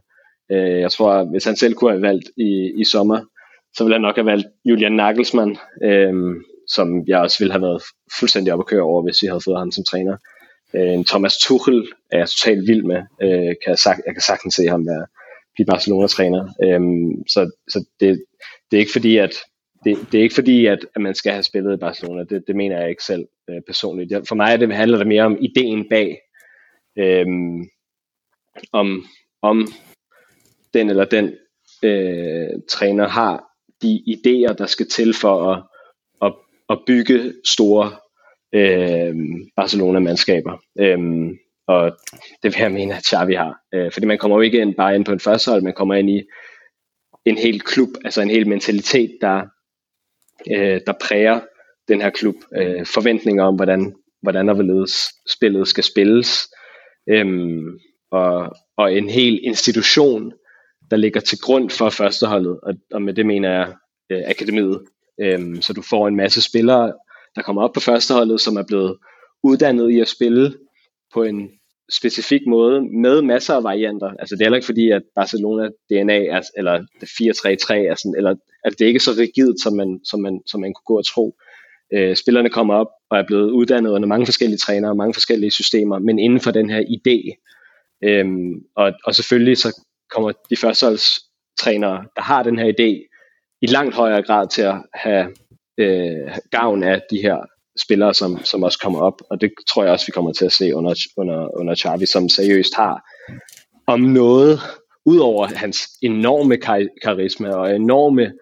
Øh, 0.53 0.81
jeg 0.81 0.91
tror, 0.91 1.25
hvis 1.25 1.45
han 1.45 1.57
selv 1.57 1.75
kunne 1.75 1.91
have 1.91 2.03
valgt 2.03 2.31
i, 2.37 2.73
i 2.81 2.85
sommer, 2.85 3.21
så 3.77 3.85
ville 3.85 3.95
han 3.95 4.03
nok 4.03 4.17
have 4.17 4.27
valgt 4.27 4.47
Julian 4.65 4.93
Nagelsmann, 4.93 5.57
øhm, 5.83 6.45
som 6.69 7.05
jeg 7.07 7.21
også 7.21 7.39
ville 7.39 7.53
have 7.53 7.63
været 7.63 7.83
fuldstændig 8.19 8.53
op 8.53 8.61
at 8.61 8.67
køre 8.67 8.83
over, 8.83 9.03
hvis 9.03 9.23
vi 9.23 9.27
havde 9.27 9.45
fået 9.45 9.59
ham 9.59 9.71
som 9.71 9.85
træner 9.85 10.17
en 10.75 11.05
Thomas 11.05 11.37
Tuchel 11.39 11.93
er 12.11 12.19
jeg 12.19 12.29
totalt 12.29 12.69
vild 12.69 12.83
med. 12.83 13.03
Øh, 13.23 13.55
kan 13.63 13.67
jeg, 13.67 13.79
sagt, 13.79 14.01
jeg 14.07 14.15
kan 14.15 14.23
sagtens 14.23 14.55
se 14.55 14.67
ham 14.67 14.87
være, 14.87 15.07
blive 15.55 15.67
Barcelona-træner. 15.67 16.49
Øhm, 16.63 17.29
så 17.29 17.51
så 17.69 17.85
det, 18.01 18.25
det 18.71 18.77
er 18.77 18.81
ikke 18.81 18.93
fordi, 18.93 19.17
at 19.17 19.35
det, 19.85 19.99
det 20.13 20.19
er 20.19 20.23
ikke 20.23 20.35
fordi, 20.35 20.67
at, 20.67 20.87
at 20.95 21.03
man 21.03 21.15
skal 21.15 21.33
have 21.33 21.43
spillet 21.43 21.75
i 21.75 21.81
Barcelona. 21.81 22.25
Det, 22.25 22.45
det 22.47 22.57
mener 22.57 22.81
jeg 22.81 22.91
ikke 22.91 23.05
selv 23.05 23.27
øh, 23.51 23.61
personligt. 23.67 24.11
Jeg, 24.11 24.23
for 24.29 24.35
mig 24.35 24.61
det, 24.61 24.75
handler 24.75 24.99
det 24.99 25.07
mere 25.07 25.23
om 25.23 25.39
ideen 25.41 25.89
bag. 25.89 26.19
øhm, 26.99 27.69
om, 28.73 29.07
om 29.43 29.67
den 30.75 30.91
eller 30.91 31.05
den 31.05 31.35
øh, 31.83 32.49
træner 32.69 33.09
har 33.09 33.45
de 33.83 34.03
idéer, 34.09 34.55
der 34.55 34.67
skal 34.67 34.89
til 34.89 35.15
for 35.15 35.53
at, 35.53 35.63
at, 36.23 36.35
at 36.71 36.79
bygge 36.87 37.35
store 37.45 37.93
øh, 38.55 39.15
Barcelona-mandskaber. 39.57 40.63
Øh, 40.81 40.99
og 41.69 41.97
det 42.43 42.55
vil 42.55 42.61
jeg 42.61 42.73
mene, 42.73 42.97
at 42.97 43.05
Xavi 43.05 43.35
har. 43.35 43.61
Øh, 43.75 43.93
fordi 43.93 44.07
man 44.07 44.19
kommer 44.19 44.37
jo 44.37 44.41
ikke 44.41 44.61
ind, 44.61 44.75
bare 44.75 44.95
ind 44.95 45.05
på 45.05 45.13
en 45.13 45.21
førstehold, 45.21 45.63
man 45.63 45.73
kommer 45.73 45.95
ind 45.95 46.11
i 46.11 46.23
en 47.25 47.39
hel 47.39 47.61
klub, 47.61 47.89
altså 48.05 48.23
en 48.23 48.31
hel 48.31 48.49
mentalitet, 48.49 49.19
der, 49.21 49.43
øh, 50.51 50.81
der 50.87 50.93
præger 51.01 51.41
den 51.89 52.01
her 52.01 52.11
klub. 52.11 52.35
Øh, 52.57 52.87
forventninger 52.87 53.45
om, 53.45 53.57
hvordan, 53.57 53.95
hvordan 54.23 54.49
og 54.49 54.55
hvorledes 54.55 54.93
spillet 55.37 55.69
skal 55.69 55.85
spilles. 55.85 56.49
Øh, 57.09 57.27
og, 58.11 58.57
og 58.77 58.95
en 58.95 59.09
hel 59.09 59.41
institution, 59.45 60.33
der 60.91 60.97
ligger 60.97 61.21
til 61.21 61.39
grund 61.41 61.71
for 61.71 61.91
førsteholdet, 61.91 62.61
og, 62.63 62.75
og 62.93 63.03
med 63.03 63.15
det 63.15 63.27
mener 63.27 63.51
jeg 63.51 63.75
øh, 64.11 64.23
akademiet. 64.27 64.81
Øh, 65.21 65.63
så 65.63 65.73
du 65.73 65.83
får 65.83 66.09
en 66.09 66.17
masse 66.17 66.43
spillere, 66.43 66.93
der 67.37 67.43
kommer 67.43 67.63
op 67.63 67.73
på 67.73 67.81
førsteholdet, 67.81 68.41
som 68.41 68.57
er 68.57 68.65
blevet 68.67 68.99
uddannet 69.43 69.91
i 69.91 70.01
at 70.01 70.09
spille 70.09 70.55
på 71.15 71.23
en 71.23 71.51
specifik 71.93 72.41
måde 72.47 72.81
med 73.03 73.23
masser 73.23 73.55
af 73.55 73.65
varianter. 73.65 74.11
Altså 74.19 74.35
det 74.35 74.41
er 74.41 74.45
heller 74.45 74.57
ikke 74.57 74.67
fordi, 74.67 74.91
at 74.91 75.03
Barcelona 75.15 75.69
DNA 75.91 76.27
er, 76.27 76.41
eller 76.57 76.81
4-3-3 76.81 77.75
er 77.75 77.95
sådan, 77.95 78.15
eller 78.17 78.35
at 78.65 78.73
det 78.79 78.87
ikke 78.87 78.99
er 78.99 79.01
så 79.01 79.15
rigidt, 79.19 79.63
som 79.63 79.73
man, 79.73 80.01
som 80.05 80.21
man, 80.21 80.41
som 80.47 80.61
man 80.61 80.75
kunne 80.75 80.95
gå 80.95 80.99
og 80.99 81.07
tro. 81.07 81.37
Øh, 81.95 82.17
spillerne 82.17 82.51
kommer 82.51 82.75
op 82.75 82.91
og 83.11 83.19
er 83.19 83.27
blevet 83.27 83.51
uddannet 83.51 83.91
under 83.91 84.09
mange 84.09 84.27
forskellige 84.27 84.59
trænere 84.59 84.93
og 84.93 84.97
mange 84.97 85.15
forskellige 85.15 85.51
systemer, 85.51 85.99
men 85.99 86.19
inden 86.19 86.41
for 86.41 86.51
den 86.51 86.71
her 86.71 86.83
idé. 86.97 87.17
Øhm, 88.05 88.53
og, 88.77 88.93
og 89.05 89.15
selvfølgelig 89.15 89.59
så 89.59 89.83
kommer 90.11 90.33
de 90.51 90.57
førsteholdstrænere, 90.57 92.05
der 92.17 92.23
har 92.23 92.43
den 92.43 92.59
her 92.59 92.73
idé, 92.73 93.11
i 93.63 93.67
langt 93.67 93.95
højere 93.95 94.23
grad 94.23 94.49
til 94.49 94.63
at 94.63 94.75
have 94.95 95.29
øh, 95.79 96.37
gavn 96.51 96.83
af 96.83 97.03
de 97.11 97.23
her 97.23 97.37
spillere, 97.85 98.15
som, 98.15 98.45
som 98.45 98.63
også 98.63 98.79
kommer 98.83 99.01
op, 99.01 99.23
og 99.31 99.41
det 99.41 99.53
tror 99.69 99.83
jeg 99.83 99.93
også, 99.93 100.07
vi 100.07 100.13
kommer 100.13 100.33
til 100.33 100.45
at 100.45 100.53
se 100.53 100.75
under, 100.75 100.95
under, 101.17 101.59
under 101.59 101.75
Xavi, 101.75 102.07
som 102.07 102.29
seriøst 102.29 102.75
har 102.75 103.03
om 103.87 104.01
noget, 104.01 104.61
udover 105.07 105.47
hans 105.47 105.79
enorme 106.03 106.57
kar- 106.57 106.95
karisma 107.03 107.49
og 107.51 107.77
enorme 107.77 108.33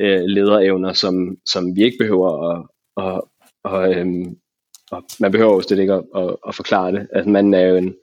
øh, 0.00 0.20
lederevner, 0.24 0.92
som, 0.92 1.36
som 1.46 1.76
vi 1.76 1.84
ikke 1.84 1.98
behøver 1.98 2.50
at, 2.50 2.66
og, 2.96 3.28
og, 3.64 3.94
øhm, 3.94 4.36
og 4.90 5.02
man 5.20 5.32
behøver 5.32 5.52
jo 5.52 5.60
slet 5.60 5.78
ikke 5.78 5.92
at, 5.92 6.04
at, 6.16 6.36
at 6.48 6.54
forklare 6.54 6.92
det. 6.92 7.08
Altså, 7.12 7.30
manden 7.30 7.54
er 7.54 7.60
jo 7.60 7.76
en, 7.76 7.94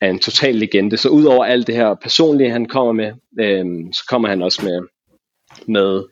er 0.00 0.10
en 0.10 0.18
total 0.18 0.54
legende. 0.54 0.96
Så 0.96 1.08
udover 1.08 1.44
alt 1.44 1.66
det 1.66 1.74
her 1.74 1.94
personlige, 2.02 2.50
han 2.50 2.66
kommer 2.66 2.92
med, 2.92 3.12
øhm, 3.40 3.92
så 3.92 4.02
kommer 4.08 4.28
han 4.28 4.42
også 4.42 4.64
med, 4.64 4.80
med 5.68 6.04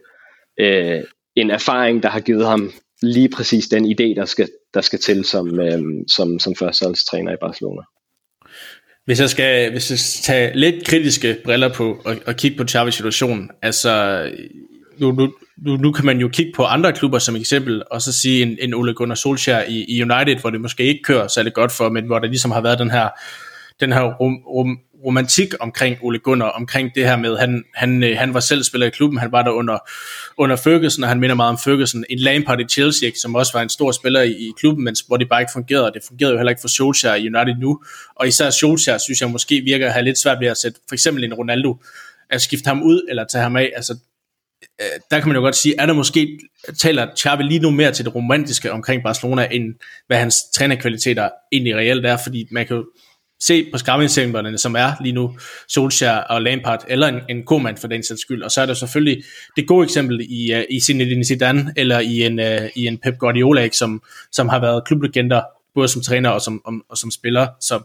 øh, 0.61 1.05
en 1.41 1.51
erfaring, 1.51 2.03
der 2.03 2.09
har 2.09 2.21
givet 2.21 2.47
ham 2.47 2.73
lige 3.03 3.29
præcis 3.29 3.69
den 3.69 3.85
idé, 3.85 4.15
der 4.17 4.25
skal, 4.25 4.49
der 4.75 4.81
skal 4.81 4.99
til 4.99 5.25
som, 5.25 5.61
øh, 5.61 5.81
som, 6.09 6.39
som 6.39 6.55
førsteholdstræner 6.55 7.33
i 7.33 7.37
Barcelona. 7.41 7.83
Hvis 9.05 9.21
jeg 9.21 9.31
skal, 9.31 9.71
hvis 9.71 9.91
jeg 9.91 9.99
skal 9.99 10.23
tage 10.23 10.59
lidt 10.59 10.87
kritiske 10.87 11.37
briller 11.45 11.75
på 11.75 12.01
og, 12.05 12.17
og 12.27 12.37
kigge 12.37 12.57
på 12.57 12.65
Xavi's 12.71 12.91
situation, 12.91 13.51
altså 13.63 14.23
nu, 14.99 15.13
nu, 15.13 15.33
nu, 15.67 15.77
nu 15.77 15.93
kan 15.93 16.07
man 16.07 16.19
jo 16.19 16.29
kigge 16.29 16.53
på 16.57 16.65
andre 16.65 16.93
klubber 16.93 17.19
som 17.19 17.37
eksempel, 17.37 17.83
og 17.91 18.03
så 18.03 18.13
sige 18.13 18.43
en, 18.43 18.59
en 18.61 18.75
Ole 18.75 18.95
Gunnar 18.95 19.15
Solskjaer 19.15 19.65
i, 19.69 19.85
i 19.89 20.03
United, 20.03 20.41
hvor 20.41 20.51
det 20.51 20.61
måske 20.61 20.85
ikke 20.85 21.03
kører 21.03 21.29
særlig 21.29 21.55
godt 21.55 21.73
for, 21.73 21.89
men 21.89 22.07
hvor 22.07 22.19
der 22.19 22.29
ligesom 22.29 22.51
har 22.51 22.61
været 22.61 22.79
den 22.79 22.91
her, 22.91 23.09
den 23.81 23.93
her 23.93 24.03
rum, 24.03 24.35
rum, 24.47 24.79
romantik 25.05 25.55
omkring 25.61 25.97
Ole 26.03 26.19
Gunnar, 26.19 26.49
omkring 26.49 26.95
det 26.95 27.05
her 27.05 27.17
med, 27.17 27.37
han, 27.37 27.65
han, 27.75 28.03
øh, 28.03 28.19
han 28.19 28.35
var 28.35 28.41
selv 28.41 28.63
spiller 28.63 28.87
i 28.87 28.91
klubben, 28.91 29.19
han 29.19 29.33
var 29.33 29.43
der 29.43 29.51
under, 29.51 29.79
under 30.37 30.57
Ferguson, 30.57 31.03
og 31.03 31.09
han 31.09 31.21
minder 31.21 31.37
meget 31.37 31.51
om 31.51 31.59
Ferguson, 31.59 32.05
en 32.11 32.19
Lampard 32.19 32.61
i 32.61 32.65
Chelsea, 32.65 33.07
ikke, 33.07 33.19
som 33.19 33.35
også 33.35 33.53
var 33.53 33.63
en 33.63 33.69
stor 33.69 33.93
spiller 33.93 34.23
i, 34.23 34.31
i 34.31 34.53
klubben, 34.59 34.85
men 34.85 34.97
hvor 35.07 35.17
det 35.17 35.29
bare 35.29 35.41
ikke 35.41 35.53
fungerede, 35.53 35.87
og 35.87 35.95
det 35.95 36.03
fungerede 36.09 36.33
jo 36.33 36.39
heller 36.39 36.51
ikke 36.51 36.61
for 36.61 36.69
Solskjaer 36.69 37.15
i 37.15 37.21
United 37.21 37.57
nu, 37.61 37.83
og 38.17 38.29
især 38.29 38.51
Solskjaer 38.51 38.99
synes 38.99 39.21
jeg 39.21 39.31
måske 39.31 39.61
virker 39.61 39.87
at 39.87 39.93
have 39.93 40.05
lidt 40.05 40.19
svært 40.19 40.41
ved 40.41 40.49
at 40.49 40.57
sætte 40.57 40.81
for 40.89 40.95
eksempel 40.95 41.25
en 41.25 41.35
Ronaldo, 41.35 41.77
at 42.31 42.43
skifte 42.43 42.69
ham 42.69 42.83
ud, 42.83 43.07
eller 43.09 43.25
tage 43.25 43.43
ham 43.43 43.57
af, 43.57 43.73
altså 43.77 43.97
øh, 44.81 45.01
der 45.11 45.19
kan 45.19 45.29
man 45.29 45.37
jo 45.37 45.43
godt 45.43 45.57
sige, 45.57 45.75
er 45.79 45.87
der 45.87 45.93
måske, 45.93 46.39
taler 46.79 47.07
Xavi 47.17 47.43
lige 47.43 47.61
nu 47.61 47.71
mere 47.71 47.93
til 47.93 48.05
det 48.05 48.15
romantiske 48.15 48.73
omkring 48.73 49.03
Barcelona, 49.03 49.49
end 49.51 49.75
hvad 50.07 50.19
hans 50.19 50.37
trænerkvaliteter 50.55 51.29
egentlig 51.53 51.77
reelt 51.77 52.07
er, 52.07 52.17
fordi 52.17 52.49
man 52.51 52.67
kan 52.67 52.77
jo 52.77 52.85
se 53.41 53.71
på 53.73 53.79
skræmmeeksemplerne, 53.79 54.59
som 54.59 54.77
er 54.77 54.93
lige 55.03 55.13
nu 55.13 55.39
Solskjaer 55.69 56.19
og 56.19 56.43
Lampard, 56.43 56.85
eller 56.89 57.07
en, 57.07 57.21
en 57.29 57.45
Koeman 57.45 57.77
for 57.77 57.89
den 57.89 58.03
sags 58.03 58.21
skyld. 58.21 58.43
Og 58.43 58.51
så 58.51 58.61
er 58.61 58.67
der 58.67 58.75
selvfølgelig 58.75 59.25
det 59.57 59.67
gode 59.67 59.85
eksempel 59.85 60.21
i, 60.21 60.55
uh, 60.55 60.63
i 60.71 60.81
Zinedine 60.81 61.25
Zidane, 61.25 61.73
eller 61.77 62.01
i 62.01 62.23
en, 62.23 62.39
uh, 62.39 62.69
i 62.77 62.87
en 62.87 62.99
Pep 62.99 63.19
Guardiola, 63.19 63.63
ikke, 63.63 63.77
som, 63.77 64.03
som 64.33 64.49
har 64.49 64.61
været 64.61 64.85
klublegender, 64.87 65.43
både 65.75 65.89
som 65.89 66.03
træner 66.03 66.31
og 66.31 66.41
som, 66.41 66.63
og, 66.65 66.73
og 66.89 66.97
som 66.99 67.11
spiller. 67.11 67.47
Så 67.61 67.81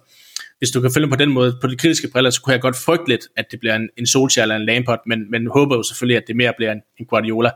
hvis 0.58 0.72
du 0.72 0.82
kan 0.82 0.92
følge 0.94 1.08
på 1.08 1.16
den 1.16 1.30
måde, 1.30 1.58
på 1.62 1.68
de 1.68 1.78
kritiske 1.78 2.08
briller, 2.08 2.30
så 2.30 2.42
kunne 2.42 2.54
jeg 2.54 2.62
godt 2.62 2.76
frygte 2.76 3.10
lidt, 3.10 3.28
at 3.38 3.46
det 3.52 3.60
bliver 3.60 3.76
en, 3.76 3.90
en 3.98 4.08
Solskjaer 4.08 4.44
eller 4.44 4.56
en 4.56 4.66
Lampard, 4.66 5.00
men, 5.06 5.32
men 5.32 5.48
håber 5.48 5.76
jo 5.76 5.84
selvfølgelig, 5.84 6.18
at 6.18 6.24
det 6.28 6.36
mere 6.36 6.54
bliver 6.58 6.72
en, 6.72 6.82
en 7.00 7.06
Guardiola. 7.06 7.52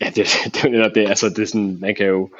Ja, 0.00 0.06
det, 0.06 0.16
det 0.54 0.56
er 0.56 0.62
jo 0.64 0.70
netop 0.70 0.94
det. 0.94 1.08
Altså, 1.08 1.28
det 1.28 1.38
er 1.38 1.46
sådan, 1.46 1.76
man 1.80 1.94
kan 1.94 2.06
jo, 2.06 2.30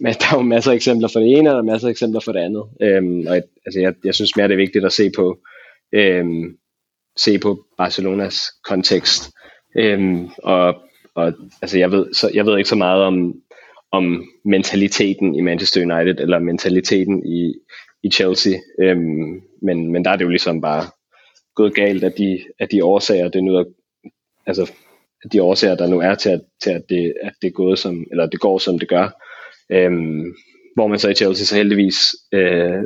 men 0.00 0.12
der 0.12 0.26
er 0.32 0.36
jo 0.36 0.42
masser 0.42 0.70
af 0.70 0.74
eksempler 0.74 1.08
for 1.08 1.20
det 1.20 1.38
ene, 1.38 1.56
og 1.56 1.64
masser 1.64 1.88
af 1.88 1.90
eksempler 1.90 2.20
for 2.20 2.32
det 2.32 2.40
andet. 2.40 2.64
Øhm, 2.82 3.26
og 3.26 3.36
altså, 3.66 3.80
jeg, 3.80 3.94
jeg 4.04 4.14
synes 4.14 4.36
mere, 4.36 4.48
det 4.48 4.54
er 4.54 4.64
vigtigt 4.66 4.84
at 4.84 4.92
se 4.92 5.10
på, 5.16 5.38
øhm, 5.92 6.56
se 7.16 7.38
på 7.38 7.64
Barcelonas 7.78 8.40
kontekst. 8.64 9.30
Øhm, 9.76 10.28
og, 10.42 10.74
og 11.14 11.32
altså, 11.62 11.78
jeg, 11.78 11.90
ved, 11.90 12.14
så, 12.14 12.30
jeg 12.34 12.46
ved 12.46 12.58
ikke 12.58 12.68
så 12.68 12.76
meget 12.76 13.02
om, 13.02 13.34
om 13.92 14.24
mentaliteten 14.44 15.34
i 15.34 15.40
Manchester 15.40 15.80
United, 15.80 16.20
eller 16.20 16.38
mentaliteten 16.38 17.26
i, 17.26 17.54
i 18.02 18.10
Chelsea. 18.10 18.58
Øhm, 18.82 19.42
men, 19.62 19.92
men 19.92 20.04
der 20.04 20.10
er 20.10 20.16
det 20.16 20.24
jo 20.24 20.30
ligesom 20.30 20.60
bare 20.60 20.84
gået 21.54 21.74
galt 21.74 22.04
af 22.04 22.12
de, 22.12 22.40
af 22.60 22.68
de 22.68 22.84
årsager, 22.84 23.28
det 23.28 23.44
nu 23.44 23.54
er, 23.54 23.64
altså, 24.46 24.72
de 25.32 25.42
årsager, 25.42 25.74
der 25.74 25.86
nu 25.86 26.00
er 26.00 26.14
til, 26.14 26.30
at, 26.30 26.40
til 26.62 26.70
at, 26.70 26.82
det, 26.88 27.14
at 27.22 27.32
det, 27.42 27.48
er 27.48 27.52
gået 27.52 27.78
som, 27.78 28.06
eller 28.10 28.26
det 28.26 28.40
går, 28.40 28.58
som 28.58 28.78
det 28.78 28.88
gør. 28.88 29.08
Øhm, 29.72 30.34
hvor 30.74 30.86
man 30.86 30.98
så 30.98 31.08
i 31.08 31.14
Chelsea 31.14 31.44
så 31.44 31.56
heldigvis 31.56 31.96
øh, 32.32 32.82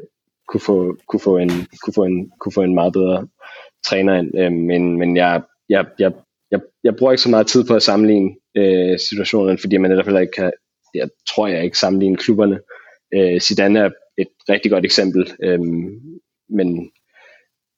kunne, 0.48 0.60
få, 0.60 0.96
kunne, 1.08 1.20
få 1.20 1.36
en, 1.36 1.50
kunne, 1.84 1.94
få 1.94 2.04
en, 2.04 2.30
kunne 2.40 2.52
få 2.52 2.62
en 2.62 2.74
meget 2.74 2.92
bedre 2.92 3.28
træner 3.86 4.18
ind. 4.18 4.38
Øh, 4.38 4.52
men 4.52 4.98
men 4.98 5.16
jeg, 5.16 5.42
jeg, 5.68 5.86
jeg, 5.98 6.12
jeg, 6.50 6.60
jeg 6.84 6.96
bruger 6.96 7.12
ikke 7.12 7.22
så 7.22 7.30
meget 7.30 7.46
tid 7.46 7.64
på 7.64 7.74
at 7.74 7.82
sammenligne 7.82 8.30
øh, 8.56 8.98
situationen, 8.98 9.58
fordi 9.58 9.76
man 9.76 9.90
netop 9.90 10.04
heller 10.04 10.20
ikke 10.20 10.32
kan, 10.32 10.52
jeg 10.94 11.08
tror 11.28 11.46
jeg 11.46 11.64
ikke 11.64 11.78
sammenligne 11.78 12.16
klubberne. 12.16 12.60
Øh, 13.14 13.40
Zidane 13.40 13.78
er 13.78 13.90
et 14.18 14.28
rigtig 14.48 14.70
godt 14.70 14.84
eksempel, 14.84 15.32
øh, 15.44 15.60
men, 16.48 16.90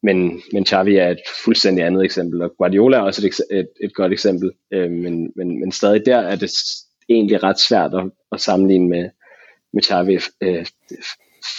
men, 0.02 0.42
men 0.52 0.66
Xavi 0.66 0.96
er 0.96 1.08
et 1.08 1.20
fuldstændig 1.44 1.84
andet 1.84 2.04
eksempel, 2.04 2.42
og 2.42 2.54
Guardiola 2.58 2.96
er 2.96 3.00
også 3.00 3.26
et, 3.26 3.58
et, 3.58 3.68
et 3.80 3.94
godt 3.94 4.12
eksempel, 4.12 4.52
øh, 4.72 4.90
men, 4.90 5.32
men, 5.36 5.60
men 5.60 5.72
stadig 5.72 6.06
der 6.06 6.18
er 6.18 6.36
det 6.36 6.50
egentlig 7.08 7.42
ret 7.42 7.60
svært 7.60 7.94
at, 7.94 8.04
at 8.32 8.40
sammenligne 8.40 8.88
med, 8.88 9.10
med 9.72 9.82
Xavi, 9.82 10.18
øh, 10.40 10.66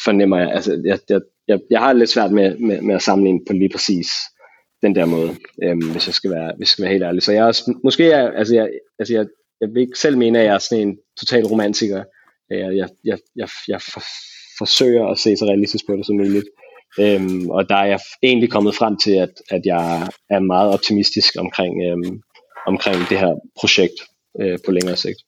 fornemmer 0.03 0.37
jeg. 0.37 0.51
Altså, 0.51 0.81
jeg, 0.85 0.99
jeg, 1.09 1.21
jeg, 1.47 1.59
jeg 1.69 1.79
har 1.79 1.93
lidt 1.93 2.09
svært 2.09 2.31
med, 2.31 2.57
med, 2.57 2.81
med 2.81 2.95
at 2.95 3.01
sammenligne 3.01 3.45
på 3.47 3.53
lige 3.53 3.69
præcis 3.69 4.07
den 4.81 4.95
der 4.95 5.05
måde, 5.05 5.35
øh, 5.63 5.77
hvis, 5.91 6.07
jeg 6.07 6.13
skal 6.13 6.31
være, 6.31 6.53
hvis 6.57 6.67
jeg 6.67 6.71
skal 6.71 6.83
være 6.83 6.91
helt 6.91 7.03
ærlig. 7.03 7.23
Så 7.23 7.31
jeg 7.31 7.41
er 7.41 7.45
også, 7.45 7.79
måske 7.83 8.11
er, 8.11 8.31
altså 8.31 8.55
jeg, 8.55 8.69
altså 8.99 9.13
jeg, 9.13 9.25
jeg 9.61 9.69
vil 9.73 9.81
ikke 9.81 9.99
selv 9.99 10.17
mene, 10.17 10.39
at 10.39 10.45
jeg 10.45 10.53
er 10.53 10.57
sådan 10.57 10.87
en 10.87 10.97
total 11.19 11.45
romantiker. 11.45 12.03
Jeg, 12.49 12.75
jeg, 12.75 12.89
jeg, 13.03 13.17
jeg, 13.35 13.49
jeg 13.67 13.81
for, 13.81 14.01
forsøger 14.57 15.07
at 15.07 15.17
se 15.19 15.37
så 15.37 15.45
realistisk 15.45 15.85
på 15.87 15.95
det 15.95 16.05
som 16.05 16.15
muligt. 16.15 16.45
Øhm, 16.99 17.49
og 17.49 17.69
der 17.69 17.75
er 17.75 17.85
jeg 17.85 17.99
egentlig 18.23 18.51
kommet 18.51 18.75
frem 18.75 18.97
til, 18.97 19.11
at, 19.11 19.33
at 19.49 19.61
jeg 19.65 20.07
er 20.29 20.39
meget 20.39 20.73
optimistisk 20.73 21.33
omkring, 21.39 21.73
øhm, 21.87 22.21
omkring 22.67 22.97
det 23.09 23.19
her 23.19 23.33
projekt 23.59 23.97
øh, 24.41 24.57
på 24.65 24.71
længere 24.71 24.95
sigt. 24.95 25.19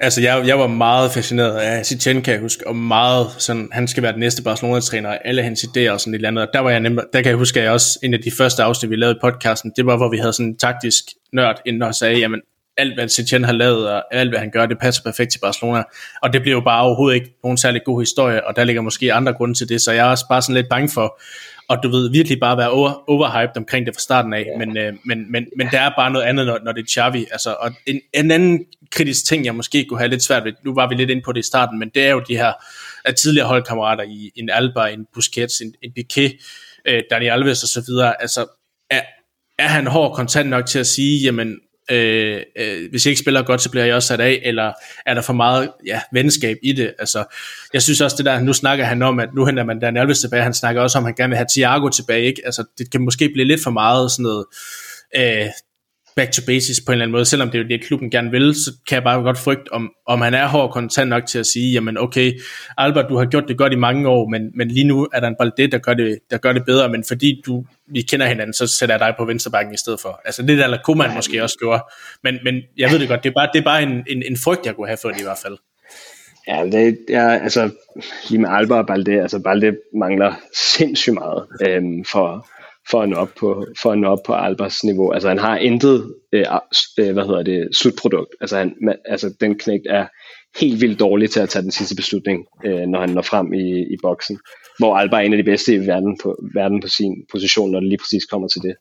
Altså, 0.00 0.20
jeg, 0.22 0.44
jeg 0.46 0.58
var 0.58 0.66
meget 0.66 1.10
fascineret 1.10 1.56
af 1.56 1.86
Sitchen, 1.86 2.22
kan 2.22 2.32
jeg 2.32 2.40
huske, 2.40 2.66
og 2.66 2.76
meget 2.76 3.26
sådan, 3.38 3.68
han 3.72 3.88
skal 3.88 4.02
være 4.02 4.12
den 4.12 4.20
næste 4.20 4.42
Barcelona-træner, 4.42 5.08
og 5.08 5.18
alle 5.24 5.42
hans 5.42 5.64
idéer 5.64 5.90
og 5.90 6.00
sådan 6.00 6.14
et 6.14 6.18
eller 6.18 6.28
andet. 6.28 6.46
Og 6.46 6.50
der 6.52 6.60
var 6.60 6.70
jeg 6.70 6.80
nemlig, 6.80 7.04
der 7.12 7.22
kan 7.22 7.28
jeg 7.28 7.38
huske, 7.38 7.60
at 7.60 7.64
jeg 7.64 7.72
også, 7.72 7.98
en 8.02 8.14
af 8.14 8.20
de 8.20 8.30
første 8.30 8.62
afsnit, 8.62 8.90
vi 8.90 8.96
lavede 8.96 9.16
i 9.16 9.20
podcasten, 9.20 9.72
det 9.76 9.86
var, 9.86 9.96
hvor 9.96 10.10
vi 10.10 10.18
havde 10.18 10.32
sådan 10.32 10.46
en 10.46 10.56
taktisk 10.56 11.04
nørd 11.32 11.60
inden 11.66 11.82
og 11.82 11.94
sagde, 11.94 12.18
jamen, 12.18 12.40
alt 12.76 12.94
hvad 12.94 13.08
Setien 13.08 13.44
har 13.44 13.52
lavet, 13.52 13.88
og 13.90 14.14
alt 14.14 14.30
hvad 14.30 14.38
han 14.38 14.50
gør, 14.50 14.66
det 14.66 14.78
passer 14.78 15.02
perfekt 15.02 15.32
til 15.32 15.38
Barcelona. 15.38 15.82
Og 16.22 16.32
det 16.32 16.42
bliver 16.42 16.56
jo 16.56 16.60
bare 16.60 16.82
overhovedet 16.82 17.14
ikke 17.14 17.34
nogen 17.42 17.58
særlig 17.58 17.80
god 17.84 18.02
historie, 18.02 18.46
og 18.46 18.56
der 18.56 18.64
ligger 18.64 18.82
måske 18.82 19.12
andre 19.12 19.32
grunde 19.32 19.54
til 19.54 19.68
det, 19.68 19.80
så 19.80 19.92
jeg 19.92 20.06
er 20.06 20.10
også 20.10 20.24
bare 20.28 20.42
sådan 20.42 20.54
lidt 20.54 20.68
bange 20.68 20.88
for, 20.88 21.20
og 21.68 21.82
du 21.82 21.88
ved, 21.88 22.10
virkelig 22.10 22.40
bare 22.40 22.56
være 22.56 22.70
over, 22.70 23.10
overhyped 23.10 23.56
omkring 23.56 23.86
det 23.86 23.94
fra 23.94 24.00
starten 24.00 24.32
af, 24.32 24.46
ja. 24.46 24.58
men, 24.58 24.76
øh, 24.76 24.94
men, 25.04 25.32
men, 25.32 25.46
men 25.56 25.68
der 25.70 25.80
er 25.80 25.90
bare 25.96 26.10
noget 26.10 26.24
andet, 26.26 26.46
når, 26.46 26.58
når 26.64 26.72
det 26.72 26.80
er 26.80 26.86
Xavi, 26.94 27.26
altså, 27.30 27.56
og 27.60 27.70
en, 27.86 28.00
en 28.14 28.30
anden 28.30 28.64
kritisk 28.90 29.26
ting, 29.26 29.44
jeg 29.44 29.54
måske 29.54 29.84
kunne 29.84 29.98
have 29.98 30.10
lidt 30.10 30.22
svært 30.22 30.44
ved, 30.44 30.52
nu 30.64 30.74
var 30.74 30.88
vi 30.88 30.94
lidt 30.94 31.10
inde 31.10 31.22
på 31.22 31.32
det 31.32 31.40
i 31.40 31.46
starten, 31.46 31.78
men 31.78 31.88
det 31.94 32.06
er 32.06 32.10
jo 32.10 32.22
de 32.28 32.36
her 32.36 32.52
at 33.04 33.16
tidligere 33.16 33.48
holdkammerater 33.48 34.04
i 34.04 34.30
en 34.36 34.50
Alba, 34.50 34.86
en 34.86 35.06
Busquets, 35.14 35.60
en, 35.60 35.74
en 35.82 35.92
Piquet, 35.92 36.32
øh, 36.86 37.02
Dani 37.10 37.26
Alves 37.26 37.62
og 37.62 37.68
så 37.68 37.84
videre, 37.88 38.22
altså, 38.22 38.46
er, 38.90 39.02
er 39.58 39.68
han 39.68 39.86
hård 39.86 40.14
kontant 40.14 40.50
nok 40.50 40.66
til 40.66 40.78
at 40.78 40.86
sige, 40.86 41.24
jamen, 41.24 41.60
øh, 41.90 42.42
øh, 42.56 42.90
hvis 42.90 43.06
jeg 43.06 43.10
ikke 43.10 43.20
spiller 43.20 43.42
godt, 43.42 43.62
så 43.62 43.70
bliver 43.70 43.84
jeg 43.84 43.94
også 43.94 44.08
sat 44.08 44.20
af, 44.20 44.40
eller 44.44 44.72
er 45.06 45.14
der 45.14 45.22
for 45.22 45.32
meget 45.32 45.70
ja, 45.86 46.00
venskab 46.12 46.56
i 46.62 46.72
det? 46.72 46.94
Altså, 46.98 47.24
jeg 47.72 47.82
synes 47.82 48.00
også 48.00 48.16
det 48.16 48.26
der, 48.26 48.40
nu 48.40 48.52
snakker 48.52 48.84
han 48.84 49.02
om, 49.02 49.20
at 49.20 49.28
nu 49.34 49.44
henter 49.44 49.64
man 49.64 49.80
Daniel 49.80 50.00
Alves 50.00 50.18
tilbage, 50.18 50.42
han 50.42 50.54
snakker 50.54 50.82
også 50.82 50.98
om, 50.98 51.04
at 51.04 51.08
han 51.08 51.14
gerne 51.14 51.30
vil 51.30 51.36
have 51.36 51.46
Thiago 51.54 51.88
tilbage, 51.88 52.24
ikke? 52.24 52.42
Altså, 52.44 52.64
det 52.78 52.90
kan 52.90 53.00
måske 53.00 53.30
blive 53.34 53.46
lidt 53.46 53.62
for 53.62 53.70
meget 53.70 54.10
sådan 54.10 54.22
noget, 54.22 54.44
øh, 55.16 55.46
back 56.18 56.32
to 56.32 56.42
basis 56.46 56.80
på 56.80 56.92
en 56.92 56.94
eller 56.94 57.04
anden 57.04 57.12
måde, 57.12 57.24
selvom 57.24 57.50
det 57.50 57.58
er 57.58 57.62
jo 57.62 57.68
det, 57.68 57.86
klubben 57.86 58.10
gerne 58.10 58.30
vil, 58.30 58.54
så 58.54 58.70
kan 58.88 58.94
jeg 58.94 59.02
bare 59.02 59.22
godt 59.22 59.38
frygte, 59.38 59.72
om, 59.72 59.92
om 60.06 60.20
han 60.20 60.34
er 60.34 60.46
hård 60.46 60.72
kontant 60.72 61.08
nok 61.08 61.26
til 61.26 61.38
at 61.38 61.46
sige, 61.46 61.72
jamen 61.72 61.98
okay, 61.98 62.32
Albert, 62.78 63.06
du 63.08 63.16
har 63.16 63.24
gjort 63.24 63.44
det 63.48 63.58
godt 63.58 63.72
i 63.72 63.76
mange 63.76 64.08
år, 64.08 64.28
men, 64.28 64.42
men 64.54 64.68
lige 64.68 64.84
nu 64.84 65.08
er 65.12 65.20
der 65.20 65.28
en 65.28 65.36
Balde, 65.38 65.66
der 65.66 65.78
gør 65.78 65.94
det, 65.94 66.18
der 66.30 66.38
gør 66.38 66.52
det 66.52 66.64
bedre, 66.64 66.88
men 66.88 67.04
fordi 67.08 67.42
du, 67.46 67.64
vi 67.92 68.02
kender 68.02 68.26
hinanden, 68.26 68.54
så 68.54 68.66
sætter 68.66 68.94
jeg 68.94 69.00
dig 69.00 69.14
på 69.18 69.24
venstrebakken 69.24 69.74
i 69.74 69.76
stedet 69.76 70.00
for. 70.00 70.20
Altså 70.24 70.42
det 70.42 70.58
der, 70.58 70.78
kunne 70.84 70.98
man 70.98 71.14
måske 71.14 71.42
også 71.42 71.58
gøre, 71.58 71.80
men, 72.24 72.38
men 72.44 72.54
jeg 72.76 72.90
ved 72.90 72.98
det 72.98 73.08
godt, 73.08 73.22
det 73.22 73.30
er 73.30 73.34
bare, 73.34 73.48
det 73.52 73.58
er 73.58 73.64
bare 73.64 73.82
en, 73.82 74.04
en, 74.06 74.22
en 74.22 74.36
frygt, 74.36 74.66
jeg 74.66 74.74
kunne 74.74 74.86
have 74.86 74.98
for 75.02 75.08
det 75.08 75.20
i 75.20 75.24
hvert 75.24 75.38
fald. 75.42 75.56
Ja, 76.48 76.64
det 76.64 76.98
er, 77.08 77.28
altså, 77.28 77.70
lige 78.28 78.40
med 78.40 78.50
Albert 78.52 78.78
og 78.78 78.86
Balde, 78.86 79.22
altså 79.22 79.38
Balde 79.38 79.76
mangler 79.94 80.34
sindssygt 80.54 81.14
meget 81.14 81.46
øhm, 81.66 82.04
for, 82.04 82.48
for 82.90 83.02
at 83.02 83.08
nå 83.08 83.16
op 83.16 83.30
på, 83.40 83.66
for 83.82 83.92
at 83.92 83.98
nå 83.98 84.08
op 84.08 84.18
på 84.26 84.32
Albers 84.32 84.84
niveau. 84.84 85.12
Altså 85.12 85.28
han 85.28 85.38
har 85.38 85.56
intet, 85.56 86.14
øh, 86.32 86.44
øh, 86.98 87.12
hvad 87.12 87.26
hedder 87.26 87.42
det, 87.42 87.76
slutprodukt. 87.76 88.34
Altså, 88.40 88.56
han, 88.56 88.74
man, 88.82 88.96
altså 89.04 89.34
den 89.40 89.58
knægt 89.58 89.86
er 89.90 90.06
helt 90.60 90.80
vildt 90.80 91.00
dårlig 91.00 91.30
til 91.30 91.40
at 91.40 91.48
tage 91.48 91.62
den 91.62 91.70
sidste 91.70 91.96
beslutning, 91.96 92.46
øh, 92.64 92.80
når 92.80 93.00
han 93.00 93.10
når 93.10 93.22
frem 93.22 93.52
i, 93.52 93.80
i 93.94 93.96
boksen. 94.02 94.38
Hvor 94.78 94.96
Alba 94.96 95.16
er 95.16 95.20
en 95.20 95.32
af 95.32 95.36
de 95.36 95.50
bedste 95.50 95.74
i 95.74 95.86
verden 95.86 96.18
på, 96.22 96.36
verden 96.54 96.80
på 96.80 96.88
sin 96.88 97.14
position, 97.32 97.70
når 97.70 97.80
det 97.80 97.88
lige 97.88 97.98
præcis 97.98 98.24
kommer 98.24 98.48
til 98.48 98.62
det. 98.62 98.74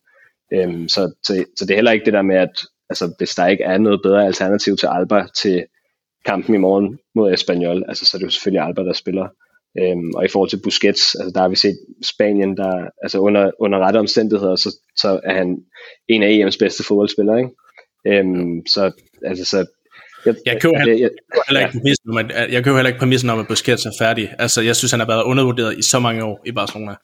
Øhm, 0.53 0.87
så, 0.87 1.13
så, 1.23 1.45
så 1.57 1.65
det 1.65 1.71
er 1.71 1.75
heller 1.75 1.91
ikke 1.91 2.05
det 2.05 2.13
der 2.13 2.21
med, 2.21 2.35
at 2.35 2.55
altså, 2.89 3.13
hvis 3.17 3.35
der 3.35 3.47
ikke 3.47 3.63
er 3.63 3.77
noget 3.77 3.99
bedre 4.03 4.25
alternativ 4.25 4.77
til 4.77 4.87
Alba 4.87 5.27
til 5.41 5.65
kampen 6.25 6.55
i 6.55 6.57
morgen 6.57 6.99
mod 7.15 7.33
Espanyol, 7.33 7.83
altså, 7.87 8.05
så 8.05 8.17
er 8.17 8.19
det 8.19 8.25
jo 8.25 8.31
selvfølgelig 8.31 8.67
Alba, 8.67 8.81
der 8.81 8.93
spiller. 8.93 9.27
Øhm, 9.79 10.11
og 10.15 10.25
i 10.25 10.27
forhold 10.27 10.49
til 10.49 10.61
Busquets, 10.63 11.15
altså 11.15 11.31
der 11.35 11.41
har 11.41 11.49
vi 11.49 11.55
set 11.55 11.77
Spanien, 12.03 12.57
der 12.57 12.89
altså 13.03 13.19
under, 13.19 13.51
under 13.59 13.79
rette 13.79 13.97
omstændigheder, 13.97 14.55
så, 14.55 14.69
så 14.95 15.19
er 15.23 15.33
han 15.33 15.57
en 16.07 16.23
af 16.23 16.29
EM's 16.29 16.57
bedste 16.59 16.83
fodboldspillere. 16.83 17.37
Ikke? 17.39 17.51
Øhm, 18.07 18.65
så, 18.67 18.91
altså, 19.25 19.45
så 19.45 19.65
jeg, 20.25 20.35
jeg 20.45 20.61
køber 20.61 20.77
heller, 20.77 20.93
jeg, 20.93 21.01
jeg, 21.35 21.41
heller 21.47 21.61
ikke 21.61 21.71
præmissen 21.71 22.09
om, 22.09 22.17
at, 22.17 22.53
jeg 22.53 22.63
køber 22.63 22.77
heller 22.77 22.89
ikke 22.89 22.99
præmissen 22.99 23.29
om, 23.29 23.39
at 23.39 23.47
Busquets 23.47 23.85
er 23.85 23.91
færdig. 23.99 24.33
Altså, 24.39 24.61
jeg 24.61 24.75
synes, 24.75 24.91
han 24.91 24.99
har 24.99 25.07
været 25.07 25.23
undervurderet 25.23 25.77
i 25.77 25.81
så 25.81 25.99
mange 25.99 26.23
år 26.23 26.41
i 26.45 26.51
Barcelona. 26.51 26.95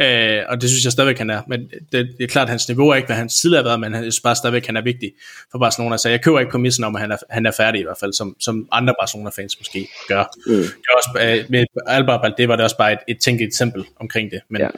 Øh, 0.00 0.42
og 0.48 0.60
det 0.60 0.70
synes 0.70 0.84
jeg 0.84 0.92
stadigvæk, 0.92 1.18
han 1.18 1.30
er. 1.30 1.42
Men 1.48 1.60
det, 1.92 2.08
det 2.18 2.24
er 2.24 2.26
klart, 2.26 2.44
at 2.44 2.50
hans 2.50 2.68
niveau 2.68 2.88
er 2.88 2.94
ikke, 2.94 3.06
hvad 3.06 3.16
han 3.16 3.28
tidligere 3.28 3.62
har 3.62 3.68
været, 3.68 3.80
men 3.80 3.94
han 3.94 4.02
synes 4.02 4.20
bare 4.20 4.36
stadigvæk, 4.36 4.66
han 4.66 4.76
er 4.76 4.82
vigtig 4.82 5.12
for 5.50 5.58
Barcelona. 5.58 5.96
Så 5.96 6.08
jeg 6.08 6.22
køber 6.22 6.40
ikke 6.40 6.50
præmissen 6.50 6.84
om, 6.84 6.96
at 6.96 7.00
han 7.00 7.12
er, 7.12 7.16
han 7.30 7.46
er 7.46 7.50
færdig 7.50 7.80
i 7.80 7.84
hvert 7.84 7.98
fald, 8.00 8.12
som, 8.12 8.36
som 8.40 8.68
andre 8.72 8.94
Barcelona-fans 9.00 9.60
måske 9.60 9.88
gør. 10.08 10.24
Mm. 10.46 10.52
Det 10.54 10.88
også, 10.96 11.10
øh, 11.20 11.44
med 11.48 11.64
Alba 11.86 12.18
det 12.38 12.48
var 12.48 12.56
det 12.56 12.64
også 12.64 12.76
bare 12.76 12.92
et, 12.92 12.98
et 13.08 13.18
tænkt 13.20 13.42
eksempel 13.42 13.84
omkring 14.00 14.30
det. 14.30 14.40
Men, 14.50 14.62
ja. 14.62 14.68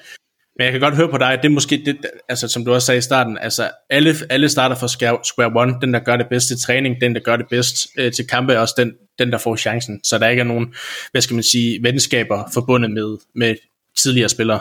Men 0.56 0.64
jeg 0.64 0.72
kan 0.72 0.80
godt 0.80 0.96
høre 0.96 1.08
på 1.08 1.18
dig, 1.18 1.32
at 1.32 1.42
det 1.42 1.48
er 1.48 1.52
måske 1.52 1.82
det, 1.86 1.96
altså 2.28 2.48
som 2.48 2.64
du 2.64 2.74
også 2.74 2.86
sagde 2.86 2.98
i 2.98 3.02
starten, 3.02 3.38
altså 3.38 3.70
alle, 3.90 4.14
alle 4.30 4.48
starter 4.48 4.76
fra 4.76 4.88
square 5.24 5.52
one, 5.54 5.74
den 5.80 5.94
der 5.94 6.00
gør 6.00 6.16
det 6.16 6.26
bedst 6.30 6.48
til 6.48 6.60
træning, 6.60 7.00
den 7.00 7.14
der 7.14 7.20
gør 7.20 7.36
det 7.36 7.46
bedst 7.50 7.88
øh, 7.98 8.12
til 8.12 8.26
kampe, 8.26 8.52
er 8.52 8.58
også 8.58 8.74
den, 8.78 8.92
den 9.18 9.32
der 9.32 9.38
får 9.38 9.56
chancen, 9.56 10.00
så 10.04 10.18
der 10.18 10.28
ikke 10.28 10.40
er 10.40 10.44
nogen, 10.44 10.74
hvad 11.12 11.22
skal 11.22 11.34
man 11.34 11.42
sige, 11.42 11.82
venskaber 11.82 12.50
forbundet 12.54 12.90
med, 12.90 13.16
med 13.34 13.56
tidligere 13.96 14.28
spillere. 14.28 14.60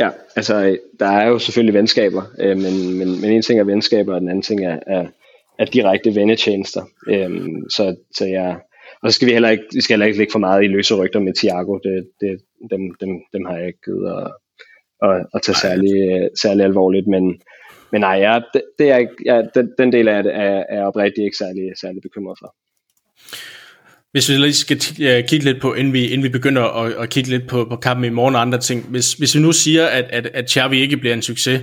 Ja, 0.00 0.10
altså 0.36 0.78
der 1.00 1.06
er 1.06 1.28
jo 1.28 1.38
selvfølgelig 1.38 1.74
venskaber, 1.74 2.22
øh, 2.38 2.56
men, 2.56 2.98
men, 2.98 3.20
men 3.20 3.30
en 3.30 3.42
ting 3.42 3.60
er 3.60 3.64
venskaber, 3.64 4.14
og 4.14 4.20
den 4.20 4.28
anden 4.28 4.42
ting 4.42 4.64
er, 4.64 4.78
er, 4.86 5.06
er 5.58 5.64
direkte 5.64 6.14
vennetjenester. 6.14 6.82
Øh, 7.08 7.30
så, 7.70 7.96
så 8.16 8.24
jeg, 8.26 8.60
og 9.02 9.10
så 9.10 9.16
skal 9.16 9.28
vi 9.28 9.32
heller 9.32 9.48
ikke, 9.48 9.64
vi 9.72 9.80
skal 9.80 9.94
heller 9.94 10.06
ikke 10.06 10.18
lægge 10.18 10.32
for 10.32 10.38
meget 10.38 10.64
i 10.64 10.66
løse 10.66 10.94
rygter 10.94 11.20
med 11.20 11.34
Thiago. 11.34 11.78
Det, 11.78 12.08
det, 12.20 12.40
dem, 12.70 12.80
dem, 13.00 13.10
dem 13.32 13.44
har 13.44 13.56
jeg 13.56 13.66
ikke 13.66 13.82
givet 13.84 14.06
at, 14.18 14.28
at, 15.08 15.26
at 15.34 15.42
tage 15.42 15.56
særlig, 15.56 16.28
særlig 16.42 16.64
alvorligt. 16.64 17.06
Men, 17.06 17.42
men 17.92 18.00
nej, 18.00 18.16
jeg, 18.20 18.42
det, 18.54 18.62
det 18.78 18.90
er, 18.90 19.06
jeg, 19.24 19.48
den, 19.54 19.72
den 19.78 19.92
del 19.92 20.08
af 20.08 20.22
det 20.22 20.34
er, 20.34 20.64
er 20.68 20.84
oprigtigt 20.84 21.24
ikke 21.24 21.36
særlig, 21.36 21.72
særlig 21.80 22.02
bekymret 22.02 22.38
for. 22.42 22.54
Hvis 24.12 24.28
vi 24.28 24.36
lige 24.36 24.52
skal 24.52 24.78
kigge 25.28 25.44
lidt 25.44 25.60
på, 25.60 25.74
inden 25.74 25.92
vi, 25.92 26.06
inden 26.06 26.22
vi 26.22 26.28
begynder 26.28 26.62
at, 26.62 26.92
at 26.92 27.10
kigge 27.10 27.30
lidt 27.30 27.48
på, 27.48 27.64
på 27.64 27.76
kampen 27.76 28.04
i 28.04 28.08
morgen 28.08 28.34
og 28.34 28.40
andre 28.40 28.58
ting. 28.58 28.86
Hvis, 28.88 29.12
hvis 29.12 29.34
vi 29.34 29.40
nu 29.40 29.52
siger, 29.52 29.86
at, 29.86 30.04
at, 30.10 30.26
at 30.34 30.50
Xavi 30.50 30.80
ikke 30.80 30.96
bliver 30.96 31.14
en 31.14 31.22
succes, 31.22 31.62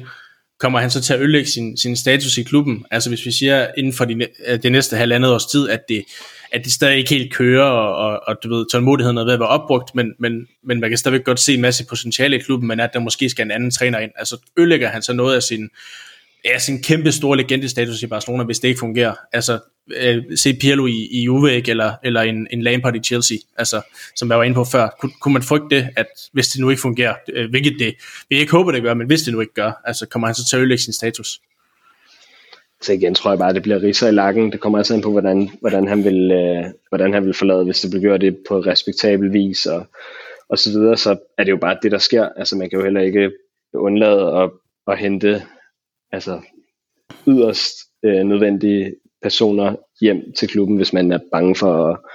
kommer 0.60 0.80
han 0.80 0.92
så 0.92 1.02
til 1.02 1.14
at 1.14 1.20
ødelægge 1.20 1.50
sin, 1.50 1.78
sin 1.78 1.96
status 1.98 2.38
i 2.38 2.44
klubben? 2.44 2.86
Altså 2.92 3.10
hvis 3.10 3.26
vi 3.26 3.32
siger 3.32 3.68
inden 3.78 3.94
for 3.94 4.06
de, 4.06 4.28
øh, 4.48 4.64
det 4.64 4.72
næste 4.72 4.98
halvandet 4.98 5.32
års 5.32 5.46
tid, 5.46 5.70
at 5.70 5.80
det, 5.90 6.04
at 6.52 6.64
det 6.64 6.74
stadig 6.74 6.98
ikke 6.98 7.10
helt 7.10 7.34
kører, 7.34 7.64
og, 7.64 7.96
og, 7.96 8.22
og 8.28 8.36
du 8.44 8.50
ved, 8.56 8.66
tålmodigheden 8.72 9.18
er 9.18 9.24
ved 9.24 9.34
at 9.34 9.40
være 9.40 9.50
opbrugt, 9.50 9.96
men, 9.96 10.14
men, 10.20 10.48
men 10.64 10.80
man 10.80 10.90
kan 10.90 10.98
stadigvæk 10.98 11.26
godt 11.26 11.40
se 11.40 11.54
en 11.54 11.62
masse 11.62 11.86
potentiale 11.86 12.36
i 12.36 12.40
klubben, 12.40 12.68
men 12.68 12.80
at 12.80 12.90
der 12.94 13.00
måske 13.00 13.30
skal 13.30 13.46
en 13.46 13.52
anden 13.52 13.72
træner 13.72 14.00
ind. 14.00 14.12
Altså 14.16 14.38
ødelægger 14.58 14.90
han 14.90 15.02
så 15.02 15.14
noget 15.14 15.36
af 15.36 15.44
sin, 15.44 15.70
ja, 16.48 16.60
sin 16.60 16.84
kæmpe 16.84 17.12
store 17.12 17.38
legendestatus 17.38 18.04
i 18.04 18.08
Barcelona, 18.08 18.44
hvis 18.44 18.60
det 18.60 18.68
ikke 18.68 18.80
fungerer. 18.80 19.16
Altså, 19.34 19.60
øh, 19.96 20.24
se 20.36 20.54
Pirlo 20.54 20.86
i, 20.86 21.08
i 21.12 21.24
Juve, 21.24 21.54
ikke? 21.54 21.72
eller, 21.72 21.94
eller 22.04 22.22
en, 22.22 22.48
en 22.52 22.62
Lampard 22.62 22.96
i 22.96 23.00
Chelsea, 23.00 23.38
altså, 23.58 23.82
som 24.16 24.30
jeg 24.30 24.38
var 24.38 24.44
inde 24.44 24.56
på 24.56 24.64
før. 24.64 24.96
Kun, 25.00 25.12
kunne 25.22 25.34
man 25.34 25.44
frygte 25.44 25.76
det, 25.76 25.90
at 25.96 26.08
hvis 26.34 26.48
det 26.48 26.62
nu 26.62 26.70
ikke 26.70 26.82
fungerer, 26.82 27.16
øh, 27.34 27.50
hvilket 27.50 27.74
det, 27.80 27.96
vi 28.30 28.36
ikke 28.36 28.52
håber, 28.52 28.72
det 28.72 28.84
gør, 28.84 28.94
men 28.94 29.08
hvis 29.08 29.22
det 29.22 29.34
nu 29.34 29.42
ikke 29.42 29.54
gør, 29.54 29.72
altså, 29.86 30.06
kommer 30.06 30.28
han 30.28 30.36
så 30.36 30.48
til 30.50 30.56
at 30.56 30.60
ødelægge 30.60 30.84
sin 30.84 30.94
status? 30.94 31.42
Så 32.82 32.94
igen 32.94 33.16
tror 33.16 33.32
jeg 33.32 33.40
bare, 33.40 33.50
at 33.50 33.56
det 33.56 33.64
bliver 33.64 33.84
riser 33.84 34.08
i 34.08 34.12
lakken. 34.12 34.52
Det 34.52 34.60
kommer 34.60 34.78
altså 34.78 34.94
ind 34.94 35.04
på, 35.04 35.12
hvordan, 35.12 35.50
hvordan, 35.62 35.88
han 35.88 36.04
vil, 36.04 36.32
øh, 36.32 36.64
hvordan 36.90 37.14
han 37.14 37.26
vil 37.26 37.34
forlade, 37.34 37.66
hvis 37.66 37.82
det 37.82 37.90
bliver 37.90 38.02
gjort 38.02 38.22
det 38.22 38.38
på 38.48 38.60
respektabel 38.60 39.34
vis, 39.34 39.66
og, 39.66 39.88
og 40.50 40.58
så 40.58 40.70
videre, 40.70 40.98
så 40.98 41.18
er 41.38 41.44
det 41.44 41.52
jo 41.52 41.58
bare 41.58 41.78
det, 41.82 41.92
der 41.92 41.98
sker. 41.98 42.30
Altså 42.36 42.56
man 42.56 42.70
kan 42.70 42.80
jo 42.80 42.84
heller 42.84 43.02
ikke 43.02 43.32
undlade 43.74 44.42
at, 44.42 44.50
at 44.88 44.98
hente 44.98 45.42
altså, 46.12 46.42
yderst 47.28 47.76
øh, 48.04 48.24
nødvendige 48.24 48.96
personer 49.22 49.76
hjem 50.02 50.34
til 50.38 50.48
klubben, 50.48 50.78
hvis 50.78 50.94
man 50.94 51.12
er 51.12 51.20
bange 51.32 51.56
for, 51.56 52.06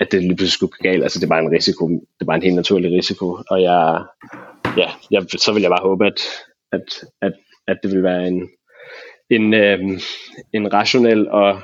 at 0.00 0.12
det 0.12 0.20
lige 0.22 0.36
pludselig 0.36 0.52
skulle 0.52 0.72
gå 0.72 0.82
galt. 0.82 1.02
Altså 1.02 1.18
det 1.18 1.24
er 1.24 1.28
bare 1.28 1.42
en 1.42 1.52
risiko. 1.52 1.88
Det 1.88 2.20
er 2.20 2.24
bare 2.24 2.36
en 2.36 2.42
helt 2.42 2.56
naturlig 2.56 2.92
risiko. 2.92 3.38
Og 3.50 3.62
jeg, 3.62 4.04
ja, 4.76 4.90
jeg, 5.10 5.26
så 5.28 5.52
vil 5.52 5.62
jeg 5.62 5.70
bare 5.70 5.88
håbe, 5.88 6.06
at, 6.06 6.20
at, 6.72 7.04
at, 7.22 7.32
at 7.66 7.78
det 7.82 7.92
vil 7.92 8.02
være 8.02 8.28
en, 8.28 8.48
en, 9.30 9.54
øh, 9.54 10.00
en 10.52 10.72
rationel 10.72 11.28
og 11.28 11.60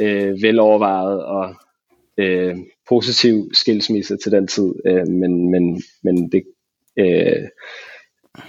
øh, 0.00 0.42
velovervejet 0.42 1.24
og 1.24 1.54
øh, 2.18 2.56
positiv 2.88 3.50
skilsmisse 3.52 4.16
til 4.16 4.32
den 4.32 4.46
tid. 4.46 4.74
Øh, 4.86 5.08
men, 5.08 5.50
men, 5.50 5.82
men 6.02 6.32
det, 6.32 6.42
øh, 6.98 7.48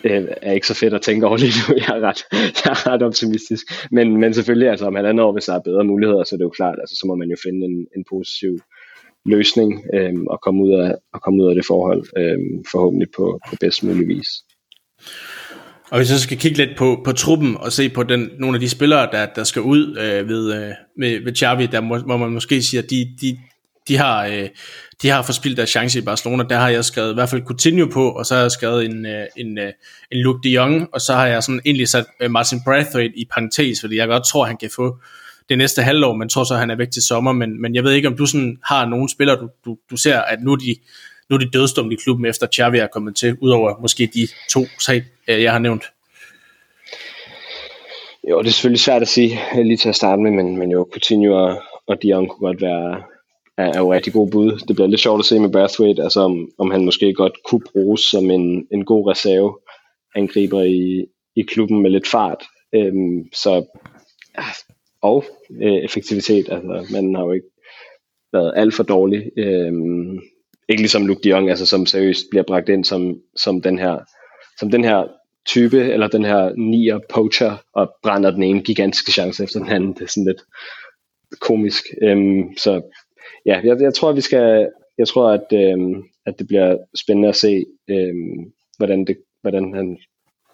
øh, 0.04 0.28
er 0.42 0.52
ikke 0.52 0.68
så 0.68 0.74
fedt 0.74 0.94
at 0.94 1.02
tænke 1.02 1.28
over 1.28 1.38
lige 1.44 1.54
nu. 1.70 1.76
Jeg 1.78 1.98
er 1.98 2.02
ret, 2.02 2.24
jeg 2.66 2.72
er 2.72 2.88
ret 2.88 3.04
optimistisk. 3.04 3.66
Men, 3.92 4.18
men 4.18 4.34
selvfølgelig, 4.34 4.70
altså 4.70 4.86
om 4.86 4.96
halvandet 4.96 5.26
år, 5.26 5.34
hvis 5.34 5.46
der 5.46 5.54
er 5.54 5.60
bedre 5.60 5.84
muligheder, 5.84 6.24
så 6.24 6.36
er 6.36 6.38
det 6.38 6.44
jo 6.44 6.50
klart, 6.50 6.78
altså 6.80 6.96
så 6.96 7.08
må 7.08 7.16
man 7.16 7.30
jo 7.30 7.36
finde 7.44 7.66
en, 7.66 7.88
en 7.98 8.04
positiv 8.10 8.60
løsning 9.26 9.86
øh, 9.94 10.14
og, 10.30 10.42
komme 10.42 10.64
ud 10.64 10.74
af, 10.74 10.96
og 11.14 11.22
komme 11.22 11.44
ud 11.44 11.50
af 11.50 11.56
det 11.56 11.66
forhold, 11.66 12.04
øh, 12.18 12.40
forhåbentlig 12.72 13.08
på, 13.18 13.40
på 13.50 13.56
bedst 13.60 13.84
mulig 13.84 14.08
vis. 14.08 14.28
Og 15.92 15.98
hvis 15.98 16.12
jeg 16.12 16.20
skal 16.20 16.38
kigge 16.38 16.58
lidt 16.58 16.78
på, 16.78 17.02
på 17.06 17.12
truppen 17.12 17.58
og 17.58 17.72
se 17.72 17.90
på 17.90 18.04
den, 18.04 18.30
nogle 18.40 18.56
af 18.56 18.62
de 18.62 18.70
spillere, 18.70 19.10
der, 19.12 19.26
der 19.26 19.44
skal 19.44 19.62
ud 19.62 19.98
øh, 19.98 20.30
ved, 20.30 20.54
øh, 20.56 20.72
med, 20.98 21.24
ved 21.24 21.36
Xavi, 21.36 21.66
der 21.66 21.82
må, 21.82 21.98
må 21.98 22.18
man 22.18 22.32
måske 22.32 22.62
sige, 22.62 22.80
at 22.84 22.90
de, 22.90 23.16
de, 23.22 23.38
de 23.88 23.98
har, 23.98 24.26
øh, 24.26 24.50
de 25.02 25.10
har 25.10 25.22
forspildt 25.22 25.58
deres 25.58 25.70
chance 25.70 26.00
i 26.00 26.02
Barcelona. 26.02 26.44
Der 26.50 26.58
har 26.58 26.70
jeg 26.70 26.86
skrevet 26.86 27.12
i 27.12 27.14
hvert 27.14 27.30
fald 27.30 27.46
Coutinho 27.46 27.86
på, 27.86 28.10
og 28.10 28.26
så 28.26 28.36
har 28.36 28.42
jeg 28.42 28.52
skrevet 28.52 28.86
en, 28.86 29.06
øh, 29.06 29.26
en, 29.38 29.58
øh, 29.58 29.72
en 30.12 30.18
Luke 30.18 30.40
de 30.44 30.54
Jong, 30.54 30.90
og 30.94 31.02
så 31.02 31.14
har 31.14 31.28
jeg 31.28 31.44
sådan 31.44 31.62
egentlig 31.66 31.88
sat 31.88 32.06
øh, 32.20 32.32
Martin 32.32 32.62
Braithwaite 32.66 33.18
i 33.18 33.26
parentes, 33.32 33.82
fordi 33.82 33.96
jeg 33.96 34.08
godt 34.08 34.26
tror, 34.26 34.46
han 34.46 34.58
kan 34.58 34.70
få 34.76 34.98
det 35.50 35.58
næste 35.58 35.82
halvår, 35.82 36.14
men 36.14 36.30
tror 36.30 36.44
så, 36.44 36.56
han 36.56 36.72
er 36.72 36.76
væk 36.76 36.92
til 36.92 37.02
sommer. 37.02 37.32
Men, 37.32 37.62
men 37.62 37.76
jeg 37.76 37.84
ved 37.84 37.92
ikke, 37.92 38.08
om 38.08 38.18
du 38.18 38.26
sådan 38.26 38.58
har 38.66 38.86
nogle 38.86 39.10
spillere, 39.10 39.38
du, 39.38 39.50
du, 39.66 39.78
du 39.92 39.98
ser, 39.98 40.20
at 40.20 40.40
nu 40.42 40.52
er 40.52 40.56
de, 40.56 40.76
nu 41.30 41.36
er 41.36 41.40
de 41.40 41.50
dødstumt 41.50 41.94
i 41.94 41.96
klubben, 42.04 42.26
efter 42.26 42.48
Xavi 42.56 42.78
er 42.78 42.88
kommet 42.88 43.16
til, 43.16 43.38
udover 43.42 43.82
måske 43.82 44.10
de 44.14 44.28
to, 44.50 44.66
tre, 44.82 45.04
øh, 45.28 45.44
jeg 45.44 45.52
har 45.52 45.60
nævnt. 45.60 45.84
Jo, 48.30 48.42
det 48.42 48.48
er 48.48 48.52
selvfølgelig 48.52 48.80
svært 48.80 49.02
at 49.02 49.08
sige 49.08 49.40
øh, 49.58 49.66
lige 49.66 49.78
til 49.78 49.90
at 49.90 49.96
starte 49.96 50.22
med, 50.22 50.32
men, 50.32 50.58
men 50.58 50.72
jo, 50.72 50.88
Coutinho 50.94 51.34
og, 51.34 51.62
og 51.88 52.02
Dion 52.02 52.28
kunne 52.28 52.48
godt 52.48 52.62
være, 52.62 53.04
er, 53.58 53.66
er 53.74 53.80
jo 53.80 53.94
rigtig 53.94 54.14
god 54.14 54.32
bud. 54.32 54.52
Det 54.68 54.76
bliver 54.76 54.88
lidt 54.88 55.02
sjovt 55.02 55.20
at 55.20 55.26
se 55.26 55.40
med 55.40 55.50
Brathwaite, 55.50 56.04
altså 56.04 56.20
om, 56.22 56.50
om 56.58 56.72
han 56.72 56.86
måske 56.86 57.14
godt 57.14 57.34
kunne 57.44 57.62
bruges 57.74 58.02
som 58.02 58.32
en, 58.32 58.68
en 58.72 58.86
god 58.86 59.12
reserve 59.12 59.58
angriber 60.16 60.62
i, 60.62 61.06
i 61.36 61.42
klubben 61.42 61.82
med 61.82 61.90
lidt 61.90 62.08
fart. 62.08 62.44
Øhm, 62.76 63.26
så, 63.34 63.66
og 65.02 65.24
øh, 65.62 65.84
effektivitet, 65.84 66.50
altså 66.52 66.88
man 66.92 67.16
har 67.16 67.24
jo 67.24 67.32
ikke 67.32 67.48
været 68.34 68.54
alt 68.56 68.74
for 68.74 68.84
dårlig. 68.84 69.32
Øhm, 69.38 70.20
ikke 70.70 70.82
ligesom 70.82 71.08
Luke 71.08 71.22
de 71.24 71.30
Jong, 71.30 71.50
altså 71.50 71.66
som 71.66 71.86
seriøst 71.86 72.26
bliver 72.30 72.44
bragt 72.44 72.70
ind 72.70 72.86
som, 72.86 73.22
som 73.36 73.62
den 73.62 73.80
her 73.80 74.00
som 74.60 74.72
den 74.72 74.84
her 74.84 75.08
type, 75.46 75.80
eller 75.80 76.08
den 76.08 76.26
her 76.26 76.52
nier 76.56 77.00
poacher, 77.10 77.58
og 77.74 77.90
brænder 78.04 78.32
den 78.32 78.44
ene 78.44 78.62
gigantiske 78.62 79.12
chance 79.12 79.44
efter 79.44 79.60
den 79.60 79.70
anden. 79.70 79.94
Det 79.94 80.02
er 80.02 80.08
sådan 80.08 80.28
lidt 80.28 80.42
komisk. 81.40 81.84
Øhm, 82.02 82.58
så 82.58 82.82
ja, 83.46 83.62
jeg, 83.64 83.82
jeg 83.82 83.94
tror, 83.94 84.10
at 84.10 84.16
vi 84.16 84.22
skal, 84.22 84.70
jeg 84.98 85.08
tror, 85.08 85.30
at, 85.30 85.48
øhm, 85.54 86.04
at 86.26 86.40
det 86.40 86.48
bliver 86.48 86.78
spændende 86.96 87.30
at 87.30 87.36
se, 87.36 87.66
øhm, 87.90 88.52
hvordan, 88.78 89.06
det, 89.06 89.18
hvordan 89.42 89.74
han, 89.74 89.98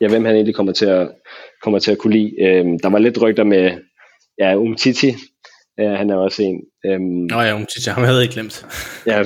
ja, 0.01 0.07
hvem 0.09 0.25
han 0.25 0.35
egentlig 0.35 0.55
kommer 0.55 0.73
til 0.73 0.85
at, 0.85 1.11
kommer 1.63 1.79
til 1.79 1.91
at 1.91 1.97
kunne 1.97 2.13
lide. 2.13 2.41
Øhm, 2.41 2.79
der 2.79 2.89
var 2.89 2.99
lidt 2.99 3.21
rygter 3.21 3.43
med, 3.43 3.71
ja, 4.39 4.55
Umtiti, 4.55 5.13
Ja, 5.77 5.95
han 5.95 6.09
er 6.09 6.15
også 6.15 6.43
en. 6.43 6.61
Øhm, 6.85 7.01
Nå 7.01 7.41
ja, 7.41 7.55
Umtiti, 7.55 7.89
ham 7.89 8.03
havde 8.03 8.17
jeg 8.17 8.23
ikke 8.23 8.33
glemt. 8.33 8.65
ja, 9.11 9.23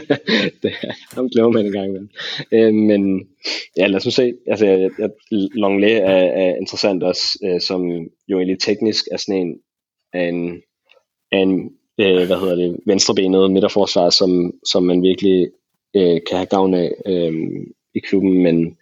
det, 0.62 0.72
ham 1.12 1.28
glemmer 1.28 1.50
man 1.50 1.66
en 1.66 1.72
gang 1.72 1.86
imellem. 1.86 2.10
Øhm, 2.52 2.74
men 2.74 3.28
ja, 3.76 3.86
lad 3.86 3.96
os 3.96 4.04
nu 4.04 4.10
se. 4.10 4.32
Altså, 4.46 4.66
jeg, 4.66 4.90
jeg, 4.98 5.10
Longley 5.30 5.88
er, 5.88 6.24
er 6.42 6.56
interessant 6.56 7.02
også, 7.02 7.38
øh, 7.44 7.60
som 7.60 7.90
jo 8.28 8.36
egentlig 8.36 8.60
teknisk 8.60 9.04
er 9.12 9.16
sådan 9.16 9.40
en, 9.40 9.58
en, 10.14 10.62
en 11.32 11.70
øh, 12.00 12.26
hvad 12.26 12.38
hedder 12.40 12.56
det, 12.56 12.76
venstrebenet 12.86 13.50
midterforsvar, 13.50 14.10
som, 14.10 14.52
som 14.72 14.82
man 14.82 15.02
virkelig 15.02 15.48
øh, 15.96 16.20
kan 16.28 16.36
have 16.36 16.46
gavn 16.46 16.74
af 16.74 16.92
øh, 17.06 17.32
i 17.94 18.00
klubben, 18.08 18.42
men, 18.42 18.76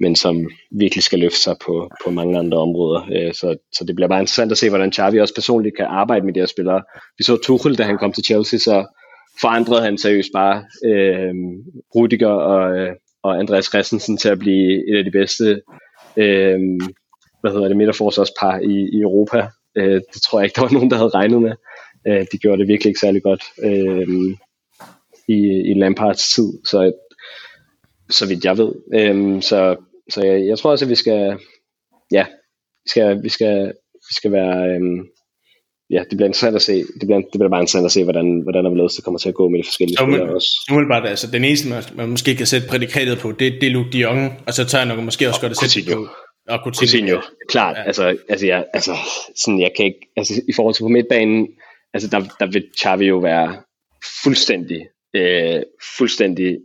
men 0.00 0.16
som 0.16 0.50
virkelig 0.70 1.04
skal 1.04 1.18
løfte 1.18 1.40
sig 1.40 1.56
på, 1.66 1.90
på 2.04 2.10
mange 2.10 2.38
andre 2.38 2.58
områder. 2.58 3.02
Øh, 3.12 3.34
så, 3.34 3.56
så 3.72 3.84
det 3.84 3.94
bliver 3.94 4.08
bare 4.08 4.20
interessant 4.20 4.52
at 4.52 4.58
se, 4.58 4.68
hvordan 4.68 4.92
Xavi 4.92 5.20
også 5.20 5.34
personligt 5.34 5.76
kan 5.76 5.86
arbejde 5.86 6.26
med 6.26 6.34
de 6.34 6.40
her 6.40 6.46
spillere. 6.46 6.82
Vi 7.18 7.24
så 7.24 7.36
Tuchel, 7.36 7.78
da 7.78 7.82
han 7.82 7.98
kom 7.98 8.12
til 8.12 8.24
Chelsea, 8.24 8.58
så 8.58 8.86
forandrede 9.40 9.82
han 9.82 9.98
seriøst 9.98 10.30
bare 10.34 10.64
øh, 10.84 11.34
Rudiger 11.94 12.28
og, 12.28 12.76
øh, 12.78 12.92
og 13.22 13.38
Andreas 13.38 13.64
Christensen 13.64 14.16
til 14.16 14.28
at 14.28 14.38
blive 14.38 14.90
et 14.90 14.98
af 14.98 15.04
de 15.04 15.10
bedste 15.10 15.60
øh, 16.16 16.60
hvad 17.40 17.52
hedder 17.52 17.68
det, 17.68 17.76
midterforsvarspar 17.76 18.58
i, 18.58 18.76
i 18.96 19.00
Europa. 19.00 19.48
Øh, 19.76 20.00
det 20.12 20.22
tror 20.22 20.38
jeg 20.38 20.44
ikke, 20.44 20.54
der 20.56 20.62
var 20.62 20.72
nogen, 20.72 20.90
der 20.90 20.96
havde 20.96 21.16
regnet 21.20 21.42
med. 21.42 21.52
Øh, 22.08 22.26
de 22.32 22.38
gjorde 22.38 22.60
det 22.60 22.68
virkelig 22.68 22.90
ikke 22.90 23.00
særlig 23.00 23.22
godt 23.22 23.42
øh, 23.62 24.08
i, 25.28 25.38
i 25.70 25.74
Lampards 25.74 26.34
tid, 26.34 26.52
så, 26.64 26.92
så 28.10 28.28
vidt 28.28 28.44
jeg 28.44 28.58
ved. 28.58 28.72
Øh, 28.94 29.42
så 29.42 29.76
så 30.10 30.22
jeg, 30.22 30.46
jeg 30.46 30.58
tror 30.58 30.70
også, 30.70 30.84
at 30.84 30.88
vi 30.88 30.94
skal, 30.94 31.36
ja, 32.12 32.26
vi 32.84 32.88
skal, 32.88 33.22
vi 33.22 33.28
skal, 33.28 33.66
vi 33.94 34.14
skal 34.14 34.32
være, 34.32 34.68
øh, 34.68 35.04
ja, 35.90 35.98
det 35.98 36.16
bliver 36.16 36.26
interessant 36.26 36.56
at 36.56 36.62
se, 36.62 36.76
det 36.78 37.06
bliver, 37.06 37.20
det 37.20 37.38
bliver 37.38 37.48
bare 37.48 37.60
interessant 37.60 37.84
at 37.84 37.92
se, 37.92 38.04
hvordan, 38.04 38.40
hvordan 38.40 38.64
der 38.64 38.88
det 38.88 39.04
kommer 39.04 39.18
til 39.18 39.28
at 39.28 39.34
gå 39.34 39.48
med 39.48 39.58
de 39.58 39.64
forskellige 39.64 39.96
ja, 40.00 40.06
spillere 40.06 40.34
også. 40.34 40.48
Umiddelbart, 40.70 41.08
altså 41.08 41.30
den 41.30 41.44
eneste, 41.44 41.68
man, 41.68 41.82
man 41.94 42.08
måske 42.08 42.36
kan 42.36 42.46
sætte 42.46 42.68
prædikatet 42.68 43.18
på, 43.18 43.32
det, 43.32 43.52
det 43.60 43.66
er 43.66 43.70
Luke 43.70 43.92
de 43.92 43.98
Jong, 43.98 44.42
og 44.46 44.54
så 44.54 44.64
tager 44.64 44.84
jeg 44.84 44.96
nok 44.96 45.04
måske 45.04 45.28
også 45.28 45.40
godt 45.40 45.52
at 45.52 45.56
sætte 45.56 45.94
på 45.94 46.08
og 46.48 46.58
Coutinho. 46.64 46.86
Coutinho, 46.86 47.20
klart. 47.48 47.76
Ja. 47.76 47.82
Altså, 47.82 48.16
altså, 48.28 48.46
jeg, 48.46 48.64
altså, 48.74 48.96
sådan, 49.36 49.60
jeg 49.60 49.70
kan 49.76 49.84
ikke, 49.86 50.12
altså, 50.16 50.42
i 50.48 50.52
forhold 50.52 50.74
til 50.74 50.82
på 50.82 50.88
midtbanen, 50.88 51.48
altså, 51.94 52.08
der, 52.08 52.20
der 52.40 52.46
vil 52.46 52.64
Xavi 52.80 53.06
jo 53.06 53.18
være 53.18 53.62
fuldstændig, 54.22 54.86
øh, 55.14 55.62
fuldstændig 55.98 56.58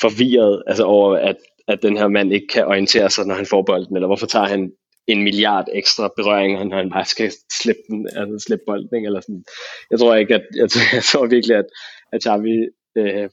forvirret 0.00 0.62
altså 0.66 0.84
over, 0.84 1.16
at 1.16 1.36
at 1.70 1.82
den 1.82 1.96
her 1.96 2.08
mand 2.08 2.32
ikke 2.32 2.46
kan 2.46 2.66
orientere 2.66 3.10
sig, 3.10 3.26
når 3.26 3.34
han 3.34 3.46
får 3.46 3.62
bolden, 3.62 3.96
eller 3.96 4.06
hvorfor 4.06 4.26
tager 4.26 4.46
han 4.46 4.72
en 5.06 5.22
milliard 5.22 5.66
ekstra 5.72 6.10
berøringer, 6.16 6.64
når 6.64 6.76
han 6.76 6.90
bare 6.90 7.04
skal 7.04 7.32
slippe, 7.52 7.82
den, 7.88 8.08
altså 8.16 8.44
slippe 8.46 8.64
bolden, 8.66 8.96
ikke? 8.96 9.06
eller 9.06 9.20
sådan. 9.20 9.44
Jeg 9.90 9.98
tror 9.98 10.14
ikke, 10.14 10.34
at, 10.34 10.46
jeg, 10.56 10.70
tror, 10.70 10.80
jeg 10.98 11.04
tror 11.04 11.26
virkelig, 11.26 11.56
at, 11.56 11.66
at 12.12 12.22
Xavi 12.22 12.68
øh, 12.96 13.28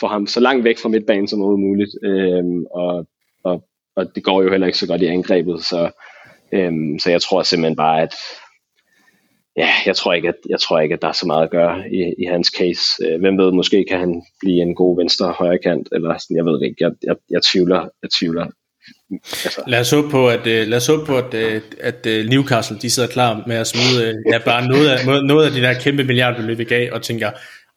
får 0.00 0.08
ham 0.08 0.26
så 0.26 0.40
langt 0.40 0.64
væk 0.64 0.78
fra 0.78 0.88
midtbanen 0.88 1.28
som 1.28 1.40
overhovedet 1.40 1.66
muligt, 1.68 1.90
øh, 2.04 2.44
og, 2.70 3.06
og, 3.44 3.64
og 3.96 4.14
det 4.14 4.24
går 4.24 4.42
jo 4.42 4.50
heller 4.50 4.66
ikke 4.66 4.78
så 4.78 4.86
godt 4.86 5.02
i 5.02 5.06
angrebet, 5.06 5.64
så, 5.64 5.90
øh, 6.52 6.72
så 7.00 7.10
jeg 7.10 7.22
tror 7.22 7.42
simpelthen 7.42 7.76
bare, 7.76 8.02
at 8.02 8.14
ja, 9.56 9.70
jeg 9.86 9.96
tror 9.96 10.12
ikke, 10.12 10.28
at, 10.28 10.34
jeg 10.48 10.60
tror 10.60 10.80
ikke, 10.80 10.94
at 10.94 11.02
der 11.02 11.08
er 11.08 11.12
så 11.12 11.26
meget 11.26 11.44
at 11.44 11.50
gøre 11.50 11.90
i, 11.92 12.14
i 12.18 12.24
hans 12.24 12.48
case. 12.48 12.82
Øh, 13.06 13.20
hvem 13.20 13.38
ved, 13.38 13.52
måske 13.52 13.84
kan 13.88 13.98
han 14.00 14.22
blive 14.40 14.62
en 14.62 14.74
god 14.74 14.96
venstre 15.00 15.32
højre 15.38 15.58
kant, 15.58 15.88
eller 15.92 16.18
sådan, 16.18 16.36
jeg 16.36 16.44
ved 16.44 16.52
det 16.52 16.66
ikke. 16.66 16.84
Jeg, 16.84 16.90
jeg, 17.02 17.16
jeg 17.30 17.42
tvivler, 17.42 17.88
jeg 18.02 18.10
tvivler. 18.18 18.46
Altså. 19.44 19.62
Lad 19.66 19.80
os 19.80 19.90
håbe 19.90 20.10
på, 20.10 20.28
at, 20.28 20.46
øh, 20.46 20.66
lad 20.66 20.76
os 20.76 20.86
håbe 20.86 21.06
på, 21.06 21.18
at, 21.18 21.34
øh, 21.34 21.60
at 21.80 22.04
Newcastle 22.04 22.78
de 22.82 22.90
sidder 22.90 23.08
klar 23.08 23.44
med 23.46 23.56
at 23.56 23.66
smide 23.66 24.22
ja, 24.32 24.38
bare 24.38 24.68
noget 24.68 24.88
af, 24.88 25.24
noget 25.24 25.46
af 25.46 25.52
de 25.52 25.60
der 25.60 25.74
kæmpe 25.74 26.04
milliardbeløb 26.04 26.60
i 26.60 26.64
gav, 26.64 26.92
og 26.92 27.02
tænker, 27.02 27.30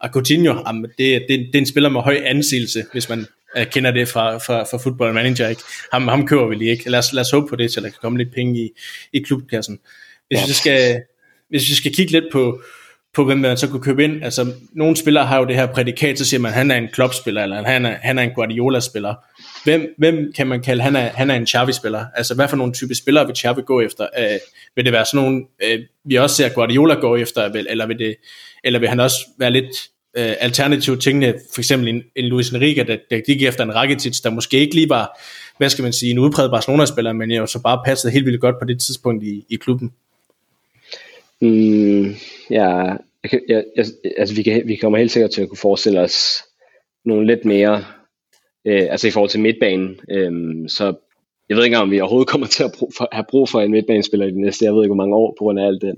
at 0.03 0.11
Coutinho, 0.13 0.63
jamen, 0.67 0.84
det, 0.84 1.26
det, 1.30 1.30
det 1.30 1.55
er 1.55 1.59
en 1.59 1.65
spiller 1.65 1.89
med 1.89 2.01
høj 2.01 2.21
anseelse, 2.26 2.84
hvis 2.91 3.09
man 3.09 3.26
uh, 3.57 3.63
kender 3.63 3.91
det 3.91 4.07
fra, 4.07 4.38
fra, 4.38 4.63
fra 4.63 4.78
football 4.78 5.13
manager. 5.13 5.47
Ikke? 5.47 5.61
Ham, 5.93 6.07
ham 6.07 6.28
kører 6.28 6.47
vi 6.47 6.55
lige 6.55 6.71
ikke. 6.71 6.89
Lad 6.89 6.99
os, 6.99 7.13
lad 7.13 7.21
os 7.21 7.32
håbe 7.32 7.47
på 7.47 7.55
det, 7.55 7.71
så 7.71 7.82
der 7.82 7.89
kan 7.89 7.97
komme 8.01 8.17
lidt 8.17 8.34
penge 8.34 8.59
i, 8.59 8.69
i 9.13 9.19
klubkassen. 9.19 9.80
Hvis 10.28 10.39
ja. 10.39 10.45
vi 10.47 10.53
skal, 10.53 11.01
hvis 11.50 11.70
vi 11.70 11.76
skal 11.76 11.93
kigge 11.93 12.12
lidt 12.12 12.26
på, 12.32 12.62
på 13.16 13.24
hvem 13.24 13.38
man 13.38 13.58
så 13.58 13.68
kunne 13.68 13.82
købe 13.82 14.04
ind, 14.04 14.24
altså 14.24 14.54
nogle 14.74 14.96
spillere 14.96 15.26
har 15.26 15.39
jo 15.39 15.46
det 15.46 15.56
her 15.56 15.66
prædikat, 15.66 16.20
så 16.20 16.26
siger 16.26 16.41
man, 16.41 16.50
at 16.50 16.56
han 16.56 16.72
er 16.72 16.76
en 16.76 16.88
Klopp-spiller, 16.93 17.43
eller 17.43 17.64
han 17.64 17.86
er, 17.86 17.96
han 18.02 18.20
er 18.20 18.24
en 18.24 18.32
Guardiola-spiller. 18.36 19.14
Hvem, 19.64 19.88
hvem 19.98 20.34
kan 20.36 20.48
man 20.48 20.62
kalde, 20.62 20.84
han 20.84 20.96
er, 20.96 21.10
han 21.10 21.32
er 21.32 21.36
en 21.36 21.48
Xavi-spiller? 21.48 22.06
Altså 22.16 22.36
hvad 22.36 22.48
for 22.48 22.58
nogle 22.58 22.74
type 22.74 22.96
spillere 22.96 23.26
vil 23.26 23.36
Xavi 23.36 23.62
gå 23.66 23.82
efter? 23.82 24.08
Øh, 24.20 24.39
vil 24.76 24.86
det 24.86 24.93
være 24.93 25.06
sådan 25.06 25.26
nogle, 25.26 25.43
øh, 25.64 25.80
vi 26.06 26.16
også 26.16 26.36
ser 26.36 26.50
Guardiola 26.50 26.93
gå 26.93 27.16
efter, 27.16 27.43
eller 27.70 27.88
vil, 27.88 28.00
det, 28.00 28.16
eller 28.64 28.80
vil 28.80 28.89
han 28.89 29.00
også 29.00 29.18
være 29.39 29.52
lidt 29.52 29.72
øh, 30.18 30.34
alternative 30.39 30.98
tingene, 30.98 31.34
for 31.54 31.62
eksempel 31.62 31.88
en, 31.88 32.04
en 32.16 32.26
Luis 32.26 32.50
Enrique, 32.50 32.84
der, 32.84 32.98
der 33.10 33.20
gik 33.26 33.43
efter 33.43 33.64
en 33.64 33.76
Rakitic, 33.76 34.22
der 34.22 34.30
måske 34.30 34.60
ikke 34.60 34.76
lige 34.76 34.89
var, 34.89 35.20
hvad 35.58 35.70
skal 35.70 35.84
man 35.84 35.93
sige, 35.93 36.12
en 36.12 36.20
udpræget 36.20 36.52
Barcelona-spiller, 36.52 37.14
men 37.14 37.32
jo 37.32 37.46
så 37.46 37.62
bare 37.62 37.82
passede 37.86 38.14
helt 38.14 38.26
vildt 38.26 38.41
godt 38.41 38.56
på 38.62 38.66
det 38.66 38.80
tidspunkt 38.80 39.24
i, 39.24 39.46
i 39.50 39.56
klubben. 39.56 39.91
Mm, 41.42 42.06
ja, 42.50 42.96
jeg, 43.24 43.42
jeg, 43.48 43.64
jeg, 43.76 43.86
altså 44.18 44.36
vi, 44.36 44.44
kan, 44.44 44.68
vi 44.68 44.76
kommer 44.76 44.98
helt 44.98 45.12
sikkert 45.12 45.32
til 45.32 45.42
at 45.42 45.50
kunne 45.50 45.58
forestille 45.58 46.00
os 46.00 46.44
nogle 47.06 47.28
lidt 47.28 47.46
mere, 47.46 47.86
øh, 48.68 48.88
altså 48.90 49.08
i 49.08 49.12
forhold 49.12 49.30
til 49.30 49.40
midtbanen, 49.40 50.00
øh, 50.12 50.32
så 50.70 50.94
jeg 51.50 51.58
ved 51.58 51.64
ikke 51.64 51.78
om 51.78 51.92
vi 51.92 52.00
overhovedet 52.00 52.30
kommer 52.30 52.48
til 52.48 52.64
at 52.64 52.72
brug 52.78 52.92
for, 52.98 53.08
have 53.12 53.26
brug 53.30 53.50
for 53.50 53.62
en 53.62 53.72
midtbanespiller 53.72 54.28
i 54.28 54.32
de 54.32 54.42
næste, 54.42 54.66
jeg 54.66 54.74
ved 54.74 54.84
ikke 54.84 54.96
hvor 54.96 55.04
mange 55.04 55.16
år, 55.16 55.36
på 55.38 55.44
grund 55.44 55.60
af 55.60 55.66
alt 55.66 55.82
den 55.82 55.96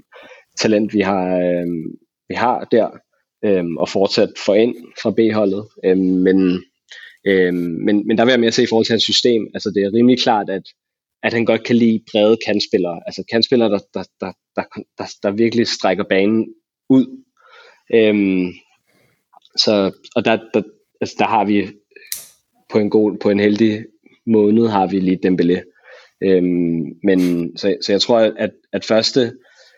talent, 0.59 0.93
vi 0.93 1.01
har, 1.01 1.37
øh, 1.37 1.67
vi 2.29 2.35
har 2.35 2.67
der, 2.71 2.89
øh, 3.45 3.65
og 3.77 3.89
fortsat 3.89 4.29
få 4.45 4.53
ind 4.53 4.75
fra 5.01 5.11
B-holdet. 5.11 5.65
Øh, 5.85 5.97
men, 5.97 6.63
øh, 7.27 7.53
men, 7.53 8.07
men 8.07 8.17
der 8.17 8.25
vil 8.25 8.31
jeg 8.31 8.39
mere 8.39 8.51
se 8.51 8.63
i 8.63 8.67
forhold 8.69 8.85
til 8.85 8.93
hans 8.93 9.03
system, 9.03 9.47
altså 9.53 9.71
det 9.75 9.83
er 9.83 9.93
rimelig 9.93 10.19
klart, 10.19 10.49
at 10.49 10.63
at 11.23 11.33
han 11.33 11.45
godt 11.45 11.63
kan 11.63 11.75
lide 11.75 12.03
brede 12.11 12.37
kantspillere. 12.45 13.01
Altså 13.05 13.23
kantspillere, 13.31 13.69
der, 13.69 13.79
der, 13.93 14.03
der, 14.21 14.31
der, 14.55 14.63
der, 14.97 15.05
der 15.23 15.31
virkelig 15.31 15.67
strækker 15.67 16.03
banen 16.03 16.47
ud. 16.89 17.23
Øhm, 17.93 18.53
så, 19.57 19.91
og 20.15 20.25
der, 20.25 20.37
der, 20.53 20.61
altså 21.01 21.15
der 21.19 21.25
har 21.25 21.45
vi 21.45 21.67
på 22.71 22.79
en 22.79 22.89
god, 22.89 23.17
på 23.17 23.29
en 23.29 23.39
heldig 23.39 23.85
måned 24.25 24.67
har 24.67 24.87
vi 24.87 24.99
lige 24.99 25.19
Dembélé. 25.27 25.73
Øhm, 26.23 26.83
men 27.03 27.51
så, 27.57 27.75
så 27.81 27.91
jeg 27.91 28.01
tror, 28.01 28.19
at, 28.19 28.51
at 28.73 28.85
første, 28.85 29.33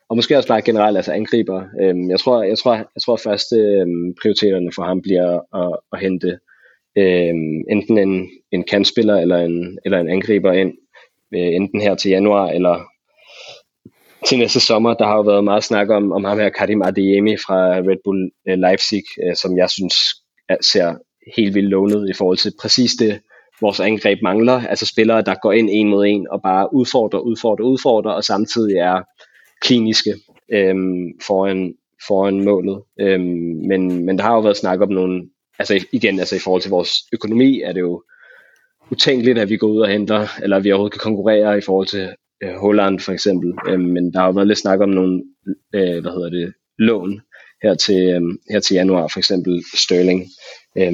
og 0.10 0.16
måske 0.16 0.38
også 0.38 0.48
bare 0.48 0.62
generelt, 0.62 0.98
altså 0.98 1.12
angriber, 1.12 1.64
øhm, 1.82 2.10
jeg 2.10 2.20
tror, 2.20 2.44
jeg 2.44 2.58
tror, 2.58 2.76
jeg 2.76 3.02
tror 3.06 3.14
at 3.14 3.22
første 3.22 3.56
øhm, 3.56 4.14
prioriteterne 4.22 4.72
for 4.76 4.84
ham 4.84 5.02
bliver 5.02 5.40
at, 5.56 5.80
at 5.94 6.00
hente 6.00 6.40
øhm, 6.98 7.64
enten 7.70 7.98
en, 7.98 8.30
en 8.52 8.64
kantspiller 8.64 9.18
eller 9.18 9.38
en, 9.38 9.80
eller 9.86 10.00
en 10.00 10.10
angriber 10.10 10.52
ind, 10.52 10.74
øh, 11.36 11.56
enten 11.56 11.82
her 11.82 11.96
til 11.96 12.12
januar 12.12 12.48
eller 12.48 12.86
til 14.28 14.38
næste 14.38 14.60
sommer. 14.60 14.94
Der 14.94 15.06
har 15.06 15.16
jo 15.16 15.22
været 15.22 15.44
meget 15.44 15.64
snak 15.64 15.90
om, 15.90 16.12
om 16.12 16.24
ham 16.24 16.40
her 16.40 16.50
Karim 16.50 16.82
Adeyemi 16.82 17.38
fra 17.38 17.58
Red 17.76 17.98
Bull 18.04 18.32
øh, 18.48 18.58
Leipzig, 18.58 19.04
øh, 19.24 19.36
som 19.36 19.58
jeg 19.58 19.70
synes 19.70 19.96
ser 20.62 20.96
helt 21.36 21.56
vildt 21.56 21.70
lovende 21.70 22.10
i 22.10 22.14
forhold 22.18 22.38
til 22.38 22.54
præcis 22.62 22.92
det, 22.92 23.20
vores 23.62 23.80
angreb 23.80 24.20
mangler. 24.24 24.68
Altså 24.68 24.86
spillere, 24.86 25.22
der 25.22 25.36
går 25.42 25.52
ind 25.52 25.70
en 25.72 25.90
mod 25.90 26.06
en 26.06 26.28
og 26.32 26.42
bare 26.42 26.74
udfordrer, 26.74 27.20
udfordrer, 27.20 27.66
udfordrer, 27.66 28.12
og 28.12 28.24
samtidig 28.24 28.78
er 28.78 29.02
kliniske 29.62 30.14
øhm, 30.54 31.20
foran, 31.28 31.74
foran 32.08 32.44
målet. 32.44 32.82
Øhm, 33.00 33.68
men, 33.68 34.06
men 34.06 34.18
der 34.18 34.24
har 34.24 34.34
jo 34.34 34.40
været 34.40 34.58
snak 34.58 34.82
om 34.82 34.90
nogle, 34.90 35.30
altså 35.60 35.86
igen, 35.92 36.20
altså 36.20 36.36
i 36.36 36.40
forhold 36.40 36.62
til 36.62 36.72
vores 36.72 36.92
økonomi, 37.14 37.62
er 37.62 37.74
det 37.74 37.80
jo 37.80 38.04
utænkeligt, 38.92 39.38
at 39.38 39.50
vi 39.50 39.58
går 39.58 39.68
ud 39.68 39.82
og 39.82 39.90
henter, 39.90 40.28
eller 40.44 40.58
at 40.58 40.64
vi 40.64 40.72
overhovedet 40.72 40.94
kan 40.94 41.10
konkurrere 41.10 41.58
i 41.58 41.62
forhold 41.62 41.88
til 41.88 42.10
øh, 42.44 42.54
Holland 42.54 43.00
for 43.00 43.12
eksempel. 43.12 43.54
Øh, 43.70 43.80
men 43.80 44.14
der 44.14 44.20
har 44.20 44.28
jo 44.28 44.32
været 44.32 44.48
lidt 44.48 44.60
snak 44.60 44.80
om 44.80 44.90
nogle, 44.90 45.24
øh, 45.76 46.02
hvad 46.02 46.12
hedder 46.12 46.30
det, 46.30 46.54
lån 46.78 47.22
her 47.64 47.76
til, 47.76 48.02
øh, 48.10 48.22
her 48.52 48.60
til 48.60 48.74
januar, 48.74 49.08
for 49.08 49.20
eksempel 49.20 49.64
Sterling. 49.74 50.26
Øh, 50.78 50.94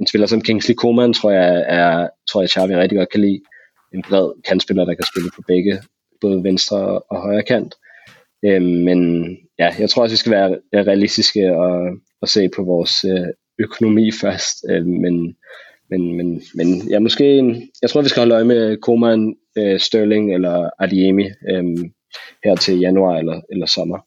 en 0.00 0.06
spiller 0.08 0.26
som 0.26 0.40
Kingsley 0.40 0.74
Coman, 0.74 1.12
tror 1.12 1.30
jeg, 1.30 1.64
er, 1.68 2.08
tror 2.30 2.40
jeg, 2.40 2.50
Xavi 2.50 2.76
rigtig 2.76 2.98
godt 2.98 3.10
kan 3.10 3.20
lide. 3.20 3.40
En 3.94 4.02
bred 4.02 4.42
kantspiller, 4.48 4.84
der 4.84 4.94
kan 4.94 5.06
spille 5.12 5.30
på 5.36 5.42
begge, 5.46 5.82
både 6.20 6.44
venstre 6.44 6.78
og 6.98 7.22
højre 7.22 7.42
kant. 7.42 7.74
Øh, 8.44 8.62
men 8.62 9.28
ja, 9.58 9.74
jeg 9.78 9.90
tror 9.90 10.02
også, 10.02 10.12
vi 10.12 10.18
skal 10.18 10.32
være 10.32 10.58
realistiske 10.74 11.56
og, 11.56 11.88
og 12.22 12.28
se 12.28 12.48
på 12.56 12.62
vores 12.62 13.04
øh, 13.04 13.28
økonomi 13.58 14.10
først. 14.22 14.56
Øh, 14.70 14.86
men 14.86 15.36
men, 15.90 16.16
men, 16.16 16.42
men 16.54 16.88
ja, 16.90 16.98
måske, 16.98 17.36
jeg 17.82 17.90
tror, 17.90 18.02
vi 18.02 18.08
skal 18.08 18.20
holde 18.20 18.34
øje 18.34 18.44
med 18.44 18.76
Koman, 18.76 19.34
øh, 19.58 19.80
Sterling 19.80 20.34
eller 20.34 20.70
Adiemi 20.78 21.24
øh, 21.24 21.64
her 22.44 22.56
til 22.56 22.78
januar 22.78 23.16
eller, 23.16 23.40
eller 23.52 23.66
sommer. 23.66 23.98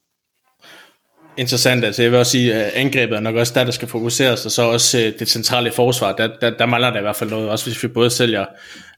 Interessant, 1.38 1.84
altså 1.84 2.02
jeg 2.02 2.12
vil 2.12 2.20
også 2.20 2.32
sige, 2.32 2.54
at 2.54 2.72
angrebet 2.74 3.16
er 3.16 3.20
nok 3.20 3.36
også 3.36 3.54
der, 3.56 3.64
der 3.64 3.72
skal 3.72 3.88
fokuseres, 3.88 4.46
og 4.46 4.52
så 4.52 4.62
også 4.62 5.00
øh, 5.00 5.20
det 5.20 5.28
centrale 5.28 5.72
forsvar, 5.72 6.16
der, 6.16 6.30
der, 6.42 6.58
der 6.58 6.66
mangler 6.66 6.90
der 6.90 7.00
i 7.00 7.02
hvert 7.02 7.16
fald 7.16 7.30
noget, 7.30 7.50
også 7.50 7.66
hvis 7.66 7.84
vi 7.84 7.88
både 7.88 8.10
sælger 8.10 8.46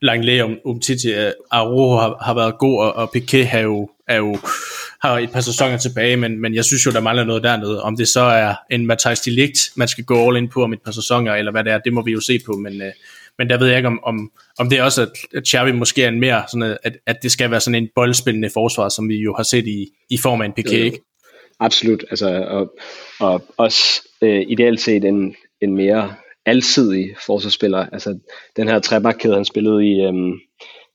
Langley 0.01 0.41
og 0.41 0.49
Umtiti, 0.65 1.13
øh, 1.13 1.31
Arojo 1.51 1.97
har, 1.97 2.17
har 2.21 2.33
været 2.33 2.57
god, 2.57 2.79
og, 2.79 2.93
og 2.93 3.11
Piquet 3.13 3.47
har 3.47 3.59
jo, 3.59 3.89
er 4.07 4.17
jo 4.17 4.37
har 5.03 5.19
et 5.19 5.31
par 5.31 5.41
sæsoner 5.41 5.77
tilbage, 5.77 6.17
men, 6.17 6.41
men 6.41 6.55
jeg 6.55 6.65
synes 6.65 6.85
jo, 6.85 6.91
der 6.91 7.01
mangler 7.01 7.23
noget 7.23 7.43
dernede. 7.43 7.83
Om 7.83 7.97
det 7.97 8.07
så 8.07 8.21
er 8.21 8.55
en 8.71 8.85
Matthijs 8.85 9.19
Delict, 9.19 9.59
man 9.75 9.87
skal 9.87 10.03
gå 10.03 10.27
all 10.27 10.37
in 10.37 10.49
på 10.49 10.63
om 10.63 10.73
et 10.73 10.81
par 10.85 10.91
sæsoner, 10.91 11.35
eller 11.35 11.51
hvad 11.51 11.63
det 11.63 11.73
er, 11.73 11.77
det 11.77 11.93
må 11.93 12.01
vi 12.01 12.11
jo 12.11 12.19
se 12.19 12.39
på, 12.45 12.51
men, 12.51 12.81
øh, 12.81 12.91
men 13.37 13.49
der 13.49 13.57
ved 13.57 13.67
jeg 13.67 13.77
ikke, 13.77 13.87
om, 13.87 14.03
om, 14.03 14.31
om 14.59 14.69
det 14.69 14.79
er 14.79 14.83
også, 14.83 15.01
at 15.35 15.47
Xavi 15.47 15.71
måske 15.71 16.03
er 16.03 16.07
en 16.07 16.19
mere, 16.19 16.43
sådan 16.51 16.77
at, 16.83 16.97
at 17.05 17.23
det 17.23 17.31
skal 17.31 17.51
være 17.51 17.59
sådan 17.59 17.83
en 17.83 17.89
boldspillende 17.95 18.49
forsvar, 18.53 18.89
som 18.89 19.09
vi 19.09 19.15
jo 19.15 19.33
har 19.35 19.43
set 19.43 19.67
i, 19.67 19.87
i 20.09 20.17
form 20.17 20.41
af 20.41 20.45
en 20.45 20.53
Piquet, 20.53 20.85
ikke? 20.85 20.99
Absolut, 21.59 22.03
altså, 22.09 22.27
og, 22.29 22.73
og 23.19 23.43
også 23.57 24.01
øh, 24.21 24.45
ideelt 24.47 24.81
set 24.81 25.05
en, 25.05 25.35
en 25.61 25.75
mere 25.75 26.15
alsidig 26.45 27.15
forsvarsspiller. 27.25 27.85
Altså 27.91 28.19
den 28.55 28.67
her 28.67 28.79
trebakkæde, 28.79 29.35
han 29.35 29.45
spillede 29.45 29.87
i, 29.87 30.01
øhm, 30.01 30.33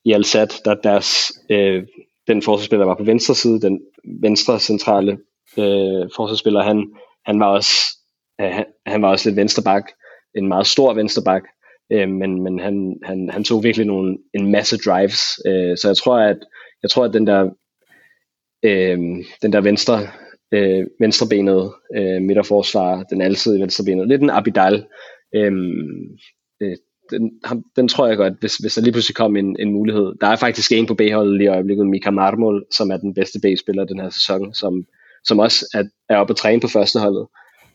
i 0.05 0.11
Al-Sad, 0.11 0.47
der 0.65 0.75
deres, 0.75 1.31
øh, 1.51 1.83
den 2.29 2.41
forsvarsspiller 2.41 2.85
var 2.85 2.95
på 2.95 3.03
venstre 3.03 3.35
side, 3.35 3.61
den 3.61 3.81
venstre 4.21 4.59
centrale 4.59 5.11
øh, 5.57 6.09
forsvarsspiller, 6.15 6.63
han, 6.63 6.87
han 7.25 7.39
var 7.39 7.45
også 7.45 7.71
øh, 8.41 8.47
han, 8.47 8.65
han 8.85 9.01
var 9.01 9.09
også 9.09 9.29
lidt 9.29 9.37
venstreback, 9.37 9.91
en 10.35 10.47
meget 10.47 10.67
stor 10.67 10.93
venstreback, 10.93 11.45
øh, 11.91 12.09
men, 12.09 12.43
men 12.43 12.59
han, 12.59 12.95
han, 13.03 13.29
han 13.29 13.43
tog 13.43 13.63
virkelig 13.63 13.87
nogle, 13.87 14.17
en 14.33 14.51
masse 14.51 14.77
drives, 14.77 15.21
øh, 15.47 15.77
så 15.77 15.87
jeg 15.87 15.97
tror, 15.97 16.17
at 16.17 16.37
jeg 16.83 16.89
tror, 16.89 17.05
at 17.05 17.13
den 17.13 17.27
der 17.27 17.49
øh, 18.65 18.99
den 19.41 19.53
der 19.53 19.61
venstre 19.61 19.99
øh, 20.53 20.87
venstrebenede 20.99 21.73
øh, 21.95 22.21
midterforsvar, 22.21 23.03
den 23.03 23.21
alsidige 23.21 23.61
venstrebenet, 23.61 24.07
lidt 24.07 24.21
en 24.21 24.29
Abidal, 24.29 24.85
øh, 25.35 25.51
den, 27.11 27.31
ham, 27.43 27.63
den 27.75 27.87
tror 27.87 28.07
jeg 28.07 28.17
godt, 28.17 28.33
hvis, 28.39 28.55
hvis 28.55 28.73
der 28.73 28.81
lige 28.81 28.91
pludselig 28.91 29.15
kom 29.15 29.35
en, 29.35 29.55
en 29.59 29.71
mulighed. 29.71 30.13
Der 30.21 30.27
er 30.27 30.35
faktisk 30.35 30.71
en 30.71 30.85
på 30.85 30.93
B-holdet 30.93 31.37
lige 31.37 31.45
i 31.45 31.49
øjeblikket, 31.49 31.87
Mika 31.87 32.11
Marmol, 32.11 32.65
som 32.71 32.91
er 32.91 32.97
den 32.97 33.13
bedste 33.13 33.39
B-spiller 33.39 33.85
den 33.85 33.99
her 33.99 34.09
sæson, 34.09 34.53
som, 34.53 34.85
som 35.23 35.39
også 35.39 35.65
er, 35.73 35.83
er 36.09 36.17
oppe 36.17 36.31
at 36.31 36.37
træne 36.37 36.61
på 36.61 36.67
førsteholdet, 36.67 37.27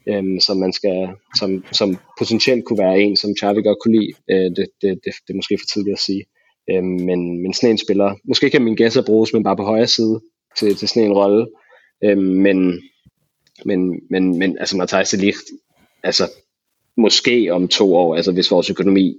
øhm, 0.09 0.40
som 0.40 0.56
man 0.56 0.73
skal, 0.73 1.09
som, 1.39 1.65
som 1.73 1.98
potentielt 2.19 2.65
kunne 2.65 2.78
være 2.78 3.01
en, 3.01 3.16
som 3.16 3.31
Xavi 3.40 3.62
godt 3.62 3.78
kunne 3.82 3.98
lide. 4.01 4.12
Øh, 4.31 4.51
det, 4.56 4.66
det, 4.82 4.90
det, 5.05 5.12
det 5.27 5.31
er 5.31 5.36
måske 5.36 5.59
for 5.61 5.66
tidligt 5.73 5.94
at 5.94 6.01
sige. 6.01 6.24
Øhm, 6.70 7.01
men, 7.09 7.43
men 7.43 7.55
sådan 7.55 7.70
en 7.70 7.78
spiller, 7.78 8.15
måske 8.28 8.51
kan 8.51 8.62
min 8.62 8.77
gæsser 8.77 9.02
bruges, 9.06 9.32
men 9.32 9.44
bare 9.44 9.56
på 9.56 9.65
højre 9.65 9.86
side 9.86 10.20
til, 10.59 10.77
til 10.77 10.89
sådan 10.89 11.05
en 11.05 11.12
rolle. 11.12 11.47
Øhm, 12.05 12.23
men, 12.23 12.81
men, 13.65 14.01
men, 14.11 14.39
men 14.39 14.59
altså 14.59 14.77
Matthijs 14.77 15.11
de 15.11 15.16
Ligt, 15.16 15.39
altså 16.02 16.24
måske 16.96 17.52
om 17.52 17.68
to 17.68 17.94
år, 17.94 18.16
altså 18.16 18.32
hvis 18.32 18.50
vores 18.50 18.70
økonomi 18.70 19.16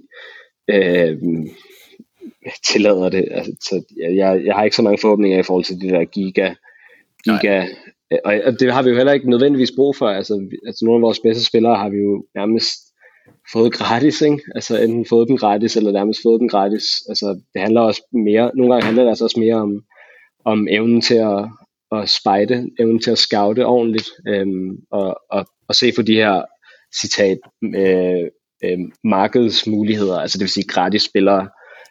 øh, 0.70 1.18
tillader 2.72 3.08
det. 3.08 3.28
Altså, 3.30 3.52
så 3.60 3.82
jeg, 4.14 4.42
jeg 4.44 4.54
har 4.54 4.64
ikke 4.64 4.76
så 4.76 4.82
mange 4.82 4.98
forhåbninger 5.00 5.38
i 5.38 5.42
forhold 5.42 5.64
til 5.64 5.80
det 5.80 5.90
der 5.90 6.04
giga, 6.04 6.54
giga 7.24 7.66
og 8.24 8.60
det 8.60 8.72
har 8.72 8.82
vi 8.82 8.90
jo 8.90 8.96
heller 8.96 9.12
ikke 9.12 9.30
nødvendigvis 9.30 9.72
brug 9.76 9.96
for. 9.96 10.08
Altså, 10.08 10.48
altså 10.66 10.84
nogle 10.84 10.98
af 10.98 11.02
vores 11.02 11.20
bedste 11.20 11.44
spillere 11.44 11.76
har 11.76 11.88
vi 11.88 11.96
jo 11.96 12.24
nærmest 12.34 12.72
fået 13.52 13.72
gratis, 13.72 14.20
ikke? 14.20 14.40
Altså 14.54 14.82
enten 14.82 15.06
fået 15.08 15.28
den 15.28 15.36
gratis, 15.36 15.76
eller 15.76 15.92
nærmest 15.92 16.20
fået 16.22 16.40
den 16.40 16.48
gratis. 16.48 16.84
Altså 17.08 17.40
det 17.54 17.62
handler 17.62 17.80
også 17.80 18.02
mere, 18.12 18.50
nogle 18.54 18.72
gange 18.72 18.84
handler 18.84 19.02
det 19.02 19.10
altså 19.10 19.24
også 19.24 19.40
mere 19.40 19.54
om, 19.54 19.84
om 20.44 20.68
evnen 20.70 21.00
til 21.00 21.14
at, 21.14 21.48
at 21.92 22.08
spejde, 22.08 22.70
evnen 22.78 23.00
til 23.00 23.10
at 23.10 23.18
scoute 23.18 23.66
ordentligt, 23.66 24.08
øhm, 24.28 24.76
og, 24.90 25.20
og, 25.30 25.46
og 25.68 25.74
se 25.74 25.92
på 25.96 26.02
de 26.02 26.14
her, 26.14 26.42
citat, 27.00 27.38
øh, 27.64 28.26
øh, 28.64 28.78
markedsmuligheder, 29.04 30.18
altså 30.18 30.38
det 30.38 30.42
vil 30.42 30.50
sige 30.50 30.66
gratis 30.66 31.02
spillere, 31.02 31.48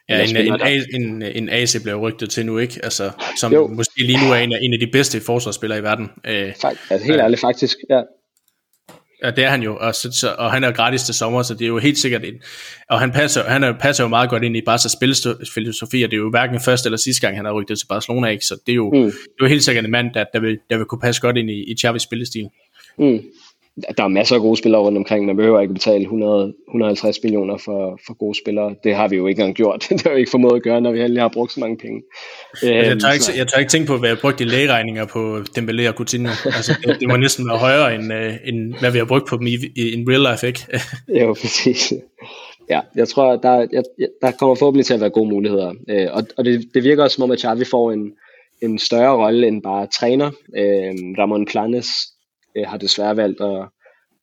Ja, 0.10 0.24
en, 0.24 0.38
en, 0.38 1.02
en, 1.02 1.22
en 1.22 1.50
AC 1.50 1.82
bliver 1.84 1.96
rygtet 1.96 2.30
til 2.30 2.46
nu, 2.46 2.58
ikke? 2.58 2.80
Altså, 2.84 3.12
som 3.40 3.54
jo. 3.54 3.68
måske 3.68 3.92
lige 3.98 4.26
nu 4.26 4.34
er 4.34 4.38
en 4.38 4.54
af, 4.54 4.60
en 4.62 4.74
af 4.74 4.80
de 4.80 4.88
bedste 4.92 5.22
forsvarsspillere 5.22 5.80
i 5.80 5.84
verden. 5.84 6.10
Øh, 6.26 6.54
altså 6.90 7.06
helt 7.06 7.18
øh, 7.18 7.24
ærligt, 7.24 7.42
faktisk, 7.42 7.78
ja. 7.90 8.02
Ja, 9.24 9.32
det 9.32 9.44
er 9.44 9.50
han 9.50 9.62
jo, 9.62 9.78
og, 9.82 9.96
så, 9.96 10.36
og 10.38 10.52
han 10.52 10.64
er 10.64 10.72
gratis 10.72 11.04
til 11.04 11.14
sommer, 11.14 11.44
så 11.44 11.54
det 11.54 11.62
er 11.62 11.68
jo 11.68 11.78
helt 11.78 11.98
sikkert 11.98 12.24
en, 12.24 12.34
og 12.90 13.00
han 13.00 13.12
passer, 13.12 13.44
han 13.44 13.64
er, 13.64 13.74
passer 13.80 14.04
jo 14.04 14.08
meget 14.08 14.30
godt 14.30 14.44
ind 14.44 14.58
i 14.58 14.62
Barca's 14.70 14.98
spilfilosofi, 14.98 16.04
og 16.04 16.12
det 16.12 16.18
er 16.18 16.22
jo 16.22 16.30
hverken 16.30 16.60
første 16.60 16.88
eller 16.88 16.98
sidste 16.98 17.22
gang, 17.22 17.38
han 17.38 17.46
har 17.46 17.54
rykket 17.54 17.80
til 17.80 17.88
Barcelona, 17.88 18.28
ikke? 18.28 18.46
så 18.46 18.58
det 18.66 18.72
er 18.72 18.76
jo, 18.76 18.92
mm. 18.92 19.02
det 19.02 19.12
er 19.12 19.42
jo 19.42 19.48
helt 19.48 19.64
sikkert 19.64 19.86
en 19.86 19.92
mand, 19.92 20.14
der, 20.14 20.26
der, 20.34 20.40
vil, 20.40 20.60
der 20.70 20.78
vil 20.78 20.86
kunne 20.86 21.02
passe 21.02 21.22
godt 21.22 21.38
ind 21.38 21.50
i, 21.50 21.72
i 21.72 21.76
Xavi's 21.86 21.98
spillestil. 21.98 22.50
Mm 22.98 23.20
der 23.98 24.04
er 24.04 24.08
masser 24.08 24.36
af 24.36 24.42
gode 24.42 24.58
spillere 24.58 24.82
rundt 24.82 24.98
omkring. 24.98 25.26
Man 25.26 25.36
behøver 25.36 25.62
ikke 25.62 25.74
betale 25.74 26.02
100, 26.02 26.54
150 26.68 27.18
millioner 27.24 27.58
for, 27.58 28.00
for 28.08 28.14
gode 28.14 28.38
spillere. 28.38 28.76
Det 28.84 28.96
har 28.96 29.08
vi 29.08 29.16
jo 29.16 29.28
ikke 29.28 29.40
engang 29.40 29.56
gjort. 29.56 29.86
det 29.90 30.02
har 30.02 30.14
vi 30.14 30.20
ikke 30.20 30.32
formået 30.32 30.56
at 30.56 30.64
gøre, 30.64 30.82
når 30.82 30.92
vi 30.92 31.00
heller 31.00 31.22
har 31.22 31.32
brugt 31.34 31.52
så 31.52 31.60
mange 31.60 31.78
penge. 31.78 32.02
jeg, 32.64 32.92
øhm, 32.92 33.00
tør 33.00 33.12
ikke, 33.12 33.26
jeg 33.38 33.48
tør 33.48 33.60
ikke 33.60 33.70
tænke 33.70 33.88
på, 33.88 33.98
hvad 33.98 34.10
jeg 34.10 34.18
brugte 34.18 34.44
i 34.44 34.48
lægeregninger 34.48 35.06
på 35.06 35.38
Dembélé 35.58 35.88
og 35.88 35.94
Coutinho. 35.94 36.32
Altså, 36.46 36.74
det, 36.86 36.98
det 37.00 37.08
må 37.08 37.18
næsten 37.18 37.48
være 37.50 37.58
højere, 37.58 37.96
end, 37.96 38.14
uh, 38.14 38.50
end 38.50 38.74
hvad 38.80 38.92
vi 38.92 38.98
har 38.98 39.06
brugt 39.06 39.28
på 39.28 39.38
dem 39.38 39.48
i, 39.48 39.56
i 39.76 39.92
in 39.92 40.10
real 40.10 40.32
life, 40.32 40.48
ikke? 40.48 40.62
jo, 41.22 41.34
præcis. 41.34 41.94
Ja, 42.70 42.80
jeg 42.96 43.08
tror, 43.08 43.36
der, 43.36 43.68
jeg, 43.72 43.84
der 44.22 44.32
kommer 44.32 44.56
forhåbentlig 44.56 44.86
til 44.86 44.94
at 44.94 45.00
være 45.00 45.10
gode 45.10 45.30
muligheder. 45.30 45.74
Øh, 45.90 46.08
og 46.12 46.24
og 46.38 46.46
det, 46.46 46.66
det 46.74 46.84
virker 46.84 47.04
også 47.04 47.16
som 47.16 47.24
om, 47.24 47.32
at 47.32 47.40
Xavi 47.40 47.66
får 47.72 47.92
en, 47.92 48.12
en 48.62 48.80
større 48.80 49.16
rolle 49.26 49.48
end 49.48 49.64
bare 49.64 49.88
træner. 49.88 50.28
Øh, 50.58 50.94
Ramon 51.20 51.46
Planes 51.46 51.88
øh, 52.58 52.68
har 52.68 52.78
desværre 52.78 53.18
valgt 53.18 53.42
at, 53.42 53.70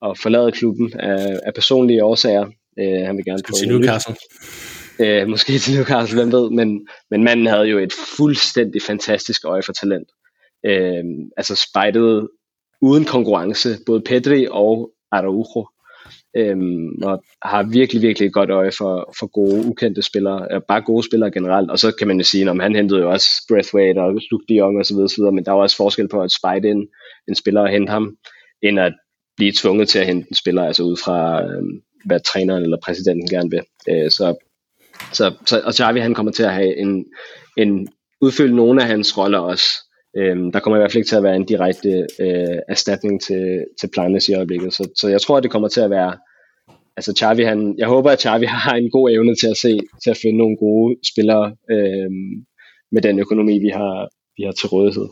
at 0.02 0.18
forlade 0.18 0.52
klubben 0.52 0.92
af, 1.00 1.40
af 1.46 1.54
personlige 1.54 2.04
årsager. 2.04 2.46
Øh, 2.78 3.06
han 3.06 3.16
vil 3.16 3.24
gerne 3.24 3.42
til 3.42 3.68
Newcastle. 3.68 4.16
Øh, 5.00 5.28
måske 5.28 5.58
til 5.58 5.74
Newcastle, 5.76 6.18
hvem 6.18 6.32
ved, 6.32 6.50
men, 6.50 6.86
men 7.10 7.24
manden 7.24 7.46
havde 7.46 7.64
jo 7.64 7.78
et 7.78 7.92
fuldstændig 8.16 8.82
fantastisk 8.82 9.44
øje 9.44 9.62
for 9.62 9.72
talent. 9.72 10.08
Øh, 10.66 11.04
altså 11.36 11.54
spejdet 11.70 12.28
uden 12.82 13.04
konkurrence, 13.04 13.78
både 13.86 14.00
Pedri 14.00 14.46
og 14.50 14.90
Araujo. 15.12 15.66
Øhm, 16.36 17.02
og 17.02 17.24
har 17.42 17.62
virkelig, 17.62 18.02
virkelig 18.02 18.26
et 18.26 18.32
godt 18.32 18.50
øje 18.50 18.72
for, 18.78 19.14
for 19.18 19.26
gode, 19.26 19.66
ukendte 19.66 20.02
spillere, 20.02 20.46
øh, 20.50 20.60
bare 20.68 20.82
gode 20.82 21.06
spillere 21.06 21.30
generelt, 21.30 21.70
og 21.70 21.78
så 21.78 21.92
kan 21.98 22.08
man 22.08 22.18
jo 22.18 22.24
sige, 22.24 22.50
om 22.50 22.60
han 22.60 22.76
hentede 22.76 23.00
jo 23.00 23.10
også 23.10 23.26
Breathwaite 23.48 23.98
og 23.98 24.12
Luke 24.30 24.44
de 24.48 24.54
Jong 24.54 24.78
og 24.78 24.86
så 24.86 24.94
videre, 24.94 25.08
så 25.08 25.16
videre, 25.18 25.32
men 25.32 25.44
der 25.44 25.52
var 25.52 25.62
også 25.62 25.76
forskel 25.76 26.08
på 26.08 26.22
at 26.22 26.32
spejde 26.32 26.68
ind 26.68 26.88
en 27.28 27.34
spiller 27.34 27.60
og 27.60 27.68
hente 27.68 27.90
ham, 27.90 28.16
end 28.62 28.80
at 28.80 28.94
blive 29.36 29.52
tvunget 29.56 29.88
til 29.88 29.98
at 29.98 30.06
hente 30.06 30.26
en 30.30 30.36
spiller, 30.36 30.64
altså 30.64 30.82
ud 30.82 30.96
fra, 31.04 31.44
øh, 31.44 31.62
hvad 32.04 32.20
træneren 32.20 32.62
eller 32.62 32.76
præsidenten 32.84 33.28
gerne 33.28 33.50
vil. 33.50 33.62
Øh, 33.88 34.10
så, 34.10 34.34
så, 35.12 35.34
så, 35.46 35.60
og 35.64 35.74
Xavi 35.74 36.00
han 36.00 36.14
kommer 36.14 36.32
til 36.32 36.42
at 36.42 36.54
have 36.54 36.76
en, 36.76 37.04
en 37.56 37.88
udfylde 38.20 38.56
nogle 38.56 38.82
af 38.82 38.88
hans 38.88 39.18
roller 39.18 39.38
også. 39.38 39.64
Øhm, 40.16 40.52
der 40.52 40.60
kommer 40.60 40.76
i 40.76 40.80
hvert 40.80 40.92
fald 40.92 41.00
ikke 41.00 41.08
til 41.08 41.16
at 41.16 41.22
være 41.22 41.36
en 41.36 41.44
direkte 41.44 42.06
øh, 42.20 42.58
erstatning 42.68 43.22
til, 43.22 43.64
til 43.80 43.90
Planes 43.94 44.28
i 44.28 44.34
øjeblikket. 44.34 44.74
Så, 44.74 44.88
så 44.96 45.08
jeg 45.08 45.20
tror, 45.20 45.36
at 45.36 45.42
det 45.42 45.50
kommer 45.50 45.68
til 45.68 45.80
at 45.80 45.90
være 45.90 46.16
altså 46.96 47.12
Xavi, 47.18 47.42
han, 47.42 47.74
jeg 47.78 47.88
håber, 47.88 48.10
at 48.10 48.22
Xavi 48.22 48.46
har 48.66 48.74
en 48.74 48.90
god 48.90 49.10
evne 49.10 49.34
til 49.34 49.46
at 49.46 49.56
se, 49.56 49.78
til 50.02 50.10
at 50.10 50.18
finde 50.22 50.38
nogle 50.38 50.56
gode 50.56 50.96
spillere 51.12 51.56
øh, 51.70 52.10
med 52.92 53.02
den 53.02 53.18
økonomi, 53.18 53.58
vi 53.58 53.68
har, 53.68 54.08
vi 54.36 54.42
har 54.44 54.52
til 54.52 54.68
rådighed. 54.68 55.08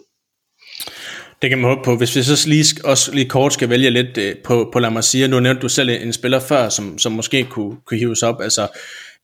Det 1.42 1.50
kan 1.50 1.58
man 1.58 1.70
håbe 1.70 1.84
på. 1.84 1.96
Hvis 1.96 2.16
vi 2.16 2.22
så 2.22 2.48
lige, 2.48 2.64
også 2.84 3.14
lige 3.14 3.28
kort 3.28 3.52
skal 3.52 3.70
vælge 3.70 3.90
lidt 3.90 4.18
øh, 4.18 4.36
på, 4.44 4.70
på 4.72 4.78
La 4.78 4.90
Masia, 4.90 5.26
nu 5.26 5.40
nævnte 5.40 5.62
du 5.62 5.68
selv 5.68 5.90
en 5.90 6.12
spiller 6.12 6.40
før, 6.40 6.68
som, 6.68 6.98
som 6.98 7.12
måske 7.12 7.44
kunne, 7.44 7.76
kunne 7.86 7.98
hives 7.98 8.22
op. 8.22 8.40
Altså, 8.42 8.68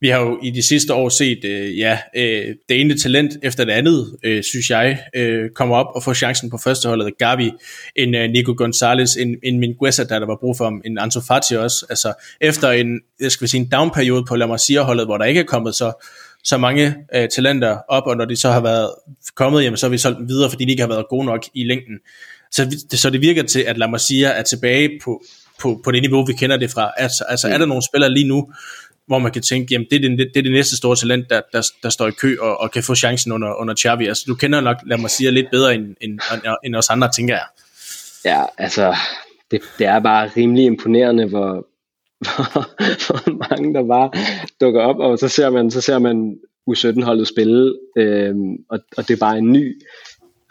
vi 0.01 0.07
har 0.07 0.19
jo 0.19 0.39
i 0.43 0.49
de 0.49 0.67
sidste 0.67 0.93
år 0.93 1.09
set, 1.09 1.45
øh, 1.45 1.77
ja, 1.77 1.99
øh, 2.15 2.55
det 2.69 2.81
ene 2.81 2.97
talent 2.97 3.31
efter 3.43 3.65
det 3.65 3.71
andet, 3.71 4.17
øh, 4.23 4.43
synes 4.43 4.69
jeg, 4.69 4.99
øh, 5.15 5.49
kommer 5.55 5.75
op 5.75 5.95
og 5.95 6.03
får 6.03 6.13
chancen 6.13 6.49
på 6.49 6.57
førsteholdet. 6.57 7.17
Gavi, 7.17 7.51
en 7.95 8.15
øh, 8.15 8.29
Nico 8.29 8.53
Gonzalez, 8.57 9.15
en, 9.15 9.35
en 9.43 9.59
Mingueza, 9.59 10.03
der 10.03 10.19
der 10.19 10.27
var 10.27 10.37
brug 10.39 10.57
for, 10.57 10.81
en 10.85 10.97
Ansu 10.97 11.21
Fati 11.21 11.55
også. 11.55 11.85
Altså, 11.89 12.13
efter 12.41 12.71
en, 12.71 12.99
jeg 13.19 13.31
skal 13.31 13.47
sige, 13.47 13.61
en 13.61 13.69
down-periode 13.69 14.25
på 14.27 14.35
La 14.35 14.47
Masia-holdet, 14.47 15.05
hvor 15.05 15.17
der 15.17 15.25
ikke 15.25 15.39
er 15.39 15.45
kommet 15.45 15.75
så 15.75 16.03
så 16.43 16.57
mange 16.57 16.95
øh, 17.15 17.29
talenter 17.29 17.77
op, 17.89 18.03
og 18.05 18.17
når 18.17 18.25
de 18.25 18.35
så 18.35 18.51
har 18.51 18.61
været 18.61 18.89
kommet, 19.35 19.63
jamen, 19.63 19.77
så 19.77 19.85
har 19.85 19.91
vi 19.91 19.97
solgt 19.97 20.19
dem 20.19 20.29
videre, 20.29 20.49
fordi 20.49 20.65
de 20.65 20.71
ikke 20.71 20.81
har 20.81 20.89
været 20.89 21.05
gode 21.09 21.25
nok 21.25 21.45
i 21.53 21.63
længden. 21.63 21.95
Så 22.51 22.65
det, 22.91 22.99
så 22.99 23.09
det 23.09 23.21
virker 23.21 23.43
til, 23.43 23.59
at 23.59 23.77
La 23.77 23.87
Masia 23.87 24.29
er 24.29 24.41
tilbage 24.41 24.89
på, 25.03 25.23
på, 25.61 25.81
på 25.83 25.91
det 25.91 26.01
niveau, 26.01 26.25
vi 26.25 26.33
kender 26.33 26.57
det 26.57 26.71
fra. 26.71 26.91
Altså, 26.97 27.23
altså 27.29 27.47
er 27.47 27.57
der 27.57 27.65
nogle 27.65 27.83
spillere 27.83 28.13
lige 28.13 28.27
nu, 28.27 28.51
hvor 29.07 29.19
man 29.19 29.31
kan 29.31 29.41
tænke, 29.41 29.73
jamen 29.73 29.87
det 29.91 30.05
er 30.05 30.09
det, 30.09 30.17
det, 30.17 30.39
er 30.39 30.41
det 30.41 30.51
næste 30.51 30.77
store 30.77 30.95
talent, 30.95 31.29
der, 31.29 31.41
der, 31.53 31.61
der 31.83 31.89
står 31.89 32.07
i 32.07 32.11
kø 32.11 32.35
og, 32.41 32.61
og 32.61 32.71
kan 32.71 32.83
få 32.83 32.95
chancen 32.95 33.31
under, 33.31 33.61
under 33.61 33.75
Xavi. 33.75 34.07
Altså 34.07 34.23
du 34.27 34.35
kender 34.35 34.61
nok, 34.61 34.77
lad 34.85 34.97
mig 34.97 35.09
sige, 35.09 35.31
lidt 35.31 35.47
bedre 35.51 35.75
end, 35.75 35.95
end, 36.01 36.19
end 36.63 36.75
os 36.75 36.89
andre, 36.89 37.11
tænker 37.11 37.33
jeg. 37.33 37.45
Ja, 38.25 38.43
altså 38.57 38.95
det, 39.51 39.61
det 39.79 39.87
er 39.87 39.99
bare 39.99 40.29
rimelig 40.37 40.65
imponerende, 40.65 41.25
hvor, 41.25 41.67
hvor 43.07 43.49
mange 43.49 43.73
der 43.73 43.87
bare 43.87 44.11
dukker 44.61 44.81
op, 44.81 44.99
og 44.99 45.19
så 45.19 45.27
ser 45.27 45.49
man, 45.49 45.71
så 45.71 45.81
ser 45.81 45.99
man 45.99 46.37
U17-holdet 46.69 47.27
spille, 47.27 47.75
øhm, 47.97 48.55
og, 48.69 48.79
og 48.97 49.07
det 49.07 49.13
er 49.13 49.19
bare 49.19 49.37
en 49.37 49.51
ny, 49.51 49.81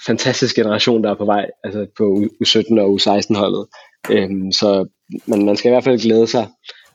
fantastisk 0.06 0.56
generation, 0.56 1.04
der 1.04 1.10
er 1.10 1.14
på 1.14 1.24
vej, 1.24 1.46
altså 1.64 1.86
på 1.98 2.24
U17 2.44 2.80
og 2.80 2.98
U16-holdet. 3.00 3.66
Øhm, 4.10 4.52
så 4.52 4.86
man, 5.26 5.44
man 5.44 5.56
skal 5.56 5.68
i 5.68 5.72
hvert 5.72 5.84
fald 5.84 6.00
glæde 6.00 6.26
sig. 6.26 6.46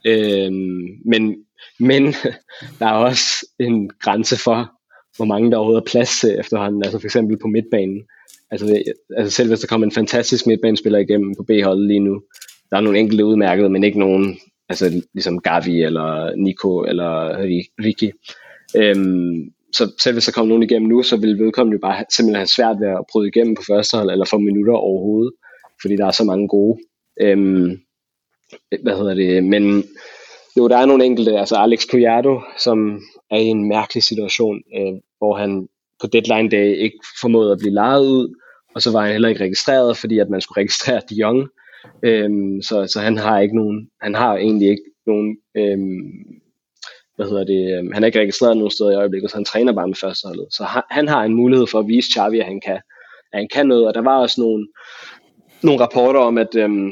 Øhm, 0.05 0.87
men, 1.05 1.35
men 1.81 2.03
der 2.79 2.85
er 2.85 2.91
også 2.93 3.45
en 3.59 3.89
grænse 3.89 4.37
for, 4.43 4.71
hvor 5.17 5.25
mange 5.25 5.51
der 5.51 5.57
overhovedet 5.57 5.81
er 5.81 5.91
plads 5.91 6.19
til 6.19 6.39
efterhånden, 6.39 6.83
altså 6.83 6.99
for 6.99 7.07
eksempel 7.07 7.37
på 7.37 7.47
midtbanen. 7.47 8.03
Altså, 8.51 8.83
altså 9.17 9.35
selv 9.35 9.49
hvis 9.49 9.59
der 9.59 9.67
kommer 9.67 9.87
en 9.87 9.91
fantastisk 9.91 10.47
midtbanespiller 10.47 10.99
igennem 10.99 11.35
på 11.35 11.43
B-holdet 11.43 11.87
lige 11.87 11.99
nu, 11.99 12.21
der 12.69 12.77
er 12.77 12.81
nogle 12.81 12.99
enkelte 12.99 13.25
udmærkede, 13.25 13.69
men 13.69 13.83
ikke 13.83 13.99
nogen 13.99 14.37
altså 14.69 15.03
ligesom 15.13 15.39
Gavi 15.39 15.83
eller 15.83 16.35
Nico 16.35 16.83
eller 16.83 17.37
Ricky. 17.85 18.11
Øhm, 18.77 19.51
så 19.75 19.91
selv 20.03 20.15
hvis 20.15 20.25
der 20.25 20.31
kommer 20.31 20.49
nogen 20.49 20.63
igennem 20.63 20.89
nu, 20.89 21.03
så 21.03 21.17
vil 21.17 21.39
vedkommende 21.39 21.75
jo 21.75 21.79
bare 21.81 22.05
simpelthen 22.15 22.35
have 22.35 22.55
svært 22.57 22.77
ved 22.81 22.87
at 22.87 23.05
bryde 23.11 23.27
igennem 23.27 23.55
på 23.55 23.63
første 23.69 23.97
hold, 23.97 24.11
eller 24.11 24.25
få 24.25 24.37
minutter 24.37 24.73
overhovedet, 24.73 25.33
fordi 25.81 25.95
der 25.95 26.05
er 26.05 26.11
så 26.11 26.23
mange 26.23 26.47
gode. 26.47 26.79
Øhm, 27.21 27.69
hvad 28.83 28.97
hedder 28.97 29.13
det? 29.13 29.43
Men 29.43 29.83
jo, 30.57 30.67
der 30.67 30.77
er 30.77 30.85
nogle 30.85 31.05
enkelte, 31.05 31.39
altså 31.39 31.55
Alex 31.55 31.81
Collado, 31.91 32.41
som 32.57 33.01
er 33.31 33.37
i 33.37 33.45
en 33.45 33.67
mærkelig 33.67 34.03
situation, 34.03 34.61
øh, 34.77 34.93
hvor 35.17 35.37
han 35.37 35.67
på 36.01 36.07
deadline 36.07 36.49
day 36.49 36.75
ikke 36.75 36.97
formåede 37.21 37.51
at 37.51 37.57
blive 37.57 37.73
lejet 37.73 38.05
ud, 38.05 38.35
og 38.75 38.81
så 38.81 38.91
var 38.91 39.01
han 39.01 39.11
heller 39.11 39.29
ikke 39.29 39.43
registreret, 39.43 39.97
fordi 39.97 40.19
at 40.19 40.29
man 40.29 40.41
skulle 40.41 40.61
registrere 40.61 41.01
de 41.09 41.15
Jong. 41.15 41.49
Øhm, 42.03 42.61
så, 42.61 42.87
så 42.87 42.99
han 42.99 43.17
har 43.17 43.39
ikke 43.39 43.55
nogen, 43.55 43.89
han 44.01 44.15
har 44.15 44.35
egentlig 44.35 44.69
ikke 44.69 44.83
nogen, 45.07 45.37
øhm, 45.57 46.41
hvad 47.15 47.25
hedder 47.29 47.43
det, 47.43 47.77
øhm, 47.77 47.91
han 47.91 48.03
er 48.03 48.07
ikke 48.07 48.19
registreret 48.19 48.57
nogen 48.57 48.71
steder 48.71 48.91
i 48.91 48.95
øjeblikket, 48.95 49.31
så 49.31 49.37
han 49.37 49.45
træner 49.45 49.73
bare 49.73 49.87
med 49.87 49.95
førsteholdet. 49.95 50.47
Så 50.51 50.63
han, 50.63 50.83
han 50.89 51.07
har 51.07 51.23
en 51.23 51.33
mulighed 51.33 51.67
for 51.67 51.79
at 51.79 51.87
vise 51.87 52.11
Xavi, 52.13 52.39
at 52.39 52.45
han 52.45 52.61
kan, 52.65 52.79
at 53.33 53.39
han 53.39 53.47
kan 53.53 53.67
noget, 53.67 53.87
og 53.87 53.93
der 53.93 54.01
var 54.01 54.17
også 54.17 54.41
nogle, 54.41 54.67
nogle 55.63 55.81
rapporter 55.81 56.19
om, 56.19 56.37
at, 56.37 56.55
øhm, 56.55 56.91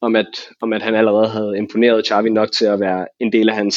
om 0.00 0.16
at, 0.16 0.48
om 0.60 0.72
at 0.72 0.82
han 0.82 0.94
allerede 0.94 1.28
havde 1.28 1.58
imponeret 1.58 2.06
Xavi 2.06 2.30
nok 2.30 2.52
til 2.52 2.64
at 2.64 2.80
være 2.80 3.06
en 3.20 3.32
del 3.32 3.48
af 3.48 3.54
hans, 3.54 3.76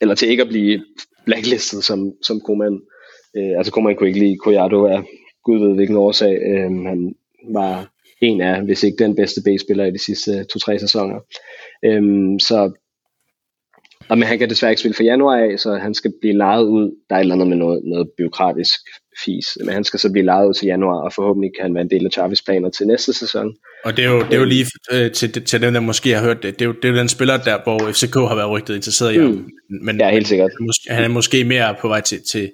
eller 0.00 0.14
til 0.14 0.28
ikke 0.28 0.42
at 0.42 0.48
blive 0.48 0.84
blacklistet 1.24 1.84
som, 1.84 2.12
som 2.22 2.40
Koeman. 2.40 2.80
Øh, 3.36 3.58
altså 3.58 3.72
Koeman 3.72 3.96
kunne 3.96 4.08
ikke 4.08 4.20
lide 4.20 4.38
Collado 4.42 4.86
af 4.86 5.02
gud 5.44 5.58
ved 5.58 5.74
hvilken 5.74 5.96
årsag. 5.96 6.38
Øh, 6.42 6.86
han 6.86 7.14
var 7.48 7.90
en 8.20 8.40
af, 8.40 8.62
hvis 8.62 8.82
ikke 8.82 9.04
den 9.04 9.16
bedste 9.16 9.40
B-spiller 9.40 9.84
i 9.84 9.90
de 9.90 9.98
sidste 9.98 10.44
to-tre 10.44 10.78
sæsoner. 10.78 11.20
Øh, 11.84 12.02
så 12.40 12.72
og 14.10 14.18
men 14.18 14.28
han 14.28 14.38
kan 14.38 14.50
desværre 14.50 14.72
ikke 14.72 14.80
spille 14.80 14.94
for 14.94 15.02
januar 15.02 15.36
af, 15.36 15.58
så 15.58 15.74
han 15.74 15.94
skal 15.94 16.12
blive 16.20 16.36
lejet 16.36 16.64
ud. 16.64 16.96
Der 17.08 17.14
er 17.14 17.18
et 17.18 17.22
eller 17.22 17.34
andet 17.34 17.48
med 17.48 17.56
noget, 17.56 17.84
noget 17.84 18.10
byråkratisk 18.18 18.80
fis. 19.24 19.58
Men 19.64 19.74
han 19.74 19.84
skal 19.84 20.00
så 20.00 20.12
blive 20.12 20.24
lejet 20.24 20.48
ud 20.48 20.54
til 20.54 20.66
januar, 20.66 21.00
og 21.00 21.12
forhåbentlig 21.12 21.50
kan 21.56 21.62
han 21.62 21.74
være 21.74 21.82
en 21.82 21.90
del 21.90 22.06
af 22.06 22.12
Chavis 22.12 22.42
planer 22.42 22.70
til 22.70 22.86
næste 22.86 23.12
sæson. 23.12 23.54
Og 23.84 23.96
det 23.96 24.04
er 24.04 24.10
jo, 24.10 24.20
det 24.20 24.34
er 24.34 24.38
jo 24.38 24.44
lige 24.44 24.66
øh, 24.92 25.12
til, 25.12 25.44
til 25.44 25.62
dem, 25.62 25.72
der 25.72 25.80
måske 25.80 26.14
har 26.14 26.22
hørt 26.24 26.42
det, 26.42 26.58
det 26.58 26.62
er 26.62 26.66
jo, 26.66 26.72
det 26.72 26.84
er 26.84 26.92
jo 26.92 26.98
den 26.98 27.08
spiller 27.08 27.36
der, 27.36 27.58
hvor 27.64 27.78
FCK 27.92 28.14
har 28.14 28.34
været 28.34 28.50
rygtet 28.50 28.74
interesseret 28.74 29.14
i 29.14 29.18
ham. 29.18 29.30
Mm. 29.30 29.44
Men, 29.82 30.00
ja, 30.00 30.10
helt 30.10 30.28
sikkert. 30.28 30.50
Måske, 30.60 30.90
han 30.90 31.04
er 31.04 31.08
måske 31.08 31.44
mere 31.44 31.74
på 31.80 31.88
vej 31.88 32.00
til, 32.00 32.20
til, 32.30 32.50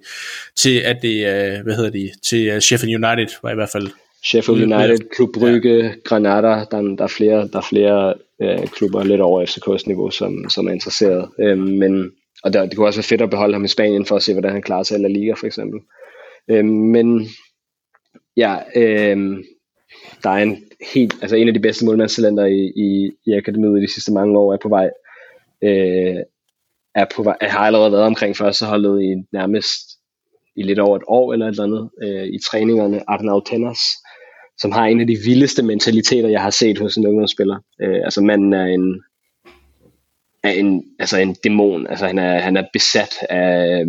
til 0.56 0.78
at 0.78 0.96
det, 1.02 1.16
uh, 1.16 1.64
hvad 1.64 1.76
hedder 1.76 1.90
de, 1.90 2.10
til 2.28 2.52
uh, 2.54 2.58
Sheffield 2.58 3.04
United, 3.04 3.34
var 3.42 3.50
i 3.50 3.54
hvert 3.54 3.70
fald. 3.72 3.88
Sheffield 4.24 4.62
United, 4.62 4.98
Klub 5.16 5.28
Brygge, 5.34 5.84
ja. 5.84 5.90
Granada, 6.04 6.48
der, 6.70 6.94
der 6.98 7.04
er 7.04 7.08
flere, 7.16 7.48
der 7.52 7.58
er 7.58 7.66
flere 7.68 8.14
uh, 8.44 8.68
klubber 8.68 9.04
lidt 9.04 9.20
over 9.20 9.44
FCK's 9.44 9.86
niveau, 9.86 10.10
som, 10.10 10.48
som 10.48 10.68
er 10.68 10.72
interesseret. 10.72 11.28
Uh, 11.38 11.58
men, 11.58 12.10
og 12.42 12.52
der, 12.52 12.66
det 12.66 12.76
kunne 12.76 12.86
også 12.86 12.98
være 12.98 13.08
fedt 13.08 13.22
at 13.22 13.30
beholde 13.30 13.54
ham 13.54 13.64
i 13.64 13.68
Spanien 13.68 14.06
for 14.06 14.16
at 14.16 14.22
se, 14.22 14.32
hvordan 14.32 14.52
han 14.52 14.62
klarer 14.62 14.82
sig 14.82 14.98
i 14.98 15.02
La 15.02 15.08
Liga 15.08 15.32
for 15.32 15.46
eksempel. 15.46 15.80
Øh, 16.50 16.64
men 16.64 17.26
ja, 18.36 18.56
øh, 18.76 19.44
der 20.22 20.30
er 20.30 20.42
en 20.42 20.64
helt, 20.94 21.14
altså 21.22 21.36
en 21.36 21.48
af 21.48 21.54
de 21.54 21.60
bedste 21.60 21.84
målmandstalenter 21.84 22.44
i, 22.44 22.72
i, 22.76 23.12
i 23.26 23.32
akademiet 23.32 23.78
i 23.78 23.82
de 23.82 23.92
sidste 23.92 24.12
mange 24.12 24.38
år 24.38 24.52
er 24.52 24.58
på 24.62 24.68
vej, 24.68 24.90
øh, 25.62 26.22
er 26.94 27.06
på 27.16 27.22
vej, 27.22 27.36
har 27.42 27.58
allerede 27.58 27.92
været 27.92 28.04
omkring 28.04 28.36
førsteholdet 28.36 29.02
i 29.02 29.14
nærmest 29.32 29.96
i 30.56 30.62
lidt 30.62 30.78
over 30.78 30.96
et 30.96 31.02
år 31.08 31.32
eller 31.32 31.46
et 31.46 31.50
eller 31.50 31.64
andet 31.64 31.90
øh, 32.02 32.26
i 32.26 32.38
træningerne, 32.38 33.10
Arnaud 33.10 33.42
Tennas, 33.46 33.78
som 34.58 34.72
har 34.72 34.86
en 34.86 35.00
af 35.00 35.06
de 35.06 35.16
vildeste 35.24 35.62
mentaliteter, 35.62 36.28
jeg 36.28 36.42
har 36.42 36.50
set 36.50 36.78
hos 36.78 36.96
en 36.96 37.06
ungdomsspiller. 37.06 37.58
Øh, 37.80 38.00
altså 38.04 38.20
manden 38.20 38.52
er 38.52 38.66
en, 38.66 39.02
er 40.42 40.50
en, 40.50 40.84
altså 40.98 41.18
en 41.18 41.34
dæmon, 41.44 41.86
altså 41.86 42.06
han 42.06 42.18
er, 42.18 42.38
han 42.38 42.56
er 42.56 42.64
besat 42.72 43.14
af, 43.30 43.84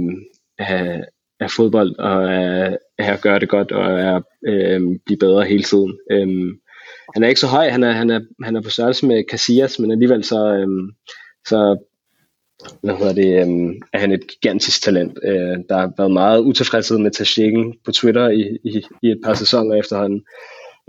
af, 0.60 1.04
af 1.40 1.52
fodbold 1.52 2.00
og 2.00 2.34
af, 2.34 2.78
af 2.98 3.14
at 3.14 3.22
gøre 3.22 3.40
det 3.40 3.50
godt 3.50 3.72
og 3.72 4.16
at 4.16 4.24
øh, 4.48 4.82
blive 5.06 5.20
bedre 5.20 5.46
hele 5.46 5.64
tiden. 5.64 5.98
Øh, 6.12 6.28
han 7.14 7.24
er 7.24 7.28
ikke 7.28 7.40
så 7.40 7.48
høj, 7.48 7.70
han 7.70 7.84
er, 7.84 7.92
han 7.92 8.10
er, 8.10 8.20
han 8.44 8.56
er 8.56 8.62
på 8.62 8.70
størrelse 8.70 9.06
med 9.06 9.24
Casillas, 9.32 9.80
men 9.80 9.92
alligevel 9.92 10.24
så, 10.24 10.54
øh, 10.54 10.68
så 11.48 11.78
hvad 12.84 12.96
hedder 12.96 13.14
det, 13.14 13.28
øh, 13.28 13.76
er 13.94 14.00
han 14.00 14.12
et 14.12 14.28
gigantisk 14.28 14.84
talent. 14.84 15.20
Øh, 15.24 15.58
der 15.70 15.78
har 15.78 15.94
været 15.98 16.12
meget 16.12 16.40
utilfredshed 16.40 16.98
med 16.98 17.12
Tashikken 17.12 17.74
på 17.86 17.92
Twitter 17.92 18.30
i, 18.30 18.58
i, 18.64 18.84
i 19.04 19.08
et 19.12 19.22
par 19.26 19.34
sæsoner 19.34 19.76
efterhånden. 19.76 20.22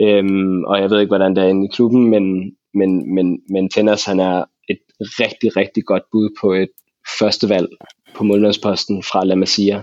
Øhm, 0.00 0.64
og 0.64 0.80
jeg 0.80 0.90
ved 0.90 1.00
ikke, 1.00 1.10
hvordan 1.10 1.36
det 1.36 1.44
er 1.44 1.48
inde 1.48 1.66
i 1.66 1.74
klubben, 1.74 2.10
men, 2.10 2.52
men, 2.74 3.14
men, 3.14 3.40
men 3.50 3.70
Tenders, 3.70 4.04
han 4.04 4.20
er 4.20 4.44
et 4.68 4.78
rigtig, 5.00 5.56
rigtig 5.56 5.84
godt 5.84 6.02
bud 6.12 6.36
på 6.40 6.52
et 6.52 6.68
førstevalg 7.18 7.68
på 8.14 8.24
målmandsposten 8.24 9.02
fra 9.02 9.24
La 9.24 9.34
Masia 9.34 9.82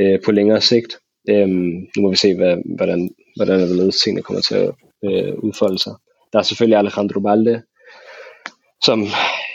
øh, 0.00 0.18
på 0.24 0.32
længere 0.32 0.60
sigt. 0.60 0.98
Øhm, 1.28 1.86
nu 1.96 2.02
må 2.02 2.10
vi 2.10 2.16
se, 2.16 2.34
hvad, 2.34 2.56
hvordan, 2.76 3.10
hvordan 3.36 3.60
er 3.60 3.90
tingene 4.04 4.22
kommer 4.22 4.40
til 4.40 4.54
at 4.54 4.72
øh, 5.04 5.34
udfolde 5.38 5.78
sig. 5.78 5.94
Der 6.32 6.38
er 6.38 6.42
selvfølgelig 6.42 6.78
Alejandro 6.78 7.20
Balde, 7.20 7.62
som 8.84 9.06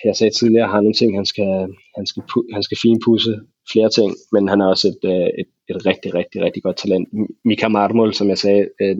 jeg 0.05 0.15
sagde 0.15 0.34
tidligere, 0.34 0.67
har 0.67 0.81
nogle 0.81 0.93
ting, 0.93 1.17
han 1.17 1.26
skal, 1.26 1.67
han 1.97 2.05
skal, 2.05 2.23
han 2.53 2.63
skal 2.63 2.77
finpudse 2.81 3.39
flere 3.72 3.89
ting, 3.89 4.15
men 4.31 4.47
han 4.47 4.61
er 4.61 4.67
også 4.67 4.88
et, 4.88 5.09
øh, 5.11 5.30
et, 5.41 5.49
et 5.69 5.85
rigtig, 5.85 6.13
rigtig, 6.13 6.41
rigtig 6.41 6.63
godt 6.63 6.77
talent. 6.77 7.07
Mika 7.45 7.67
Marmol, 7.67 8.13
som 8.13 8.30
jeg 8.30 8.38
sagde, 8.38 8.69
øh, 8.81 8.97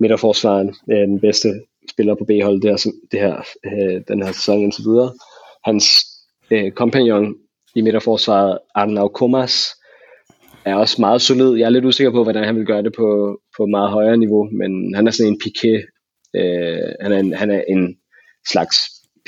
midterforsvaren, 0.00 0.74
øh, 0.90 1.06
den 1.12 1.20
bedste 1.20 1.48
spiller 1.90 2.14
på 2.14 2.24
B-holdet 2.24 2.62
det 2.62 2.70
her, 2.70 2.90
det 3.12 3.20
her, 3.20 3.36
øh, 3.66 4.02
den 4.08 4.22
her 4.22 4.32
sæson 4.32 4.62
indtil 4.62 4.84
videre. 4.84 5.12
Hans 5.64 5.84
øh, 6.50 6.72
kompagnon 6.72 7.34
i 7.74 7.80
midterforsvaret, 7.80 8.58
Arnau 8.74 9.08
Komas, 9.08 9.77
er 10.64 10.74
også 10.74 10.96
meget 11.00 11.22
solid. 11.22 11.56
Jeg 11.56 11.66
er 11.66 11.70
lidt 11.70 11.84
usikker 11.84 12.10
på, 12.10 12.22
hvordan 12.22 12.44
han 12.44 12.56
vil 12.56 12.66
gøre 12.66 12.82
det 12.82 12.92
på, 12.96 13.40
på 13.56 13.66
meget 13.66 13.90
højere 13.90 14.16
niveau, 14.16 14.50
men 14.50 14.94
han 14.94 15.06
er 15.06 15.10
sådan 15.10 15.32
en 15.32 15.40
piqué. 15.44 15.74
Øh, 16.36 16.88
han, 17.00 17.12
er 17.12 17.18
en, 17.18 17.32
han 17.32 17.50
er 17.50 17.62
en 17.68 17.96
slags 18.52 18.76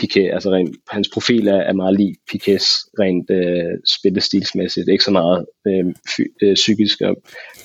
piqué, 0.02 0.20
altså 0.20 0.51
rent, 0.51 0.77
hans 0.89 1.09
profil 1.15 1.48
er, 1.48 1.57
er 1.57 1.73
meget 1.73 1.97
lig 2.01 2.15
Piqués 2.32 2.66
rent 3.01 3.31
øh, 3.31 3.78
spillestilsmæssigt. 3.98 4.89
Ikke 4.89 5.05
så 5.05 5.11
meget 5.11 5.47
øh, 5.66 5.94
fy, 6.16 6.20
øh, 6.43 6.55
psykisk 6.55 7.01
og 7.01 7.16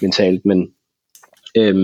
mentalt, 0.01 0.45
men 0.45 0.59
øh, 1.57 1.75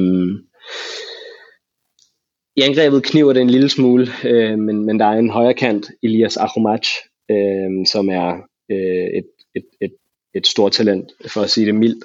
i 2.56 2.62
angrebet 2.62 3.03
kniver 3.03 3.34
det 3.34 3.41
en 3.41 3.49
lille 3.49 3.70
smule, 3.70 4.08
øh, 4.26 4.60
men, 4.60 4.86
men 4.86 4.99
der 4.99 5.06
er 5.06 5.18
en 5.20 5.30
højre 5.30 5.53
kant, 5.53 5.86
Elias 6.03 6.38
Ahomach, 6.38 6.90
øh, 7.32 7.86
som 7.86 8.10
er 8.10 8.30
øh, 8.72 9.08
et, 9.20 9.30
et, 9.56 9.66
et 9.82 9.94
et 10.36 10.48
stort 10.48 10.72
talent, 10.72 11.12
for 11.28 11.41
at 11.41 11.49
sige 11.49 11.66
det 11.66 11.76
mildt. 11.76 12.03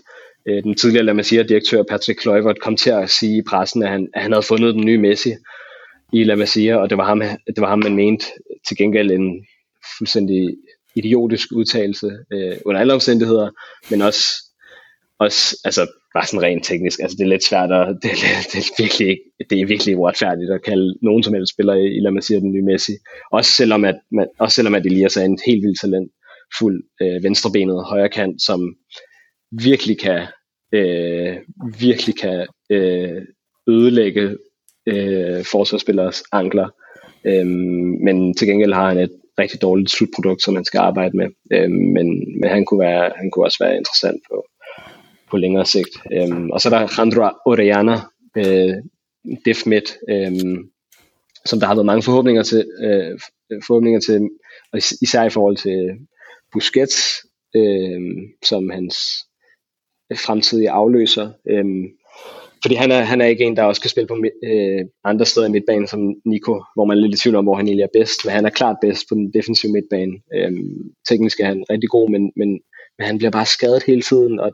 Øh, 0.48 0.62
den 0.62 0.74
tidligere 0.74 1.04
La 1.04 1.12
Masia-direktør 1.12 1.82
Patrick 1.82 2.20
Kluivert 2.20 2.60
kom 2.60 2.76
til 2.76 2.90
at 2.90 3.10
sige 3.10 3.38
i 3.38 3.42
pressen, 3.42 3.82
at 3.82 3.90
han, 3.90 4.08
at 4.14 4.22
han 4.22 4.32
havde 4.32 4.46
fundet 4.48 4.74
den 4.74 4.84
nye 4.84 4.98
Messi 4.98 5.32
i 6.12 6.24
La 6.24 6.34
Masia, 6.34 6.76
og 6.76 6.90
det 6.90 6.98
var 6.98 7.04
ham, 7.04 7.22
det 7.46 7.60
var 7.60 7.68
ham 7.68 7.78
man 7.78 7.96
mente 7.96 8.26
til 8.68 8.76
gengæld 8.76 9.10
en 9.10 9.46
fuldstændig 9.98 10.56
idiotisk 10.96 11.52
udtalelse 11.52 12.10
øh, 12.32 12.56
under 12.64 12.80
alle 12.80 12.94
omstændigheder, 12.94 13.50
men 13.90 14.02
også, 14.02 14.22
også 15.18 15.60
altså, 15.64 15.86
bare 16.14 16.26
sådan 16.26 16.42
rent 16.42 16.64
teknisk. 16.64 17.00
Altså, 17.00 17.16
det 17.16 17.24
er 17.24 17.34
lidt 17.34 17.44
svært 17.44 17.72
at, 17.72 17.86
det, 18.02 18.10
det, 18.22 18.30
det, 18.52 18.58
er 18.58 18.82
virkelig, 18.82 19.18
det 19.50 19.60
er 19.60 19.66
virkelig 19.66 19.96
uretfærdigt 19.96 20.50
at 20.50 20.64
kalde 20.64 20.88
nogen 21.02 21.22
som 21.22 21.34
helst 21.34 21.52
spiller 21.52 21.74
i, 21.74 21.86
i 21.96 22.00
La 22.00 22.10
Masia 22.10 22.38
den 22.38 22.52
nye 22.52 22.68
Messi. 22.70 22.92
Også 23.32 23.50
selvom 23.52 23.84
at, 23.84 23.98
man, 24.12 24.26
også 24.38 24.54
selvom 24.54 24.74
at 24.74 24.86
Elias 24.86 25.16
er 25.16 25.24
en 25.24 25.38
helt 25.46 25.62
vild 25.62 25.80
talent 25.80 26.10
fuld 26.58 26.84
øh, 27.02 27.22
venstrebenet 27.22 27.84
højre 27.84 28.08
kant, 28.08 28.42
som 28.42 28.76
virkelig 29.52 29.98
kan 29.98 30.26
øh, 30.72 31.36
virkelig 31.80 32.18
kan 32.18 32.46
øh, 32.70 33.22
ødelægge 33.68 34.36
øh, 34.86 35.44
forsvarsspillers 35.52 36.22
ankler. 36.32 36.68
Øh, 37.26 37.46
men 38.04 38.34
til 38.34 38.48
gengæld 38.48 38.72
har 38.72 38.88
han 38.88 38.98
et 38.98 39.12
rigtig 39.38 39.62
dårligt 39.62 39.90
slutprodukt, 39.90 40.42
som 40.42 40.54
man 40.54 40.64
skal 40.64 40.78
arbejde 40.78 41.16
med. 41.16 41.26
Øh, 41.52 41.70
men, 41.70 42.06
men 42.40 42.50
han 42.50 42.64
kunne 42.64 42.80
være, 42.80 43.12
han 43.16 43.30
kunne 43.30 43.44
også 43.44 43.64
være 43.64 43.76
interessant 43.76 44.20
på, 44.30 44.46
på 45.30 45.36
længere 45.36 45.66
sigt. 45.66 45.96
Øh, 46.12 46.46
og 46.52 46.60
så 46.60 46.68
er 46.68 46.78
der 46.78 46.94
Jandro 46.98 47.28
Orellana, 47.46 47.96
øh, 48.36 48.74
def 49.44 49.66
midt, 49.66 49.96
øh, 50.10 50.32
som 51.44 51.60
der 51.60 51.66
har 51.66 51.74
været 51.74 51.86
mange 51.86 52.02
forhåbninger 52.02 52.42
til, 52.42 52.66
øh, 52.82 53.18
forhåbninger 53.66 54.00
til, 54.00 54.28
og 54.72 54.78
især 55.02 55.24
i 55.24 55.30
forhold 55.30 55.56
til 55.56 55.90
Busquets 56.56 56.96
øh, 57.56 58.00
som 58.44 58.70
hans 58.70 58.96
fremtidige 60.26 60.70
afløser. 60.70 61.30
Øh, 61.50 61.64
fordi 62.62 62.74
han 62.74 62.90
er, 62.90 63.00
han 63.00 63.20
er 63.20 63.26
ikke 63.26 63.44
en, 63.44 63.56
der 63.56 63.62
også 63.62 63.80
kan 63.80 63.90
spille 63.90 64.08
på 64.08 64.16
øh, 64.44 64.84
andre 65.04 65.26
steder 65.26 65.46
i 65.48 65.50
midtbanen 65.50 65.86
som 65.86 66.14
Nico, 66.24 66.54
hvor 66.74 66.84
man 66.84 66.96
er 66.96 67.00
lidt 67.00 67.14
i 67.14 67.22
tvivl 67.22 67.36
om, 67.36 67.44
hvor 67.44 67.54
han 67.54 67.66
egentlig 67.66 67.84
er 67.84 67.98
bedst. 67.98 68.24
Men 68.24 68.32
han 68.34 68.46
er 68.46 68.50
klart 68.50 68.76
bedst 68.80 69.08
på 69.08 69.14
den 69.14 69.32
defensive 69.34 69.72
midtbane. 69.72 70.12
Øh, 70.36 70.52
teknisk 71.08 71.40
er 71.40 71.46
han 71.46 71.64
rigtig 71.70 71.90
god, 71.90 72.10
men, 72.10 72.22
men, 72.36 72.48
men 72.98 73.06
han 73.08 73.18
bliver 73.18 73.30
bare 73.30 73.46
skadet 73.46 73.82
hele 73.86 74.02
tiden, 74.02 74.40
og 74.40 74.50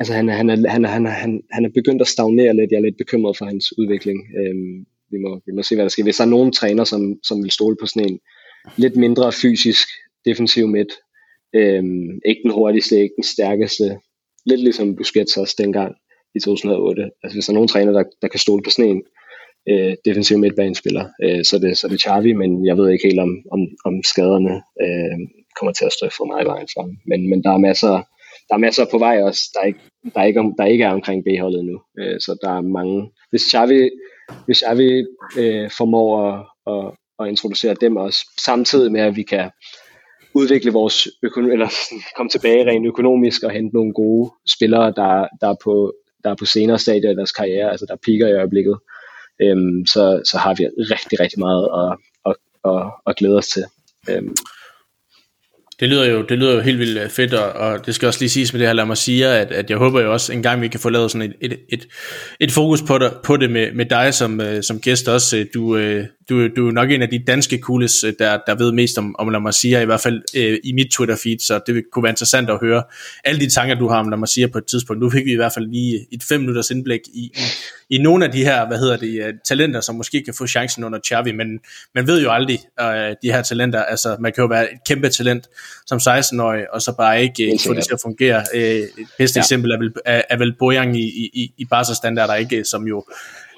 altså, 0.00 0.12
han, 0.14 0.28
han, 0.28 0.50
er, 0.50 0.68
han, 0.68 0.84
er, 0.84 0.88
han, 0.88 1.06
er, 1.06 1.10
han, 1.10 1.42
han 1.52 1.64
er 1.64 1.70
begyndt 1.74 2.02
at 2.02 2.08
stagnere 2.08 2.56
lidt. 2.56 2.70
Jeg 2.70 2.78
er 2.78 2.86
lidt 2.88 3.02
bekymret 3.02 3.36
for 3.36 3.44
hans 3.44 3.78
udvikling. 3.78 4.18
Øh, 4.38 4.54
vi, 5.12 5.18
må, 5.24 5.40
vi 5.46 5.52
må 5.52 5.62
se, 5.62 5.74
hvad 5.74 5.84
der 5.84 5.88
sker. 5.88 6.02
Hvis 6.02 6.16
der 6.16 6.24
er 6.24 6.36
nogen 6.36 6.52
træner, 6.52 6.84
som, 6.84 7.02
som 7.28 7.42
vil 7.42 7.50
stole 7.50 7.76
på 7.80 7.86
sådan 7.86 8.08
en 8.08 8.18
lidt 8.76 8.96
mindre 8.96 9.32
fysisk 9.32 9.88
defensiv 10.26 10.68
midt. 10.68 10.92
Øhm, 11.54 12.20
ikke 12.26 12.42
den 12.42 12.50
hurtigste, 12.50 13.00
ikke 13.00 13.14
den 13.16 13.24
stærkeste. 13.24 13.98
Lidt 14.46 14.60
ligesom 14.60 14.96
Busquets 14.96 15.36
også 15.36 15.54
dengang 15.58 15.94
i 16.34 16.40
2008. 16.40 17.10
Altså 17.22 17.36
hvis 17.36 17.46
der 17.46 17.52
er 17.52 17.54
nogen 17.54 17.68
træner, 17.68 17.92
der, 17.92 18.04
der 18.22 18.28
kan 18.28 18.40
stole 18.40 18.62
på 18.62 18.70
sådan 18.70 18.90
en 18.90 19.02
øh, 19.70 19.94
defensiv 20.04 20.38
midtbanespiller, 20.38 21.04
øh, 21.24 21.44
så, 21.44 21.58
det, 21.58 21.78
så 21.78 21.86
er 21.86 21.90
det 21.90 22.02
Xavi, 22.02 22.32
men 22.32 22.66
jeg 22.66 22.76
ved 22.76 22.90
ikke 22.90 23.08
helt 23.08 23.20
om, 23.20 23.32
om, 23.52 23.60
om 23.84 24.02
skaderne 24.02 24.54
øh, 24.84 25.18
kommer 25.58 25.72
til 25.72 25.84
at 25.84 25.92
stå 25.92 26.08
for 26.16 26.24
mig 26.24 26.42
i 26.42 26.46
vejen 26.46 26.68
for 26.74 26.82
Men, 27.10 27.30
men 27.30 27.42
der 27.44 27.50
er 27.50 27.58
masser 27.58 28.02
der 28.48 28.54
er 28.54 28.58
masser 28.58 28.86
på 28.90 28.98
vej 28.98 29.22
også, 29.22 29.42
der 29.54 29.66
ikke, 29.66 29.78
der 30.14 30.22
ikke, 30.22 30.52
der 30.58 30.64
ikke 30.64 30.84
er 30.84 30.90
omkring 30.90 31.24
B-holdet 31.24 31.64
nu. 31.64 31.80
Øh, 31.98 32.20
så 32.20 32.38
der 32.42 32.56
er 32.56 32.60
mange. 32.60 33.10
Hvis 33.30 33.42
Xavi, 33.42 33.90
hvis 34.46 34.58
Xavi 34.58 35.06
øh, 35.38 35.70
formår 35.78 36.08
at, 36.28 36.46
at, 36.72 36.92
at 37.20 37.28
introducere 37.28 37.74
dem 37.80 37.96
også, 37.96 38.18
samtidig 38.44 38.92
med 38.92 39.00
at 39.00 39.16
vi 39.16 39.22
kan 39.22 39.50
udvikle 40.40 40.72
vores 40.72 41.08
økonomi, 41.22 41.52
eller 41.52 41.70
komme 42.16 42.30
tilbage 42.30 42.66
rent 42.70 42.86
økonomisk 42.86 43.42
og 43.42 43.50
hente 43.50 43.74
nogle 43.74 43.92
gode 43.92 44.30
spillere, 44.56 44.86
der, 45.00 45.26
der, 45.40 45.48
er, 45.48 45.58
på, 45.64 45.94
der 46.24 46.30
er 46.30 46.34
på 46.38 46.44
senere 46.44 46.78
stadier 46.78 47.10
i 47.10 47.14
deres 47.14 47.32
karriere, 47.32 47.70
altså 47.70 47.86
der 47.88 47.96
piker 48.06 48.28
i 48.28 48.32
øjeblikket, 48.32 48.76
øhm, 49.42 49.86
så, 49.86 50.20
så 50.30 50.38
har 50.38 50.54
vi 50.54 50.64
rigtig, 50.94 51.20
rigtig 51.20 51.38
meget 51.38 51.64
at, 51.80 51.90
at, 52.28 52.34
at, 52.70 52.82
at 53.06 53.16
glæde 53.16 53.36
os 53.36 53.48
til. 53.48 53.64
Øhm. 54.10 54.34
Det 55.80 55.88
lyder 55.88 56.04
jo, 56.04 56.22
det 56.22 56.38
lyder 56.38 56.54
jo 56.54 56.60
helt 56.60 56.78
vildt 56.78 56.98
øh, 56.98 57.10
fedt, 57.10 57.34
og, 57.34 57.52
og 57.52 57.86
det 57.86 57.94
skal 57.94 58.06
også 58.06 58.20
lige 58.20 58.30
siges 58.30 58.52
med 58.52 58.60
det 58.60 58.68
her, 58.68 58.74
lad 58.74 58.86
mig 58.86 58.96
sige, 58.96 59.26
at, 59.26 59.52
at 59.52 59.70
jeg 59.70 59.78
håber 59.78 60.00
jo 60.00 60.12
også 60.12 60.32
en 60.32 60.42
gang, 60.42 60.60
vi 60.60 60.68
kan 60.68 60.80
få 60.80 60.90
lavet 60.90 61.10
sådan 61.10 61.30
et, 61.30 61.36
et, 61.40 61.58
et, 61.72 61.88
et 62.40 62.52
fokus 62.52 62.82
på 62.82 62.98
dig, 62.98 63.12
på 63.24 63.36
det 63.36 63.50
med, 63.50 63.72
med 63.72 63.86
dig 63.86 64.14
som, 64.14 64.40
øh, 64.40 64.62
som 64.62 64.80
gæst 64.80 65.08
også. 65.08 65.36
Øh, 65.36 65.46
du, 65.54 65.76
du, 66.28 66.48
du 66.48 66.68
er 66.68 66.72
nok 66.72 66.90
en 66.90 67.02
af 67.02 67.08
de 67.08 67.18
danske 67.18 67.58
coolest, 67.58 68.04
øh, 68.04 68.12
der, 68.18 68.38
der 68.46 68.54
ved 68.54 68.72
mest 68.72 68.98
om, 68.98 69.16
om 69.18 69.52
siger, 69.52 69.80
i 69.80 69.84
hvert 69.84 70.00
fald 70.00 70.22
øh, 70.36 70.58
i 70.64 70.72
mit 70.72 70.86
Twitter-feed, 70.94 71.38
så 71.46 71.60
det 71.66 71.84
kunne 71.92 72.02
være 72.02 72.10
interessant 72.10 72.50
at 72.50 72.58
høre 72.60 72.82
alle 73.24 73.40
de 73.40 73.50
tanker, 73.50 73.74
du 73.74 73.88
har 73.88 73.98
om 73.98 74.06
man 74.06 74.26
siger 74.26 74.48
på 74.48 74.58
et 74.58 74.64
tidspunkt. 74.64 75.02
Nu 75.02 75.10
fik 75.10 75.24
vi 75.24 75.32
i 75.32 75.36
hvert 75.36 75.52
fald 75.52 75.66
lige 75.66 76.06
et 76.12 76.22
fem 76.22 76.40
minutters 76.40 76.70
indblik 76.70 77.00
i, 77.14 77.20
i, 77.20 77.42
i 77.90 77.98
nogle 77.98 78.24
af 78.24 78.32
de 78.32 78.44
her, 78.44 78.66
hvad 78.66 78.78
hedder 78.78 78.96
det, 78.96 79.28
uh, 79.28 79.34
talenter, 79.44 79.80
som 79.80 79.94
måske 79.94 80.22
kan 80.24 80.34
få 80.34 80.46
chancen 80.46 80.84
under 80.84 80.98
Xavi, 81.08 81.32
men 81.32 81.48
man 81.94 82.06
ved 82.06 82.22
jo 82.22 82.32
aldrig, 82.32 82.58
uh, 82.80 82.86
de 83.22 83.32
her 83.32 83.42
talenter, 83.42 83.82
altså 83.82 84.16
man 84.20 84.32
kan 84.32 84.42
jo 84.42 84.48
være 84.48 84.72
et 84.72 84.78
kæmpe 84.88 85.08
talent 85.08 85.48
som 85.86 85.98
16-årig, 85.98 86.74
og 86.74 86.82
så 86.82 86.94
bare 86.96 87.22
ikke 87.22 87.58
få 87.66 87.74
det 87.74 87.84
til 87.84 87.92
at 87.92 88.00
fungere. 88.02 88.44
Uh, 88.54 88.60
et 88.60 88.90
bedste 89.18 89.38
ja. 89.38 89.42
eksempel 89.42 89.70
er 89.70 89.78
vel, 89.78 89.92
er, 90.04 90.22
er 90.30 90.38
vel 90.38 90.52
Bojan 90.58 90.94
i, 90.94 91.04
i, 91.34 91.52
i 91.58 91.64
Barca-standarder, 91.64 92.34
ikke, 92.34 92.64
som 92.64 92.86
jo 92.86 93.04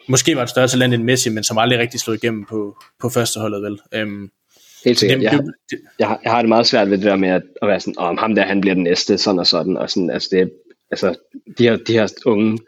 måske 0.08 0.36
var 0.36 0.42
et 0.42 0.48
større 0.48 0.68
talent 0.68 0.94
end 0.94 1.02
Messi, 1.02 1.30
men 1.30 1.44
som 1.44 1.58
aldrig 1.58 1.78
rigtig 1.78 2.00
slog 2.00 2.16
igennem 2.16 2.44
på, 2.44 2.76
på 3.00 3.08
førsteholdet, 3.08 3.62
vel? 3.62 4.02
Um, 4.02 4.30
Helt 4.84 4.98
sikkert. 4.98 5.22
Jeg, 5.22 5.40
jeg, 5.98 6.08
har, 6.08 6.20
jeg 6.24 6.32
har 6.32 6.42
det 6.42 6.48
meget 6.48 6.66
svært 6.66 6.90
ved 6.90 6.98
det 6.98 7.06
der 7.06 7.16
med 7.16 7.28
at, 7.28 7.42
at 7.62 7.68
være 7.68 7.80
sådan, 7.80 7.98
om 7.98 8.12
oh, 8.12 8.18
ham 8.18 8.34
der, 8.34 8.42
han 8.42 8.60
bliver 8.60 8.74
den 8.74 8.82
næste, 8.82 9.18
sådan 9.18 9.38
og 9.38 9.46
sådan, 9.46 9.76
og 9.76 9.90
sådan, 9.90 10.10
altså 10.10 10.28
det, 10.32 10.52
altså, 10.90 11.14
de 11.58 11.62
her, 11.62 11.76
de 11.76 11.92
her 11.92 12.08
unge 12.26 12.58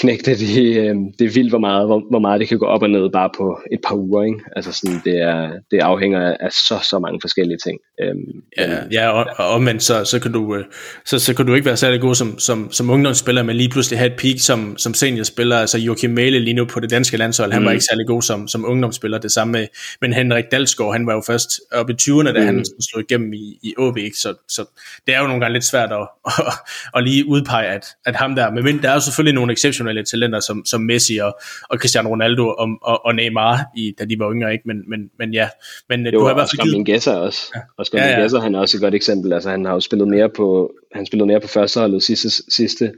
knægte, 0.00 0.30
det, 0.30 0.76
øh, 0.76 0.94
det 1.18 1.24
er 1.24 1.32
vildt, 1.34 1.50
hvor 1.50 1.58
meget, 1.58 1.86
hvor, 1.86 2.02
hvor 2.10 2.18
meget 2.18 2.40
det 2.40 2.48
kan 2.48 2.58
gå 2.58 2.66
op 2.66 2.82
og 2.82 2.90
ned 2.90 3.10
bare 3.10 3.30
på 3.36 3.60
et 3.72 3.80
par 3.86 3.94
uger. 3.94 4.22
Ikke? 4.22 4.38
Altså 4.56 4.72
sådan, 4.72 5.00
det, 5.04 5.22
er, 5.22 5.50
det 5.70 5.78
afhænger 5.78 6.36
af 6.40 6.52
så, 6.52 6.86
så 6.90 6.98
mange 6.98 7.18
forskellige 7.22 7.58
ting. 7.64 7.78
Øhm, 8.02 8.42
ja, 8.58 8.78
ja, 8.92 9.08
og, 9.10 9.26
og 9.36 9.48
omvendt, 9.48 9.82
så, 9.82 10.04
så, 10.04 10.20
kan 10.20 10.32
du, 10.32 10.56
øh, 10.56 10.64
så, 11.04 11.18
så 11.18 11.34
kan 11.34 11.46
du 11.46 11.54
ikke 11.54 11.66
være 11.66 11.76
særlig 11.76 12.00
god 12.00 12.14
som, 12.14 12.38
som, 12.38 12.72
som 12.72 12.90
ungdomsspiller, 12.90 13.42
men 13.42 13.56
lige 13.56 13.68
pludselig 13.68 13.98
have 13.98 14.12
et 14.12 14.18
peak 14.18 14.38
som, 14.38 14.78
som 14.78 14.94
seniorspiller. 14.94 15.56
Altså 15.56 15.78
Joachim 15.78 16.10
Mæle 16.10 16.38
lige 16.38 16.54
nu 16.54 16.64
på 16.64 16.80
det 16.80 16.90
danske 16.90 17.16
landshold, 17.16 17.48
mm. 17.48 17.52
han 17.52 17.64
var 17.64 17.70
mm. 17.70 17.74
ikke 17.74 17.84
særlig 17.90 18.06
god 18.06 18.22
som, 18.22 18.48
som 18.48 18.64
ungdomsspiller. 18.64 19.18
Det 19.18 19.32
samme 19.32 19.52
med, 19.52 19.66
men 20.00 20.12
Henrik 20.12 20.44
Dalsgaard, 20.52 20.92
han 20.92 21.06
var 21.06 21.14
jo 21.14 21.22
først 21.26 21.60
oppe 21.72 21.92
i 21.92 21.96
20'erne, 22.00 22.32
da 22.32 22.40
mm. 22.40 22.46
han 22.46 22.64
slog 22.90 23.02
igennem 23.10 23.32
i, 23.32 23.58
i 23.62 23.74
OB, 23.78 23.96
ikke? 23.96 24.16
Så, 24.16 24.34
så 24.48 24.64
det 25.06 25.14
er 25.14 25.20
jo 25.20 25.26
nogle 25.26 25.40
gange 25.40 25.52
lidt 25.52 25.64
svært 25.64 25.92
at, 25.92 26.08
at, 26.38 26.54
at 26.96 27.04
lige 27.04 27.28
udpege, 27.28 27.66
at, 27.66 27.86
at 28.06 28.16
ham 28.16 28.34
der, 28.34 28.50
men 28.50 28.82
der 28.82 28.90
er 28.90 28.94
jo 28.94 29.00
selvfølgelig 29.00 29.34
nogle 29.34 29.52
exceptionelle 29.90 30.04
talenter, 30.04 30.40
som, 30.40 30.64
som 30.64 30.80
Messi 30.80 31.16
og, 31.16 31.32
og 31.70 31.78
Cristiano 31.78 32.08
Ronaldo 32.08 32.48
og, 32.48 32.68
og, 32.82 33.06
og 33.06 33.14
Neymar, 33.14 33.58
i, 33.76 33.94
da 33.98 34.04
de 34.04 34.18
var 34.18 34.32
yngre, 34.32 34.52
ikke? 34.52 34.64
Men, 34.66 34.90
men, 34.90 35.10
men 35.18 35.34
ja. 35.34 35.48
Men, 35.88 36.06
øh, 36.06 36.14
jo, 36.14 36.18
du 36.18 36.24
har 36.24 36.30
i 36.30 36.34
hvert 36.34 36.50
fald 36.50 36.70
givet... 36.70 36.86
Gesser 36.86 37.14
også. 37.14 37.40
Ja. 37.54 37.60
Oscar 37.78 37.98
ja, 37.98 38.08
ja. 38.10 38.22
Gesser, 38.22 38.40
han 38.40 38.54
er 38.54 38.58
også 38.58 38.76
et 38.76 38.80
godt 38.80 38.94
eksempel. 38.94 39.32
Altså, 39.32 39.50
han 39.50 39.64
har 39.64 39.72
jo 39.72 39.80
spillet 39.80 40.08
mere 40.08 40.28
på, 40.28 40.72
han 40.94 41.06
spillede 41.06 41.26
mere 41.26 41.40
på 41.40 41.48
førsteholdet 41.48 42.02
sidste, 42.02 42.30
sidste 42.54 42.92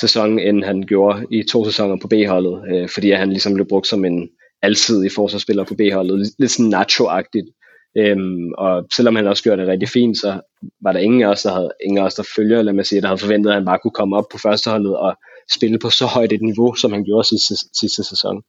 sæson, 0.00 0.38
end 0.38 0.64
han 0.64 0.82
gjorde 0.82 1.26
i 1.30 1.42
to 1.52 1.64
sæsoner 1.64 1.96
på 2.02 2.08
B-holdet, 2.08 2.62
øh, 2.74 2.88
fordi 2.88 3.10
han 3.10 3.28
ligesom 3.28 3.54
blev 3.54 3.66
brugt 3.68 3.86
som 3.86 4.04
en 4.04 4.28
alsidig 4.62 5.10
forsvarsspiller 5.14 5.64
på 5.64 5.74
B-holdet. 5.74 6.34
Lidt 6.38 6.50
sådan 6.50 6.74
Nacho-agtigt. 6.74 7.58
Øhm, 7.98 8.52
og 8.58 8.86
selvom 8.96 9.16
han 9.16 9.26
også 9.26 9.42
gjorde 9.42 9.62
det 9.62 9.68
rigtig 9.68 9.88
fint, 9.88 10.18
så 10.18 10.40
var 10.82 10.92
der 10.92 11.00
ingen 11.00 11.22
af 11.22 11.26
os, 11.26 11.42
der, 11.42 11.54
havde, 11.54 11.70
ingen 11.84 11.98
af 11.98 12.06
os, 12.06 12.14
der 12.14 12.22
følger, 12.36 12.62
lad 12.62 12.72
mig 12.72 12.86
sige, 12.86 13.00
der 13.00 13.06
havde 13.06 13.18
forventet, 13.18 13.50
at 13.50 13.56
han 13.56 13.64
bare 13.64 13.78
kunne 13.82 13.98
komme 14.00 14.16
op 14.16 14.24
på 14.32 14.38
førsteholdet 14.38 14.96
og 14.96 15.16
spille 15.50 15.78
på 15.78 15.90
så 15.90 16.06
højt 16.06 16.32
et 16.32 16.42
niveau, 16.42 16.74
som 16.74 16.92
han 16.92 17.04
gjorde 17.04 17.28
sidste, 17.28 17.54
sidste 17.80 18.04
sæson. 18.04 18.42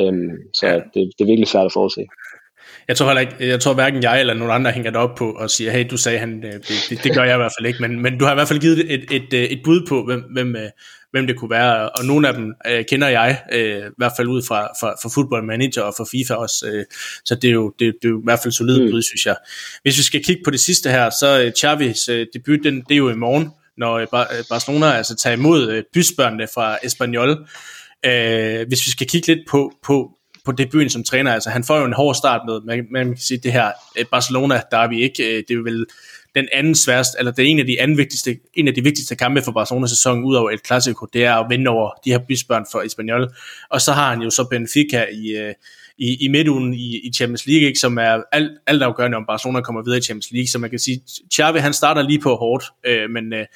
Øhm, 0.00 0.30
så 0.54 0.66
ja. 0.66 0.74
det, 0.74 0.84
det 0.94 1.20
er 1.20 1.24
virkelig 1.24 1.48
svært 1.48 1.66
at 1.66 1.72
forudse. 1.72 2.00
Jeg 2.88 2.96
tror 2.96 3.06
heller 3.06 3.20
ikke, 3.20 3.48
jeg 3.48 3.60
tror 3.60 3.74
hverken 3.74 4.02
jeg 4.02 4.20
eller 4.20 4.34
nogen 4.34 4.52
andre 4.52 4.70
hænger 4.70 4.90
det 4.90 5.00
op 5.00 5.14
på 5.14 5.30
og 5.30 5.50
siger, 5.50 5.70
hey, 5.70 5.86
du 5.90 5.96
sagde 5.96 6.18
han, 6.18 6.44
øh, 6.44 6.52
det, 6.52 6.86
det, 6.90 7.04
det 7.04 7.14
gør 7.14 7.24
jeg 7.24 7.34
i 7.34 7.36
hvert 7.36 7.52
fald 7.58 7.66
ikke, 7.66 7.80
men, 7.80 8.02
men 8.02 8.18
du 8.18 8.24
har 8.24 8.32
i 8.32 8.34
hvert 8.34 8.48
fald 8.48 8.60
givet 8.60 8.92
et, 8.94 9.04
et, 9.10 9.34
et, 9.34 9.52
et 9.52 9.60
bud 9.64 9.86
på, 9.88 10.04
hvem, 10.04 10.20
hvem, 10.32 10.56
øh, 10.56 10.70
hvem 11.10 11.26
det 11.26 11.36
kunne 11.36 11.50
være, 11.50 11.90
og 11.90 12.04
nogle 12.04 12.28
af 12.28 12.34
dem 12.34 12.54
øh, 12.66 12.84
kender 12.84 13.08
jeg, 13.08 13.42
øh, 13.52 13.86
i 13.86 13.94
hvert 13.96 14.12
fald 14.16 14.28
ud 14.28 14.42
fra, 14.42 14.68
fra, 14.80 14.90
fra 15.02 15.10
Football 15.14 15.44
Manager 15.44 15.82
og 15.82 15.94
fra 15.96 16.04
FIFA 16.12 16.34
også, 16.34 16.66
øh, 16.72 16.84
så 17.24 17.34
det 17.34 17.48
er, 17.48 17.52
jo, 17.52 17.72
det, 17.78 17.94
det 18.02 18.08
er 18.08 18.12
jo 18.12 18.20
i 18.20 18.24
hvert 18.24 18.40
fald 18.42 18.52
solid 18.52 18.80
mm. 18.80 18.90
bud, 18.90 19.02
synes 19.02 19.26
jeg. 19.26 19.36
Hvis 19.82 19.98
vi 19.98 20.02
skal 20.02 20.24
kigge 20.24 20.42
på 20.44 20.50
det 20.50 20.60
sidste 20.60 20.90
her, 20.90 21.10
så 21.10 21.42
øh, 21.44 21.52
Chavis 21.52 22.08
øh, 22.08 22.26
debut, 22.34 22.60
den, 22.64 22.74
det 22.88 22.94
er 22.94 22.98
jo 22.98 23.10
i 23.10 23.14
morgen, 23.14 23.50
når 23.76 23.94
øh, 23.94 24.06
øh, 24.12 24.44
Barcelona 24.50 24.86
altså 24.86 25.16
tager 25.16 25.36
imod 25.36 25.70
øh, 25.70 25.84
bysbørnene 25.94 26.46
fra 26.54 26.78
Espanyol. 26.82 27.30
Øh, 28.06 28.68
hvis 28.68 28.86
vi 28.86 28.90
skal 28.90 29.06
kigge 29.06 29.26
lidt 29.26 29.40
på, 29.50 29.72
på, 29.82 30.10
på 30.44 30.52
debuten 30.52 30.90
som 30.90 31.04
træner, 31.04 31.32
altså 31.32 31.50
han 31.50 31.64
får 31.64 31.78
jo 31.78 31.84
en 31.84 31.92
hård 31.92 32.14
start 32.14 32.40
med, 32.46 32.60
man, 32.60 32.86
man 32.90 33.06
kan 33.06 33.16
sige, 33.16 33.38
det 33.38 33.52
her 33.52 33.70
Barcelona, 34.10 34.62
der 34.70 34.78
er 34.78 34.88
vi 34.88 35.02
ikke, 35.02 35.44
det 35.48 35.54
er 35.56 35.62
vel 35.62 35.86
den 36.34 36.48
anden 36.52 36.74
sværeste, 36.74 37.18
eller 37.18 37.32
det 37.32 37.44
er 37.44 37.48
en 37.48 37.58
af 37.58 37.66
de 37.66 37.80
anden 37.80 37.98
vigtigste, 37.98 38.38
en 38.54 38.68
af 38.68 38.74
de 38.74 38.82
vigtigste 38.82 39.16
kampe 39.16 39.42
for 39.42 39.52
Barcelona 39.52 39.86
sæson 39.86 40.24
ud 40.24 40.34
over 40.34 40.50
et 40.50 40.62
klassiko, 40.62 41.06
det 41.12 41.24
er 41.24 41.34
at 41.34 41.46
vinde 41.50 41.70
over 41.70 41.90
de 42.04 42.10
her 42.10 42.18
bysbørn 42.28 42.66
for 42.72 42.82
Espanyol. 42.82 43.34
Og 43.70 43.80
så 43.80 43.92
har 43.92 44.10
han 44.10 44.22
jo 44.22 44.30
så 44.30 44.44
Benfica 44.50 45.06
i, 45.12 45.52
i, 46.02 46.16
i 46.20 46.28
midtugen 46.28 46.74
i, 46.74 47.00
i 47.04 47.12
Champions 47.12 47.46
League, 47.46 47.66
ikke, 47.66 47.78
som 47.78 47.98
er 47.98 48.22
alt, 48.32 48.50
alt 48.66 48.82
afgørende, 48.82 49.16
om 49.16 49.24
Barcelona 49.26 49.60
kommer 49.60 49.82
videre 49.82 49.98
i 49.98 50.02
Champions 50.02 50.30
League, 50.30 50.48
så 50.48 50.58
man 50.58 50.70
kan 50.70 50.78
sige, 50.78 51.02
Xavi 51.34 51.58
han 51.58 51.72
starter 51.72 52.02
lige 52.02 52.20
på 52.20 52.36
hårdt, 52.36 52.64
øh, 52.86 53.10
men 53.10 53.32
øh, 53.32 53.46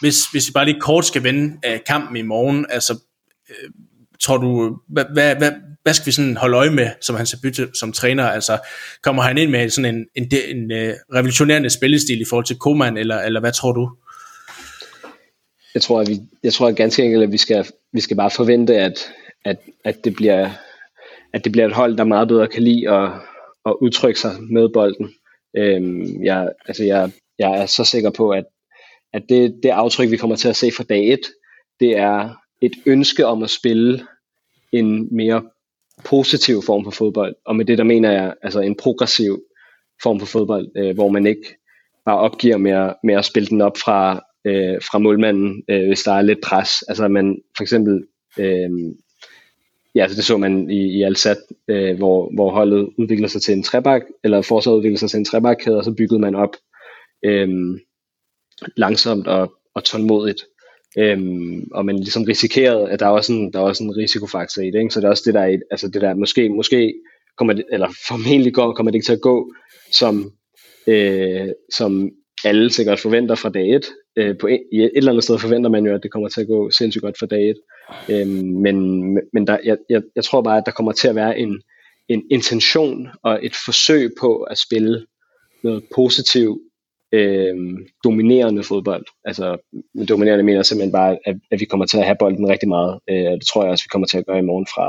hvis, 0.00 0.26
hvis 0.32 0.48
vi 0.48 0.52
bare 0.52 0.64
lige 0.64 0.80
kort 0.80 1.06
skal 1.06 1.22
vende 1.22 1.56
øh, 1.66 1.78
kampen 1.86 2.16
i 2.16 2.22
morgen, 2.22 2.66
altså 2.70 2.98
øh, 3.50 3.70
tror 4.20 4.36
du, 4.36 4.78
hvad, 4.88 5.04
hvad, 5.12 5.36
hvad, 5.36 5.52
hvad 5.82 5.94
skal 5.94 6.06
vi 6.06 6.12
sådan 6.12 6.36
holde 6.36 6.56
øje 6.56 6.70
med, 6.70 6.90
som 7.00 7.16
han 7.16 7.26
bytte 7.42 7.68
som 7.74 7.92
træner? 7.92 8.24
Altså, 8.24 8.58
kommer 9.02 9.22
han 9.22 9.38
ind 9.38 9.50
med 9.50 9.70
sådan 9.70 9.94
en, 9.94 10.06
en, 10.14 10.30
en, 10.32 10.56
en 10.56 10.72
øh, 10.72 10.94
revolutionerende 11.14 11.70
spillestil 11.70 12.20
i 12.20 12.24
forhold 12.28 12.44
til 12.44 12.56
Koeman, 12.56 12.96
eller, 12.96 13.20
eller 13.20 13.40
hvad 13.40 13.52
tror 13.52 13.72
du? 13.72 13.90
Jeg 15.74 15.82
tror, 15.82 16.00
at 16.00 16.08
vi, 16.08 16.20
jeg 16.44 16.52
tror 16.52 16.68
at 16.68 16.76
ganske 16.76 17.02
enkelt, 17.02 17.22
at 17.22 17.32
vi 17.32 17.36
skal, 17.36 17.66
vi 17.92 18.00
skal 18.00 18.16
bare 18.16 18.30
forvente, 18.30 18.76
at, 18.76 19.12
at, 19.44 19.56
at 19.84 20.04
det 20.04 20.14
bliver 20.14 20.50
at 21.32 21.44
det 21.44 21.52
bliver 21.52 21.66
et 21.66 21.74
hold, 21.74 21.96
der 21.96 22.04
meget 22.04 22.28
bedre 22.28 22.48
kan 22.48 22.62
lide 22.62 22.90
at, 22.90 23.10
at 23.66 23.76
udtrykke 23.80 24.20
sig 24.20 24.32
med 24.50 24.68
bolden. 24.68 25.10
Øhm, 25.56 26.24
jeg, 26.24 26.52
altså 26.66 26.84
jeg, 26.84 27.10
jeg 27.38 27.62
er 27.62 27.66
så 27.66 27.84
sikker 27.84 28.10
på, 28.10 28.30
at, 28.30 28.44
at 29.12 29.22
det, 29.28 29.60
det 29.62 29.68
aftryk, 29.68 30.10
vi 30.10 30.16
kommer 30.16 30.36
til 30.36 30.48
at 30.48 30.56
se 30.56 30.70
fra 30.76 30.84
dag 30.84 31.12
1, 31.12 31.20
det 31.80 31.96
er 31.96 32.34
et 32.60 32.72
ønske 32.86 33.26
om 33.26 33.42
at 33.42 33.50
spille 33.50 34.06
en 34.72 35.16
mere 35.16 35.42
positiv 36.04 36.62
form 36.62 36.84
for 36.84 36.90
fodbold. 36.90 37.34
Og 37.46 37.56
med 37.56 37.64
det, 37.64 37.78
der 37.78 37.84
mener 37.84 38.12
jeg 38.12 38.34
altså 38.42 38.60
en 38.60 38.76
progressiv 38.76 39.42
form 40.02 40.20
for 40.20 40.26
fodbold, 40.26 40.68
øh, 40.76 40.94
hvor 40.94 41.08
man 41.08 41.26
ikke 41.26 41.56
bare 42.04 42.18
opgiver 42.18 42.56
med 42.56 42.72
at, 42.72 42.94
med 43.04 43.14
at 43.14 43.24
spille 43.24 43.48
den 43.48 43.60
op 43.60 43.76
fra, 43.76 44.20
øh, 44.44 44.82
fra 44.90 44.98
målmanden, 44.98 45.62
øh, 45.70 45.86
hvis 45.86 46.02
der 46.02 46.12
er 46.12 46.22
lidt 46.22 46.40
pres. 46.40 46.82
Altså 46.82 47.08
man 47.08 47.38
for 47.56 47.62
eksempel 47.62 48.06
øh, 48.38 48.70
ja, 49.94 50.02
altså 50.02 50.16
det 50.16 50.24
så 50.24 50.36
man 50.36 50.70
i, 50.70 50.98
i 50.98 51.02
Alsat, 51.02 51.38
øh, 51.68 51.96
hvor, 51.96 52.34
hvor 52.34 52.50
holdet 52.50 52.88
udvikler 52.98 53.28
sig 53.28 53.42
til 53.42 53.54
en 53.54 53.62
trebak, 53.62 54.02
eller 54.24 54.42
forsvaret 54.42 54.76
udvikler 54.76 54.98
sig 54.98 55.10
til 55.10 55.18
en 55.18 55.24
trebakkæde, 55.24 55.76
og 55.76 55.84
så 55.84 55.94
byggede 55.94 56.20
man 56.20 56.34
op 56.34 56.56
øh, 57.24 57.48
langsomt 58.76 59.26
og, 59.26 59.52
og 59.74 59.84
tålmodigt. 59.84 60.44
Øhm, 60.98 61.68
og 61.74 61.84
man 61.84 61.96
ligesom 61.96 62.24
risikerede, 62.24 62.90
at 62.90 63.00
der 63.00 63.06
er 63.06 63.10
også 63.10 63.32
en, 63.32 63.52
der 63.52 63.58
er 63.58 63.62
også 63.62 63.84
en 63.84 63.96
risikofaktor 63.96 64.62
i 64.62 64.70
det, 64.70 64.78
ikke? 64.78 64.90
så 64.90 65.00
det 65.00 65.06
er 65.06 65.10
også 65.10 65.22
det 65.26 65.34
der, 65.34 65.40
er, 65.40 65.58
altså 65.70 65.88
det 65.88 66.02
der 66.02 66.14
måske, 66.14 66.48
måske 66.48 66.94
kommer 67.38 67.54
det, 67.54 67.64
eller 67.72 67.88
formentlig 68.08 68.54
går, 68.54 68.72
kommer 68.72 68.90
det 68.90 68.96
ikke 68.96 69.06
til 69.06 69.12
at 69.12 69.20
gå, 69.20 69.52
som, 69.92 70.32
øh, 70.86 71.48
som 71.74 72.10
alle 72.44 72.72
sikkert 72.72 72.98
forventer 73.00 73.34
fra 73.34 73.48
dag 73.48 73.74
1. 73.74 73.84
Øh, 74.20 74.38
på 74.38 74.46
et, 74.46 74.62
et 74.72 74.90
eller 74.94 75.10
andet 75.10 75.24
sted 75.24 75.38
forventer 75.38 75.70
man 75.70 75.86
jo, 75.86 75.94
at 75.94 76.02
det 76.02 76.10
kommer 76.10 76.28
til 76.28 76.40
at 76.40 76.46
gå 76.46 76.70
sindssygt 76.70 77.02
godt 77.02 77.18
fra 77.18 77.26
dag 77.26 77.50
1. 77.50 77.56
Øh, 78.08 78.26
men 78.64 78.76
men 79.32 79.46
der, 79.46 79.58
jeg, 79.64 79.76
jeg, 79.88 80.02
jeg 80.16 80.24
tror 80.24 80.42
bare, 80.42 80.58
at 80.58 80.66
der 80.66 80.72
kommer 80.72 80.92
til 80.92 81.08
at 81.08 81.14
være 81.14 81.38
en, 81.38 81.62
en 82.08 82.22
intention 82.30 83.08
og 83.22 83.38
et 83.42 83.54
forsøg 83.64 84.10
på 84.20 84.42
at 84.42 84.58
spille 84.58 85.06
noget 85.62 85.84
positivt, 85.94 86.58
øh, 87.12 87.56
dominerende 88.04 88.62
fodbold. 88.62 89.04
Altså 89.24 89.56
dominerende 90.08 90.44
mener 90.44 90.62
simpelthen 90.62 90.92
bare, 90.92 91.18
at, 91.24 91.36
at 91.50 91.60
vi 91.60 91.64
kommer 91.64 91.86
til 91.86 91.98
at 91.98 92.04
have 92.04 92.16
bolden 92.18 92.48
rigtig 92.48 92.68
meget. 92.68 93.00
Øh, 93.10 93.32
det 93.40 93.46
tror 93.46 93.62
jeg 93.62 93.70
også, 93.70 93.84
vi 93.84 93.92
kommer 93.92 94.06
til 94.06 94.18
at 94.18 94.26
gøre 94.26 94.38
i 94.38 94.48
morgen 94.50 94.66
fra, 94.66 94.86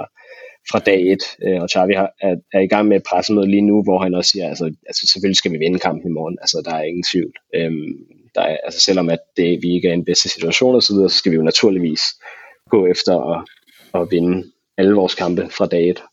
fra 0.71 0.79
dag 0.79 1.11
1. 1.11 1.19
Øh, 1.45 1.61
og 1.61 1.69
Xavi 1.69 1.93
har, 1.93 2.11
er, 2.21 2.35
er 2.53 2.59
i 2.59 2.67
gang 2.67 2.87
med 2.87 2.97
et 2.97 3.03
pressemøde 3.09 3.51
lige 3.51 3.61
nu, 3.71 3.83
hvor 3.83 3.99
han 3.99 4.13
også 4.13 4.31
siger, 4.31 4.47
altså, 4.49 4.65
altså 4.87 5.07
selvfølgelig 5.11 5.37
skal 5.37 5.51
vi 5.51 5.57
vinde 5.57 5.79
kampen 5.79 6.11
i 6.11 6.13
morgen. 6.13 6.37
Altså 6.41 6.61
der 6.65 6.75
er 6.75 6.83
ingen 6.83 7.03
tvivl. 7.11 7.33
Øh, 7.55 7.71
der 8.35 8.41
er, 8.41 8.57
altså 8.63 8.79
selvom 8.79 9.09
at 9.09 9.19
det, 9.37 9.59
vi 9.61 9.73
ikke 9.75 9.87
er 9.87 9.91
i 9.91 9.93
en 9.93 10.05
bedste 10.05 10.29
situation 10.29 10.75
osv., 10.75 10.81
så, 10.81 10.93
videre, 10.93 11.09
så 11.09 11.17
skal 11.17 11.31
vi 11.31 11.35
jo 11.35 11.43
naturligvis 11.43 12.01
gå 12.69 12.85
efter 12.85 13.35
at, 13.35 13.43
at 14.01 14.07
vinde 14.11 14.51
alle 14.77 14.93
vores 14.93 15.15
kampe 15.15 15.49
fra 15.57 15.65
dag 15.65 15.89
1. 15.89 16.03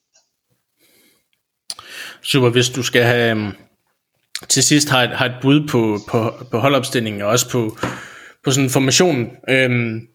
Super, 2.22 2.48
hvis 2.48 2.68
du 2.68 2.82
skal 2.82 3.02
have 3.02 3.30
øhm, 3.30 3.52
til 4.48 4.62
sidst 4.62 4.88
har 4.88 5.02
et, 5.02 5.10
har 5.10 5.26
et 5.26 5.36
bud 5.42 5.68
på, 5.68 5.98
på, 6.08 6.46
på 6.50 6.58
holdopstillingen 6.58 7.22
og 7.22 7.28
også 7.28 7.50
på, 7.50 7.78
på 8.44 8.50
sådan 8.50 8.70
formationen, 8.70 9.30
øhm, 9.48 10.08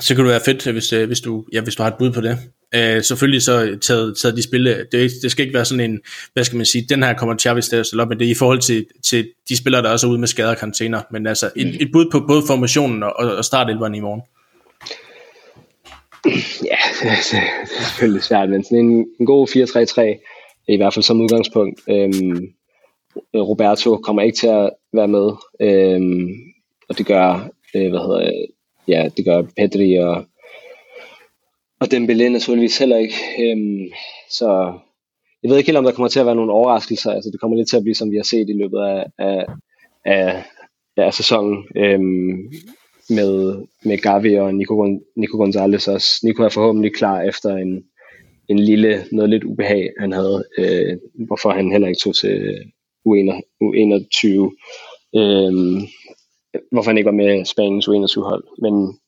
så 0.00 0.14
kan 0.14 0.24
det 0.24 0.32
være 0.32 0.40
fedt, 0.44 0.66
hvis, 0.72 0.92
øh, 0.92 1.06
hvis, 1.06 1.20
du, 1.20 1.46
ja, 1.52 1.60
hvis 1.60 1.74
du 1.74 1.82
har 1.82 1.90
et 1.90 1.98
bud 1.98 2.12
på 2.12 2.20
det. 2.20 2.38
Øh, 2.74 3.02
selvfølgelig 3.02 3.42
så 3.42 3.78
taget, 3.82 4.16
taget 4.16 4.36
de 4.36 4.42
spille, 4.42 4.86
det, 4.92 5.10
det 5.22 5.30
skal 5.30 5.42
ikke 5.42 5.54
være 5.54 5.64
sådan 5.64 5.90
en, 5.90 6.00
hvad 6.32 6.44
skal 6.44 6.56
man 6.56 6.66
sige, 6.66 6.86
den 6.88 7.02
her 7.02 7.14
kommer 7.14 7.36
Chavis 7.36 7.68
til 7.68 7.76
at 7.76 7.86
stille 7.86 8.02
op, 8.02 8.08
men 8.08 8.18
det 8.18 8.26
er 8.26 8.30
i 8.30 8.38
forhold 8.38 8.60
til, 8.60 8.86
til 9.04 9.28
de 9.48 9.56
spillere, 9.56 9.82
der 9.82 9.90
også 9.90 10.06
er 10.06 10.10
ude 10.10 10.18
med 10.18 10.28
skader 10.28 10.50
og 10.50 10.56
karantæner, 10.56 11.00
men 11.10 11.26
altså 11.26 11.50
et, 11.56 11.82
et 11.82 11.88
bud 11.92 12.06
på 12.12 12.24
både 12.28 12.42
formationen 12.46 13.02
og, 13.02 13.12
og 13.16 13.44
startelveren 13.44 13.94
i 13.94 14.00
morgen. 14.00 14.22
Ja, 16.64 16.76
det 17.02 17.10
er 17.10 17.66
selvfølgelig 17.66 18.22
svært, 18.22 18.50
men 18.50 18.64
sådan 18.64 18.78
en, 18.78 19.06
en 19.20 19.26
god 19.26 19.48
4-3-3 19.48 20.72
i 20.72 20.76
hvert 20.76 20.94
fald 20.94 21.02
som 21.02 21.20
udgangspunkt. 21.20 21.80
Øhm, 21.88 22.52
Roberto 23.34 23.96
kommer 23.96 24.22
ikke 24.22 24.38
til 24.38 24.46
at 24.46 24.70
være 24.92 25.08
med, 25.08 25.30
øhm, 25.60 26.28
og 26.88 26.98
det 26.98 27.06
gør, 27.06 27.48
øh, 27.74 27.90
hvad 27.90 28.00
hedder, 28.00 28.32
ja, 28.88 29.08
det 29.16 29.24
gør 29.24 29.42
Pedri 29.56 29.94
og, 29.94 30.24
og 31.80 31.86
Dembélé 31.94 32.28
naturligvis 32.28 32.78
heller 32.78 32.96
ikke. 32.96 33.14
Øhm, 33.38 33.86
så 34.30 34.78
jeg 35.42 35.50
ved 35.50 35.58
ikke 35.58 35.68
helt, 35.68 35.78
om 35.78 35.84
der 35.84 35.92
kommer 35.92 36.08
til 36.08 36.20
at 36.20 36.26
være 36.26 36.34
nogle 36.34 36.52
overraskelser. 36.52 37.12
Altså, 37.12 37.30
det 37.30 37.40
kommer 37.40 37.56
lidt 37.56 37.68
til 37.68 37.76
at 37.76 37.82
blive, 37.82 37.94
som 37.94 38.10
vi 38.10 38.16
har 38.16 38.22
set 38.22 38.48
i 38.48 38.58
løbet 38.62 38.78
af, 38.78 39.04
af, 39.18 39.46
af, 40.04 40.44
af 40.96 41.14
sæsonen. 41.14 41.64
Øhm, 41.76 42.52
med, 43.10 43.66
med 43.84 43.98
Gavi 43.98 44.34
og 44.34 44.54
Nico, 44.54 44.98
Nico 45.16 45.36
Gonzalez 45.36 45.88
også. 45.88 46.20
Nico 46.24 46.42
er 46.42 46.48
forhåbentlig 46.48 46.94
klar 46.94 47.22
efter 47.22 47.56
en, 47.56 47.84
en 48.48 48.58
lille, 48.58 49.04
noget 49.12 49.30
lidt 49.30 49.44
ubehag, 49.44 49.90
han 50.00 50.12
havde, 50.12 50.44
øh, 50.58 50.96
hvorfor 51.26 51.50
han 51.50 51.72
heller 51.72 51.88
ikke 51.88 52.00
tog 52.04 52.14
til 52.14 52.38
U21, 53.08 54.26
øh, 55.18 55.52
hvorfor 56.72 56.90
han 56.90 56.98
ikke 56.98 57.10
var 57.12 57.20
med 57.22 57.44
Spaniens 57.44 57.88
U21-hold. 57.88 58.44
Men 58.62 58.98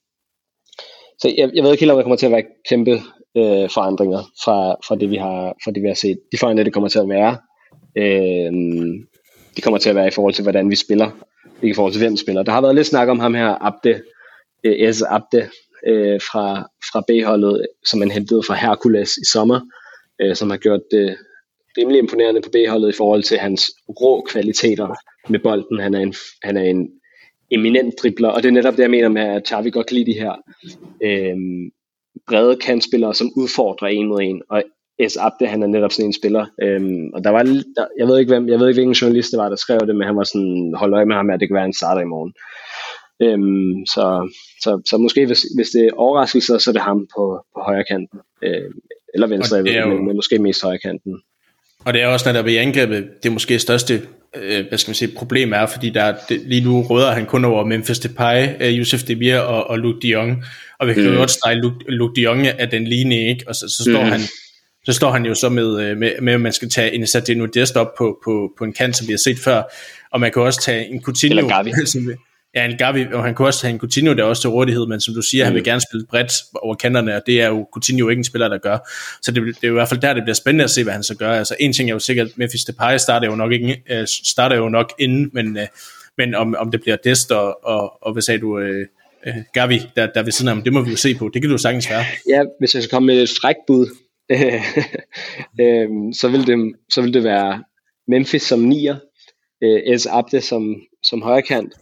så 1.23 1.35
jeg, 1.39 1.51
jeg 1.55 1.65
ved 1.65 1.71
ikke 1.73 1.81
helt, 1.81 1.91
om 1.91 1.97
der 1.97 2.03
kommer 2.03 2.17
til 2.17 2.27
at 2.27 2.33
være 2.33 2.45
kæmpe 2.69 2.91
øh, 3.37 3.71
forandringer 3.71 4.23
fra, 4.45 4.77
fra, 4.87 4.97
det, 4.97 5.11
vi 5.11 5.17
har, 5.17 5.57
fra 5.65 5.71
det, 5.71 5.83
vi 5.83 5.89
har 5.89 5.95
set. 5.95 6.19
De 6.33 6.39
forandringer, 6.39 6.65
det 6.65 6.73
kommer 6.73 6.89
til 6.89 6.99
at 6.99 7.09
være, 7.09 7.37
øh, 7.97 8.53
de 9.57 9.63
kommer 9.63 9.79
til 9.79 9.91
at 9.91 9.97
være 9.97 10.09
i 10.09 10.11
forhold 10.11 10.35
til, 10.35 10.43
hvordan 10.43 10.71
vi 10.71 10.77
spiller, 10.77 11.11
ikke 11.63 11.73
i 11.73 11.75
forhold 11.75 11.93
til, 11.93 12.03
hvem 12.03 12.17
spiller. 12.17 12.43
Der 12.43 12.53
har 12.53 12.61
været 12.61 12.75
lidt 12.75 12.87
snak 12.87 13.09
om 13.09 13.19
ham 13.19 13.35
her, 13.35 13.67
Abde, 13.67 14.03
øh, 14.65 14.93
S. 14.95 15.03
Abde, 15.03 15.49
øh, 15.87 16.21
fra, 16.21 16.71
fra 16.93 17.01
B-holdet, 17.09 17.67
som 17.85 17.99
man 17.99 18.11
hentede 18.11 18.43
fra 18.43 18.55
Hercules 18.55 19.17
i 19.17 19.25
sommer, 19.33 19.61
øh, 20.23 20.37
som 20.37 20.51
har 20.51 20.57
gjort 20.57 20.81
det 20.91 21.17
rimelig 21.79 21.99
imponerende 21.99 22.41
på 22.41 22.51
B-holdet 22.51 22.89
i 22.89 22.97
forhold 22.97 23.23
til 23.23 23.39
hans 23.39 23.63
rå 23.89 24.21
kvaliteter 24.31 24.89
med 25.29 25.39
bolden. 25.39 25.81
Han 25.81 25.95
er 25.95 26.01
en, 26.01 26.15
han 26.43 26.57
er 26.57 26.63
en 26.63 26.89
eminent 27.53 27.95
dribler, 28.03 28.29
og 28.29 28.43
det 28.43 28.49
er 28.49 28.53
netop 28.53 28.77
det, 28.77 28.83
jeg 28.83 28.91
mener 28.91 29.09
med, 29.09 29.23
at 29.23 29.49
Xavi 29.49 29.71
godt 29.71 29.87
kan 29.87 29.97
lide 29.97 30.13
de 30.13 30.19
her 30.19 30.33
øh, 31.05 31.37
brede 32.29 32.57
kantspillere, 32.57 33.15
som 33.15 33.33
udfordrer 33.37 33.89
en 33.89 34.09
mod 34.09 34.21
en, 34.23 34.43
og 34.51 34.63
S. 35.09 35.17
Abde, 35.17 35.47
han 35.47 35.63
er 35.63 35.67
netop 35.67 35.93
sådan 35.93 36.07
en 36.07 36.13
spiller. 36.13 36.47
Øhm, 36.63 37.11
og 37.15 37.25
der 37.25 37.31
var, 37.31 37.43
der, 37.43 37.87
jeg 37.99 38.07
ved 38.09 38.19
ikke 38.19 38.33
hvem, 38.33 38.49
jeg 38.49 38.59
ved 38.61 38.69
ikke 38.69 38.77
hvilken 38.77 38.95
journalist 38.95 39.31
det 39.31 39.39
var, 39.39 39.49
der 39.49 39.57
skrev 39.57 39.81
det, 39.87 39.97
men 39.97 40.07
han 40.07 40.17
var 40.17 40.25
sådan, 40.25 40.75
hold 40.77 40.95
øje 40.95 41.07
med 41.07 41.17
ham, 41.17 41.31
at 41.31 41.41
det 41.41 41.49
kan 41.49 41.55
være 41.55 41.65
en 41.65 41.81
starter 41.81 42.03
i 42.03 42.13
morgen. 42.15 42.33
Øhm, 43.23 43.87
så, 43.87 44.05
så, 44.63 44.83
så 44.91 44.99
måske 44.99 45.27
hvis, 45.27 45.43
hvis 45.57 45.71
det 45.71 45.83
er 45.87 45.91
overraskelser, 45.97 46.59
så 46.59 46.71
er 46.71 46.73
det 46.73 46.83
ham 46.83 47.07
på, 47.17 47.45
på 47.55 47.61
højre 47.61 47.85
kanten. 47.91 48.19
Øh, 48.43 48.71
eller 49.15 49.27
venstre, 49.27 49.57
jo, 49.59 49.89
men, 49.89 50.07
men 50.07 50.17
måske 50.17 50.39
mest 50.39 50.63
højre 50.63 50.79
kanten. 50.79 51.21
Og 51.85 51.93
det 51.93 52.03
er 52.03 52.07
også 52.07 52.33
netop 52.33 52.47
i 52.47 52.57
angrebet, 52.57 53.09
det 53.23 53.33
måske 53.33 53.59
største 53.59 54.03
øh, 54.37 54.67
hvad 54.69 54.79
skal 54.79 54.91
man 54.91 54.95
sige, 54.95 55.13
problem 55.17 55.53
er, 55.53 55.67
fordi 55.67 55.91
der 55.91 56.15
det, 56.29 56.43
lige 56.47 56.65
nu 56.65 56.83
råder 56.83 57.13
han 57.13 57.27
kun 57.27 57.45
over 57.45 57.65
Memphis 57.65 57.99
Depay, 57.99 58.49
øh, 58.61 58.79
Youssef 58.79 59.03
Demir 59.03 59.39
og, 59.39 59.71
og 59.71 59.79
Luke 59.79 59.99
de 60.03 60.09
Jong. 60.09 60.45
Og 60.79 60.89
vi 60.89 60.95
kan 60.95 61.03
mm. 61.03 61.09
jo 61.09 61.17
godt 61.17 61.31
strege 61.31 61.55
Luke, 61.55 61.77
Luke 61.89 62.15
de 62.17 62.23
Jong 62.23 62.47
af 62.47 62.71
den 62.71 62.87
linje, 62.87 63.29
ikke? 63.29 63.45
Og 63.49 63.55
så, 63.55 63.69
så 63.69 63.83
står 63.83 64.05
mm. 64.05 64.11
han 64.11 64.21
så 64.85 64.93
står 64.93 65.11
han 65.11 65.27
jo 65.27 65.35
så 65.35 65.49
med, 65.49 65.81
øh, 65.81 65.97
med, 65.97 66.13
med 66.21 66.33
at 66.33 66.41
man 66.41 66.53
skal 66.53 66.71
tage 66.71 66.95
en 66.95 67.07
Sadino 67.07 67.47
Dest 67.47 67.77
op 67.77 67.95
på, 67.99 68.19
på, 68.25 68.53
på 68.59 68.65
en 68.65 68.73
kant, 68.73 68.97
som 68.97 69.07
vi 69.07 69.13
har 69.13 69.19
set 69.19 69.39
før, 69.39 69.63
og 70.13 70.21
man 70.21 70.33
kan 70.33 70.43
også 70.43 70.61
tage 70.63 70.89
en 70.89 71.03
Coutinho, 71.03 71.49
som, 71.87 72.11
Ja, 72.55 72.65
en 72.65 72.77
Gavi, 72.79 73.07
og 73.13 73.25
han 73.25 73.35
kunne 73.35 73.49
også 73.49 73.67
have 73.67 73.73
en 73.75 73.79
Coutinho 73.79 74.15
der 74.15 74.25
også 74.25 74.43
til 74.43 74.51
rådighed, 74.51 74.87
men 74.87 75.01
som 75.01 75.15
du 75.15 75.23
siger, 75.23 75.45
mm. 75.45 75.47
han 75.47 75.55
vil 75.55 75.61
mm. 75.61 75.65
gerne 75.65 75.81
spille 75.91 76.07
bredt 76.07 76.33
over 76.55 76.75
kanterne, 76.75 77.17
og 77.17 77.23
det 77.27 77.41
er 77.41 77.49
jo 77.49 77.69
Coutinho 77.73 78.09
ikke 78.09 78.21
en 78.21 78.25
spiller, 78.25 78.49
der 78.49 78.59
gør. 78.59 78.79
Så 79.23 79.33
det, 79.33 79.43
det 79.47 79.65
er 79.65 79.69
jo 79.69 79.75
i 79.75 79.79
hvert 79.79 79.89
fald 79.89 80.01
der, 80.01 80.15
det 80.15 80.23
bliver 80.23 80.35
spændende 80.35 80.65
at 80.65 80.71
se, 80.71 80.83
hvad 80.85 80.93
han 80.93 81.03
så 81.03 81.17
gør. 81.17 81.33
Altså 81.33 81.57
en 81.61 81.73
ting 81.73 81.91
er 81.91 81.95
jo 81.95 81.99
sikkert, 81.99 82.29
Memphis 82.37 82.65
Depay 82.65 82.97
starter 82.99 83.27
jo 83.27 83.37
nok, 83.37 83.53
ikke, 83.53 83.83
uh, 83.91 84.05
starter 84.07 84.57
jo 84.57 84.69
nok 84.69 84.93
inden, 84.99 85.31
men, 85.33 85.57
uh, 85.57 85.63
men 86.19 86.35
om, 86.35 86.55
om 86.59 86.71
det 86.71 86.81
bliver 86.81 86.97
Dest 86.97 87.33
og, 87.33 87.65
og, 87.65 88.03
og 88.03 88.13
hvad 88.13 88.23
sagde 88.23 88.41
du, 88.41 88.59
uh, 88.59 88.65
uh, 89.27 89.35
Gavi, 89.53 89.83
der, 89.97 90.07
der 90.07 90.23
ved 90.23 90.33
siden 90.33 90.49
af 90.49 90.55
ham, 90.55 90.65
det 90.65 90.73
må 90.73 90.83
vi 90.83 90.91
jo 90.91 90.97
se 90.97 91.15
på. 91.15 91.31
Det 91.35 91.43
kan 91.43 91.51
du 91.51 91.59
sagtens 91.59 91.91
være. 91.91 92.05
Ja, 92.29 92.43
hvis 92.59 92.75
jeg 92.75 92.83
skal 92.83 92.91
komme 92.91 93.07
med 93.07 93.23
et 93.23 93.31
frækbud, 93.41 93.87
øhm, 95.61 96.13
så, 96.13 96.29
vil 96.29 96.47
det, 96.47 96.75
så 96.91 97.03
vil 97.03 97.15
det 97.15 97.25
være 97.25 97.65
Memphis 98.09 98.43
som 98.43 98.61
nier, 98.61 98.97
S. 99.99 100.07
Abde 100.07 100.41
som, 100.41 100.77
som 101.03 101.23
højrekant, 101.23 101.73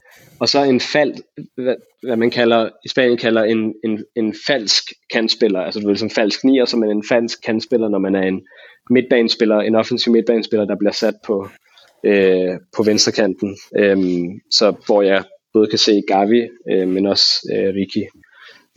og 0.40 0.48
så 0.48 0.64
en 0.64 0.80
fald, 0.80 1.14
hvad, 1.56 1.76
hvad 2.02 2.16
man 2.16 2.30
kalder, 2.30 2.70
i 2.84 2.88
Spanien 2.88 3.18
kalder 3.18 3.44
en, 3.44 3.74
en, 3.84 4.04
en 4.16 4.34
falsk 4.46 4.84
kantspiller, 5.12 5.60
altså 5.60 5.80
du 5.80 5.86
vil 5.86 5.98
som 5.98 6.10
falsk 6.10 6.44
nier, 6.44 6.64
som 6.64 6.84
en 6.84 7.04
falsk 7.08 7.44
kantspiller, 7.44 7.88
når 7.88 7.98
man 7.98 8.14
er 8.14 8.22
en 8.22 8.46
midtbanespiller, 8.90 9.60
en 9.60 9.74
offensiv 9.74 10.12
midtbanespiller, 10.12 10.66
der 10.66 10.76
bliver 10.78 10.92
sat 10.92 11.14
på, 11.26 11.48
øh, 12.04 12.54
på 12.76 12.82
venstrekanten. 12.82 13.56
Øhm, 13.76 14.40
så 14.50 14.74
hvor 14.86 15.02
jeg 15.02 15.24
både 15.52 15.66
kan 15.66 15.78
se 15.78 16.02
Gavi, 16.08 16.48
øh, 16.70 16.88
men 16.88 17.06
også 17.06 17.26
øh, 17.54 17.74
Ricky, 17.74 18.04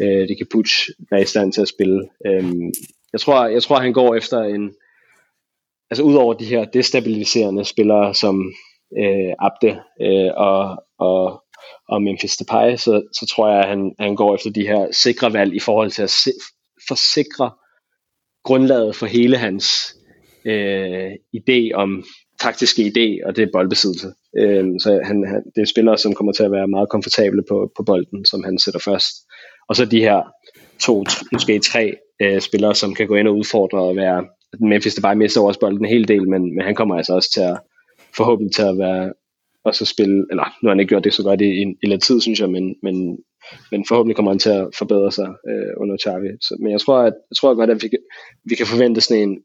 øh, 0.02 0.28
Ricky 0.30 0.48
Puig 0.52 0.96
være 1.12 1.22
i 1.22 1.26
stand 1.26 1.54
til 1.54 1.62
at 1.62 1.68
spille. 1.68 2.10
Øhm, 2.28 2.72
jeg, 3.14 3.22
tror, 3.22 3.48
jeg 3.48 3.64
tror, 3.64 3.80
han 3.80 3.94
går 3.94 4.16
efter 4.16 4.40
en, 4.42 4.74
altså 5.90 6.04
udover 6.04 6.34
de 6.34 6.46
her 6.46 6.66
destabiliserende 6.66 7.66
spillere 7.66 8.16
som 8.16 8.54
øh, 9.00 9.34
Abde 9.40 9.80
øh, 10.02 10.32
og, 10.36 10.84
og 11.00 11.43
og 11.90 12.02
Memphis 12.02 12.38
Depay, 12.38 12.76
så, 12.76 13.02
så 13.14 13.34
tror 13.36 13.50
jeg, 13.50 13.60
at 13.60 13.70
han, 13.70 13.92
han 14.00 14.16
går 14.16 14.36
efter 14.36 14.50
de 14.50 14.68
her 14.68 14.88
sikre 14.92 15.34
valg 15.34 15.56
i 15.56 15.60
forhold 15.60 15.92
til 15.92 16.04
at 16.04 16.10
se, 16.10 16.32
forsikre 16.88 17.52
grundlaget 18.44 18.96
for 18.96 19.06
hele 19.06 19.38
hans 19.38 19.66
øh, 20.46 21.12
idé 21.38 21.74
om 21.74 22.04
taktiske 22.40 22.82
idé, 22.82 23.28
og 23.28 23.36
det 23.36 23.44
er 23.44 23.54
boldbesiddelse. 23.54 24.08
Øh, 24.38 24.66
så 24.80 25.02
han, 25.04 25.28
han, 25.28 25.44
det 25.56 25.62
er 25.62 25.66
spillere, 25.66 25.98
som 25.98 26.14
kommer 26.14 26.34
til 26.34 26.44
at 26.44 26.52
være 26.52 26.68
meget 26.68 26.90
komfortable 26.90 27.44
på, 27.50 27.72
på 27.78 27.84
bolden, 27.84 28.26
som 28.26 28.44
han 28.44 28.60
sætter 28.60 28.80
først. 28.80 29.14
Og 29.70 29.76
så 29.76 29.86
de 29.86 30.00
her 30.00 30.22
to, 30.80 31.06
måske 31.32 31.60
tre 31.60 31.94
øh, 32.22 32.42
spillere, 32.42 32.76
som 32.76 32.96
kan 32.96 33.08
gå 33.08 33.16
ind 33.16 33.28
og 33.28 33.38
udfordre 33.38 33.80
og 33.80 33.96
være 33.96 34.26
Memphis 34.60 34.96
Depay 34.96 35.16
mister 35.16 35.42
også 35.42 35.60
bolden 35.60 35.86
en 35.86 35.90
hel 35.90 36.08
del, 36.08 36.30
men, 36.30 36.56
men 36.56 36.66
han 36.66 36.76
kommer 36.76 36.96
altså 36.96 37.14
også 37.14 37.32
til 37.34 37.42
at 37.42 37.58
forhåbentlig 38.18 38.56
til 38.56 38.62
at 38.62 38.78
være, 38.78 39.14
og 39.66 39.76
så 39.76 39.86
spille, 39.86 40.26
eller 40.30 40.44
nu 40.62 40.68
har 40.68 40.74
han 40.74 40.80
ikke 40.80 40.90
gjort 40.90 41.04
det 41.04 41.14
så 41.14 41.24
godt 41.24 41.42
i, 41.42 41.50
i, 41.62 41.66
i 41.84 41.88
lidt 41.88 42.04
tid, 42.04 42.22
synes 42.22 42.40
jeg, 42.40 42.50
men, 42.50 42.76
men, 42.84 43.18
men 43.72 43.86
forhåbentlig 43.88 44.16
kommer 44.16 44.32
han 44.32 44.40
til 44.40 44.50
at 44.50 44.68
forbedre 44.78 45.12
sig 45.12 45.30
øh, 45.50 45.74
under 45.78 45.98
Xavi. 46.04 46.30
Så, 46.42 46.58
men 46.60 46.72
jeg 46.72 46.82
tror, 46.82 46.98
at, 47.00 47.14
jeg 47.30 47.36
tror 47.38 47.56
godt, 47.56 47.70
at 47.70 47.84
vi, 47.84 47.90
vi 48.44 48.56
kan 48.56 48.66
forvente 48.66 49.02
sådan 49.02 49.24
en, 49.24 49.44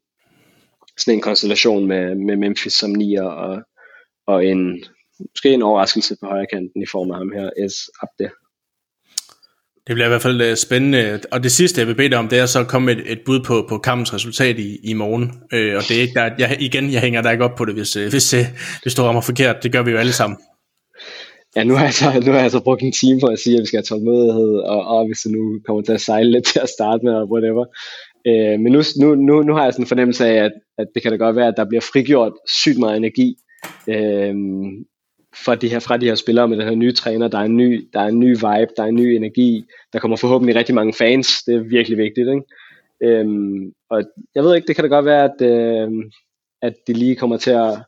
sådan 0.99 1.15
en 1.15 1.21
konstellation 1.21 1.87
med, 1.87 2.15
med 2.15 2.37
Memphis 2.37 2.73
som 2.73 2.91
nier 2.91 3.23
og, 3.23 3.63
og 4.27 4.47
en, 4.47 4.85
måske 5.21 5.49
en 5.53 5.63
overraskelse 5.63 6.17
på 6.21 6.27
højre 6.27 6.47
kanten 6.53 6.83
i 6.83 6.87
form 6.87 7.11
af 7.11 7.17
ham 7.17 7.33
her, 7.33 7.69
S. 7.69 7.91
Abde. 8.03 8.31
Det 9.89 9.95
bliver 9.95 10.07
i 10.07 10.09
hvert 10.09 10.23
fald 10.23 10.41
øh, 10.41 10.57
spændende. 10.57 11.21
Og 11.33 11.43
det 11.43 11.53
sidste, 11.53 11.81
jeg 11.81 11.89
vil 11.89 11.95
bede 11.95 12.09
dig 12.09 12.19
om, 12.19 12.29
det 12.29 12.39
er 12.39 12.47
så 12.47 12.61
at 12.61 12.69
komme 12.69 12.87
med 12.87 12.97
et, 12.97 13.13
et 13.13 13.21
bud 13.27 13.41
på, 13.41 13.67
på 13.69 13.79
kampens 13.79 14.15
resultat 14.15 14.59
i, 14.59 14.79
i 14.85 14.95
morgen. 14.95 15.33
Øh, 15.53 15.77
og 15.77 15.83
det 15.89 15.97
er 15.97 16.01
ikke 16.01 16.15
der, 16.15 16.31
jeg, 16.39 16.57
igen, 16.61 16.93
jeg 16.93 17.01
hænger 17.01 17.23
dig 17.23 17.33
ikke 17.33 17.45
op 17.45 17.57
på 17.57 17.65
det, 17.65 17.75
hvis, 17.75 17.97
øh, 17.97 18.11
hvis, 18.11 18.35
øh, 18.35 18.41
hvis 18.41 18.83
det 18.85 18.93
står 18.93 19.05
rammer 19.05 19.21
forkert. 19.21 19.63
Det 19.63 19.73
gør 19.73 19.83
vi 19.83 19.91
jo 19.91 19.97
alle 19.97 20.13
sammen. 20.13 20.39
Ja, 21.57 21.65
nu 21.65 21.75
har, 21.75 21.85
jeg 21.85 21.95
så, 21.95 22.23
nu 22.27 22.33
har 22.33 22.41
jeg 22.41 22.51
så 22.51 22.61
brugt 22.61 22.83
en 22.83 22.93
time 22.93 23.21
på 23.21 23.27
at 23.27 23.39
sige, 23.39 23.57
at 23.57 23.61
vi 23.61 23.67
skal 23.67 23.77
have 23.77 23.91
tålmodighed, 23.91 24.55
og, 24.73 24.81
og 24.95 25.07
hvis 25.07 25.19
det 25.19 25.33
nu 25.33 25.43
kommer 25.67 25.83
til 25.83 25.93
at 25.93 26.01
sejle 26.01 26.31
lidt 26.31 26.47
til 26.47 26.61
at 26.63 26.69
starte 26.69 27.05
med, 27.05 27.15
og 27.15 27.31
whatever. 27.33 27.65
Øh, 28.29 28.61
men 28.61 28.73
nu, 28.73 28.81
nu, 29.03 29.15
nu, 29.15 29.43
nu 29.43 29.53
har 29.55 29.65
jeg 29.65 29.73
sådan 29.73 29.85
en 29.85 29.89
fornemmelse 29.89 30.27
af, 30.27 30.45
at, 30.45 30.53
at 30.79 30.87
det 30.95 31.03
kan 31.03 31.11
da 31.11 31.17
godt 31.17 31.37
være, 31.37 31.49
at 31.49 31.57
der 31.57 31.69
bliver 31.69 31.85
frigjort 31.93 32.33
sygt 32.63 32.79
meget 32.79 32.97
energi 32.97 33.29
øh, 33.95 34.35
fra 35.35 35.55
de 35.55 35.69
her, 35.69 35.79
fra 35.79 35.97
de 35.97 36.07
her 36.07 36.15
spillere 36.15 36.49
med 36.49 36.57
den 36.57 36.69
her 36.69 36.75
nye 36.75 36.93
træner. 36.93 37.29
Der 37.29 37.39
er, 37.39 37.43
en 37.43 37.57
ny, 37.57 37.89
der 37.93 38.01
er 38.01 38.07
en 38.07 38.19
ny 38.19 38.35
vibe, 38.35 38.73
der 38.77 38.83
er 38.83 38.87
en 38.87 38.95
ny 38.95 39.15
energi. 39.15 39.65
Der 39.93 39.99
kommer 39.99 40.17
forhåbentlig 40.17 40.57
rigtig 40.57 40.75
mange 40.75 40.93
fans. 40.93 41.29
Det 41.47 41.55
er 41.55 41.61
virkelig 41.61 41.99
vigtigt. 41.99 42.29
Ikke? 42.29 42.43
Øhm, 43.03 43.73
og 43.91 44.03
jeg 44.35 44.45
ved 44.45 44.55
ikke, 44.55 44.67
det 44.67 44.77
kan 44.77 44.85
da 44.85 44.89
godt 44.89 45.05
være, 45.05 45.25
at, 45.25 45.41
øh, 45.43 45.91
at 46.63 46.75
de 46.87 46.93
lige 46.93 47.17
kommer 47.17 47.37
til 47.37 47.51
at 47.51 47.79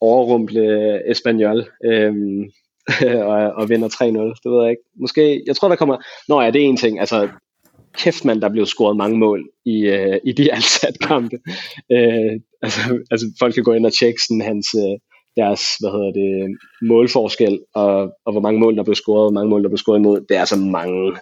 overrumple 0.00 1.10
Espanyol 1.10 1.66
øhm, 1.84 2.50
og, 3.30 3.52
og 3.52 3.68
vinder 3.68 3.88
3-0. 3.88 4.40
Det 4.44 4.52
ved 4.52 4.62
jeg 4.62 4.70
ikke. 4.70 4.82
Måske, 5.00 5.42
jeg 5.46 5.56
tror, 5.56 5.68
der 5.68 5.76
kommer... 5.76 5.96
Nå 6.28 6.40
ja, 6.40 6.50
det 6.50 6.62
er 6.62 6.66
en 6.66 6.76
ting. 6.76 7.00
Altså, 7.00 7.28
kæft 7.94 8.24
mand, 8.24 8.40
der 8.40 8.48
blev 8.48 8.66
scoret 8.66 8.96
mange 8.96 9.18
mål 9.18 9.48
i, 9.64 9.86
øh, 9.86 10.18
i 10.24 10.32
de 10.32 10.52
ansat 10.56 10.98
kampe. 11.00 11.36
Øh, 11.92 12.40
altså, 12.62 12.80
altså, 13.10 13.26
folk 13.38 13.54
kan 13.54 13.64
gå 13.64 13.72
ind 13.72 13.86
og 13.86 13.92
tjekke 14.00 14.22
sådan 14.28 14.40
hans, 14.40 14.66
øh, 14.74 14.98
deres 15.42 15.62
hvad 15.80 15.90
hedder 15.90 16.12
det, 16.12 16.58
målforskel, 16.82 17.60
og, 17.74 17.92
og 18.24 18.32
hvor 18.32 18.40
mange 18.40 18.60
mål 18.60 18.76
der 18.76 18.84
blev 18.84 18.94
scoret, 18.94 19.24
og 19.24 19.30
hvor 19.30 19.40
mange 19.40 19.50
mål 19.50 19.62
der 19.62 19.68
blev 19.68 19.78
scoret 19.78 19.98
imod, 19.98 20.20
det 20.28 20.36
er 20.36 20.44
så 20.44 20.56
mange. 20.56 21.16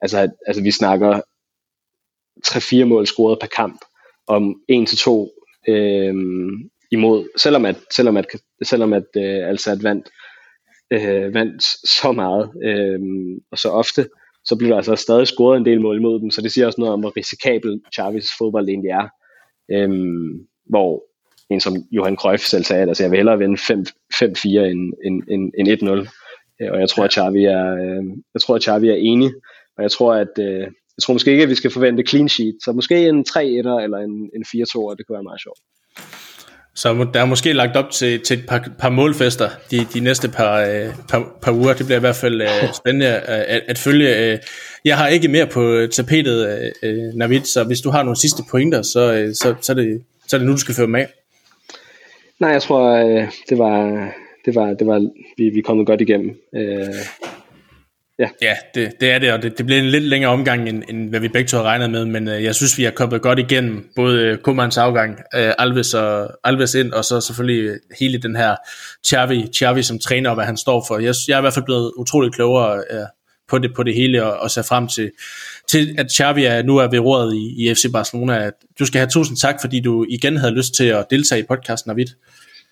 Altså, 0.00 0.28
altså 0.46 0.62
vi 0.62 0.70
snakker 0.70 1.20
3-4 2.46 2.84
mål 2.84 3.06
scoret 3.06 3.38
per 3.40 3.46
kamp, 3.46 3.80
om 4.26 4.54
1-2 4.72 5.72
øh, 5.72 6.14
imod, 6.90 7.28
selvom 7.36 7.64
at, 7.64 7.76
selvom 7.96 8.16
at, 8.16 8.26
selvom 8.64 8.92
at 8.92 9.06
øh, 9.16 9.48
Alsat 9.48 9.82
vandt, 9.82 10.08
øh, 10.90 11.34
vandt 11.34 11.62
så 11.88 12.12
meget 12.12 12.50
øh, 12.64 13.00
og 13.50 13.58
så 13.58 13.68
ofte, 13.68 14.08
så 14.44 14.56
bliver 14.56 14.70
der 14.70 14.76
altså 14.76 14.96
stadig 14.96 15.26
scoret 15.26 15.56
en 15.56 15.64
del 15.64 15.80
mål 15.80 15.96
imod 15.96 16.20
dem, 16.20 16.30
så 16.30 16.42
det 16.42 16.52
siger 16.52 16.66
også 16.66 16.80
noget 16.80 16.94
om, 16.94 17.00
hvor 17.00 17.16
risikabel 17.16 17.80
Chavis 17.94 18.28
fodbold 18.38 18.68
egentlig 18.68 18.90
er. 18.90 19.08
Øh, 19.72 19.90
hvor 20.70 21.04
en 21.52 21.60
som 21.60 21.76
Johan 21.90 22.16
Cruyff 22.16 22.42
selv 22.44 22.64
sagde, 22.64 22.82
altså 22.88 23.02
jeg 23.02 23.10
vil 23.10 23.16
hellere 23.16 23.38
vinde 23.38 23.58
5-4 23.58 23.68
end, 24.48 24.92
end, 25.04 25.22
end, 25.30 25.52
end 25.58 26.06
1-0. 26.08 26.68
Og 26.72 26.80
jeg 26.80 26.88
tror, 26.88 27.04
at 27.04 27.12
Xavi 27.12 27.44
er, 27.44 27.74
øh, 27.74 28.04
jeg 28.34 28.40
tror, 28.40 28.54
at 28.54 28.62
Xavi 28.64 28.88
er 28.88 28.94
enig, 28.94 29.30
og 29.76 29.82
jeg 29.82 29.90
tror, 29.90 30.14
at 30.14 30.38
øh, 30.38 30.60
jeg 30.96 31.02
tror 31.02 31.12
måske 31.12 31.30
ikke, 31.30 31.42
at 31.42 31.48
vi 31.48 31.54
skal 31.54 31.70
forvente 31.70 32.02
clean 32.08 32.28
sheet, 32.28 32.54
så 32.64 32.72
måske 32.72 33.08
en 33.08 33.24
3-1'er 33.28 33.82
eller 33.84 33.98
en, 33.98 34.30
en 34.36 34.44
4-2'er, 34.46 34.94
det 34.96 35.06
kunne 35.06 35.14
være 35.14 35.22
meget 35.30 35.40
sjovt. 35.40 35.60
Så 36.74 37.06
der 37.14 37.20
er 37.20 37.24
måske 37.24 37.52
lagt 37.52 37.76
op 37.76 37.90
til, 37.90 38.20
til 38.20 38.38
et 38.38 38.46
par, 38.46 38.68
par 38.78 38.90
målfester 38.90 39.48
de, 39.70 39.86
de 39.94 40.00
næste 40.00 40.28
par, 40.28 40.60
øh, 40.60 40.88
par, 41.08 41.38
par 41.42 41.52
uger. 41.52 41.74
Det 41.74 41.86
bliver 41.86 41.98
i 41.98 42.00
hvert 42.00 42.16
fald 42.16 42.42
uh, 42.42 42.74
spændende 42.80 43.06
at, 43.06 43.62
at 43.68 43.78
følge. 43.78 44.38
Jeg 44.84 44.96
har 44.96 45.08
ikke 45.08 45.28
mere 45.28 45.46
på 45.46 45.86
tapetet, 45.92 46.70
uh, 46.82 47.18
Navid, 47.18 47.40
så 47.40 47.64
hvis 47.64 47.80
du 47.80 47.90
har 47.90 48.02
nogle 48.02 48.20
sidste 48.20 48.42
pointer, 48.50 48.82
så, 48.82 49.24
uh, 49.24 49.32
så, 49.34 49.54
så, 49.60 49.72
er, 49.72 49.76
det, 49.76 50.02
så 50.28 50.36
er 50.36 50.38
det 50.38 50.46
nu, 50.46 50.52
du 50.52 50.58
skal 50.58 50.74
føre 50.74 50.88
med. 50.88 51.06
Nej, 52.40 52.50
jeg 52.50 52.62
tror, 52.62 52.90
øh, 52.90 53.28
det 53.48 53.58
var, 53.58 54.08
det 54.44 54.54
var, 54.54 54.66
det 54.74 54.86
var 54.86 55.10
vi, 55.36 55.48
vi 55.48 55.58
er 55.58 55.62
kommet 55.62 55.86
godt 55.86 56.00
igennem. 56.00 56.36
Øh, 56.54 56.94
Ja, 58.18 58.28
ja 58.42 58.56
det, 58.74 58.92
det 59.00 59.10
er 59.10 59.18
det, 59.18 59.32
og 59.32 59.42
det, 59.42 59.58
det 59.58 59.66
blev 59.66 59.78
en 59.78 59.84
lidt 59.84 60.04
længere 60.04 60.32
omgang, 60.32 60.68
end, 60.68 60.82
end 60.88 61.08
hvad 61.08 61.20
vi 61.20 61.28
begge 61.28 61.48
to 61.48 61.56
har 61.56 61.64
regnet 61.64 61.90
med, 61.90 62.04
men 62.04 62.28
øh, 62.28 62.44
jeg 62.44 62.54
synes, 62.54 62.78
vi 62.78 62.84
har 62.84 62.90
kommet 62.90 63.22
godt 63.22 63.38
igennem 63.38 63.90
både 63.96 64.20
øh, 64.20 64.38
afgang, 64.76 65.18
øh, 65.34 65.52
Alves, 65.58 65.94
og, 65.94 66.30
Alves 66.44 66.74
ind, 66.74 66.92
og 66.92 67.04
så 67.04 67.20
selvfølgelig 67.20 67.64
øh, 67.64 67.76
hele 68.00 68.18
den 68.18 68.36
her 68.36 68.56
Xavi, 69.06 69.48
Xavi 69.56 69.82
som 69.82 69.98
træner, 69.98 70.30
og 70.30 70.34
hvad 70.34 70.44
han 70.44 70.56
står 70.56 70.84
for. 70.88 70.98
Jeg, 70.98 71.14
jeg 71.28 71.34
er 71.34 71.38
i 71.38 71.40
hvert 71.40 71.54
fald 71.54 71.64
blevet 71.64 71.92
utrolig 71.96 72.32
klogere 72.32 72.84
øh, 72.90 73.06
på, 73.48 73.58
det, 73.58 73.74
på 73.74 73.82
det 73.82 73.94
hele, 73.94 74.24
og, 74.24 74.40
og 74.40 74.50
ser 74.50 74.62
frem 74.62 74.88
til, 74.88 75.10
til 75.68 75.94
at 75.98 76.12
Xavi 76.12 76.62
nu 76.64 76.76
er 76.76 76.88
ved 76.90 76.98
rådet 76.98 77.34
i, 77.34 77.70
i 77.70 77.74
FC 77.74 77.84
Barcelona. 77.92 78.50
Du 78.78 78.86
skal 78.86 78.98
have 78.98 79.10
tusind 79.10 79.36
tak, 79.36 79.60
fordi 79.60 79.80
du 79.80 80.06
igen 80.08 80.36
havde 80.36 80.54
lyst 80.54 80.74
til 80.74 80.84
at 80.84 81.06
deltage 81.10 81.40
i 81.40 81.44
podcasten, 81.48 81.90
Navid. 81.90 82.06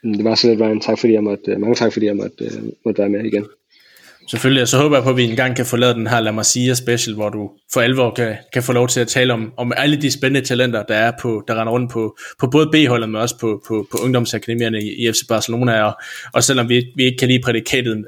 Mm, 0.05 0.15
det 0.15 0.25
var 0.25 0.35
så 0.35 0.49
lidt, 0.49 0.61
Ryan. 0.61 0.81
Tak 0.81 0.99
fordi 0.99 1.13
jeg 1.13 1.25
måtte, 1.25 1.51
øh, 1.51 1.61
mange 1.61 1.75
tak 1.75 1.93
fordi 1.93 2.07
jeg 2.07 2.17
måtte, 2.17 2.45
øh, 2.45 2.63
måtte 2.85 2.99
være 2.99 3.09
med 3.09 3.25
igen. 3.25 3.47
Selvfølgelig, 4.31 4.63
og 4.63 4.69
så 4.69 4.79
håber 4.79 4.97
jeg 4.97 5.05
på, 5.05 5.11
at 5.11 5.17
vi 5.17 5.25
engang 5.25 5.57
kan 5.57 5.67
få 5.67 5.77
lavet 5.77 5.97
den 5.97 6.07
her 6.07 6.21
Lad 6.21 6.33
mig 6.33 6.47
sige 6.47 6.77
special, 6.77 7.15
hvor 7.15 7.29
du 7.29 7.51
for 7.73 7.81
alvor 7.81 8.15
kan, 8.15 8.37
kan 8.53 8.63
få 8.63 8.73
lov 8.73 8.89
til 8.89 9.01
at 9.01 9.09
tale 9.09 9.33
om, 9.33 9.53
om 9.57 9.73
alle 9.77 10.03
de 10.03 10.11
spændende 10.11 10.49
talenter, 10.49 10.83
der 10.83 10.95
er 10.95 11.13
på, 11.21 11.45
der 11.49 11.55
render 11.55 11.73
rundt 11.73 11.93
på, 11.93 12.17
på 12.41 12.47
både 12.47 12.69
B-holdet, 12.73 13.09
men 13.09 13.21
også 13.21 13.39
på, 13.39 13.63
på, 13.69 13.87
på 13.91 13.99
ungdomsakademierne 13.99 14.83
i, 14.83 15.07
i 15.07 15.13
FC 15.13 15.27
Barcelona, 15.29 15.83
og, 15.83 16.01
og 16.33 16.45
selvom 16.45 16.69
vi, 16.69 16.87
vi 16.97 17.05
ikke 17.05 17.17
kan 17.19 17.29
lide 17.29 17.43
prædikatet 17.45 18.05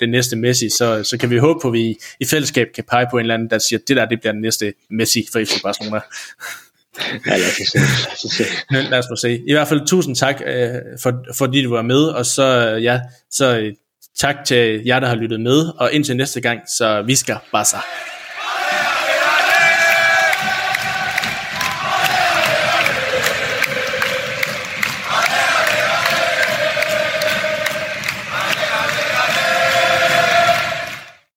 det 0.00 0.08
næste 0.08 0.36
Messi, 0.36 0.68
så, 0.68 1.04
så 1.04 1.18
kan 1.18 1.30
vi 1.30 1.38
håbe 1.38 1.58
på, 1.62 1.68
at 1.68 1.72
vi 1.72 1.96
i 2.20 2.24
fællesskab 2.24 2.66
kan 2.74 2.84
pege 2.90 3.06
på 3.10 3.16
en 3.16 3.20
eller 3.20 3.34
anden, 3.34 3.50
der 3.50 3.58
siger, 3.58 3.78
at 3.78 3.88
det 3.88 3.96
der 3.96 4.06
det 4.06 4.20
bliver 4.20 4.32
den 4.32 4.42
næste 4.42 4.72
Messi 4.90 5.26
for 5.32 5.44
FC 5.44 5.62
Barcelona. 5.62 6.00
Ja, 7.26 7.36
lad 7.36 7.46
os 7.46 7.52
se. 7.54 7.78
Lad 7.78 8.12
os 8.12 8.32
se. 8.32 8.44
lad 8.90 9.12
os 9.12 9.20
se. 9.20 9.40
I 9.48 9.52
hvert 9.52 9.68
fald 9.68 9.86
tusind 9.86 10.16
tak, 10.16 10.40
øh, 10.46 10.68
for, 11.02 11.24
fordi 11.34 11.62
du 11.62 11.70
var 11.70 11.82
med, 11.82 12.02
og 12.02 12.26
så, 12.26 12.44
ja, 12.82 13.00
så 13.30 13.72
Tak 14.20 14.36
til 14.44 14.82
jer, 14.86 15.00
der 15.00 15.06
har 15.06 15.14
lyttet 15.14 15.40
med, 15.40 15.72
og 15.78 15.92
indtil 15.92 16.16
næste 16.16 16.40
gang, 16.40 16.60
så 16.68 17.02
vi 17.02 17.14
skal 17.14 17.36
bare 17.52 17.64
så. 17.64 17.76